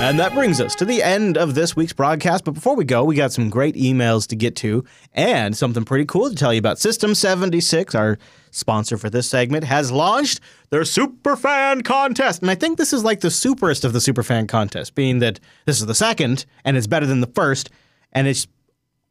And 0.00 0.18
that 0.18 0.32
brings 0.32 0.62
us 0.62 0.74
to 0.76 0.86
the 0.86 1.02
end 1.02 1.36
of 1.36 1.54
this 1.54 1.76
week's 1.76 1.92
broadcast. 1.92 2.44
But 2.44 2.52
before 2.52 2.74
we 2.74 2.86
go, 2.86 3.04
we 3.04 3.14
got 3.14 3.32
some 3.32 3.50
great 3.50 3.74
emails 3.74 4.26
to 4.28 4.34
get 4.34 4.56
to 4.56 4.82
and 5.12 5.54
something 5.54 5.84
pretty 5.84 6.06
cool 6.06 6.30
to 6.30 6.34
tell 6.34 6.54
you 6.54 6.58
about. 6.58 6.78
System 6.78 7.14
76, 7.14 7.94
our 7.94 8.18
sponsor 8.50 8.96
for 8.96 9.10
this 9.10 9.28
segment, 9.28 9.64
has 9.64 9.92
launched 9.92 10.40
their 10.70 10.82
Superfan 10.82 11.84
contest. 11.84 12.40
And 12.40 12.50
I 12.50 12.54
think 12.54 12.78
this 12.78 12.94
is 12.94 13.04
like 13.04 13.20
the 13.20 13.28
superest 13.28 13.84
of 13.84 13.92
the 13.92 13.98
Superfan 13.98 14.48
contests, 14.48 14.88
being 14.90 15.18
that 15.18 15.38
this 15.66 15.80
is 15.80 15.86
the 15.86 15.94
second 15.94 16.46
and 16.64 16.78
it's 16.78 16.86
better 16.86 17.06
than 17.06 17.20
the 17.20 17.30
first. 17.34 17.68
And 18.12 18.26
it's 18.26 18.48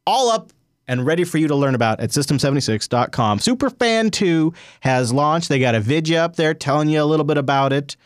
all 0.08 0.28
up 0.28 0.52
and 0.88 1.06
ready 1.06 1.22
for 1.22 1.38
you 1.38 1.46
to 1.46 1.54
learn 1.54 1.76
about 1.76 2.00
at 2.00 2.10
system76.com. 2.10 3.38
Superfan 3.38 4.10
2 4.10 4.52
has 4.80 5.12
launched. 5.12 5.50
They 5.50 5.60
got 5.60 5.76
a 5.76 5.80
video 5.80 6.22
up 6.22 6.34
there 6.34 6.52
telling 6.52 6.88
you 6.88 7.00
a 7.00 7.04
little 7.04 7.24
bit 7.24 7.38
about 7.38 7.72
it. 7.72 7.96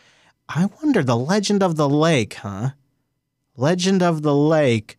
I 0.47 0.65
wonder 0.81 1.03
the 1.03 1.17
legend 1.17 1.63
of 1.63 1.75
the 1.75 1.89
lake, 1.89 2.35
huh? 2.35 2.71
Legend 3.57 4.03
of 4.03 4.21
the 4.21 4.35
Lake. 4.35 4.97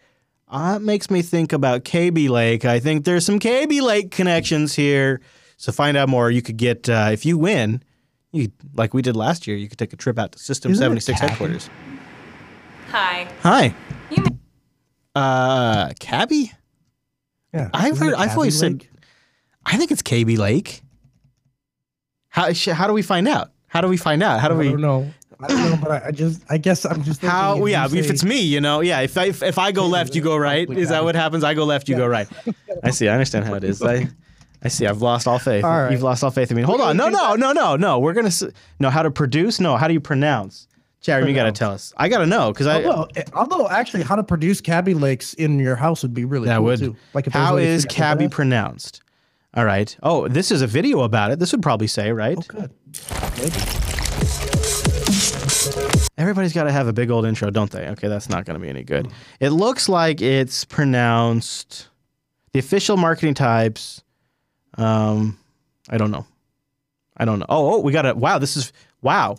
Uh, 0.49 0.74
it 0.80 0.82
makes 0.82 1.11
me 1.11 1.20
think 1.22 1.53
about 1.53 1.84
KB 1.84 2.28
Lake. 2.28 2.64
I 2.64 2.78
think 2.80 3.05
there's 3.05 3.26
some 3.26 3.38
KB 3.38 3.82
Lake 3.82 4.11
connections 4.11 4.74
here. 4.74 5.20
So 5.59 5.72
find 5.72 5.97
out 5.97 6.09
more. 6.09 6.30
You 6.30 6.40
could 6.42 6.57
get 6.57 6.88
uh, 6.88 7.11
if 7.12 7.26
you 7.26 7.36
win, 7.36 7.82
you 8.32 8.51
like 8.74 8.94
we 8.94 9.03
did 9.03 9.16
last 9.16 9.47
year. 9.47 9.57
You 9.57 9.68
could 9.68 9.78
take 9.78 9.92
a 9.92 9.97
trip 9.97 10.18
out 10.18 10.32
to 10.32 10.38
System 10.38 10.72
Isn't 10.72 10.82
76 10.82 11.20
headquarters. 11.20 11.68
Hi. 12.90 13.28
Hi, 13.42 13.74
You 14.11 14.24
uh, 15.14 15.90
Cabby. 16.01 16.53
Yeah. 17.53 17.70
I've 17.74 17.99
heard. 17.99 18.14
I've 18.14 18.28
Cabby 18.28 18.34
always 18.36 18.59
said. 18.59 18.86
I 19.64 19.76
think 19.76 19.90
it's 19.90 20.03
KB 20.03 20.38
Lake. 20.38 20.82
How 22.28 22.53
sh- 22.53 22.68
how 22.68 22.86
do 22.86 22.92
we 22.92 23.03
find 23.03 23.26
out? 23.26 23.51
How 23.66 23.80
do 23.80 23.88
we 23.88 23.97
find 23.97 24.22
out? 24.22 24.40
How 24.40 24.49
do 24.49 24.55
I 24.55 24.59
we? 24.59 24.68
don't 24.70 24.80
know. 24.80 25.11
I 25.41 25.47
don't 25.49 25.70
know, 25.70 25.78
but 25.82 25.91
I, 25.91 26.09
I 26.09 26.11
just, 26.12 26.43
I 26.49 26.57
guess 26.59 26.84
I'm 26.87 27.03
just 27.03 27.20
How? 27.20 27.62
if 27.64 27.70
Yeah, 27.70 27.84
if 27.87 28.11
it's 28.11 28.24
me, 28.24 28.41
you 28.41 28.61
know, 28.61 28.80
yeah. 28.80 29.01
If 29.01 29.18
I, 29.18 29.26
if, 29.26 29.43
if 29.43 29.59
I 29.59 29.70
go 29.72 29.87
left, 29.87 30.14
you 30.14 30.22
go 30.22 30.37
right. 30.37 30.68
Is 30.70 30.89
that 30.89 31.05
what 31.05 31.14
happens? 31.14 31.45
I 31.45 31.55
go 31.55 31.64
left, 31.64 31.89
you 31.89 31.97
go 31.97 32.07
right. 32.07 32.26
I 32.82 32.91
see. 32.91 33.09
I 33.09 33.12
understand 33.12 33.45
how 33.45 33.55
it 33.55 33.64
is. 33.64 33.82
I, 33.82 34.09
I 34.62 34.68
see. 34.68 34.87
I've 34.87 35.03
lost 35.03 35.26
all 35.28 35.39
faith. 35.39 35.64
All 35.64 35.70
right. 35.70 35.93
You've 35.93 36.03
lost 36.03 36.24
all 36.24 36.30
faith 36.30 36.51
in 36.51 36.57
me. 36.57 36.62
Hold 36.62 36.80
on. 36.80 36.97
No, 36.97 37.09
no, 37.09 37.34
no, 37.34 37.53
no, 37.53 37.76
no. 37.76 37.99
We're 37.99 38.14
gonna 38.14 38.28
s- 38.28 38.45
no. 38.80 38.89
How 38.91 39.03
to 39.03 39.11
produce? 39.11 39.61
No. 39.61 39.76
How 39.76 39.87
do 39.89 39.95
you 39.95 40.01
pronounce? 40.01 40.68
Jeremy, 41.03 41.28
you 41.30 41.37
got 41.37 41.45
to 41.45 41.53
tell 41.53 41.70
us. 41.70 41.93
I 41.99 42.09
got 42.09 42.18
to 42.18 42.26
know 42.26 42.53
because 42.53 42.66
I. 42.66 42.82
Although, 42.82 43.09
eh, 43.14 43.22
although 43.34 43.68
actually, 43.68 44.03
how 44.03 44.16
to 44.16 44.24
produce 44.24 44.61
cabby 44.61 44.95
lakes 44.95 45.34
in 45.34 45.61
your 45.61 45.76
house 45.76 46.03
would 46.03 46.14
be 46.14 46.24
really 46.24 46.47
That 46.47 46.57
cool 46.57 46.64
would. 46.64 46.78
too. 46.80 46.97
Like, 47.14 47.26
if 47.28 47.32
there's 47.34 47.45
a 47.45 47.47
how 47.47 47.57
is 47.59 47.84
cabby 47.84 48.28
pronounced? 48.28 49.03
All 49.55 49.64
right. 49.64 49.97
Oh, 50.03 50.26
this 50.26 50.51
is 50.51 50.62
a 50.62 50.66
video 50.66 51.03
about 51.03 51.30
it. 51.30 51.39
This 51.39 51.53
would 51.53 51.62
probably 51.62 51.87
say 51.87 52.11
right. 52.12 52.37
Oh, 52.39 52.43
good. 52.49 52.72
Everybody's 56.19 56.53
got 56.55 56.64
to 56.64 56.73
have 56.73 56.87
a 56.89 56.93
big 56.93 57.11
old 57.11 57.27
intro, 57.27 57.51
don't 57.51 57.71
they? 57.71 57.89
Okay, 57.89 58.09
that's 58.09 58.29
not 58.29 58.47
going 58.47 58.59
to 58.59 58.62
be 58.62 58.71
any 58.71 58.83
good. 58.83 59.09
It 59.39 59.51
looks 59.51 59.89
like 59.89 60.23
it's 60.23 60.64
pronounced 60.64 61.89
the 62.53 62.59
official 62.59 62.97
marketing 62.97 63.35
types. 63.35 64.03
Um, 64.79 65.39
I 65.91 65.99
don't 65.99 66.11
know. 66.11 66.27
I 67.19 67.25
don't 67.27 67.39
know. 67.39 67.47
Oh, 67.49 67.75
oh, 67.75 67.81
we 67.81 67.93
got 67.93 68.07
a 68.07 68.14
wow. 68.14 68.39
This 68.39 68.57
is 68.57 68.73
wow. 69.03 69.37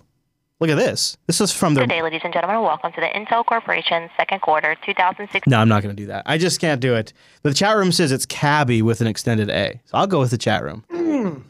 Look 0.59 0.69
at 0.71 0.75
this. 0.75 1.17
This 1.27 1.39
is 1.39 1.51
from 1.51 1.75
Good 1.75 1.83
the. 1.83 1.87
day, 1.87 2.01
ladies 2.01 2.21
and 2.23 2.33
gentlemen. 2.33 2.61
Welcome 2.61 2.91
to 2.93 3.01
the 3.01 3.07
Intel 3.07 3.45
Corporation 3.45 4.09
second 4.17 4.41
quarter 4.41 4.75
2016. 4.85 5.43
No, 5.51 5.59
I'm 5.59 5.69
not 5.69 5.83
going 5.83 5.95
to 5.95 6.01
do 6.01 6.07
that. 6.07 6.23
I 6.25 6.39
just 6.39 6.59
can't 6.59 6.81
do 6.81 6.95
it. 6.95 7.13
The 7.43 7.53
chat 7.53 7.75
room 7.77 7.91
says 7.91 8.11
it's 8.11 8.25
Cabby 8.25 8.81
with 8.81 9.01
an 9.01 9.07
extended 9.07 9.49
A, 9.51 9.79
so 9.85 9.97
I'll 9.97 10.07
go 10.07 10.19
with 10.19 10.31
the 10.31 10.37
chat 10.37 10.63
room. 10.63 11.45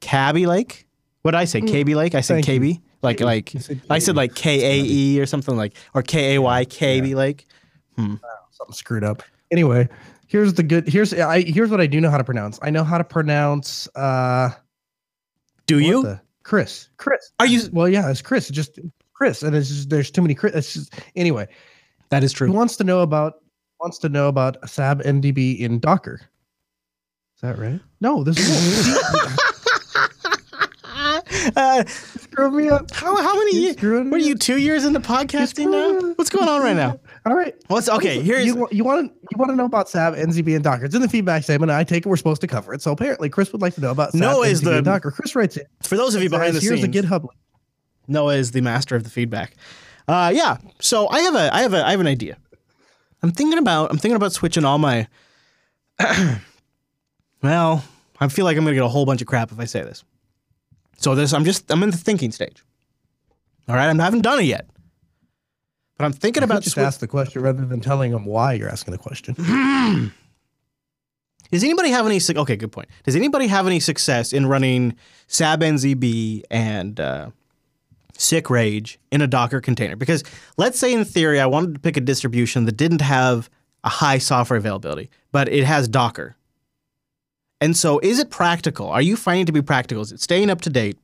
Cabby 0.00 0.46
Lake. 0.46 0.86
What 1.22 1.32
did 1.32 1.38
I 1.38 1.44
say? 1.46 1.62
KB 1.62 1.94
Lake. 1.96 2.14
I 2.14 2.20
said 2.20 2.44
Thank 2.44 2.48
you. 2.48 2.78
KB. 3.04 3.20
Like 3.24 3.54
like 3.54 3.54
I 3.90 3.98
said 3.98 4.16
like 4.16 4.34
K 4.34 4.80
A 4.80 4.84
E 4.84 5.20
or 5.20 5.26
something 5.26 5.56
like 5.56 5.76
or 5.94 6.02
K 6.02 6.34
A 6.36 6.40
Y 6.42 6.64
KB 6.64 7.14
Lake. 7.14 7.46
something 7.96 8.72
screwed 8.72 9.04
up. 9.04 9.22
Anyway, 9.50 9.88
here's 10.26 10.54
the 10.54 10.62
good. 10.62 10.88
Here's 10.88 11.12
I. 11.14 11.42
Here's 11.42 11.70
what 11.70 11.80
I 11.80 11.86
do 11.86 12.00
know 12.00 12.10
how 12.10 12.18
to 12.18 12.24
pronounce. 12.24 12.58
I 12.62 12.70
know 12.70 12.82
how 12.84 12.98
to 12.98 13.04
pronounce. 13.04 13.86
uh 13.94 14.50
Do 15.66 15.78
you? 15.78 16.02
the- 16.02 16.20
Chris? 16.42 16.88
Chris. 16.98 17.30
Are 17.38 17.46
you? 17.46 17.62
Well, 17.72 17.88
yeah, 17.88 18.10
it's 18.10 18.20
Chris. 18.20 18.48
It's 18.50 18.56
just 18.56 18.78
Chris, 19.14 19.42
and 19.42 19.56
it's 19.56 19.68
just 19.68 19.88
there's 19.90 20.10
too 20.10 20.20
many 20.20 20.34
Chris. 20.34 20.54
It's 20.54 20.74
just, 20.74 20.94
anyway, 21.16 21.46
That 22.10 22.22
is 22.22 22.32
true. 22.34 22.48
who 22.48 22.52
wants 22.52 22.76
to 22.76 22.84
know 22.84 23.00
about 23.00 23.34
wants 23.80 23.96
to 23.98 24.08
know 24.10 24.28
about 24.28 24.56
SAB 24.68 25.02
NDB 25.02 25.58
in 25.60 25.78
Docker? 25.80 26.20
Is 27.36 27.40
that 27.40 27.58
right? 27.58 27.80
No, 28.00 28.22
this 28.24 28.36
is 28.38 28.98
Uh, 31.56 31.84
screw 32.34 32.50
me 32.50 32.68
up. 32.68 32.90
how 32.92 33.14
how 33.16 33.34
many 33.38 33.56
years? 33.56 33.76
What 33.76 34.14
are 34.14 34.18
you 34.18 34.34
two 34.34 34.58
years 34.58 34.84
into 34.84 34.98
podcasting 35.00 35.70
now? 35.70 36.14
What's 36.16 36.30
going 36.30 36.48
on 36.48 36.60
right 36.62 36.74
now? 36.76 36.98
All 37.26 37.34
right. 37.34 37.54
What's 37.68 37.88
okay? 37.88 38.20
Here's 38.20 38.44
you, 38.44 38.66
you 38.72 38.82
want 38.84 39.08
to 39.08 39.14
you 39.30 39.36
want 39.38 39.50
to 39.50 39.56
know 39.56 39.64
about 39.66 39.88
SAB, 39.88 40.14
NZB, 40.14 40.56
and 40.56 40.64
Docker. 40.64 40.84
It's 40.84 40.94
in 40.94 41.00
the 41.02 41.08
feedback 41.08 41.44
statement. 41.44 41.70
I 41.70 41.84
take 41.84 42.04
it 42.04 42.08
we're 42.08 42.16
supposed 42.16 42.40
to 42.40 42.46
cover 42.46 42.74
it. 42.74 42.82
So 42.82 42.92
apparently, 42.92 43.28
Chris 43.28 43.52
would 43.52 43.62
like 43.62 43.74
to 43.76 43.80
know 43.80 43.92
about 43.92 44.12
SAB, 44.12 44.20
Noah 44.20 44.46
is 44.48 44.60
NZB, 44.60 44.64
the- 44.64 44.76
and 44.76 44.84
Docker. 44.84 45.10
Chris 45.10 45.34
writes 45.36 45.56
it. 45.56 45.68
for 45.82 45.96
those 45.96 46.14
of 46.14 46.22
you 46.22 46.28
behind 46.28 46.54
the 46.54 46.60
Says, 46.60 46.68
Here's 46.70 46.82
scenes. 46.82 46.96
a 46.96 47.02
GitHub 47.02 47.20
link. 47.22 47.38
Noah 48.08 48.34
is 48.36 48.50
the 48.50 48.60
master 48.60 48.96
of 48.96 49.04
the 49.04 49.10
feedback. 49.10 49.54
Uh, 50.08 50.30
yeah. 50.34 50.58
So 50.80 51.08
I 51.08 51.20
have 51.20 51.34
a 51.34 51.54
I 51.54 51.62
have 51.62 51.72
a 51.72 51.86
I 51.86 51.92
have 51.92 52.00
an 52.00 52.06
idea. 52.08 52.36
I'm 53.22 53.30
thinking 53.30 53.58
about 53.58 53.90
I'm 53.90 53.96
thinking 53.98 54.16
about 54.16 54.32
switching 54.32 54.64
all 54.64 54.78
my. 54.78 55.06
well, 57.42 57.84
I 58.20 58.28
feel 58.28 58.44
like 58.44 58.56
I'm 58.56 58.64
gonna 58.64 58.74
get 58.74 58.84
a 58.84 58.88
whole 58.88 59.06
bunch 59.06 59.20
of 59.22 59.26
crap 59.26 59.52
if 59.52 59.58
I 59.60 59.64
say 59.64 59.82
this. 59.82 60.04
So 60.96 61.14
this 61.14 61.32
I'm 61.32 61.44
just 61.44 61.70
I'm 61.70 61.82
in 61.82 61.90
the 61.90 61.96
thinking 61.96 62.32
stage. 62.32 62.64
All 63.68 63.74
right, 63.74 63.88
I 63.88 64.02
haven't 64.02 64.22
done 64.22 64.40
it 64.40 64.44
yet, 64.44 64.68
but 65.96 66.04
I'm 66.04 66.12
thinking 66.12 66.42
could 66.42 66.50
about 66.50 66.62
just 66.62 66.76
ask 66.76 67.00
the 67.00 67.06
question 67.06 67.42
rather 67.42 67.64
than 67.64 67.80
telling 67.80 68.12
them 68.12 68.24
why 68.26 68.52
you're 68.54 68.68
asking 68.68 68.92
the 68.92 68.98
question. 68.98 69.34
Does 71.50 71.62
anybody 71.62 71.90
have 71.90 72.06
any? 72.06 72.20
Okay, 72.36 72.56
good 72.56 72.72
point. 72.72 72.88
Does 73.04 73.16
anybody 73.16 73.46
have 73.46 73.66
any 73.66 73.78
success 73.80 74.32
in 74.32 74.46
running 74.46 74.96
SAB 75.28 75.60
NZB 75.60 76.42
and 76.50 76.98
uh, 76.98 77.30
Sick 78.18 78.50
Rage 78.50 78.98
in 79.12 79.20
a 79.22 79.26
Docker 79.26 79.60
container? 79.60 79.94
Because 79.96 80.24
let's 80.56 80.78
say 80.78 80.92
in 80.92 81.04
theory 81.04 81.40
I 81.40 81.46
wanted 81.46 81.74
to 81.74 81.80
pick 81.80 81.96
a 81.96 82.00
distribution 82.00 82.64
that 82.64 82.76
didn't 82.76 83.02
have 83.02 83.48
a 83.84 83.88
high 83.88 84.18
software 84.18 84.56
availability, 84.56 85.10
but 85.30 85.48
it 85.48 85.64
has 85.64 85.86
Docker. 85.86 86.36
And 87.60 87.76
so, 87.76 87.98
is 88.00 88.18
it 88.18 88.30
practical? 88.30 88.88
Are 88.88 89.02
you 89.02 89.16
finding 89.16 89.42
it 89.42 89.46
to 89.46 89.52
be 89.52 89.62
practical? 89.62 90.02
Is 90.02 90.12
it 90.12 90.20
staying 90.20 90.50
up 90.50 90.60
to 90.62 90.70
date? 90.70 90.98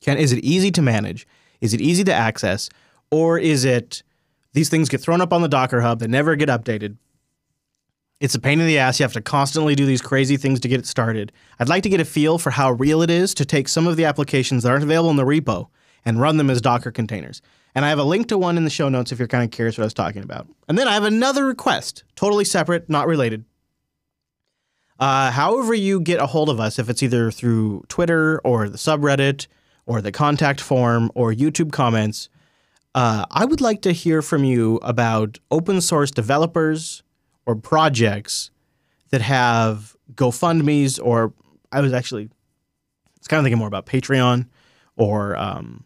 Can 0.00 0.16
is 0.16 0.32
it 0.32 0.42
easy 0.44 0.70
to 0.72 0.82
manage? 0.82 1.26
Is 1.60 1.74
it 1.74 1.80
easy 1.80 2.04
to 2.04 2.12
access? 2.12 2.70
Or 3.10 3.38
is 3.38 3.64
it 3.64 4.02
these 4.52 4.68
things 4.68 4.88
get 4.88 5.00
thrown 5.00 5.20
up 5.20 5.32
on 5.32 5.42
the 5.42 5.48
Docker 5.48 5.80
hub, 5.80 6.00
they 6.00 6.06
never 6.06 6.36
get 6.36 6.48
updated? 6.48 6.96
It's 8.20 8.34
a 8.34 8.40
pain 8.40 8.60
in 8.60 8.66
the 8.66 8.78
ass. 8.78 9.00
You 9.00 9.04
have 9.04 9.14
to 9.14 9.22
constantly 9.22 9.74
do 9.74 9.86
these 9.86 10.02
crazy 10.02 10.36
things 10.36 10.60
to 10.60 10.68
get 10.68 10.80
it 10.80 10.86
started. 10.86 11.32
I'd 11.58 11.70
like 11.70 11.82
to 11.84 11.88
get 11.88 12.00
a 12.00 12.04
feel 12.04 12.36
for 12.36 12.50
how 12.50 12.72
real 12.72 13.00
it 13.00 13.10
is 13.10 13.32
to 13.34 13.46
take 13.46 13.66
some 13.66 13.86
of 13.86 13.96
the 13.96 14.04
applications 14.04 14.62
that 14.62 14.70
aren't 14.70 14.84
available 14.84 15.10
in 15.10 15.16
the 15.16 15.24
repo 15.24 15.68
and 16.04 16.20
run 16.20 16.36
them 16.36 16.50
as 16.50 16.60
Docker 16.60 16.90
containers. 16.90 17.40
And 17.74 17.84
I 17.84 17.88
have 17.88 17.98
a 17.98 18.04
link 18.04 18.28
to 18.28 18.36
one 18.36 18.58
in 18.58 18.64
the 18.64 18.70
show 18.70 18.88
notes 18.88 19.10
if 19.10 19.18
you're 19.18 19.28
kind 19.28 19.44
of 19.44 19.50
curious 19.50 19.78
what 19.78 19.84
I 19.84 19.86
was 19.86 19.94
talking 19.94 20.22
about. 20.22 20.48
And 20.68 20.76
then 20.76 20.88
I 20.88 20.94
have 20.94 21.04
another 21.04 21.46
request, 21.46 22.04
totally 22.14 22.44
separate, 22.44 22.90
not 22.90 23.06
related. 23.06 23.44
Uh, 25.00 25.30
however, 25.30 25.72
you 25.72 25.98
get 25.98 26.20
a 26.20 26.26
hold 26.26 26.50
of 26.50 26.60
us, 26.60 26.78
if 26.78 26.90
it's 26.90 27.02
either 27.02 27.30
through 27.30 27.82
Twitter 27.88 28.38
or 28.44 28.68
the 28.68 28.76
subreddit 28.76 29.46
or 29.86 30.02
the 30.02 30.12
contact 30.12 30.60
form 30.60 31.10
or 31.14 31.32
YouTube 31.32 31.72
comments, 31.72 32.28
uh, 32.94 33.24
I 33.30 33.46
would 33.46 33.62
like 33.62 33.80
to 33.82 33.92
hear 33.92 34.20
from 34.20 34.44
you 34.44 34.76
about 34.82 35.38
open 35.50 35.80
source 35.80 36.10
developers 36.10 37.02
or 37.46 37.56
projects 37.56 38.50
that 39.10 39.22
have 39.22 39.96
GoFundMe's 40.14 40.98
or 40.98 41.32
I 41.72 41.80
was 41.80 41.92
actually 41.92 42.28
it's 43.16 43.28
kind 43.28 43.38
of 43.38 43.44
thinking 43.44 43.58
more 43.58 43.68
about 43.68 43.86
Patreon 43.86 44.46
or 44.96 45.36
um, 45.36 45.84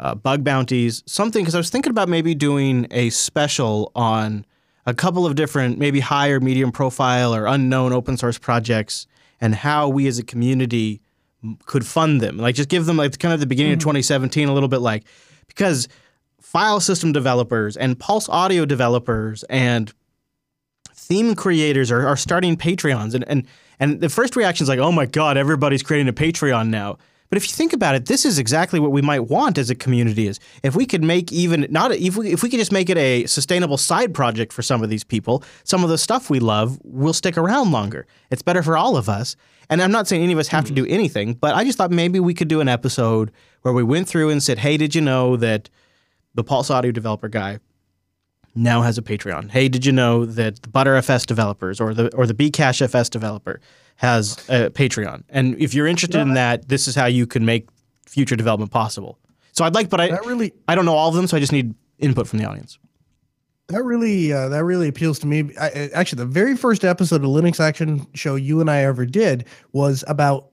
uh, 0.00 0.14
bug 0.14 0.42
bounties, 0.42 1.02
something 1.06 1.42
because 1.42 1.54
I 1.54 1.58
was 1.58 1.70
thinking 1.70 1.90
about 1.90 2.08
maybe 2.08 2.34
doing 2.34 2.86
a 2.90 3.10
special 3.10 3.92
on 3.94 4.46
a 4.86 4.94
couple 4.94 5.26
of 5.26 5.34
different, 5.34 5.78
maybe 5.78 6.00
high 6.00 6.30
or 6.30 6.40
medium 6.40 6.72
profile 6.72 7.34
or 7.34 7.46
unknown 7.46 7.92
open 7.92 8.16
source 8.16 8.38
projects 8.38 9.06
and 9.40 9.54
how 9.54 9.88
we 9.88 10.06
as 10.06 10.18
a 10.18 10.22
community 10.22 11.00
could 11.66 11.86
fund 11.86 12.20
them. 12.20 12.36
Like 12.36 12.54
just 12.54 12.68
give 12.68 12.86
them 12.86 12.96
like 12.96 13.18
kind 13.18 13.34
of 13.34 13.40
the 13.40 13.46
beginning 13.46 13.72
of 13.72 13.78
mm-hmm. 13.78 13.90
2017, 13.90 14.48
a 14.48 14.54
little 14.54 14.68
bit 14.68 14.80
like 14.80 15.04
because 15.46 15.88
file 16.40 16.80
system 16.80 17.12
developers 17.12 17.76
and 17.76 17.98
pulse 17.98 18.28
audio 18.28 18.64
developers 18.64 19.42
and 19.44 19.92
theme 20.94 21.34
creators 21.34 21.90
are, 21.90 22.06
are 22.06 22.16
starting 22.16 22.56
Patreons 22.56 23.14
and, 23.14 23.26
and 23.28 23.46
and 23.80 24.00
the 24.00 24.08
first 24.08 24.36
reaction 24.36 24.64
is 24.64 24.68
like, 24.68 24.78
oh 24.78 24.92
my 24.92 25.06
God, 25.06 25.36
everybody's 25.36 25.82
creating 25.82 26.08
a 26.08 26.12
Patreon 26.12 26.68
now. 26.68 26.98
But 27.32 27.38
if 27.38 27.48
you 27.48 27.54
think 27.54 27.72
about 27.72 27.94
it, 27.94 28.04
this 28.04 28.26
is 28.26 28.38
exactly 28.38 28.78
what 28.78 28.92
we 28.92 29.00
might 29.00 29.20
want 29.20 29.56
as 29.56 29.70
a 29.70 29.74
community 29.74 30.26
is 30.26 30.38
if 30.62 30.76
we 30.76 30.84
could 30.84 31.02
make 31.02 31.32
even 31.32 31.66
not 31.70 31.90
if 31.92 32.14
we, 32.14 32.30
if 32.30 32.42
we 32.42 32.50
could 32.50 32.58
just 32.58 32.72
make 32.72 32.90
it 32.90 32.98
a 32.98 33.24
sustainable 33.24 33.78
side 33.78 34.12
project 34.12 34.52
for 34.52 34.60
some 34.60 34.82
of 34.82 34.90
these 34.90 35.02
people, 35.02 35.42
some 35.64 35.82
of 35.82 35.88
the 35.88 35.96
stuff 35.96 36.28
we 36.28 36.40
love 36.40 36.78
will 36.84 37.14
stick 37.14 37.38
around 37.38 37.70
longer. 37.70 38.06
It's 38.30 38.42
better 38.42 38.62
for 38.62 38.76
all 38.76 38.98
of 38.98 39.08
us. 39.08 39.34
And 39.70 39.80
I'm 39.80 39.90
not 39.90 40.06
saying 40.06 40.22
any 40.22 40.34
of 40.34 40.38
us 40.38 40.48
have 40.48 40.66
to 40.66 40.74
mm-hmm. 40.74 40.84
do 40.84 40.90
anything, 40.90 41.32
but 41.32 41.54
I 41.54 41.64
just 41.64 41.78
thought 41.78 41.90
maybe 41.90 42.20
we 42.20 42.34
could 42.34 42.48
do 42.48 42.60
an 42.60 42.68
episode 42.68 43.32
where 43.62 43.72
we 43.72 43.82
went 43.82 44.08
through 44.08 44.28
and 44.28 44.42
said, 44.42 44.58
hey, 44.58 44.76
did 44.76 44.94
you 44.94 45.00
know 45.00 45.36
that 45.36 45.70
the 46.34 46.44
Pulse 46.44 46.68
Audio 46.68 46.92
developer 46.92 47.28
guy 47.28 47.60
now 48.54 48.82
has 48.82 48.98
a 48.98 49.02
Patreon. 49.02 49.50
Hey, 49.50 49.68
did 49.68 49.86
you 49.86 49.92
know 49.92 50.26
that 50.26 50.60
the 50.60 50.68
ButterFS 50.68 51.24
developers 51.24 51.80
or 51.80 51.94
the 51.94 52.14
or 52.14 52.26
the 52.26 52.34
bcachefs 52.34 53.08
developer 53.08 53.58
has 53.96 54.32
a 54.48 54.70
Patreon? 54.70 55.22
And 55.28 55.56
if 55.60 55.74
you're 55.74 55.86
interested 55.86 56.20
in 56.20 56.34
that, 56.34 56.68
this 56.68 56.88
is 56.88 56.94
how 56.94 57.06
you 57.06 57.26
can 57.26 57.44
make 57.44 57.68
future 58.06 58.36
development 58.36 58.70
possible. 58.72 59.18
So 59.52 59.64
I'd 59.64 59.74
like, 59.74 59.88
but 59.90 60.00
I 60.00 60.08
really 60.26 60.52
I 60.68 60.74
don't 60.74 60.84
know 60.86 60.94
all 60.94 61.08
of 61.08 61.14
them, 61.14 61.26
so 61.26 61.36
I 61.36 61.40
just 61.40 61.52
need 61.52 61.74
input 61.98 62.26
from 62.26 62.38
the 62.38 62.46
audience. 62.46 62.78
that 63.68 63.84
really 63.84 64.32
uh, 64.32 64.48
that 64.48 64.64
really 64.64 64.88
appeals 64.88 65.18
to 65.20 65.26
me. 65.26 65.50
I, 65.60 65.66
I- 65.68 65.90
actually, 65.94 66.18
the 66.18 66.26
very 66.26 66.56
first 66.56 66.84
episode 66.84 67.16
of 67.24 67.30
Linux 67.30 67.60
Action 67.60 68.06
Show 68.14 68.34
you 68.36 68.60
and 68.60 68.70
I 68.70 68.82
ever 68.84 69.04
did 69.06 69.46
was 69.72 70.04
about 70.08 70.48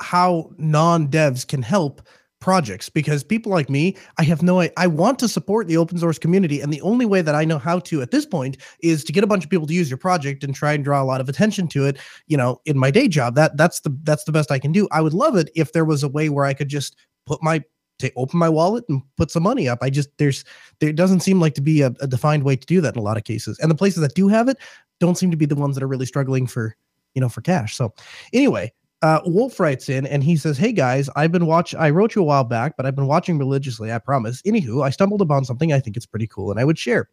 how 0.00 0.50
non 0.58 1.08
devs 1.08 1.46
can 1.46 1.62
help 1.62 2.02
projects 2.40 2.88
because 2.88 3.24
people 3.24 3.50
like 3.50 3.68
me, 3.68 3.96
I 4.18 4.22
have 4.24 4.42
no 4.42 4.60
I, 4.76 4.86
want 4.86 5.18
to 5.20 5.28
support 5.28 5.66
the 5.66 5.76
open 5.76 5.98
source 5.98 6.18
community 6.18 6.60
and 6.60 6.72
the 6.72 6.80
only 6.82 7.06
way 7.06 7.22
that 7.22 7.34
I 7.34 7.44
know 7.44 7.58
how 7.58 7.78
to 7.80 8.00
at 8.02 8.10
this 8.10 8.26
point 8.26 8.56
is 8.80 9.04
to 9.04 9.12
get 9.12 9.24
a 9.24 9.26
bunch 9.26 9.44
of 9.44 9.50
people 9.50 9.66
to 9.66 9.74
use 9.74 9.90
your 9.90 9.98
project 9.98 10.44
and 10.44 10.54
try 10.54 10.72
and 10.72 10.84
draw 10.84 11.02
a 11.02 11.04
lot 11.04 11.20
of 11.20 11.28
attention 11.28 11.68
to 11.68 11.86
it, 11.86 11.98
you 12.26 12.36
know, 12.36 12.60
in 12.64 12.78
my 12.78 12.90
day 12.90 13.08
job. 13.08 13.34
That 13.34 13.56
that's 13.56 13.80
the 13.80 13.96
that's 14.02 14.24
the 14.24 14.32
best 14.32 14.50
I 14.50 14.58
can 14.58 14.72
do. 14.72 14.88
I 14.92 15.00
would 15.00 15.14
love 15.14 15.36
it 15.36 15.50
if 15.54 15.72
there 15.72 15.84
was 15.84 16.02
a 16.02 16.08
way 16.08 16.28
where 16.28 16.44
I 16.44 16.54
could 16.54 16.68
just 16.68 16.96
put 17.26 17.42
my 17.42 17.62
to 17.98 18.12
open 18.14 18.38
my 18.38 18.48
wallet 18.48 18.84
and 18.88 19.02
put 19.16 19.30
some 19.30 19.42
money 19.42 19.68
up. 19.68 19.80
I 19.82 19.90
just 19.90 20.08
there's 20.18 20.44
there 20.80 20.92
doesn't 20.92 21.20
seem 21.20 21.40
like 21.40 21.54
to 21.54 21.60
be 21.60 21.82
a, 21.82 21.92
a 22.00 22.06
defined 22.06 22.44
way 22.44 22.56
to 22.56 22.66
do 22.66 22.80
that 22.80 22.94
in 22.94 23.00
a 23.00 23.04
lot 23.04 23.16
of 23.16 23.24
cases. 23.24 23.58
And 23.58 23.70
the 23.70 23.76
places 23.76 24.00
that 24.00 24.14
do 24.14 24.28
have 24.28 24.48
it 24.48 24.58
don't 25.00 25.18
seem 25.18 25.30
to 25.30 25.36
be 25.36 25.46
the 25.46 25.56
ones 25.56 25.74
that 25.74 25.82
are 25.82 25.88
really 25.88 26.06
struggling 26.06 26.46
for 26.46 26.76
you 27.14 27.20
know 27.20 27.28
for 27.28 27.40
cash. 27.40 27.76
So 27.76 27.92
anyway, 28.32 28.72
uh, 29.02 29.20
Wolf 29.24 29.60
writes 29.60 29.88
in 29.88 30.06
and 30.06 30.24
he 30.24 30.36
says, 30.36 30.58
Hey 30.58 30.72
guys, 30.72 31.08
I've 31.16 31.32
been 31.32 31.46
watch 31.46 31.74
I 31.74 31.90
wrote 31.90 32.14
you 32.14 32.22
a 32.22 32.24
while 32.24 32.44
back, 32.44 32.76
but 32.76 32.86
I've 32.86 32.96
been 32.96 33.06
watching 33.06 33.38
religiously, 33.38 33.92
I 33.92 33.98
promise. 33.98 34.42
Anywho, 34.42 34.84
I 34.84 34.90
stumbled 34.90 35.22
upon 35.22 35.44
something 35.44 35.72
I 35.72 35.80
think 35.80 35.96
it's 35.96 36.06
pretty 36.06 36.26
cool 36.26 36.50
and 36.50 36.58
I 36.58 36.64
would 36.64 36.78
share. 36.78 37.08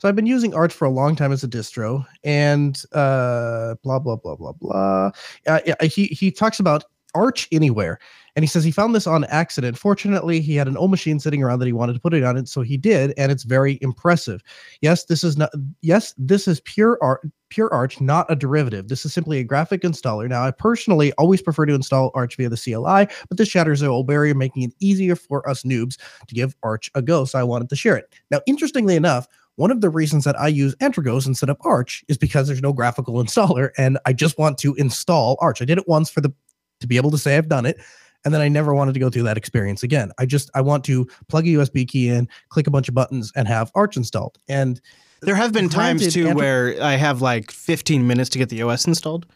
So 0.00 0.08
I've 0.08 0.16
been 0.16 0.26
using 0.26 0.54
Arch 0.54 0.72
for 0.72 0.86
a 0.86 0.90
long 0.90 1.14
time 1.14 1.30
as 1.30 1.44
a 1.44 1.48
distro, 1.48 2.06
and 2.24 2.80
uh, 2.92 3.74
blah 3.82 3.98
blah 3.98 4.16
blah 4.16 4.34
blah 4.34 4.52
blah. 4.52 5.10
Uh, 5.46 5.60
he 5.82 6.06
he 6.06 6.30
talks 6.30 6.58
about 6.58 6.84
Arch 7.14 7.48
Anywhere, 7.52 7.98
and 8.36 8.42
he 8.42 8.46
says 8.46 8.64
he 8.64 8.70
found 8.70 8.94
this 8.94 9.06
on 9.06 9.24
accident. 9.24 9.76
Fortunately, 9.76 10.40
he 10.40 10.54
had 10.54 10.68
an 10.68 10.76
old 10.76 10.90
machine 10.90 11.18
sitting 11.18 11.42
around 11.42 11.58
that 11.58 11.66
he 11.66 11.72
wanted 11.72 11.94
to 11.94 12.00
put 12.00 12.14
it 12.14 12.24
on 12.24 12.36
it, 12.36 12.48
so 12.48 12.62
he 12.62 12.76
did, 12.76 13.12
and 13.16 13.30
it's 13.30 13.42
very 13.42 13.78
impressive. 13.82 14.42
Yes, 14.80 15.04
this 15.04 15.24
is 15.24 15.36
not. 15.36 15.50
Yes, 15.82 16.14
this 16.18 16.46
is 16.48 16.60
pure 16.60 16.98
art, 17.02 17.22
pure 17.50 17.72
Arch, 17.72 18.00
not 18.00 18.30
a 18.30 18.36
derivative. 18.36 18.88
This 18.88 19.04
is 19.04 19.12
simply 19.12 19.38
a 19.38 19.44
graphic 19.44 19.82
installer. 19.82 20.28
Now, 20.28 20.44
I 20.44 20.50
personally 20.52 21.12
always 21.12 21.42
prefer 21.42 21.66
to 21.66 21.74
install 21.74 22.10
Arch 22.14 22.36
via 22.36 22.48
the 22.48 22.56
CLI, 22.56 23.06
but 23.28 23.36
this 23.36 23.48
shatters 23.48 23.80
the 23.80 23.88
old 23.88 24.06
barrier, 24.06 24.34
making 24.34 24.62
it 24.62 24.74
easier 24.80 25.16
for 25.16 25.48
us 25.48 25.62
noobs 25.62 25.98
to 26.26 26.34
give 26.34 26.56
Arch 26.62 26.90
a 26.94 27.02
go. 27.02 27.24
So 27.24 27.38
I 27.38 27.42
wanted 27.42 27.68
to 27.68 27.76
share 27.76 27.96
it. 27.96 28.14
Now, 28.30 28.40
interestingly 28.46 28.96
enough. 28.96 29.26
One 29.56 29.70
of 29.70 29.82
the 29.82 29.90
reasons 29.90 30.24
that 30.24 30.40
I 30.40 30.48
use 30.48 30.74
Antergos 30.76 31.26
instead 31.26 31.50
of 31.50 31.58
Arch 31.60 32.02
is 32.08 32.16
because 32.16 32.46
there's 32.46 32.62
no 32.62 32.72
graphical 32.72 33.14
installer, 33.22 33.70
and 33.76 33.98
I 34.06 34.14
just 34.14 34.38
want 34.38 34.56
to 34.58 34.74
install 34.76 35.36
Arch. 35.40 35.60
I 35.60 35.66
did 35.66 35.76
it 35.76 35.86
once 35.86 36.08
for 36.08 36.22
the 36.22 36.32
to 36.80 36.86
be 36.86 36.96
able 36.96 37.10
to 37.12 37.18
say 37.18 37.36
I've 37.36 37.48
done 37.48 37.66
it, 37.66 37.78
and 38.24 38.34
then 38.34 38.40
I 38.40 38.48
never 38.48 38.74
wanted 38.74 38.94
to 38.94 39.00
go 39.00 39.08
through 39.10 39.22
that 39.24 39.36
experience 39.36 39.82
again. 39.82 40.10
I 40.18 40.26
just 40.26 40.50
I 40.54 40.60
want 40.60 40.84
to 40.84 41.06
plug 41.28 41.46
a 41.46 41.50
USB 41.50 41.86
key 41.86 42.08
in, 42.08 42.28
click 42.48 42.66
a 42.66 42.70
bunch 42.70 42.88
of 42.88 42.94
buttons, 42.94 43.32
and 43.36 43.46
have 43.48 43.70
Arch 43.74 43.96
installed. 43.96 44.38
And 44.48 44.80
There 45.22 45.34
have 45.36 45.52
been 45.52 45.68
times 45.68 46.12
too 46.12 46.28
Android- 46.28 46.36
where 46.36 46.82
I 46.82 46.96
have 46.96 47.20
like 47.22 47.50
15 47.50 48.06
minutes 48.06 48.30
to 48.30 48.38
get 48.38 48.48
the 48.48 48.62
OS 48.62 48.86
installed, 48.86 49.26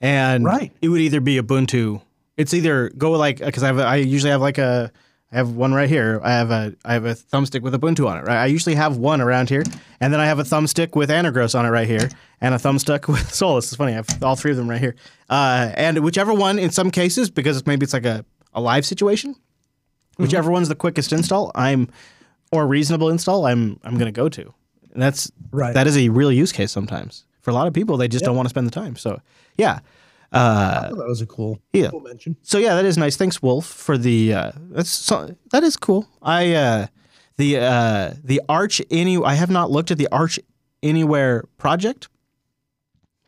and 0.00 0.44
Right. 0.44 0.72
it 0.82 0.88
would 0.88 1.00
either 1.00 1.20
be 1.20 1.40
Ubuntu. 1.40 2.00
It's 2.36 2.52
either 2.52 2.90
go 2.98 3.12
like 3.12 3.38
because 3.38 3.62
I 3.62 3.68
have 3.68 3.78
I 3.78 3.96
usually 3.96 4.30
have 4.30 4.40
like 4.40 4.58
a 4.58 4.90
I 5.32 5.36
have 5.36 5.50
one 5.50 5.74
right 5.74 5.88
here. 5.88 6.20
I 6.22 6.30
have 6.32 6.50
a 6.50 6.74
I 6.84 6.92
have 6.92 7.04
a 7.04 7.14
thumbstick 7.14 7.62
with 7.62 7.74
Ubuntu 7.74 8.06
on 8.08 8.18
it. 8.18 8.24
Right. 8.24 8.36
I 8.36 8.46
usually 8.46 8.76
have 8.76 8.96
one 8.96 9.20
around 9.20 9.48
here, 9.50 9.64
and 10.00 10.12
then 10.12 10.20
I 10.20 10.26
have 10.26 10.38
a 10.38 10.44
thumbstick 10.44 10.94
with 10.94 11.10
Antergos 11.10 11.58
on 11.58 11.66
it 11.66 11.70
right 11.70 11.88
here, 11.88 12.08
and 12.40 12.54
a 12.54 12.58
thumbstick 12.58 13.08
with 13.12 13.34
Solus. 13.34 13.66
It's 13.66 13.76
funny. 13.76 13.92
I 13.92 13.96
have 13.96 14.22
all 14.22 14.36
three 14.36 14.52
of 14.52 14.56
them 14.56 14.70
right 14.70 14.80
here. 14.80 14.94
Uh, 15.28 15.72
and 15.74 15.98
whichever 16.04 16.32
one, 16.32 16.58
in 16.58 16.70
some 16.70 16.90
cases, 16.90 17.30
because 17.30 17.66
maybe 17.66 17.82
it's 17.84 17.92
like 17.92 18.04
a, 18.04 18.24
a 18.52 18.60
live 18.60 18.86
situation, 18.86 19.34
whichever 20.18 20.50
one's 20.50 20.68
the 20.68 20.76
quickest 20.76 21.12
install, 21.12 21.50
I'm 21.54 21.88
or 22.52 22.66
reasonable 22.68 23.08
install, 23.10 23.46
I'm 23.46 23.80
I'm 23.82 23.98
gonna 23.98 24.12
go 24.12 24.28
to. 24.28 24.54
And 24.92 25.02
that's 25.02 25.32
Right. 25.50 25.74
That 25.74 25.88
is 25.88 25.96
a 25.96 26.08
real 26.10 26.30
use 26.30 26.52
case 26.52 26.70
sometimes 26.70 27.24
for 27.40 27.50
a 27.50 27.54
lot 27.54 27.66
of 27.66 27.74
people. 27.74 27.96
They 27.96 28.08
just 28.08 28.24
don't 28.24 28.36
want 28.36 28.46
to 28.46 28.50
spend 28.50 28.66
the 28.66 28.70
time. 28.72 28.94
So 28.94 29.20
yeah. 29.56 29.80
Uh, 30.34 30.88
that 30.88 31.06
was 31.06 31.20
a 31.20 31.26
cool, 31.26 31.60
yeah. 31.72 31.90
cool 31.90 32.00
mention. 32.00 32.36
so 32.42 32.58
yeah, 32.58 32.74
that 32.74 32.84
is 32.84 32.98
nice. 32.98 33.16
Thanks, 33.16 33.40
Wolf, 33.40 33.66
for 33.66 33.96
the. 33.96 34.34
Uh, 34.34 34.52
that's 34.70 34.90
so, 34.90 35.34
that 35.52 35.62
is 35.62 35.76
cool. 35.76 36.08
I 36.20 36.54
uh, 36.54 36.86
the 37.36 37.58
uh, 37.58 38.14
the 38.22 38.42
Arch 38.48 38.82
any. 38.90 39.16
I 39.22 39.34
have 39.34 39.50
not 39.50 39.70
looked 39.70 39.90
at 39.90 39.98
the 39.98 40.08
Arch 40.10 40.40
Anywhere 40.82 41.44
project, 41.56 42.08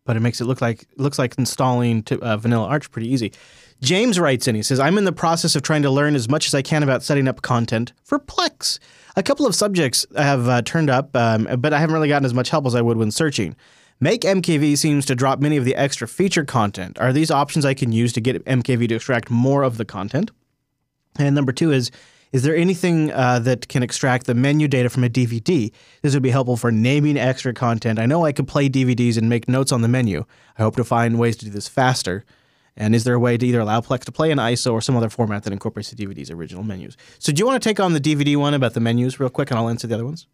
but 0.05 0.17
it 0.17 0.21
makes 0.21 0.43
it 0.43 0.45
look 0.45 0.61
like 0.61 0.87
looks 0.97 1.19
like 1.19 1.39
installing 1.39 2.03
to, 2.03 2.21
uh, 2.21 2.37
Vanilla 2.37 2.67
Arch 2.67 2.91
pretty 2.91 3.09
easy. 3.09 3.33
James 3.81 4.19
writes 4.19 4.47
in. 4.47 4.55
He 4.55 4.63
says, 4.63 4.79
"I'm 4.79 4.99
in 4.99 5.05
the 5.05 5.13
process 5.13 5.57
of 5.57 5.63
trying 5.63 5.83
to 5.83 5.91
learn 5.91 6.15
as 6.15 6.29
much 6.29 6.47
as 6.47 6.55
I 6.55 6.61
can 6.61 6.83
about 6.83 7.03
setting 7.03 7.29
up 7.29 7.41
content 7.41 7.93
for 8.05 8.19
Plex. 8.19 8.79
A 9.17 9.23
couple 9.23 9.47
of 9.47 9.55
subjects 9.55 10.05
have 10.17 10.49
uh, 10.49 10.61
turned 10.63 10.91
up, 10.91 11.17
um, 11.17 11.49
but 11.59 11.73
I 11.73 11.79
haven't 11.79 11.95
really 11.95 12.09
gotten 12.09 12.27
as 12.27 12.35
much 12.35 12.51
help 12.51 12.67
as 12.67 12.75
I 12.75 12.83
would 12.83 12.97
when 12.97 13.11
searching." 13.11 13.57
Make 13.99 14.23
MKV 14.23 14.77
seems 14.77 15.07
to 15.07 15.15
drop 15.15 15.41
many 15.41 15.57
of 15.57 15.65
the 15.65 15.75
extra 15.75 16.07
feature 16.07 16.45
content. 16.45 16.99
Are 17.01 17.15
these 17.15 17.31
options 17.31 17.65
I 17.65 17.73
can 17.73 17.93
use 17.93 18.13
to 18.13 18.21
get 18.21 18.45
MKV 18.45 18.89
to 18.89 18.97
extract 18.97 19.31
more 19.31 19.63
of 19.63 19.79
the 19.79 19.87
content? 19.87 20.31
And 21.19 21.35
number 21.35 21.53
two 21.53 21.73
is, 21.73 21.91
is 22.31 22.43
there 22.43 22.55
anything 22.55 23.11
uh, 23.13 23.39
that 23.39 23.69
can 23.69 23.83
extract 23.83 24.27
the 24.27 24.35
menu 24.35 24.69
data 24.69 24.91
from 24.91 25.05
a 25.05 25.09
DVD? 25.09 25.73
This 26.03 26.13
would 26.13 26.23
be 26.23 26.31
helpful 26.31 26.59
for 26.59 26.71
naming 26.71 27.17
extra 27.17 27.55
content. 27.55 27.99
I 27.99 28.05
know 28.05 28.27
I 28.27 28.33
could 28.33 28.47
play 28.47 28.69
DVDs 28.69 29.17
and 29.17 29.31
make 29.31 29.49
notes 29.49 29.73
on 29.73 29.81
the 29.81 29.89
menu. 29.89 30.27
I 30.59 30.63
hope 30.63 30.77
to 30.77 30.85
find 30.85 31.19
ways 31.19 31.39
to 31.39 31.47
do 31.47 31.51
this 31.51 31.69
faster. 31.69 32.27
And 32.77 32.95
is 32.95 33.05
there 33.05 33.15
a 33.15 33.19
way 33.19 33.39
to 33.39 33.47
either 33.47 33.61
allow 33.61 33.81
Plex 33.81 34.05
to 34.05 34.13
play 34.13 34.31
in 34.31 34.37
ISO 34.37 34.75
or 34.75 34.83
some 34.83 34.97
other 34.97 35.09
format 35.09 35.45
that 35.45 35.55
incorporates 35.55 35.91
the 35.91 35.97
DVD's 35.97 36.31
original 36.31 36.63
menus? 36.63 36.99
So, 37.19 37.33
do 37.33 37.41
you 37.41 37.47
want 37.47 37.63
to 37.63 37.67
take 37.67 37.81
on 37.81 37.95
the 37.95 38.01
DVD 38.01 38.37
one 38.37 38.53
about 38.53 38.75
the 38.75 38.81
menus 38.81 39.19
real 39.19 39.31
quick, 39.31 39.51
and 39.51 39.59
I'll 39.59 39.71
answer 39.71 39.87
the 39.87 39.95
other 39.95 40.05
ones? 40.05 40.27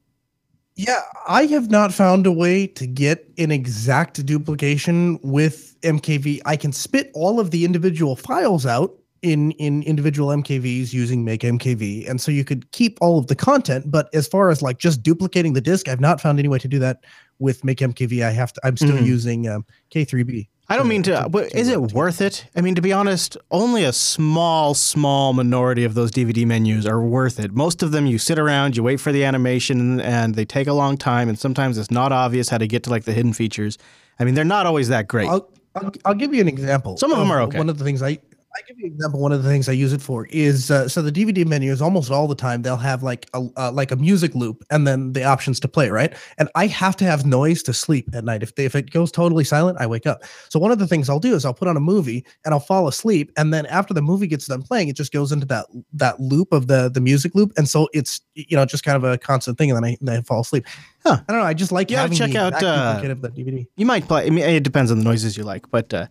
Yeah, 0.75 1.01
I 1.29 1.45
have 1.47 1.71
not 1.71 1.93
found 1.93 2.27
a 2.27 2.33
way 2.33 2.67
to 2.67 2.87
get 2.87 3.29
an 3.37 3.51
exact 3.51 4.25
duplication 4.25 5.19
with 5.23 5.77
MKV. 5.83 6.41
I 6.47 6.57
can 6.57 6.73
spit 6.73 7.11
all 7.15 7.39
of 7.39 7.51
the 7.51 7.65
individual 7.65 8.17
files 8.17 8.65
out 8.65 8.95
in 9.21 9.53
in 9.53 9.83
individual 9.83 10.31
MKVs 10.31 10.93
using 10.93 11.25
make 11.25 11.43
MKV, 11.43 12.09
and 12.09 12.21
so 12.21 12.33
you 12.33 12.45
could 12.45 12.71
keep 12.73 12.99
all 13.03 13.19
of 13.19 13.27
the 13.27 13.37
content. 13.37 13.91
But 13.91 14.09
as 14.15 14.27
far 14.27 14.51
as 14.51 14.63
like 14.63 14.79
just 14.79 15.03
duplicating 15.03 15.53
the 15.53 15.61
disk, 15.61 15.89
I've 15.89 16.01
not 16.01 16.21
found 16.21 16.39
any 16.39 16.49
way 16.49 16.59
to 16.59 16.69
do 16.69 16.79
that 16.79 17.05
with 17.39 17.63
make 17.65 17.79
MKV. 17.79 18.25
I 18.25 18.31
have 18.31 18.53
to. 18.55 18.61
I'm 18.65 18.77
still 18.77 18.97
Mhm. 18.97 19.07
using 19.07 19.49
um, 19.49 19.65
K3B. 19.95 20.49
I 20.73 20.77
don't 20.77 20.89
mean 20.89 21.03
to, 21.05 21.13
to- 21.23 21.29
but 21.29 21.51
to 21.51 21.59
is 21.59 21.69
it 21.69 21.81
worth 21.81 22.21
it? 22.21 22.47
I 22.57 22.61
mean, 22.63 22.75
to 22.77 22.83
be 22.83 22.93
honest, 22.93 23.37
only 23.51 23.85
a 23.85 23.93
small, 23.93 24.75
small 24.75 25.33
minority 25.33 25.85
of 25.85 25.95
those 25.95 26.11
DVD 26.11 26.47
menus 26.47 26.87
are 26.87 27.03
worth 27.03 27.39
it. 27.39 27.53
Most 27.53 27.83
of 27.83 27.93
them, 27.93 28.07
you 28.07 28.19
sit 28.19 28.39
around, 28.39 28.77
you 28.77 28.83
wait 28.83 28.99
for 29.01 29.13
the 29.13 29.25
animation, 29.25 30.01
and 30.01 30.35
they 30.35 30.45
take 30.45 30.67
a 30.67 30.73
long 30.73 30.97
time, 30.97 31.29
and 31.29 31.39
sometimes 31.39 31.77
it's 31.79 31.91
not 31.91 32.11
obvious 32.13 32.49
how 32.49 32.59
to 32.59 32.67
get 32.67 32.83
to 32.85 32.91
like 32.91 33.05
the 33.05 33.13
hidden 33.13 33.33
features. 33.33 33.77
I 34.19 34.25
mean, 34.25 34.35
they're 34.35 34.45
not 34.45 34.67
always 34.67 34.89
that 34.89 35.09
great. 35.09 35.29
I'll, 35.29 35.49
I'll 35.75 35.93
I'll 36.05 36.15
give 36.15 36.35
you 36.35 36.41
an 36.41 36.49
example. 36.49 36.97
Some 36.97 37.13
of 37.13 37.19
them 37.19 37.31
are 37.31 37.43
okay. 37.43 37.59
One 37.59 37.69
of 37.69 37.79
the 37.79 37.85
things 37.85 38.03
I 38.03 38.19
I 38.55 38.61
give 38.67 38.79
you 38.79 38.87
an 38.87 38.93
example. 38.93 39.21
One 39.21 39.33
of 39.33 39.43
the 39.43 39.49
things 39.49 39.69
I 39.69 39.73
use 39.73 39.93
it 39.93 40.03
for 40.03 40.27
is 40.27 40.71
uh, 40.71 40.89
so 40.89 41.01
the 41.01 41.13
DVD 41.13 41.47
menu 41.47 41.73
is 41.73 41.81
almost 41.81 42.11
all 42.11 42.29
the 42.29 42.35
time 42.35 42.63
they'll 42.63 42.77
have 42.77 43.03
like 43.03 43.29
a 43.35 43.49
uh, 43.57 43.73
like 43.73 43.91
a 43.91 43.97
music 43.97 44.35
loop 44.35 44.65
and 44.71 44.87
then 44.87 45.13
the 45.13 45.25
options 45.25 45.59
to 45.61 45.69
play 45.69 45.89
right. 45.89 46.15
And 46.39 46.49
I 46.55 46.67
have 46.67 46.97
to 46.97 47.05
have 47.05 47.25
noise 47.25 47.63
to 47.65 47.73
sleep 47.73 48.11
at 48.15 48.25
night. 48.25 48.43
If 48.43 48.55
they, 48.55 48.65
if 48.65 48.75
it 48.75 48.91
goes 48.91 49.11
totally 49.11 49.45
silent, 49.45 49.79
I 49.81 49.87
wake 49.87 50.07
up. 50.07 50.23
So 50.49 50.59
one 50.59 50.71
of 50.71 50.79
the 50.79 50.87
things 50.87 51.09
I'll 51.09 51.19
do 51.19 51.35
is 51.35 51.45
I'll 51.45 51.55
put 51.55 51.69
on 51.69 51.77
a 51.77 51.81
movie 51.81 52.27
and 52.45 52.53
I'll 52.53 52.61
fall 52.61 52.89
asleep. 52.89 53.33
And 53.37 53.55
then 53.55 53.67
after 53.67 53.95
the 53.95 54.03
movie 54.03 54.27
gets 54.27 54.47
done 54.47 54.63
playing, 54.63 54.89
it 54.89 54.97
just 54.97 55.13
goes 55.13 55.33
into 55.33 55.47
that 55.47 55.67
that 55.95 56.21
loop 56.21 56.53
of 56.53 56.67
the 56.67 56.91
the 56.91 57.01
music 57.01 57.35
loop. 57.35 57.53
And 57.57 57.69
so 57.69 57.89
it's 57.93 58.21
you 58.35 58.57
know 58.57 58.65
just 58.67 58.85
kind 58.85 58.97
of 58.97 59.05
a 59.05 59.17
constant 59.17 59.57
thing. 59.57 59.71
And 59.71 59.77
then 59.77 59.93
I, 59.93 59.97
then 60.01 60.19
I 60.19 60.23
fall 60.23 60.41
asleep. 60.41 60.67
Huh. 61.05 61.19
I 61.27 61.33
don't 61.33 61.41
know. 61.41 61.47
I 61.47 61.55
just 61.55 61.73
like 61.73 61.91
You 61.91 61.97
having 61.97 62.17
check 62.17 62.35
out, 62.35 62.55
uh, 62.63 63.01
the 63.01 63.31
DVD. 63.31 63.67
You 63.77 63.87
might 63.87 64.07
play. 64.07 64.27
I 64.27 64.31
mean, 64.31 64.45
it 64.45 64.63
depends 64.63 64.91
on 64.91 64.99
the 64.99 65.05
noises 65.05 65.37
you 65.37 65.43
like, 65.43 65.69
but 65.71 65.93
uh, 65.93 66.07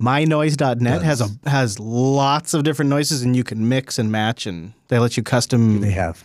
mynoise.net 0.00 1.02
has 1.02 1.20
a 1.20 1.48
has 1.48 1.78
lots 1.78 2.54
of 2.54 2.64
different 2.64 2.88
noises, 2.88 3.22
and 3.22 3.36
you 3.36 3.44
can 3.44 3.68
mix 3.68 3.98
and 3.98 4.10
match, 4.10 4.46
and 4.46 4.72
they 4.88 4.98
let 4.98 5.16
you 5.16 5.22
custom. 5.22 5.80
They 5.80 5.90
have 5.92 6.24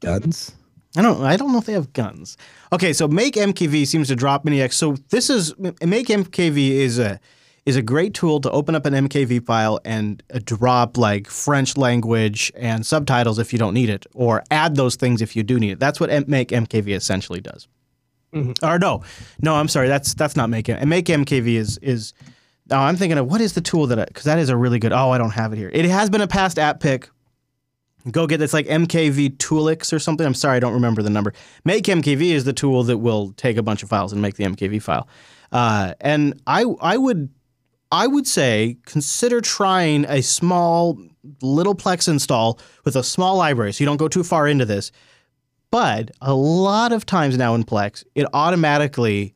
guns. 0.00 0.52
I 0.96 1.02
don't. 1.02 1.22
I 1.22 1.36
don't 1.36 1.52
know 1.52 1.58
if 1.58 1.64
they 1.66 1.72
have 1.72 1.92
guns. 1.92 2.36
Okay, 2.72 2.92
so 2.92 3.08
Make 3.08 3.34
MKV 3.34 3.86
seems 3.86 4.08
to 4.08 4.16
drop 4.16 4.44
mini 4.44 4.60
X. 4.60 4.76
So 4.76 4.96
this 5.10 5.30
is 5.30 5.54
Make 5.58 6.08
MKV 6.08 6.70
is 6.70 6.98
a 6.98 7.18
is 7.64 7.76
a 7.76 7.82
great 7.82 8.12
tool 8.12 8.40
to 8.40 8.50
open 8.50 8.74
up 8.74 8.84
an 8.86 8.92
MKV 9.08 9.46
file 9.46 9.78
and 9.84 10.20
uh, 10.34 10.40
drop 10.44 10.98
like 10.98 11.28
French 11.28 11.76
language 11.76 12.50
and 12.56 12.84
subtitles 12.84 13.38
if 13.38 13.52
you 13.52 13.58
don't 13.58 13.72
need 13.72 13.88
it, 13.88 14.04
or 14.14 14.42
add 14.50 14.74
those 14.76 14.96
things 14.96 15.22
if 15.22 15.36
you 15.36 15.42
do 15.42 15.58
need 15.60 15.70
it. 15.70 15.78
That's 15.80 16.00
what 16.00 16.10
Make 16.28 16.48
MKV 16.48 16.88
essentially 16.94 17.40
does. 17.40 17.68
Or 18.62 18.78
no, 18.78 19.02
no, 19.42 19.54
I'm 19.54 19.68
sorry. 19.68 19.88
That's 19.88 20.14
that's 20.14 20.36
not 20.36 20.50
Make 20.50 20.68
M- 20.68 20.88
Make 20.88 21.06
MKV 21.06 21.54
is 21.54 21.78
is. 21.78 22.12
Oh, 22.70 22.78
I'm 22.78 22.96
thinking 22.96 23.18
of 23.18 23.26
what 23.30 23.40
is 23.40 23.54
the 23.54 23.60
tool 23.60 23.86
that 23.88 24.08
because 24.08 24.24
that 24.24 24.38
is 24.38 24.48
a 24.48 24.56
really 24.56 24.78
good. 24.78 24.92
Oh, 24.92 25.10
I 25.10 25.18
don't 25.18 25.30
have 25.30 25.52
it 25.52 25.56
here. 25.56 25.70
It 25.72 25.84
has 25.86 26.10
been 26.10 26.20
a 26.20 26.28
past 26.28 26.58
app 26.58 26.80
pick. 26.80 27.10
Go 28.10 28.26
get 28.26 28.42
it's 28.42 28.52
like 28.52 28.66
MKVToolNix 28.66 29.92
or 29.92 29.98
something. 29.98 30.26
I'm 30.26 30.34
sorry, 30.34 30.56
I 30.56 30.60
don't 30.60 30.72
remember 30.72 31.02
the 31.02 31.10
number. 31.10 31.32
Make 31.64 31.84
MKV 31.84 32.30
is 32.32 32.44
the 32.44 32.52
tool 32.52 32.82
that 32.84 32.98
will 32.98 33.32
take 33.36 33.56
a 33.56 33.62
bunch 33.62 33.82
of 33.82 33.88
files 33.88 34.12
and 34.12 34.20
make 34.20 34.34
the 34.34 34.44
MKV 34.44 34.82
file. 34.82 35.08
Uh, 35.52 35.94
and 36.00 36.40
I 36.46 36.64
I 36.80 36.96
would 36.96 37.28
I 37.92 38.06
would 38.06 38.26
say 38.26 38.78
consider 38.86 39.40
trying 39.40 40.04
a 40.06 40.22
small 40.22 40.98
little 41.42 41.74
Plex 41.74 42.08
install 42.08 42.58
with 42.84 42.96
a 42.96 43.04
small 43.04 43.36
library, 43.36 43.72
so 43.72 43.82
you 43.82 43.86
don't 43.86 43.98
go 43.98 44.08
too 44.08 44.24
far 44.24 44.48
into 44.48 44.64
this. 44.64 44.90
But 45.70 46.10
a 46.20 46.34
lot 46.34 46.92
of 46.92 47.06
times 47.06 47.36
now 47.36 47.54
in 47.54 47.64
Plex, 47.64 48.04
it 48.14 48.26
automatically 48.34 49.34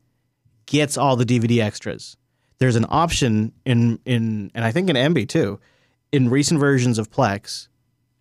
gets 0.66 0.98
all 0.98 1.16
the 1.16 1.24
DVD 1.24 1.62
extras. 1.62 2.16
There's 2.58 2.76
an 2.76 2.86
option 2.88 3.52
in 3.64 3.98
in 4.04 4.50
and 4.54 4.64
I 4.64 4.72
think 4.72 4.88
in 4.88 4.96
Emby 4.96 5.28
too, 5.28 5.60
in 6.12 6.30
recent 6.30 6.60
versions 6.60 6.98
of 6.98 7.10
Plex 7.10 7.68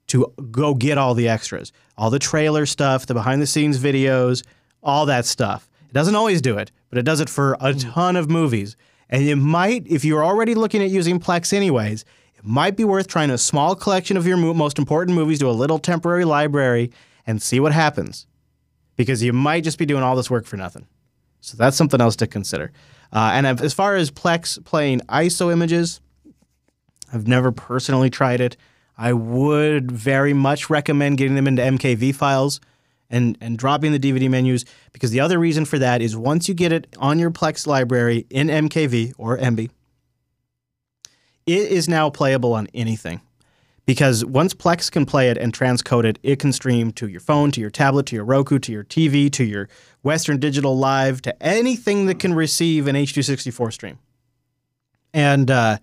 to 0.07 0.31
go 0.51 0.73
get 0.73 0.97
all 0.97 1.13
the 1.13 1.27
extras, 1.27 1.71
all 1.97 2.09
the 2.09 2.19
trailer 2.19 2.65
stuff, 2.65 3.05
the 3.05 3.13
behind 3.13 3.41
the 3.41 3.47
scenes 3.47 3.79
videos, 3.79 4.43
all 4.83 5.05
that 5.07 5.25
stuff. 5.25 5.67
It 5.89 5.93
doesn't 5.93 6.15
always 6.15 6.41
do 6.41 6.57
it, 6.57 6.71
but 6.89 6.99
it 6.99 7.03
does 7.03 7.19
it 7.19 7.29
for 7.29 7.53
a 7.53 7.73
mm. 7.73 7.93
ton 7.93 8.15
of 8.15 8.29
movies. 8.29 8.75
And 9.09 9.23
it 9.23 9.35
might, 9.35 9.87
if 9.87 10.03
you're 10.03 10.23
already 10.23 10.55
looking 10.55 10.81
at 10.83 10.89
using 10.89 11.19
Plex 11.19 11.53
anyways, 11.53 12.05
it 12.35 12.45
might 12.45 12.75
be 12.75 12.83
worth 12.83 13.07
trying 13.07 13.29
a 13.29 13.37
small 13.37 13.75
collection 13.75 14.17
of 14.17 14.27
your 14.27 14.37
mo- 14.37 14.53
most 14.53 14.77
important 14.77 15.15
movies 15.15 15.39
to 15.39 15.49
a 15.49 15.51
little 15.51 15.79
temporary 15.79 16.25
library 16.25 16.91
and 17.25 17.41
see 17.41 17.59
what 17.59 17.71
happens. 17.71 18.27
Because 18.95 19.21
you 19.21 19.33
might 19.33 19.63
just 19.63 19.77
be 19.77 19.85
doing 19.85 20.03
all 20.03 20.15
this 20.15 20.29
work 20.29 20.45
for 20.45 20.57
nothing. 20.57 20.87
So 21.41 21.57
that's 21.57 21.77
something 21.77 22.01
else 22.01 22.15
to 22.17 22.27
consider. 22.27 22.71
Uh, 23.15 23.31
and 23.33 23.47
as 23.47 23.73
far 23.73 23.95
as 23.95 24.11
Plex 24.11 24.63
playing 24.65 24.99
ISO 25.07 25.49
images, 25.49 26.01
I've 27.13 27.29
never 27.29 27.53
personally 27.53 28.09
tried 28.09 28.41
it. 28.41 28.57
I 28.97 29.13
would 29.13 29.89
very 29.89 30.33
much 30.33 30.69
recommend 30.69 31.17
getting 31.17 31.35
them 31.35 31.47
into 31.47 31.61
MKV 31.61 32.13
files 32.13 32.59
and, 33.09 33.37
and 33.39 33.57
dropping 33.57 33.93
the 33.93 33.99
DVD 33.99 34.29
menus 34.29 34.65
because 34.91 35.11
the 35.11 35.21
other 35.21 35.39
reason 35.39 35.63
for 35.63 35.79
that 35.79 36.01
is 36.01 36.17
once 36.17 36.49
you 36.49 36.53
get 36.53 36.73
it 36.73 36.93
on 36.99 37.17
your 37.17 37.31
Plex 37.31 37.65
library 37.65 38.25
in 38.29 38.47
MKV 38.47 39.13
or 39.17 39.37
MB, 39.37 39.69
it 41.45 41.71
is 41.71 41.87
now 41.87 42.09
playable 42.09 42.53
on 42.53 42.67
anything. 42.73 43.21
Because 43.85 44.25
once 44.25 44.53
Plex 44.53 44.91
can 44.91 45.05
play 45.05 45.29
it 45.29 45.37
and 45.37 45.53
transcode 45.53 46.05
it, 46.05 46.17
it 46.23 46.39
can 46.39 46.51
stream 46.51 46.91
to 46.93 47.07
your 47.07 47.19
phone, 47.19 47.51
to 47.51 47.61
your 47.61 47.69
tablet, 47.69 48.07
to 48.07 48.15
your 48.15 48.25
Roku, 48.25 48.57
to 48.59 48.71
your 48.71 48.83
TV, 48.83 49.31
to 49.33 49.43
your 49.43 49.69
Western 50.01 50.39
Digital 50.39 50.77
Live, 50.77 51.21
to 51.21 51.43
anything 51.43 52.07
that 52.07 52.17
can 52.17 52.33
receive 52.33 52.87
an 52.87 52.95
H264 52.95 53.73
stream. 53.73 53.99
And 55.13 55.51
uh, 55.51 55.77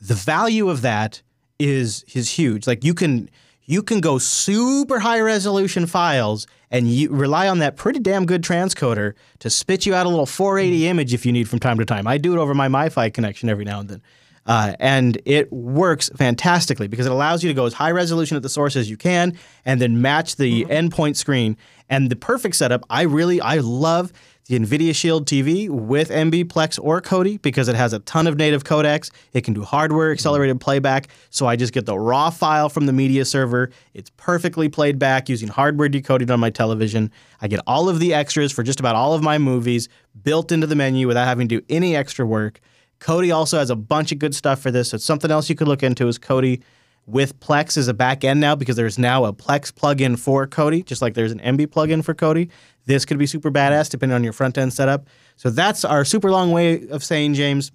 the 0.00 0.14
value 0.14 0.68
of 0.68 0.82
that 0.82 1.22
is 1.58 2.04
is 2.14 2.30
huge. 2.30 2.66
Like 2.66 2.82
you 2.82 2.94
can 2.94 3.30
you 3.66 3.82
can 3.82 4.00
go 4.00 4.18
super 4.18 4.98
high 4.98 5.20
resolution 5.20 5.86
files 5.86 6.46
and 6.70 6.90
you 6.90 7.10
rely 7.10 7.48
on 7.48 7.60
that 7.60 7.76
pretty 7.76 7.98
damn 7.98 8.26
good 8.26 8.42
transcoder 8.42 9.14
to 9.38 9.48
spit 9.48 9.86
you 9.86 9.94
out 9.94 10.06
a 10.06 10.08
little 10.08 10.26
480 10.26 10.88
image 10.88 11.14
if 11.14 11.24
you 11.24 11.32
need 11.32 11.48
from 11.48 11.58
time 11.58 11.78
to 11.78 11.84
time. 11.84 12.06
I 12.06 12.18
do 12.18 12.34
it 12.34 12.38
over 12.38 12.52
my 12.52 12.68
MiFi 12.68 13.14
connection 13.14 13.48
every 13.48 13.64
now 13.64 13.80
and 13.80 13.88
then. 13.88 14.02
Uh, 14.46 14.74
and 14.78 15.20
it 15.24 15.50
works 15.52 16.10
fantastically 16.16 16.86
because 16.86 17.06
it 17.06 17.12
allows 17.12 17.42
you 17.42 17.48
to 17.48 17.54
go 17.54 17.64
as 17.64 17.72
high 17.74 17.90
resolution 17.90 18.36
at 18.36 18.42
the 18.42 18.48
source 18.48 18.76
as 18.76 18.90
you 18.90 18.96
can 18.96 19.36
and 19.64 19.80
then 19.80 20.02
match 20.02 20.36
the 20.36 20.64
endpoint 20.66 21.16
screen. 21.16 21.56
And 21.88 22.10
the 22.10 22.16
perfect 22.16 22.56
setup, 22.56 22.84
I 22.90 23.02
really, 23.02 23.40
I 23.40 23.56
love 23.58 24.12
the 24.46 24.58
NVIDIA 24.58 24.94
Shield 24.94 25.26
TV 25.26 25.70
with 25.70 26.10
Emby 26.10 26.44
Plex 26.44 26.78
or 26.82 27.00
Kodi 27.00 27.40
because 27.40 27.68
it 27.68 27.76
has 27.76 27.94
a 27.94 27.98
ton 28.00 28.26
of 28.26 28.36
native 28.36 28.64
codecs. 28.64 29.10
It 29.32 29.42
can 29.42 29.54
do 29.54 29.62
hardware 29.62 30.12
accelerated 30.12 30.60
playback. 30.60 31.08
So 31.30 31.46
I 31.46 31.56
just 31.56 31.72
get 31.72 31.86
the 31.86 31.98
raw 31.98 32.28
file 32.28 32.68
from 32.68 32.84
the 32.84 32.92
media 32.92 33.24
server. 33.24 33.70
It's 33.94 34.10
perfectly 34.18 34.68
played 34.68 34.98
back 34.98 35.30
using 35.30 35.48
hardware 35.48 35.88
decoded 35.88 36.30
on 36.30 36.40
my 36.40 36.50
television. 36.50 37.10
I 37.40 37.48
get 37.48 37.60
all 37.66 37.88
of 37.88 38.00
the 38.00 38.12
extras 38.12 38.52
for 38.52 38.62
just 38.62 38.80
about 38.80 38.96
all 38.96 39.14
of 39.14 39.22
my 39.22 39.38
movies 39.38 39.88
built 40.22 40.52
into 40.52 40.66
the 40.66 40.76
menu 40.76 41.06
without 41.06 41.26
having 41.26 41.48
to 41.48 41.60
do 41.60 41.66
any 41.70 41.96
extra 41.96 42.26
work. 42.26 42.60
Kodi 43.04 43.34
also 43.34 43.58
has 43.58 43.68
a 43.68 43.76
bunch 43.76 44.12
of 44.12 44.18
good 44.18 44.34
stuff 44.34 44.60
for 44.60 44.70
this. 44.70 44.88
So 44.90 44.96
something 44.96 45.30
else 45.30 45.50
you 45.50 45.54
could 45.54 45.68
look 45.68 45.82
into 45.82 46.08
is 46.08 46.18
Kodi 46.18 46.62
with 47.04 47.38
Plex 47.38 47.76
as 47.76 47.86
a 47.86 47.92
back 47.92 48.24
end 48.24 48.40
now 48.40 48.54
because 48.54 48.76
there's 48.76 48.98
now 48.98 49.26
a 49.26 49.32
Plex 49.32 49.70
plugin 49.70 50.18
for 50.18 50.46
Kodi, 50.46 50.82
just 50.82 51.02
like 51.02 51.12
there's 51.12 51.30
an 51.30 51.40
Emby 51.40 51.66
plugin 51.66 52.02
for 52.02 52.14
Kodi. 52.14 52.48
This 52.86 53.04
could 53.04 53.18
be 53.18 53.26
super 53.26 53.50
badass 53.50 53.90
depending 53.90 54.14
on 54.14 54.24
your 54.24 54.32
front 54.32 54.56
end 54.56 54.72
setup. 54.72 55.06
So 55.36 55.50
that's 55.50 55.84
our 55.84 56.02
super 56.06 56.30
long 56.30 56.50
way 56.50 56.88
of 56.88 57.04
saying, 57.04 57.34
James, 57.34 57.72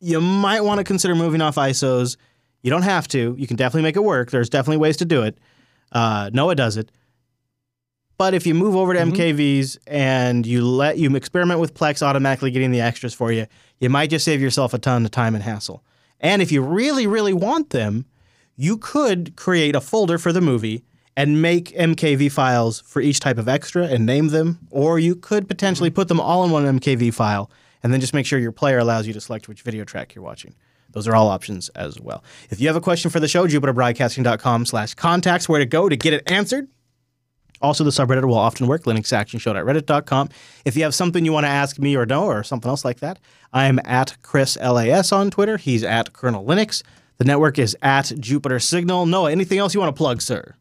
you 0.00 0.20
might 0.20 0.60
want 0.60 0.76
to 0.76 0.84
consider 0.84 1.14
moving 1.14 1.40
off 1.40 1.54
ISOs. 1.54 2.18
You 2.60 2.70
don't 2.70 2.82
have 2.82 3.08
to. 3.08 3.34
You 3.38 3.46
can 3.46 3.56
definitely 3.56 3.84
make 3.84 3.96
it 3.96 4.04
work. 4.04 4.30
There's 4.30 4.50
definitely 4.50 4.78
ways 4.78 4.98
to 4.98 5.06
do 5.06 5.22
it. 5.22 5.38
Uh, 5.92 6.28
Noah 6.34 6.56
does 6.56 6.76
it. 6.76 6.92
But 8.20 8.34
if 8.34 8.46
you 8.46 8.52
move 8.52 8.76
over 8.76 8.92
to 8.92 9.00
mm-hmm. 9.00 9.12
MKVs 9.14 9.78
and 9.86 10.46
you 10.46 10.62
let 10.62 10.98
you 10.98 11.16
experiment 11.16 11.58
with 11.58 11.72
Plex 11.72 12.02
automatically 12.02 12.50
getting 12.50 12.70
the 12.70 12.82
extras 12.82 13.14
for 13.14 13.32
you, 13.32 13.46
you 13.78 13.88
might 13.88 14.10
just 14.10 14.26
save 14.26 14.42
yourself 14.42 14.74
a 14.74 14.78
ton 14.78 15.06
of 15.06 15.10
time 15.10 15.34
and 15.34 15.42
hassle. 15.42 15.82
And 16.20 16.42
if 16.42 16.52
you 16.52 16.60
really, 16.60 17.06
really 17.06 17.32
want 17.32 17.70
them, 17.70 18.04
you 18.56 18.76
could 18.76 19.36
create 19.36 19.74
a 19.74 19.80
folder 19.80 20.18
for 20.18 20.34
the 20.34 20.42
movie 20.42 20.84
and 21.16 21.40
make 21.40 21.70
MKV 21.70 22.30
files 22.30 22.82
for 22.82 23.00
each 23.00 23.20
type 23.20 23.38
of 23.38 23.48
extra 23.48 23.86
and 23.86 24.04
name 24.04 24.28
them, 24.28 24.58
or 24.70 24.98
you 24.98 25.16
could 25.16 25.48
potentially 25.48 25.88
mm-hmm. 25.88 25.94
put 25.94 26.08
them 26.08 26.20
all 26.20 26.44
in 26.44 26.50
one 26.50 26.78
MKV 26.78 27.14
file 27.14 27.50
and 27.82 27.90
then 27.90 28.02
just 28.02 28.12
make 28.12 28.26
sure 28.26 28.38
your 28.38 28.52
player 28.52 28.76
allows 28.76 29.06
you 29.06 29.14
to 29.14 29.20
select 29.22 29.48
which 29.48 29.62
video 29.62 29.82
track 29.82 30.14
you're 30.14 30.22
watching. 30.22 30.54
Those 30.90 31.08
are 31.08 31.16
all 31.16 31.28
options 31.28 31.70
as 31.70 31.98
well. 31.98 32.22
If 32.50 32.60
you 32.60 32.66
have 32.66 32.76
a 32.76 32.82
question 32.82 33.10
for 33.10 33.18
the 33.18 33.28
show, 33.28 33.46
jupiterbroadcasting.com 33.46 34.66
slash 34.66 34.92
contacts, 34.92 35.48
where 35.48 35.60
to 35.60 35.64
go 35.64 35.88
to 35.88 35.96
get 35.96 36.12
it 36.12 36.30
answered. 36.30 36.68
Also, 37.60 37.84
the 37.84 37.90
subreddit 37.90 38.24
will 38.24 38.38
often 38.38 38.66
work, 38.66 38.84
linuxactionshow.reddit.com. 38.84 40.28
If 40.64 40.76
you 40.76 40.82
have 40.84 40.94
something 40.94 41.24
you 41.24 41.32
want 41.32 41.44
to 41.44 41.50
ask 41.50 41.78
me 41.78 41.94
or 41.96 42.06
no, 42.06 42.24
or 42.24 42.42
something 42.42 42.68
else 42.68 42.84
like 42.84 43.00
that, 43.00 43.18
I'm 43.52 43.78
at 43.84 44.16
Chris 44.22 44.56
LAS 44.56 45.12
on 45.12 45.30
Twitter. 45.30 45.56
He's 45.58 45.84
at 45.84 46.12
Kernel 46.12 46.44
Linux. 46.44 46.82
The 47.18 47.24
network 47.24 47.58
is 47.58 47.76
at 47.82 48.12
Jupiter 48.18 48.58
Signal. 48.60 49.04
Noah, 49.06 49.30
anything 49.30 49.58
else 49.58 49.74
you 49.74 49.80
want 49.80 49.94
to 49.94 49.98
plug, 49.98 50.22
sir? 50.22 50.54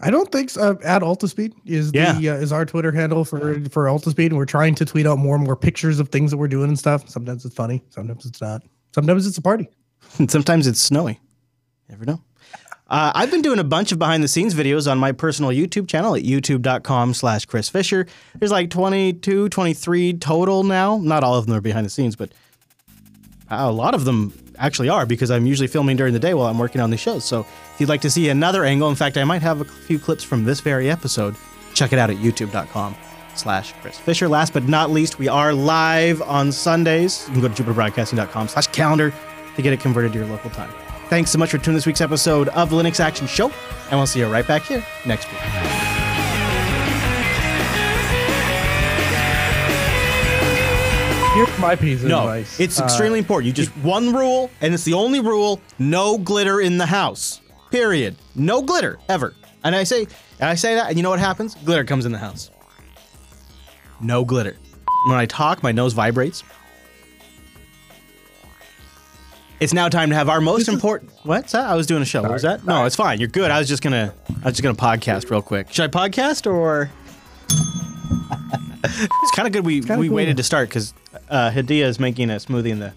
I 0.00 0.10
don't 0.10 0.30
think 0.32 0.50
so. 0.50 0.60
Uh, 0.70 0.74
at 0.84 1.02
Altispeed 1.02 1.52
is 1.64 1.90
Yeah. 1.92 2.12
the 2.14 2.30
uh, 2.30 2.34
is 2.34 2.52
our 2.52 2.64
Twitter 2.64 2.92
handle 2.92 3.24
for 3.24 3.60
for 3.70 3.84
Altispeed, 3.86 4.26
and 4.26 4.36
we're 4.36 4.46
trying 4.46 4.74
to 4.76 4.84
tweet 4.84 5.06
out 5.06 5.18
more 5.18 5.34
and 5.36 5.44
more 5.44 5.56
pictures 5.56 6.00
of 6.00 6.08
things 6.08 6.30
that 6.30 6.38
we're 6.38 6.48
doing 6.48 6.68
and 6.68 6.78
stuff. 6.78 7.08
Sometimes 7.08 7.44
it's 7.44 7.54
funny, 7.54 7.84
sometimes 7.90 8.24
it's 8.24 8.40
not. 8.40 8.62
Sometimes 8.94 9.26
it's 9.26 9.38
a 9.38 9.42
party. 9.42 9.68
And 10.18 10.30
sometimes 10.36 10.66
it's 10.66 10.80
snowy. 10.80 11.20
Never 11.88 12.04
know. 12.04 12.20
Uh, 12.92 13.10
I've 13.14 13.30
been 13.30 13.40
doing 13.40 13.58
a 13.58 13.64
bunch 13.64 13.90
of 13.90 13.98
behind 13.98 14.22
the 14.22 14.28
scenes 14.28 14.54
videos 14.54 14.88
on 14.88 14.98
my 14.98 15.12
personal 15.12 15.50
YouTube 15.50 15.88
channel 15.88 16.14
at 16.14 16.24
youtube.com 16.24 17.14
slash 17.14 17.46
Chris 17.46 17.70
Fisher. 17.70 18.06
There's 18.38 18.52
like 18.52 18.68
22, 18.68 19.48
23 19.48 20.12
total 20.18 20.62
now. 20.62 20.98
Not 20.98 21.24
all 21.24 21.36
of 21.36 21.46
them 21.46 21.56
are 21.56 21.62
behind 21.62 21.86
the 21.86 21.90
scenes, 21.90 22.16
but 22.16 22.32
a 23.48 23.72
lot 23.72 23.94
of 23.94 24.04
them 24.04 24.34
actually 24.58 24.90
are 24.90 25.06
because 25.06 25.30
I'm 25.30 25.46
usually 25.46 25.68
filming 25.68 25.96
during 25.96 26.12
the 26.12 26.18
day 26.18 26.34
while 26.34 26.48
I'm 26.48 26.58
working 26.58 26.82
on 26.82 26.90
these 26.90 27.00
shows. 27.00 27.24
So 27.24 27.40
if 27.40 27.76
you'd 27.78 27.88
like 27.88 28.02
to 28.02 28.10
see 28.10 28.28
another 28.28 28.62
angle, 28.62 28.90
in 28.90 28.94
fact, 28.94 29.16
I 29.16 29.24
might 29.24 29.40
have 29.40 29.62
a 29.62 29.64
few 29.64 29.98
clips 29.98 30.22
from 30.22 30.44
this 30.44 30.60
very 30.60 30.90
episode, 30.90 31.34
check 31.72 31.94
it 31.94 31.98
out 31.98 32.10
at 32.10 32.18
youtube.com 32.18 32.94
slash 33.34 33.72
Chris 33.80 33.98
Fisher. 33.98 34.28
Last 34.28 34.52
but 34.52 34.64
not 34.64 34.90
least, 34.90 35.18
we 35.18 35.28
are 35.28 35.54
live 35.54 36.20
on 36.20 36.52
Sundays. 36.52 37.24
You 37.28 37.32
can 37.32 37.40
go 37.40 37.48
to 37.48 37.62
jupiterbroadcasting.com 37.62 38.48
slash 38.48 38.66
calendar 38.66 39.14
to 39.56 39.62
get 39.62 39.72
it 39.72 39.80
converted 39.80 40.12
to 40.12 40.18
your 40.18 40.28
local 40.28 40.50
time. 40.50 40.70
Thanks 41.12 41.30
so 41.30 41.36
much 41.38 41.50
for 41.50 41.58
tuning 41.58 41.74
this 41.74 41.84
week's 41.84 42.00
episode 42.00 42.48
of 42.48 42.70
the 42.70 42.76
Linux 42.76 42.98
Action 42.98 43.26
Show, 43.26 43.52
and 43.90 43.98
we'll 44.00 44.06
see 44.06 44.20
you 44.20 44.26
right 44.28 44.48
back 44.48 44.62
here 44.62 44.82
next 45.04 45.30
week. 45.30 45.42
Here's 51.34 51.58
my 51.58 51.76
piece 51.76 52.02
of 52.02 52.08
No, 52.08 52.20
advice. 52.20 52.58
it's 52.60 52.78
Uh, 52.80 52.84
extremely 52.84 53.18
important. 53.18 53.46
You 53.46 53.52
just 53.52 53.70
one 53.78 54.14
rule, 54.14 54.50
and 54.60 54.72
it's 54.74 54.84
the 54.84 54.92
only 54.94 55.18
rule: 55.20 55.60
no 55.78 56.16
glitter 56.18 56.60
in 56.60 56.76
the 56.78 56.84
house. 56.86 57.40
Period. 57.70 58.16
No 58.34 58.60
glitter 58.62 58.98
ever. 59.08 59.34
And 59.64 59.74
I 59.74 59.84
say, 59.84 60.06
and 60.40 60.48
I 60.50 60.54
say 60.54 60.74
that, 60.74 60.88
and 60.88 60.96
you 60.98 61.02
know 61.02 61.08
what 61.10 61.20
happens? 61.20 61.54
Glitter 61.64 61.84
comes 61.84 62.04
in 62.04 62.12
the 62.12 62.18
house. 62.18 62.50
No 64.00 64.24
glitter. 64.26 64.56
When 65.08 65.16
I 65.18 65.24
talk, 65.24 65.62
my 65.62 65.72
nose 65.72 65.94
vibrates. 65.94 66.42
It's 69.62 69.72
now 69.72 69.88
time 69.88 70.10
to 70.10 70.16
have 70.16 70.28
our 70.28 70.40
most 70.40 70.66
important. 70.66 71.12
What's 71.22 71.52
that? 71.52 71.66
I 71.66 71.76
was 71.76 71.86
doing 71.86 72.02
a 72.02 72.04
show. 72.04 72.20
What 72.22 72.32
was 72.32 72.42
that? 72.42 72.64
No, 72.64 72.84
it's 72.84 72.96
fine. 72.96 73.20
You're 73.20 73.28
good. 73.28 73.52
I 73.52 73.60
was 73.60 73.68
just 73.68 73.80
gonna. 73.80 74.12
I 74.42 74.46
was 74.46 74.54
just 74.56 74.62
gonna 74.64 74.74
podcast 74.74 75.30
real 75.30 75.40
quick. 75.40 75.72
Should 75.72 75.84
I 75.84 76.08
podcast 76.08 76.52
or? 76.52 76.90
it's 78.84 79.30
kind 79.36 79.46
of 79.46 79.52
good. 79.52 79.64
We 79.64 79.80
we 79.82 79.86
cool. 79.86 80.08
waited 80.08 80.36
to 80.38 80.42
start 80.42 80.68
because 80.68 80.92
uh, 81.28 81.52
Hadia 81.52 81.84
is 81.84 82.00
making 82.00 82.28
a 82.30 82.34
smoothie 82.34 82.70
in 82.70 82.80
the. 82.80 82.92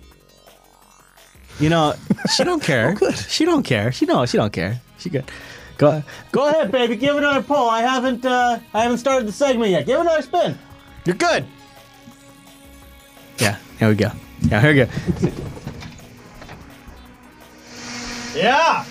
You 1.59 1.69
know, 1.69 1.93
she 2.35 2.43
don't 2.43 2.63
care. 2.71 2.97
oh, 2.99 3.11
she 3.11 3.45
don't 3.45 3.61
care. 3.61 3.91
She 3.91 4.07
no, 4.07 4.25
she 4.25 4.37
don't 4.37 4.51
care. 4.51 4.81
She 4.97 5.11
good. 5.11 5.29
Go 5.77 6.01
go 6.31 6.49
ahead, 6.49 6.71
baby. 6.71 6.95
Give 6.95 7.15
another 7.15 7.43
pull. 7.43 7.69
I 7.69 7.81
haven't 7.81 8.25
uh, 8.25 8.57
I 8.73 8.81
haven't 8.81 8.97
started 8.97 9.27
the 9.27 9.33
segment 9.33 9.69
yet. 9.69 9.85
Give 9.85 9.99
another 9.99 10.23
spin. 10.23 10.57
You're 11.05 11.15
good. 11.15 11.45
Yeah. 13.37 13.59
Here 13.77 13.87
we 13.87 13.93
go. 13.93 14.09
Yeah. 14.41 14.61
Here 14.61 14.73
we 14.73 15.31
go. 15.31 15.31
Yeah. 18.35 18.85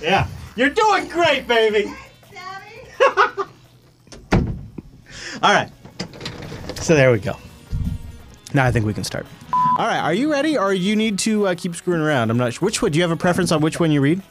Yeah. 0.00 0.28
You're 0.56 0.70
doing 0.70 1.08
great, 1.08 1.48
baby. 1.48 1.92
All 5.42 5.52
right. 5.52 5.70
So 6.76 6.94
there 6.94 7.10
we 7.10 7.18
go. 7.18 7.36
Now 8.52 8.64
I 8.64 8.70
think 8.70 8.86
we 8.86 8.94
can 8.94 9.04
start. 9.04 9.26
All 9.52 9.86
right. 9.86 9.98
Are 9.98 10.14
you 10.14 10.30
ready, 10.30 10.56
or 10.56 10.72
you 10.72 10.94
need 10.94 11.18
to 11.20 11.48
uh, 11.48 11.54
keep 11.56 11.74
screwing 11.74 12.00
around? 12.00 12.30
I'm 12.30 12.36
not 12.38 12.52
sure. 12.54 12.66
Which 12.66 12.80
one? 12.80 12.92
Do 12.92 12.98
you 12.98 13.02
have 13.02 13.10
a 13.10 13.16
preference 13.16 13.50
on 13.50 13.60
which 13.60 13.80
one 13.80 13.90
you 13.90 14.00
read? 14.00 14.22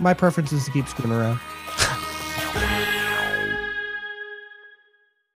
My 0.00 0.14
preference 0.14 0.52
is 0.52 0.64
to 0.64 0.70
keep 0.72 0.88
screwing 0.88 1.16
around. 1.16 1.38